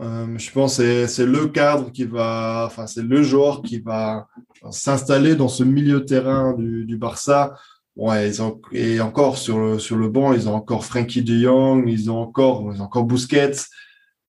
Euh, 0.00 0.38
je 0.38 0.50
pense 0.50 0.78
que 0.78 1.06
c'est 1.06 1.26
le 1.26 1.48
cadre 1.48 1.92
qui 1.92 2.04
va, 2.04 2.64
enfin, 2.66 2.86
c'est 2.86 3.02
le 3.02 3.22
joueur 3.22 3.60
qui 3.60 3.80
va 3.80 4.28
s'installer 4.70 5.34
dans 5.34 5.48
ce 5.48 5.62
milieu 5.62 6.04
terrain 6.06 6.54
du, 6.54 6.86
du 6.86 6.96
Barça. 6.96 7.54
Ouais, 7.96 8.28
ils 8.28 8.40
ont, 8.40 8.60
et 8.72 9.00
encore 9.00 9.36
sur 9.36 9.58
le, 9.58 9.78
sur 9.78 9.96
le 9.96 10.08
banc, 10.08 10.32
ils 10.32 10.48
ont 10.48 10.54
encore 10.54 10.86
Frankie 10.86 11.22
de 11.22 11.38
Jong, 11.38 11.84
ils 11.86 12.10
ont 12.10 12.18
encore, 12.18 12.72
ils 12.72 12.80
ont 12.80 12.84
encore 12.84 13.04
Busquets. 13.04 13.52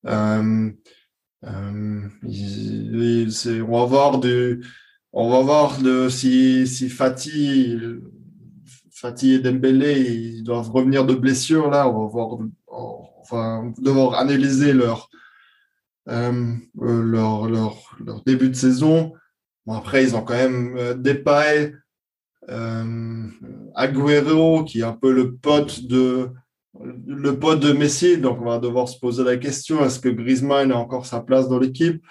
Euh, 0.08 0.70
euh, 1.46 2.02
on 2.24 3.80
va 3.80 3.86
voir 3.86 4.20
du, 4.20 4.66
on 5.14 5.30
va 5.30 5.42
voir 5.42 5.80
de, 5.82 6.10
si, 6.10 6.68
si 6.68 6.90
Fatih, 6.90 7.78
Fatih 8.92 9.36
et 9.36 9.40
Dembélé, 9.40 10.42
doivent 10.42 10.70
revenir 10.72 11.06
de 11.06 11.16
blessure 11.16 11.70
là. 11.70 11.88
On 11.88 12.06
va 12.06 12.12
voir, 12.12 12.40
enfin, 13.22 13.72
devoir 13.78 14.16
analyser 14.16 14.74
leur, 14.74 15.10
leur, 16.08 17.48
leur, 17.48 17.98
leur, 18.00 18.24
début 18.26 18.50
de 18.50 18.56
saison. 18.56 19.14
Après, 19.68 20.04
ils 20.04 20.16
ont 20.16 20.22
quand 20.22 20.34
même 20.34 20.76
euh, 20.78 20.94
Depay, 20.96 21.74
euh, 22.50 23.28
Agüero, 23.76 24.64
qui 24.64 24.80
est 24.80 24.84
un 24.84 24.94
peu 24.94 25.12
le 25.12 25.36
pote 25.36 25.84
de 25.84 26.30
le 26.84 27.38
pote 27.38 27.60
de 27.60 27.74
Messi. 27.74 28.18
Donc, 28.18 28.42
on 28.42 28.46
va 28.46 28.60
devoir 28.60 28.88
se 28.88 28.98
poser 28.98 29.24
la 29.24 29.38
question 29.38 29.84
est-ce 29.86 30.00
que 30.00 30.10
Griezmann 30.10 30.72
a 30.72 30.78
encore 30.78 31.06
sa 31.06 31.20
place 31.20 31.48
dans 31.48 31.60
l'équipe? 31.60 32.02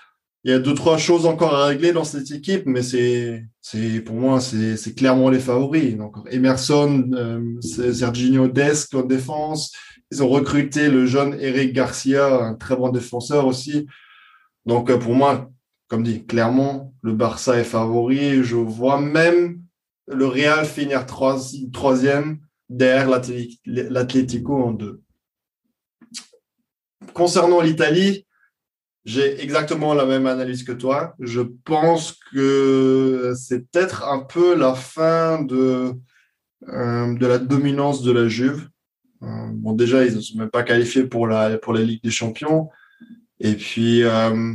Il 0.45 0.51
y 0.51 0.55
a 0.55 0.59
deux 0.59 0.75
trois 0.75 0.97
choses 0.97 1.27
encore 1.27 1.55
à 1.55 1.67
régler 1.67 1.93
dans 1.93 2.05
cette 2.05 2.31
équipe, 2.31 2.63
mais 2.65 2.83
c'est 2.83 3.45
c'est 3.61 4.01
pour 4.01 4.17
moi 4.17 4.41
c'est 4.41 4.95
clairement 4.95 5.29
les 5.29 5.39
favoris. 5.39 5.97
Donc, 5.97 6.17
Emerson, 6.31 7.11
euh, 7.13 7.61
Serginho 7.93 8.49
Dest 8.49 8.95
en 8.95 9.03
défense. 9.03 9.73
Ils 10.11 10.23
ont 10.23 10.29
recruté 10.29 10.89
le 10.89 11.07
jeune 11.07 11.37
Eric 11.41 11.73
Garcia, 11.73 12.27
un 12.35 12.55
très 12.55 12.77
bon 12.77 12.89
défenseur 12.89 13.47
aussi. 13.47 13.87
Donc, 14.67 14.91
euh, 14.91 14.99
pour 14.99 15.15
moi, 15.15 15.51
comme 15.89 16.03
dit, 16.03 16.25
clairement, 16.25 16.95
le 17.03 17.13
Barça 17.13 17.59
est 17.59 17.65
favori. 17.65 18.43
Je 18.43 18.57
vois 18.57 19.01
même 19.01 19.61
le 20.07 20.27
Real 20.27 20.65
finir 20.65 21.07
troisième 21.07 22.39
derrière 22.69 23.09
l'Atlético 23.67 24.63
en 24.63 24.73
deux. 24.73 25.03
Concernant 27.13 27.61
l'Italie, 27.61 28.27
j'ai 29.05 29.41
exactement 29.43 29.95
la 29.95 30.05
même 30.05 30.27
analyse 30.27 30.63
que 30.63 30.73
toi. 30.73 31.15
Je 31.19 31.41
pense 31.41 32.19
que 32.33 33.33
c'est 33.37 33.71
peut-être 33.71 34.07
un 34.07 34.21
peu 34.21 34.55
la 34.55 34.75
fin 34.75 35.43
de, 35.43 35.95
euh, 36.69 37.15
de 37.15 37.27
la 37.27 37.39
dominance 37.39 38.03
de 38.03 38.13
la 38.13 38.29
Juve. 38.29 38.69
Euh, 39.23 39.27
bon, 39.53 39.73
déjà, 39.73 40.05
ils 40.05 40.17
ne 40.17 40.21
sont 40.21 40.39
même 40.39 40.51
pas 40.51 40.63
qualifiés 40.63 41.05
pour 41.05 41.27
la, 41.27 41.59
pour 41.59 41.73
la 41.73 41.83
Ligue 41.83 42.03
des 42.03 42.11
Champions. 42.11 42.69
Et 43.39 43.55
puis, 43.55 44.03
euh, 44.03 44.55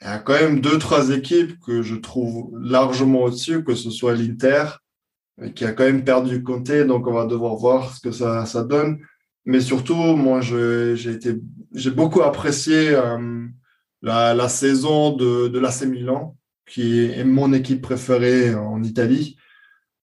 il 0.00 0.04
y 0.04 0.10
a 0.10 0.18
quand 0.18 0.34
même 0.34 0.60
deux, 0.60 0.78
trois 0.78 1.10
équipes 1.10 1.58
que 1.60 1.82
je 1.82 1.96
trouve 1.96 2.50
largement 2.60 3.22
au-dessus, 3.22 3.64
que 3.64 3.74
ce 3.74 3.90
soit 3.90 4.14
l'Inter, 4.14 4.64
qui 5.54 5.64
a 5.64 5.72
quand 5.72 5.84
même 5.84 6.04
perdu 6.04 6.42
Comté, 6.42 6.84
donc 6.84 7.06
on 7.06 7.12
va 7.12 7.26
devoir 7.26 7.56
voir 7.56 7.94
ce 7.94 8.00
que 8.00 8.10
ça, 8.10 8.44
ça 8.46 8.64
donne. 8.64 8.98
Mais 9.44 9.60
surtout, 9.60 9.94
moi, 9.94 10.40
j'ai 10.42 11.90
beaucoup 11.90 12.22
apprécié 12.22 12.90
euh, 12.90 13.46
la, 14.02 14.34
la, 14.34 14.48
saison 14.48 15.16
de, 15.16 15.48
de 15.48 15.58
l'AC 15.58 15.82
Milan, 15.82 16.36
qui 16.66 17.04
est 17.04 17.24
mon 17.24 17.52
équipe 17.52 17.80
préférée 17.80 18.54
en 18.54 18.82
Italie. 18.82 19.36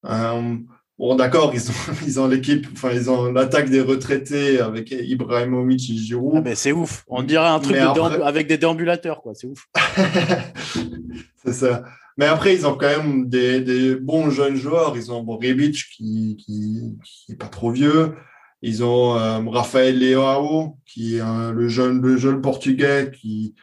Euh, 0.06 0.58
bon, 0.98 1.16
d'accord, 1.16 1.52
ils 1.54 1.70
ont, 1.70 1.74
ils 2.06 2.20
ont 2.20 2.28
l'équipe, 2.28 2.68
enfin, 2.74 2.92
ils 2.94 3.10
ont 3.10 3.32
l'attaque 3.32 3.70
des 3.70 3.82
retraités 3.82 4.60
avec 4.60 4.92
Ibrahimovic 4.92 5.90
et 5.90 5.98
Giroud. 5.98 6.44
Ah, 6.46 6.56
c'est 6.56 6.72
ouf. 6.72 7.04
On 7.08 7.24
dirait 7.24 7.48
un 7.48 7.60
truc 7.60 7.78
avec 7.78 8.48
des 8.48 8.58
déambulateurs, 8.58 9.22
quoi. 9.22 9.34
C'est 9.36 9.48
ouf. 9.48 9.68
c'est 11.46 11.54
ça. 11.54 11.84
Mais 12.18 12.26
après, 12.26 12.56
ils 12.56 12.66
ont 12.66 12.76
quand 12.76 12.88
même 12.88 13.28
des, 13.28 13.60
des 13.60 13.96
bons 13.96 14.30
jeunes 14.30 14.56
joueurs. 14.56 14.96
Ils 14.96 15.12
ont 15.12 15.22
bon, 15.22 15.36
Rebic 15.36 15.84
qui, 15.96 16.38
qui, 16.38 16.98
qui 17.04 17.32
est 17.34 17.36
pas 17.36 17.48
trop 17.48 17.72
vieux. 17.72 18.14
Ils 18.62 18.84
ont 18.84 19.16
euh, 19.16 19.40
Rafael 19.50 20.00
Leao, 20.00 20.78
qui 20.86 21.18
est 21.18 21.52
le 21.54 21.68
jeune, 21.68 22.02
le 22.02 22.18
jeune 22.18 22.42
portugais 22.42 23.12
qui, 23.14 23.54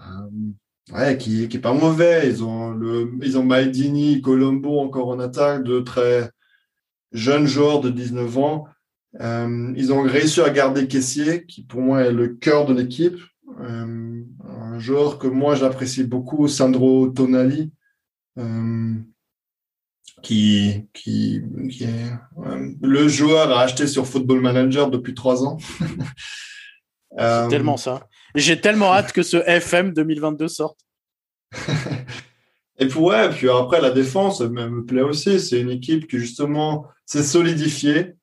euh, 0.00 0.94
ouais, 0.94 1.18
qui, 1.18 1.48
qui 1.48 1.56
est 1.58 1.60
pas 1.60 1.74
mauvais. 1.74 2.28
Ils 2.28 2.42
ont 2.42 2.70
le, 2.70 3.12
ils 3.22 3.38
ont 3.38 3.44
Maldini, 3.44 4.22
Colombo 4.22 4.80
encore 4.80 5.08
en 5.08 5.20
attaque, 5.20 5.62
de 5.62 5.80
très 5.80 6.30
jeunes 7.14 7.46
joueurs 7.46 7.80
de 7.80 7.88
19 7.88 8.38
ans. 8.38 8.68
Euh, 9.20 9.72
ils 9.76 9.92
ont 9.92 10.02
réussi 10.02 10.40
à 10.40 10.50
garder 10.50 10.88
Caissier, 10.88 11.46
qui 11.46 11.62
pour 11.62 11.80
moi 11.80 12.02
est 12.02 12.12
le 12.12 12.28
cœur 12.28 12.66
de 12.66 12.74
l'équipe. 12.74 13.18
Euh, 13.60 14.22
un 14.44 14.78
joueur 14.80 15.18
que 15.18 15.28
moi 15.28 15.54
j'apprécie 15.54 16.04
beaucoup, 16.04 16.48
Sandro 16.48 17.08
Tonali, 17.08 17.70
euh, 18.38 18.94
qui, 20.22 20.88
qui, 20.92 21.40
qui 21.70 21.84
est 21.84 22.12
le 22.82 23.08
joueur 23.08 23.56
à 23.56 23.62
acheter 23.62 23.86
sur 23.86 24.06
Football 24.06 24.40
Manager 24.40 24.90
depuis 24.90 25.14
trois 25.14 25.44
ans. 25.44 25.58
C'est 27.16 27.48
tellement 27.48 27.76
ça. 27.76 28.08
J'ai 28.34 28.60
tellement 28.60 28.92
hâte 28.92 29.12
que 29.12 29.22
ce 29.22 29.36
FM 29.36 29.92
2022 29.92 30.48
sorte. 30.48 30.80
et 32.78 32.88
puis 32.88 32.98
ouais, 32.98 33.30
puis 33.30 33.48
après 33.48 33.80
la 33.80 33.92
défense 33.92 34.40
me, 34.40 34.68
me 34.68 34.84
plaît 34.84 35.02
aussi. 35.02 35.38
C'est 35.38 35.60
une 35.60 35.70
équipe 35.70 36.08
qui 36.08 36.18
justement 36.18 36.88
s'est 37.06 37.22
solidifiée 37.22 38.14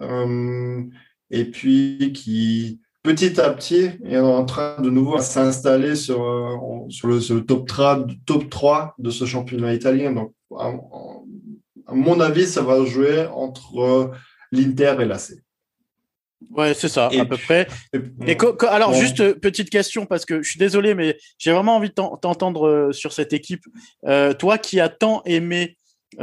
euh, 0.00 0.82
et 1.30 1.44
puis 1.44 2.12
qui 2.14 2.80
petit 3.06 3.40
à 3.40 3.50
petit 3.50 3.90
est 4.04 4.18
en 4.18 4.44
train 4.44 4.80
de 4.80 4.90
nouveau 4.90 5.18
s'installer 5.20 5.94
sur, 5.94 6.22
euh, 6.24 6.56
sur, 6.88 7.06
le, 7.06 7.40
top, 7.40 7.66
3, 7.66 8.04
top 8.26 8.50
3 8.50 8.94
de 8.98 9.10
ce 9.10 9.24
championnat 9.24 9.74
italien. 9.74 10.12
Donc, 10.12 10.32
à, 10.58 10.72
mon 11.92 12.18
avis, 12.20 12.46
ça 12.46 12.62
va 12.62 12.84
jouer 12.84 13.26
entre 13.26 13.78
euh, 13.78 14.10
l'Inter 14.50 14.96
et 15.00 15.04
l'AC. 15.04 15.34
Ouais, 16.50 16.74
c'est 16.74 16.88
ça, 16.88 17.08
à 17.16 17.24
peu 17.24 17.36
près. 17.36 17.68
Et, 18.26 18.36
alors, 18.68 18.92
juste 18.92 19.20
euh, 19.20 19.34
petite 19.34 19.70
question, 19.70 20.04
parce 20.04 20.24
que 20.24 20.42
je 20.42 20.50
suis 20.50 20.58
désolé, 20.58 20.94
mais 20.94 21.16
j'ai 21.38 21.52
vraiment 21.52 21.76
envie 21.76 21.88
de 21.88 21.94
t'entendre 21.94 22.90
sur 22.92 23.12
cette 23.12 23.32
équipe. 23.32 23.64
toi 24.38 24.58
qui 24.58 24.80
as 24.80 24.88
tant 24.88 25.22
aimé 25.24 25.78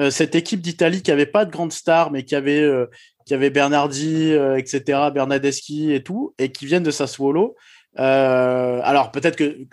cette 0.10 0.36
équipe 0.36 0.62
d'Italie 0.62 1.02
qui 1.02 1.12
avait 1.12 1.26
pas 1.26 1.46
de 1.46 1.52
grande 1.52 1.74
star, 1.74 2.12
mais 2.12 2.24
qui 2.24 2.36
avait 2.36 2.88
avait 3.32 3.50
Bernardi, 3.50 4.34
euh, 4.34 4.58
etc., 4.58 5.00
Bernadeschi 5.14 5.94
et 5.94 6.04
tout, 6.04 6.34
et 6.38 6.52
qui 6.52 6.66
viennent 6.66 6.84
de 6.84 6.92
Sassuolo. 6.92 7.56
Euh, 8.00 8.82
alors 8.84 9.12
peut-être 9.12 9.36
que 9.36 9.66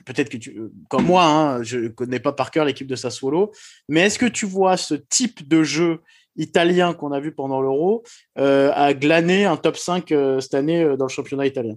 comme 0.90 1.06
moi, 1.06 1.24
hein, 1.24 1.62
je 1.62 1.88
connais 1.88 2.20
pas 2.20 2.32
par 2.32 2.50
cœur 2.50 2.66
l'équipe 2.66 2.86
de 2.86 2.94
Sassuolo, 2.94 3.50
mais 3.88 4.02
est-ce 4.02 4.18
que 4.18 4.26
tu 4.26 4.44
vois 4.46 4.76
ce 4.76 4.94
type 4.94 5.48
de 5.48 5.62
jeu 5.62 6.00
italien 6.36 6.92
qu'on 6.92 7.12
a 7.12 7.20
vu 7.20 7.32
pendant 7.32 7.62
l'Euro 7.62 8.04
euh, 8.38 8.70
à 8.74 8.92
glaner 8.92 9.46
un 9.46 9.56
top 9.56 9.76
5 9.76 10.12
euh, 10.12 10.40
cette 10.40 10.54
année 10.54 10.84
dans 10.98 11.06
le 11.06 11.10
championnat 11.10 11.46
italien? 11.46 11.76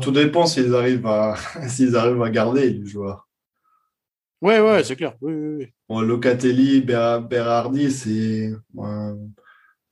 Tout 0.00 0.12
dépend 0.12 0.46
s'ils 0.46 0.74
arrivent 0.74 1.10
s'ils 1.68 1.96
arrivent 1.96 2.22
à 2.22 2.30
garder 2.30 2.70
les 2.70 2.86
joueurs. 2.86 3.28
Ouais, 4.42 4.60
ouais, 4.60 4.84
c'est 4.84 4.96
clair. 4.96 5.14
Oui, 5.20 5.32
oui, 5.32 5.54
oui. 5.58 5.66
Bon, 5.88 6.00
Locatelli, 6.00 6.80
Berardi, 6.80 7.90
c'est 7.90 8.52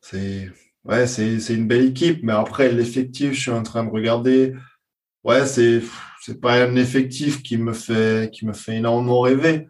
c'est 0.01 0.51
ouais, 0.85 1.07
c'est 1.07 1.55
une 1.55 1.67
belle 1.67 1.87
équipe, 1.87 2.21
mais 2.23 2.33
après 2.33 2.71
l'effectif, 2.71 3.33
je 3.33 3.41
suis 3.41 3.51
en 3.51 3.63
train 3.63 3.85
de 3.85 3.91
regarder. 3.91 4.55
Ouais, 5.25 5.47
c'est 5.47 5.81
c'est 6.21 6.41
pas 6.41 6.63
un 6.63 6.77
effectif 6.77 7.43
qui 7.43 7.57
me 7.57 7.73
fait 7.73 8.31
qui 8.33 8.47
me 8.47 8.53
fait 8.53 8.77
énormément 8.77 9.21
rêver. 9.21 9.69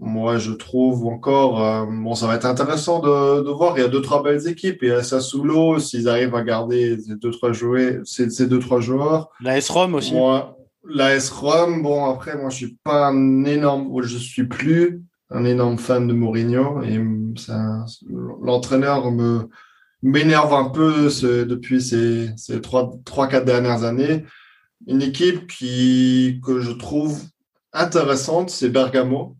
Moi, 0.00 0.38
je 0.38 0.52
trouve 0.52 1.06
encore 1.06 1.64
euh, 1.64 1.86
bon, 1.88 2.14
ça 2.14 2.28
va 2.28 2.36
être 2.36 2.46
intéressant 2.46 3.00
de, 3.00 3.42
de 3.42 3.50
voir. 3.50 3.76
Il 3.76 3.80
y 3.80 3.84
a 3.84 3.88
deux 3.88 4.02
trois 4.02 4.22
belles 4.22 4.46
équipes. 4.46 4.82
Et 4.84 4.92
à 4.92 5.02
Sassuolo, 5.02 5.80
s'ils 5.80 6.08
arrivent 6.08 6.36
à 6.36 6.42
garder 6.42 6.98
ces 7.00 7.16
deux 7.16 7.30
trois 7.32 7.52
joueurs, 7.52 8.02
ces, 8.04 8.30
ces 8.30 8.46
deux 8.46 8.60
trois 8.60 8.80
joueurs. 8.80 9.30
La 9.40 9.56
S 9.56 9.68
Rome 9.68 9.94
aussi. 9.94 10.14
Moi, 10.14 10.56
L'AS 10.84 11.30
Rome, 11.30 11.82
bon, 11.82 12.10
après, 12.10 12.36
moi, 12.36 12.50
je 12.50 12.56
suis 12.56 12.78
pas 12.82 13.08
un 13.08 13.44
énorme, 13.44 13.90
je 14.02 14.16
suis 14.16 14.44
plus 14.44 15.02
un 15.30 15.44
énorme 15.44 15.78
fan 15.78 16.06
de 16.06 16.14
Mourinho 16.14 16.82
et 16.82 16.98
l'entraîneur 18.08 19.10
me, 19.10 19.48
m'énerve 20.02 20.54
un 20.54 20.70
peu 20.70 21.08
depuis 21.44 21.82
ces, 21.82 22.30
ces 22.36 22.60
trois, 22.60 22.90
trois, 23.04 23.28
quatre 23.28 23.44
dernières 23.44 23.84
années. 23.84 24.24
Une 24.86 25.02
équipe 25.02 25.46
qui, 25.46 26.40
que 26.44 26.60
je 26.60 26.70
trouve 26.70 27.20
intéressante, 27.72 28.50
c'est 28.50 28.70
Bergamo. 28.70 29.36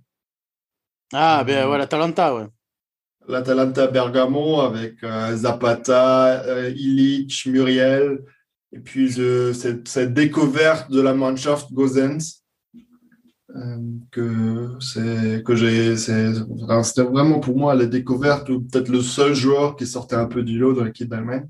Ah, 1.12 1.43
ben 1.47 1.66
voilà, 1.66 1.84
l'Atalanta, 1.84 2.34
ouais. 2.34 2.47
L'Atalanta 3.26 3.86
Bergamo 3.86 4.61
avec 4.61 5.03
euh, 5.05 5.36
Zapata, 5.36 6.43
euh, 6.45 6.70
Illich, 6.70 7.47
Muriel, 7.47 8.20
et 8.73 8.81
puis 8.81 9.12
cette, 9.55 9.89
cette, 9.89 10.12
découverte 10.12 10.91
de 10.91 11.01
la 11.01 11.14
Mannschaft 11.14 11.73
Gozens 11.73 12.43
euh, 13.57 13.79
que 14.11 14.77
c'est 14.79 15.43
que 15.43 15.57
j'ai 15.57 15.97
c'était 15.97 17.03
vraiment 17.03 17.41
pour 17.41 17.57
moi 17.57 17.75
la 17.75 17.87
découverte 17.87 18.51
ou 18.51 18.61
peut-être 18.61 18.91
le 18.91 19.01
seul 19.01 19.33
joueur 19.33 19.75
qui 19.75 19.87
sortait 19.87 20.16
un 20.16 20.27
peu 20.27 20.43
du 20.43 20.59
lot 20.59 20.75
dans 20.75 20.85
l'équipe 20.85 21.09
d'Allemagne. 21.09 21.49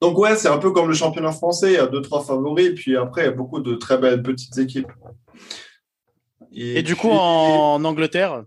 Donc 0.00 0.18
ouais, 0.18 0.34
c'est 0.34 0.48
un 0.48 0.58
peu 0.58 0.72
comme 0.72 0.88
le 0.88 0.94
championnat 0.94 1.30
français, 1.30 1.74
il 1.74 1.74
y 1.74 1.78
a 1.78 1.86
deux 1.86 2.02
trois 2.02 2.24
favoris, 2.24 2.66
et 2.66 2.74
puis 2.74 2.96
après 2.96 3.22
il 3.22 3.26
y 3.26 3.28
a 3.28 3.32
beaucoup 3.32 3.60
de 3.60 3.76
très 3.76 3.98
belles 3.98 4.22
petites 4.22 4.58
équipes. 4.58 4.90
Et, 6.50 6.82
du 6.82 6.96
coup 6.96 7.08
en 7.08 7.82
Angleterre, 7.84 8.44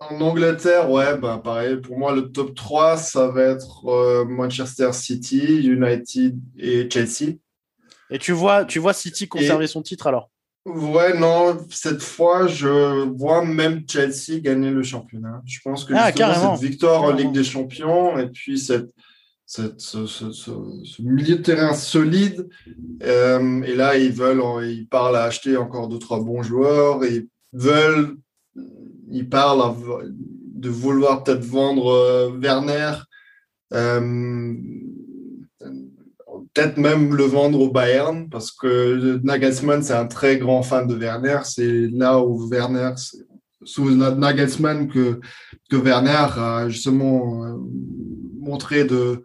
en 0.00 0.20
Angleterre, 0.20 0.90
ouais, 0.90 1.16
bah 1.16 1.40
pareil. 1.42 1.76
Pour 1.76 1.98
moi, 1.98 2.14
le 2.14 2.30
top 2.30 2.54
3, 2.54 2.96
ça 2.96 3.28
va 3.28 3.42
être 3.42 3.86
euh, 3.86 4.24
Manchester 4.24 4.92
City, 4.92 5.62
United 5.66 6.38
et 6.58 6.88
Chelsea. 6.90 7.36
Et 8.10 8.18
tu 8.18 8.32
vois, 8.32 8.64
tu 8.64 8.78
vois 8.78 8.92
City 8.92 9.26
conserver 9.26 9.66
son 9.66 9.82
titre 9.82 10.06
alors? 10.06 10.30
Ouais, 10.66 11.16
non, 11.16 11.56
cette 11.70 12.02
fois, 12.02 12.48
je 12.48 13.06
vois 13.16 13.44
même 13.44 13.84
Chelsea 13.88 14.40
gagner 14.40 14.70
le 14.70 14.82
championnat. 14.82 15.40
Je 15.46 15.60
pense 15.62 15.84
que 15.84 15.94
ah, 15.96 16.12
cette 16.12 16.60
victoire 16.60 17.04
en 17.04 17.12
Ligue 17.12 17.32
des 17.32 17.44
Champions 17.44 18.18
et 18.18 18.28
puis 18.28 18.58
cette, 18.58 18.90
cette 19.44 19.80
ce, 19.80 20.06
ce, 20.06 20.32
ce, 20.32 21.02
milieu 21.02 21.36
de 21.36 21.42
terrain 21.42 21.72
solide. 21.72 22.48
Euh, 23.04 23.62
et 23.62 23.76
là, 23.76 23.96
ils 23.96 24.12
veulent, 24.12 24.42
ils 24.64 24.88
parlent 24.88 25.16
à 25.16 25.22
acheter 25.22 25.56
encore 25.56 25.86
deux, 25.86 26.00
trois 26.00 26.20
bons 26.20 26.42
joueurs. 26.42 27.04
Et 27.04 27.14
ils 27.14 27.28
veulent 27.52 28.16
il 29.10 29.28
parle 29.28 29.74
de 30.12 30.68
vouloir 30.68 31.22
peut-être 31.22 31.44
vendre 31.44 31.92
euh, 31.92 32.30
Werner, 32.38 32.92
euh, 33.72 34.54
peut-être 36.54 36.76
même 36.78 37.14
le 37.14 37.24
vendre 37.24 37.60
au 37.60 37.70
Bayern, 37.70 38.28
parce 38.30 38.50
que 38.50 39.20
Nagelsmann, 39.22 39.82
c'est 39.82 39.94
un 39.94 40.06
très 40.06 40.38
grand 40.38 40.62
fan 40.62 40.86
de 40.86 40.94
Werner. 40.94 41.40
C'est 41.44 41.88
là 41.88 42.18
où 42.20 42.48
Werner, 42.48 42.92
sous 43.64 43.90
Nagelsmann, 43.90 44.88
que, 44.88 45.20
Werner 45.70 46.26
a 46.38 46.68
justement 46.68 47.44
euh, 47.44 47.56
montré 48.38 48.84
de, 48.84 49.22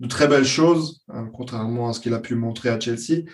de 0.00 0.08
très 0.08 0.26
belles 0.26 0.44
choses, 0.44 1.00
hein, 1.08 1.28
contrairement 1.32 1.88
à 1.88 1.92
ce 1.92 2.00
qu'il 2.00 2.14
a 2.14 2.18
pu 2.18 2.34
montrer 2.34 2.70
à 2.70 2.80
Chelsea. 2.80 3.24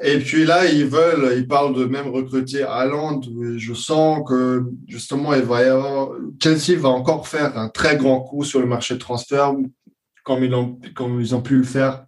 Et 0.00 0.18
puis 0.18 0.46
là, 0.46 0.66
ils 0.66 0.86
veulent, 0.86 1.36
ils 1.36 1.46
parlent 1.46 1.74
de 1.74 1.84
même 1.84 2.08
recruter 2.08 2.62
Haaland. 2.62 3.20
Je 3.56 3.74
sens 3.74 4.22
que 4.26 4.64
justement, 4.88 5.34
il 5.34 5.42
va 5.42 5.62
y 5.62 5.66
avoir, 5.66 6.12
Chelsea 6.42 6.78
va 6.78 6.88
encore 6.88 7.28
faire 7.28 7.58
un 7.58 7.68
très 7.68 7.96
grand 7.96 8.20
coup 8.20 8.42
sur 8.42 8.60
le 8.60 8.66
marché 8.66 8.94
de 8.94 8.98
transfert, 8.98 9.52
comme 10.24 10.44
ils 10.44 10.54
ont, 10.54 10.80
comme 10.94 11.20
ils 11.20 11.34
ont 11.34 11.42
pu 11.42 11.58
le 11.58 11.64
faire 11.64 12.06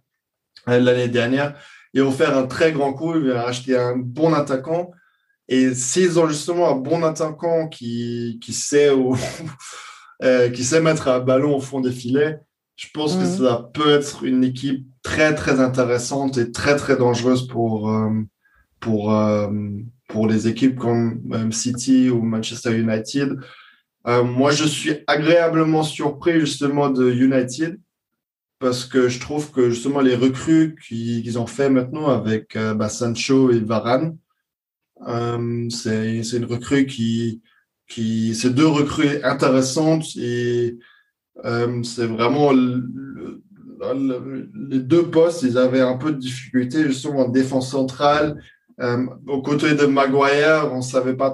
l'année 0.65 1.09
dernière. 1.09 1.55
Ils 1.93 2.01
vont 2.01 2.11
faire 2.11 2.35
un 2.35 2.47
très 2.47 2.71
grand 2.71 2.93
coup, 2.93 3.15
ils 3.15 3.31
vont 3.31 3.39
acheter 3.39 3.77
un 3.77 3.95
bon 3.95 4.33
attaquant. 4.33 4.91
Et 5.47 5.75
s'ils 5.75 6.19
ont 6.19 6.27
justement 6.27 6.71
un 6.71 6.75
bon 6.75 7.03
attaquant 7.03 7.67
qui, 7.67 8.39
qui 8.41 8.51
sait 8.51 8.89
où, 8.89 9.15
euh, 10.23 10.49
qui 10.49 10.63
sait 10.63 10.81
mettre 10.81 11.07
un 11.07 11.19
ballon 11.19 11.55
au 11.55 11.61
fond 11.61 11.81
des 11.81 11.91
filets, 11.91 12.39
je 12.75 12.87
pense 12.93 13.15
que 13.15 13.21
mhm. 13.21 13.37
ça 13.37 13.69
peut 13.73 13.91
être 13.91 14.23
une 14.23 14.43
équipe 14.43 14.87
très, 15.05 15.35
très 15.35 15.59
intéressante 15.59 16.39
et 16.39 16.51
très, 16.51 16.75
très 16.75 16.97
dangereuse 16.97 17.47
pour, 17.47 17.91
euh, 17.91 18.09
pour, 18.79 19.13
euh, 19.13 19.47
pour 20.07 20.27
les 20.27 20.47
équipes 20.47 20.77
comme 20.77 21.21
euh, 21.31 21.51
City 21.51 22.09
ou 22.09 22.23
Manchester 22.23 22.75
United. 22.75 23.37
moi, 24.05 24.51
je 24.51 24.65
suis 24.65 24.95
agréablement 25.07 25.83
surpris 25.83 26.39
justement 26.39 26.89
de 26.89 27.11
United 27.11 27.79
parce 28.59 28.85
que 28.85 29.07
je 29.07 29.19
trouve 29.19 29.51
que 29.51 29.69
justement 29.69 30.01
les 30.01 30.15
recrues 30.15 30.75
qu'ils 30.87 31.37
ont 31.37 31.47
fait 31.47 31.69
maintenant 31.69 32.07
avec 32.09 32.57
bah, 32.77 32.89
Sancho 32.89 33.51
et 33.51 33.59
Varane, 33.59 34.17
c'est 35.69 36.37
une 36.39 36.45
recrue 36.45 36.85
qui, 36.85 37.41
qui, 37.87 38.35
c'est 38.35 38.53
deux 38.53 38.67
recrues 38.67 39.23
intéressantes 39.23 40.07
et 40.15 40.77
c'est 41.83 42.07
vraiment 42.07 42.51
les 44.69 44.79
deux 44.79 45.09
postes, 45.09 45.43
ils 45.43 45.57
avaient 45.57 45.81
un 45.81 45.97
peu 45.97 46.11
de 46.11 46.17
difficulté 46.17 46.83
justement 46.83 47.25
en 47.25 47.29
défense 47.29 47.71
centrale. 47.71 48.41
Euh, 48.81 49.05
au 49.27 49.41
côté 49.41 49.73
de 49.73 49.85
Maguire, 49.85 50.69
on 50.73 50.81
savait 50.81 51.15
pas, 51.15 51.33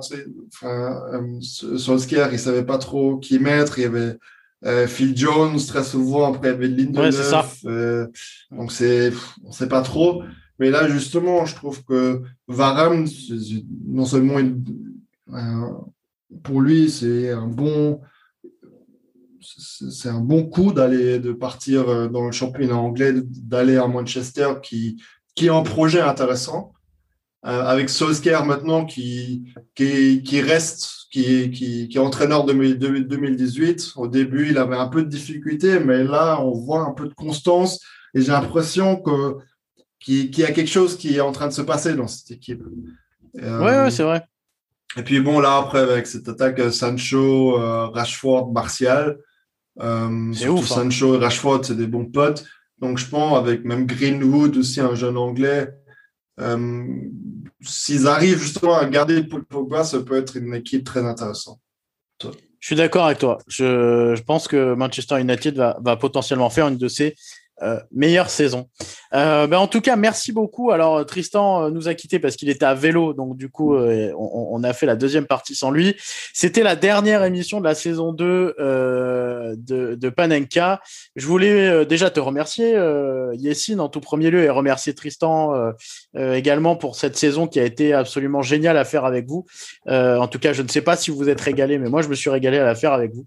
enfin, 0.53 1.01
euh, 1.13 1.41
Solskjaer, 1.77 2.29
il 2.31 2.39
savait 2.39 2.65
pas 2.65 2.77
trop 2.77 3.17
qui 3.17 3.39
mettre. 3.39 3.79
Il 3.79 3.81
y 3.81 3.85
avait 3.85 4.17
euh, 4.65 4.85
Phil 4.85 5.17
Jones 5.17 5.57
très 5.57 5.83
souvent, 5.83 6.31
après 6.31 6.49
il 6.49 6.51
y 6.51 6.55
avait 6.55 6.67
Lindelof. 6.67 7.65
Euh, 7.65 8.07
donc 8.51 8.71
c'est, 8.71 9.11
on 9.43 9.51
sait 9.51 9.67
pas 9.67 9.81
trop. 9.81 10.23
Mais 10.59 10.69
là 10.69 10.87
justement, 10.87 11.45
je 11.45 11.55
trouve 11.55 11.83
que 11.83 12.21
Varane, 12.47 13.07
non 13.87 14.05
seulement 14.05 14.37
une, 14.37 14.63
pour 16.43 16.61
lui, 16.61 16.91
c'est 16.91 17.31
un 17.31 17.47
bon, 17.47 18.01
c'est 19.57 20.09
un 20.09 20.21
bon 20.21 20.45
coup 20.45 20.73
d'aller 20.73 21.19
de 21.19 21.31
partir 21.31 21.89
euh, 21.89 22.07
dans 22.07 22.25
le 22.25 22.31
championnat 22.31 22.75
anglais, 22.75 23.13
d'aller 23.15 23.77
à 23.77 23.87
Manchester 23.87 24.53
qui 24.61 25.01
qui 25.35 25.47
est 25.47 25.49
un 25.49 25.63
projet 25.63 26.01
intéressant. 26.01 26.73
Euh, 27.43 27.63
avec 27.65 27.89
Solskjaer 27.89 28.45
maintenant 28.45 28.85
qui, 28.85 29.51
qui, 29.73 30.21
qui 30.21 30.41
reste, 30.41 31.07
qui, 31.11 31.49
qui, 31.49 31.87
qui 31.87 31.97
est 31.97 31.99
entraîneur 31.99 32.45
de 32.45 32.53
2018. 32.53 33.93
Au 33.95 34.07
début, 34.07 34.49
il 34.51 34.59
avait 34.59 34.75
un 34.75 34.87
peu 34.87 35.01
de 35.01 35.09
difficulté, 35.09 35.79
mais 35.79 36.03
là, 36.03 36.39
on 36.39 36.51
voit 36.51 36.81
un 36.81 36.91
peu 36.91 37.07
de 37.07 37.15
constance 37.15 37.79
et 38.13 38.21
j'ai 38.21 38.31
l'impression 38.31 38.97
que 38.97 39.37
qu'il 39.99 40.37
y 40.37 40.43
a 40.43 40.51
quelque 40.51 40.69
chose 40.69 40.97
qui 40.97 41.15
est 41.15 41.21
en 41.21 41.31
train 41.31 41.47
de 41.47 41.53
se 41.53 41.61
passer 41.61 41.95
dans 41.95 42.07
cette 42.07 42.31
équipe. 42.31 42.63
Euh, 43.39 43.59
ouais, 43.59 43.83
ouais 43.83 43.91
c'est 43.91 44.03
vrai. 44.03 44.23
Et 44.97 45.03
puis 45.03 45.19
bon, 45.19 45.39
là, 45.39 45.57
après, 45.57 45.79
avec 45.79 46.05
cette 46.05 46.27
attaque 46.27 46.71
Sancho, 46.71 47.53
Rashford, 47.91 48.51
Martial, 48.51 49.17
euh, 49.79 50.47
ouf, 50.49 50.71
hein. 50.71 50.75
Sancho 50.75 51.15
et 51.15 51.17
Rashford, 51.17 51.65
c'est 51.65 51.77
des 51.77 51.87
bons 51.87 52.05
potes. 52.05 52.45
Donc, 52.79 52.97
je 52.97 53.07
pense, 53.07 53.37
avec 53.37 53.63
même 53.63 53.85
Greenwood, 53.85 54.57
aussi 54.57 54.81
un 54.81 54.95
jeune 54.95 55.17
anglais, 55.17 55.69
euh, 56.39 56.85
s'ils 57.61 58.07
arrivent 58.07 58.41
justement 58.41 58.75
à 58.75 58.85
garder 58.85 59.23
Paul 59.23 59.45
Pogba, 59.45 59.83
ça 59.83 59.99
peut 59.99 60.17
être 60.17 60.37
une 60.37 60.55
équipe 60.55 60.83
très 60.83 61.05
intéressante. 61.05 61.59
Je 62.21 62.67
suis 62.67 62.75
d'accord 62.75 63.05
avec 63.05 63.17
toi. 63.17 63.39
Je, 63.47 64.13
je, 64.15 64.21
pense 64.21 64.47
que 64.47 64.75
Manchester 64.75 65.19
United 65.19 65.55
va, 65.55 65.77
va 65.83 65.95
potentiellement 65.97 66.49
faire 66.49 66.67
une 66.67 66.77
de 66.77 66.87
ces 66.87 67.15
euh, 67.63 67.79
meilleure 67.91 68.29
saison. 68.29 68.69
Euh, 69.13 69.47
ben 69.47 69.57
en 69.57 69.67
tout 69.67 69.81
cas, 69.81 69.95
merci 69.95 70.31
beaucoup. 70.31 70.71
Alors 70.71 71.05
Tristan 71.05 71.65
euh, 71.65 71.69
nous 71.69 71.87
a 71.87 71.93
quitté 71.93 72.19
parce 72.19 72.35
qu'il 72.35 72.49
était 72.49 72.65
à 72.65 72.73
vélo, 72.73 73.13
donc 73.13 73.37
du 73.37 73.49
coup, 73.49 73.75
on, 73.75 74.47
on, 74.51 74.63
a 74.63 74.73
fait 74.73 74.85
la 74.85 74.95
deuxième 74.95 75.25
partie 75.25 75.55
sans 75.55 75.71
lui. 75.71 75.95
C'était 76.33 76.63
la 76.63 76.75
dernière 76.75 77.23
émission 77.23 77.59
de 77.59 77.65
la 77.65 77.75
saison 77.75 78.13
2 78.13 78.55
de, 78.59 79.95
de, 79.95 80.09
Panenka. 80.09 80.81
Je 81.15 81.25
voulais 81.25 81.85
déjà 81.85 82.09
te 82.09 82.19
remercier, 82.19 82.77
Yessine, 83.33 83.79
en 83.79 83.89
tout 83.89 84.01
premier 84.01 84.29
lieu, 84.29 84.43
et 84.43 84.49
remercier 84.49 84.93
Tristan 84.93 85.53
également 86.15 86.75
pour 86.75 86.95
cette 86.95 87.17
saison 87.17 87.47
qui 87.47 87.59
a 87.59 87.63
été 87.63 87.93
absolument 87.93 88.41
géniale 88.41 88.77
à 88.77 88.85
faire 88.85 89.05
avec 89.05 89.27
vous. 89.27 89.45
en 89.87 90.27
tout 90.27 90.39
cas, 90.39 90.53
je 90.53 90.61
ne 90.61 90.67
sais 90.67 90.81
pas 90.81 90.95
si 90.95 91.11
vous 91.11 91.29
êtes 91.29 91.41
régalé, 91.41 91.77
mais 91.79 91.89
moi, 91.89 92.01
je 92.01 92.09
me 92.09 92.15
suis 92.15 92.29
régalé 92.29 92.59
à 92.59 92.65
la 92.65 92.75
faire 92.75 92.93
avec 92.93 93.11
vous. 93.13 93.25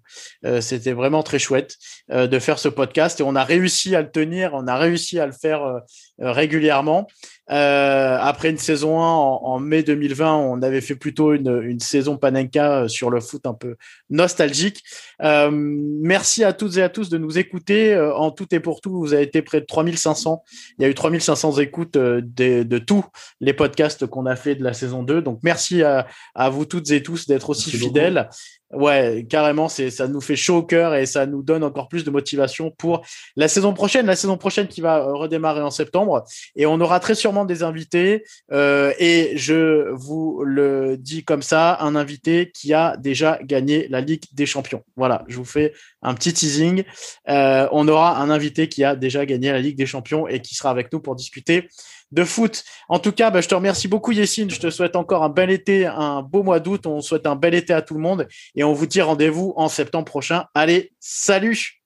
C'était 0.61 0.93
vraiment 0.93 1.23
très 1.23 1.39
chouette 1.39 1.77
de 2.11 2.39
faire 2.39 2.59
ce 2.59 2.69
podcast 2.69 3.20
et 3.20 3.23
on 3.23 3.35
a 3.35 3.44
réussi 3.44 3.94
à 3.97 4.02
le 4.02 4.11
tenir 4.11 4.55
on 4.55 4.66
a 4.66 4.77
réussi 4.77 5.19
à 5.19 5.27
le 5.27 5.32
faire 5.32 5.62
euh, 5.62 5.73
euh, 5.73 5.73
régulièrement. 6.18 7.06
Euh, 7.51 8.16
après 8.20 8.48
une 8.48 8.59
saison 8.59 9.01
1 9.01 9.06
en, 9.06 9.59
mai 9.59 9.82
2020, 9.82 10.34
on 10.34 10.62
avait 10.62 10.80
fait 10.80 10.96
plutôt 10.96 11.34
une, 11.34 11.78
saison 11.80 12.16
Panenka 12.16 12.88
sur 12.88 13.10
le 13.10 13.20
foot 13.20 13.44
un 13.46 13.55
peu 13.55 13.76
nostalgique. 14.10 14.82
merci 15.20 16.44
à 16.44 16.52
toutes 16.52 16.76
et 16.78 16.82
à 16.82 16.88
tous 16.88 17.09
de 17.10 17.18
nous 17.18 17.38
écouter. 17.38 17.98
en 17.98 18.30
tout 18.30 18.46
et 18.55 18.60
pour 18.60 18.80
tout, 18.80 18.98
vous 18.98 19.12
avez 19.12 19.24
été 19.24 19.42
près 19.42 19.60
de 19.60 19.66
3500. 19.66 20.42
Il 20.78 20.82
y 20.82 20.84
a 20.86 20.88
eu 20.88 20.94
3500 20.94 21.59
écoutes 21.59 21.98
de, 21.98 22.78
tous 22.78 23.05
les 23.40 23.52
podcasts 23.52 24.06
qu'on 24.06 24.26
a 24.26 24.36
fait 24.36 24.55
de 24.55 24.64
la 24.64 24.72
saison 24.72 25.02
2. 25.02 25.22
Donc 25.22 25.40
merci 25.42 25.82
à, 25.82 26.06
vous 26.51 26.64
toutes 26.64 26.90
et 26.90 27.02
tous 27.02 27.26
d'être 27.26 27.51
aussi 27.51 27.70
fidèles. 27.70 28.28
Ouais, 28.74 29.26
carrément, 29.28 29.68
c'est 29.68 29.90
ça 29.90 30.09
nous 30.09 30.20
fait 30.20 30.36
chaud 30.36 30.59
au 30.59 30.62
cœur 30.62 30.94
et 30.94 31.06
ça 31.06 31.26
nous 31.26 31.42
donne 31.42 31.62
encore 31.64 31.88
plus 31.88 32.05
de 32.05 32.10
motivation 32.10 32.70
pour 32.70 33.05
la 33.36 33.48
saison 33.48 33.72
prochaine, 33.72 34.06
la 34.06 34.16
saison 34.16 34.36
prochaine 34.36 34.68
qui 34.68 34.80
va 34.80 34.98
euh, 34.98 35.14
redémarrer 35.14 35.62
en 35.62 35.70
septembre 35.70 36.24
et 36.56 36.66
on 36.66 36.80
aura 36.80 37.01
très 37.01 37.14
sûrement 37.14 37.44
des 37.44 37.62
invités 37.62 38.24
euh, 38.52 38.92
et 38.98 39.36
je 39.36 39.90
vous 39.92 40.42
le 40.44 40.96
dis 40.96 41.24
comme 41.24 41.42
ça, 41.42 41.78
un 41.80 41.94
invité 41.94 42.51
qui 42.52 42.74
a 42.74 42.96
déjà 42.96 43.38
gagné 43.42 43.86
la 43.88 44.01
Ligue 44.01 44.24
des 44.32 44.46
Champions. 44.46 44.82
Voilà, 44.96 45.24
je 45.28 45.36
vous 45.36 45.44
fais 45.44 45.72
un 46.02 46.14
petit 46.14 46.32
teasing. 46.32 46.84
Euh, 47.28 47.68
on 47.72 47.88
aura 47.88 48.18
un 48.20 48.30
invité 48.30 48.68
qui 48.68 48.84
a 48.84 48.96
déjà 48.96 49.26
gagné 49.26 49.52
la 49.52 49.60
Ligue 49.60 49.76
des 49.76 49.86
Champions 49.86 50.26
et 50.28 50.40
qui 50.40 50.55
sera 50.55 50.70
avec 50.70 50.92
nous 50.92 51.01
pour 51.01 51.16
discuter 51.16 51.68
de 52.15 52.24
foot. 52.24 52.65
En 52.89 52.99
tout 52.99 53.12
cas, 53.12 53.31
bah, 53.31 53.41
je 53.41 53.49
te 53.49 53.55
remercie 53.55 53.89
beaucoup, 53.89 54.12
Yessine. 54.12 54.51
Je 54.51 54.61
te 54.61 54.70
souhaite 54.70 54.97
encore 54.97 55.23
un 55.23 55.28
bel 55.28 55.51
été, 55.51 55.85
un 55.86 56.23
beau 56.23 56.43
mois 56.43 56.61
d'août. 56.61 56.86
On 56.86 57.01
souhaite 57.01 57.27
un 57.27 57.36
bel 57.36 57.55
été 57.55 57.73
à 57.73 57.82
tout 57.82 57.95
le 57.95 58.01
monde 58.01 58.28
et 58.55 58.65
on 58.65 58.73
vous 58.73 58.86
dit 58.86 59.03
rendez-vous 59.03 59.53
en 59.57 59.69
septembre 59.69 60.07
prochain. 60.07 60.47
Allez, 60.55 60.93
salut 61.01 61.81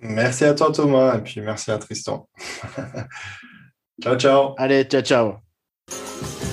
Merci 0.00 0.44
à 0.44 0.52
toi, 0.52 0.70
Thomas, 0.70 1.16
et 1.16 1.22
puis 1.22 1.40
merci 1.40 1.70
à 1.70 1.78
Tristan. 1.78 2.28
ciao, 4.02 4.16
ciao. 4.16 4.54
Allez, 4.58 4.84
ciao, 4.84 5.00
ciao. 5.00 6.43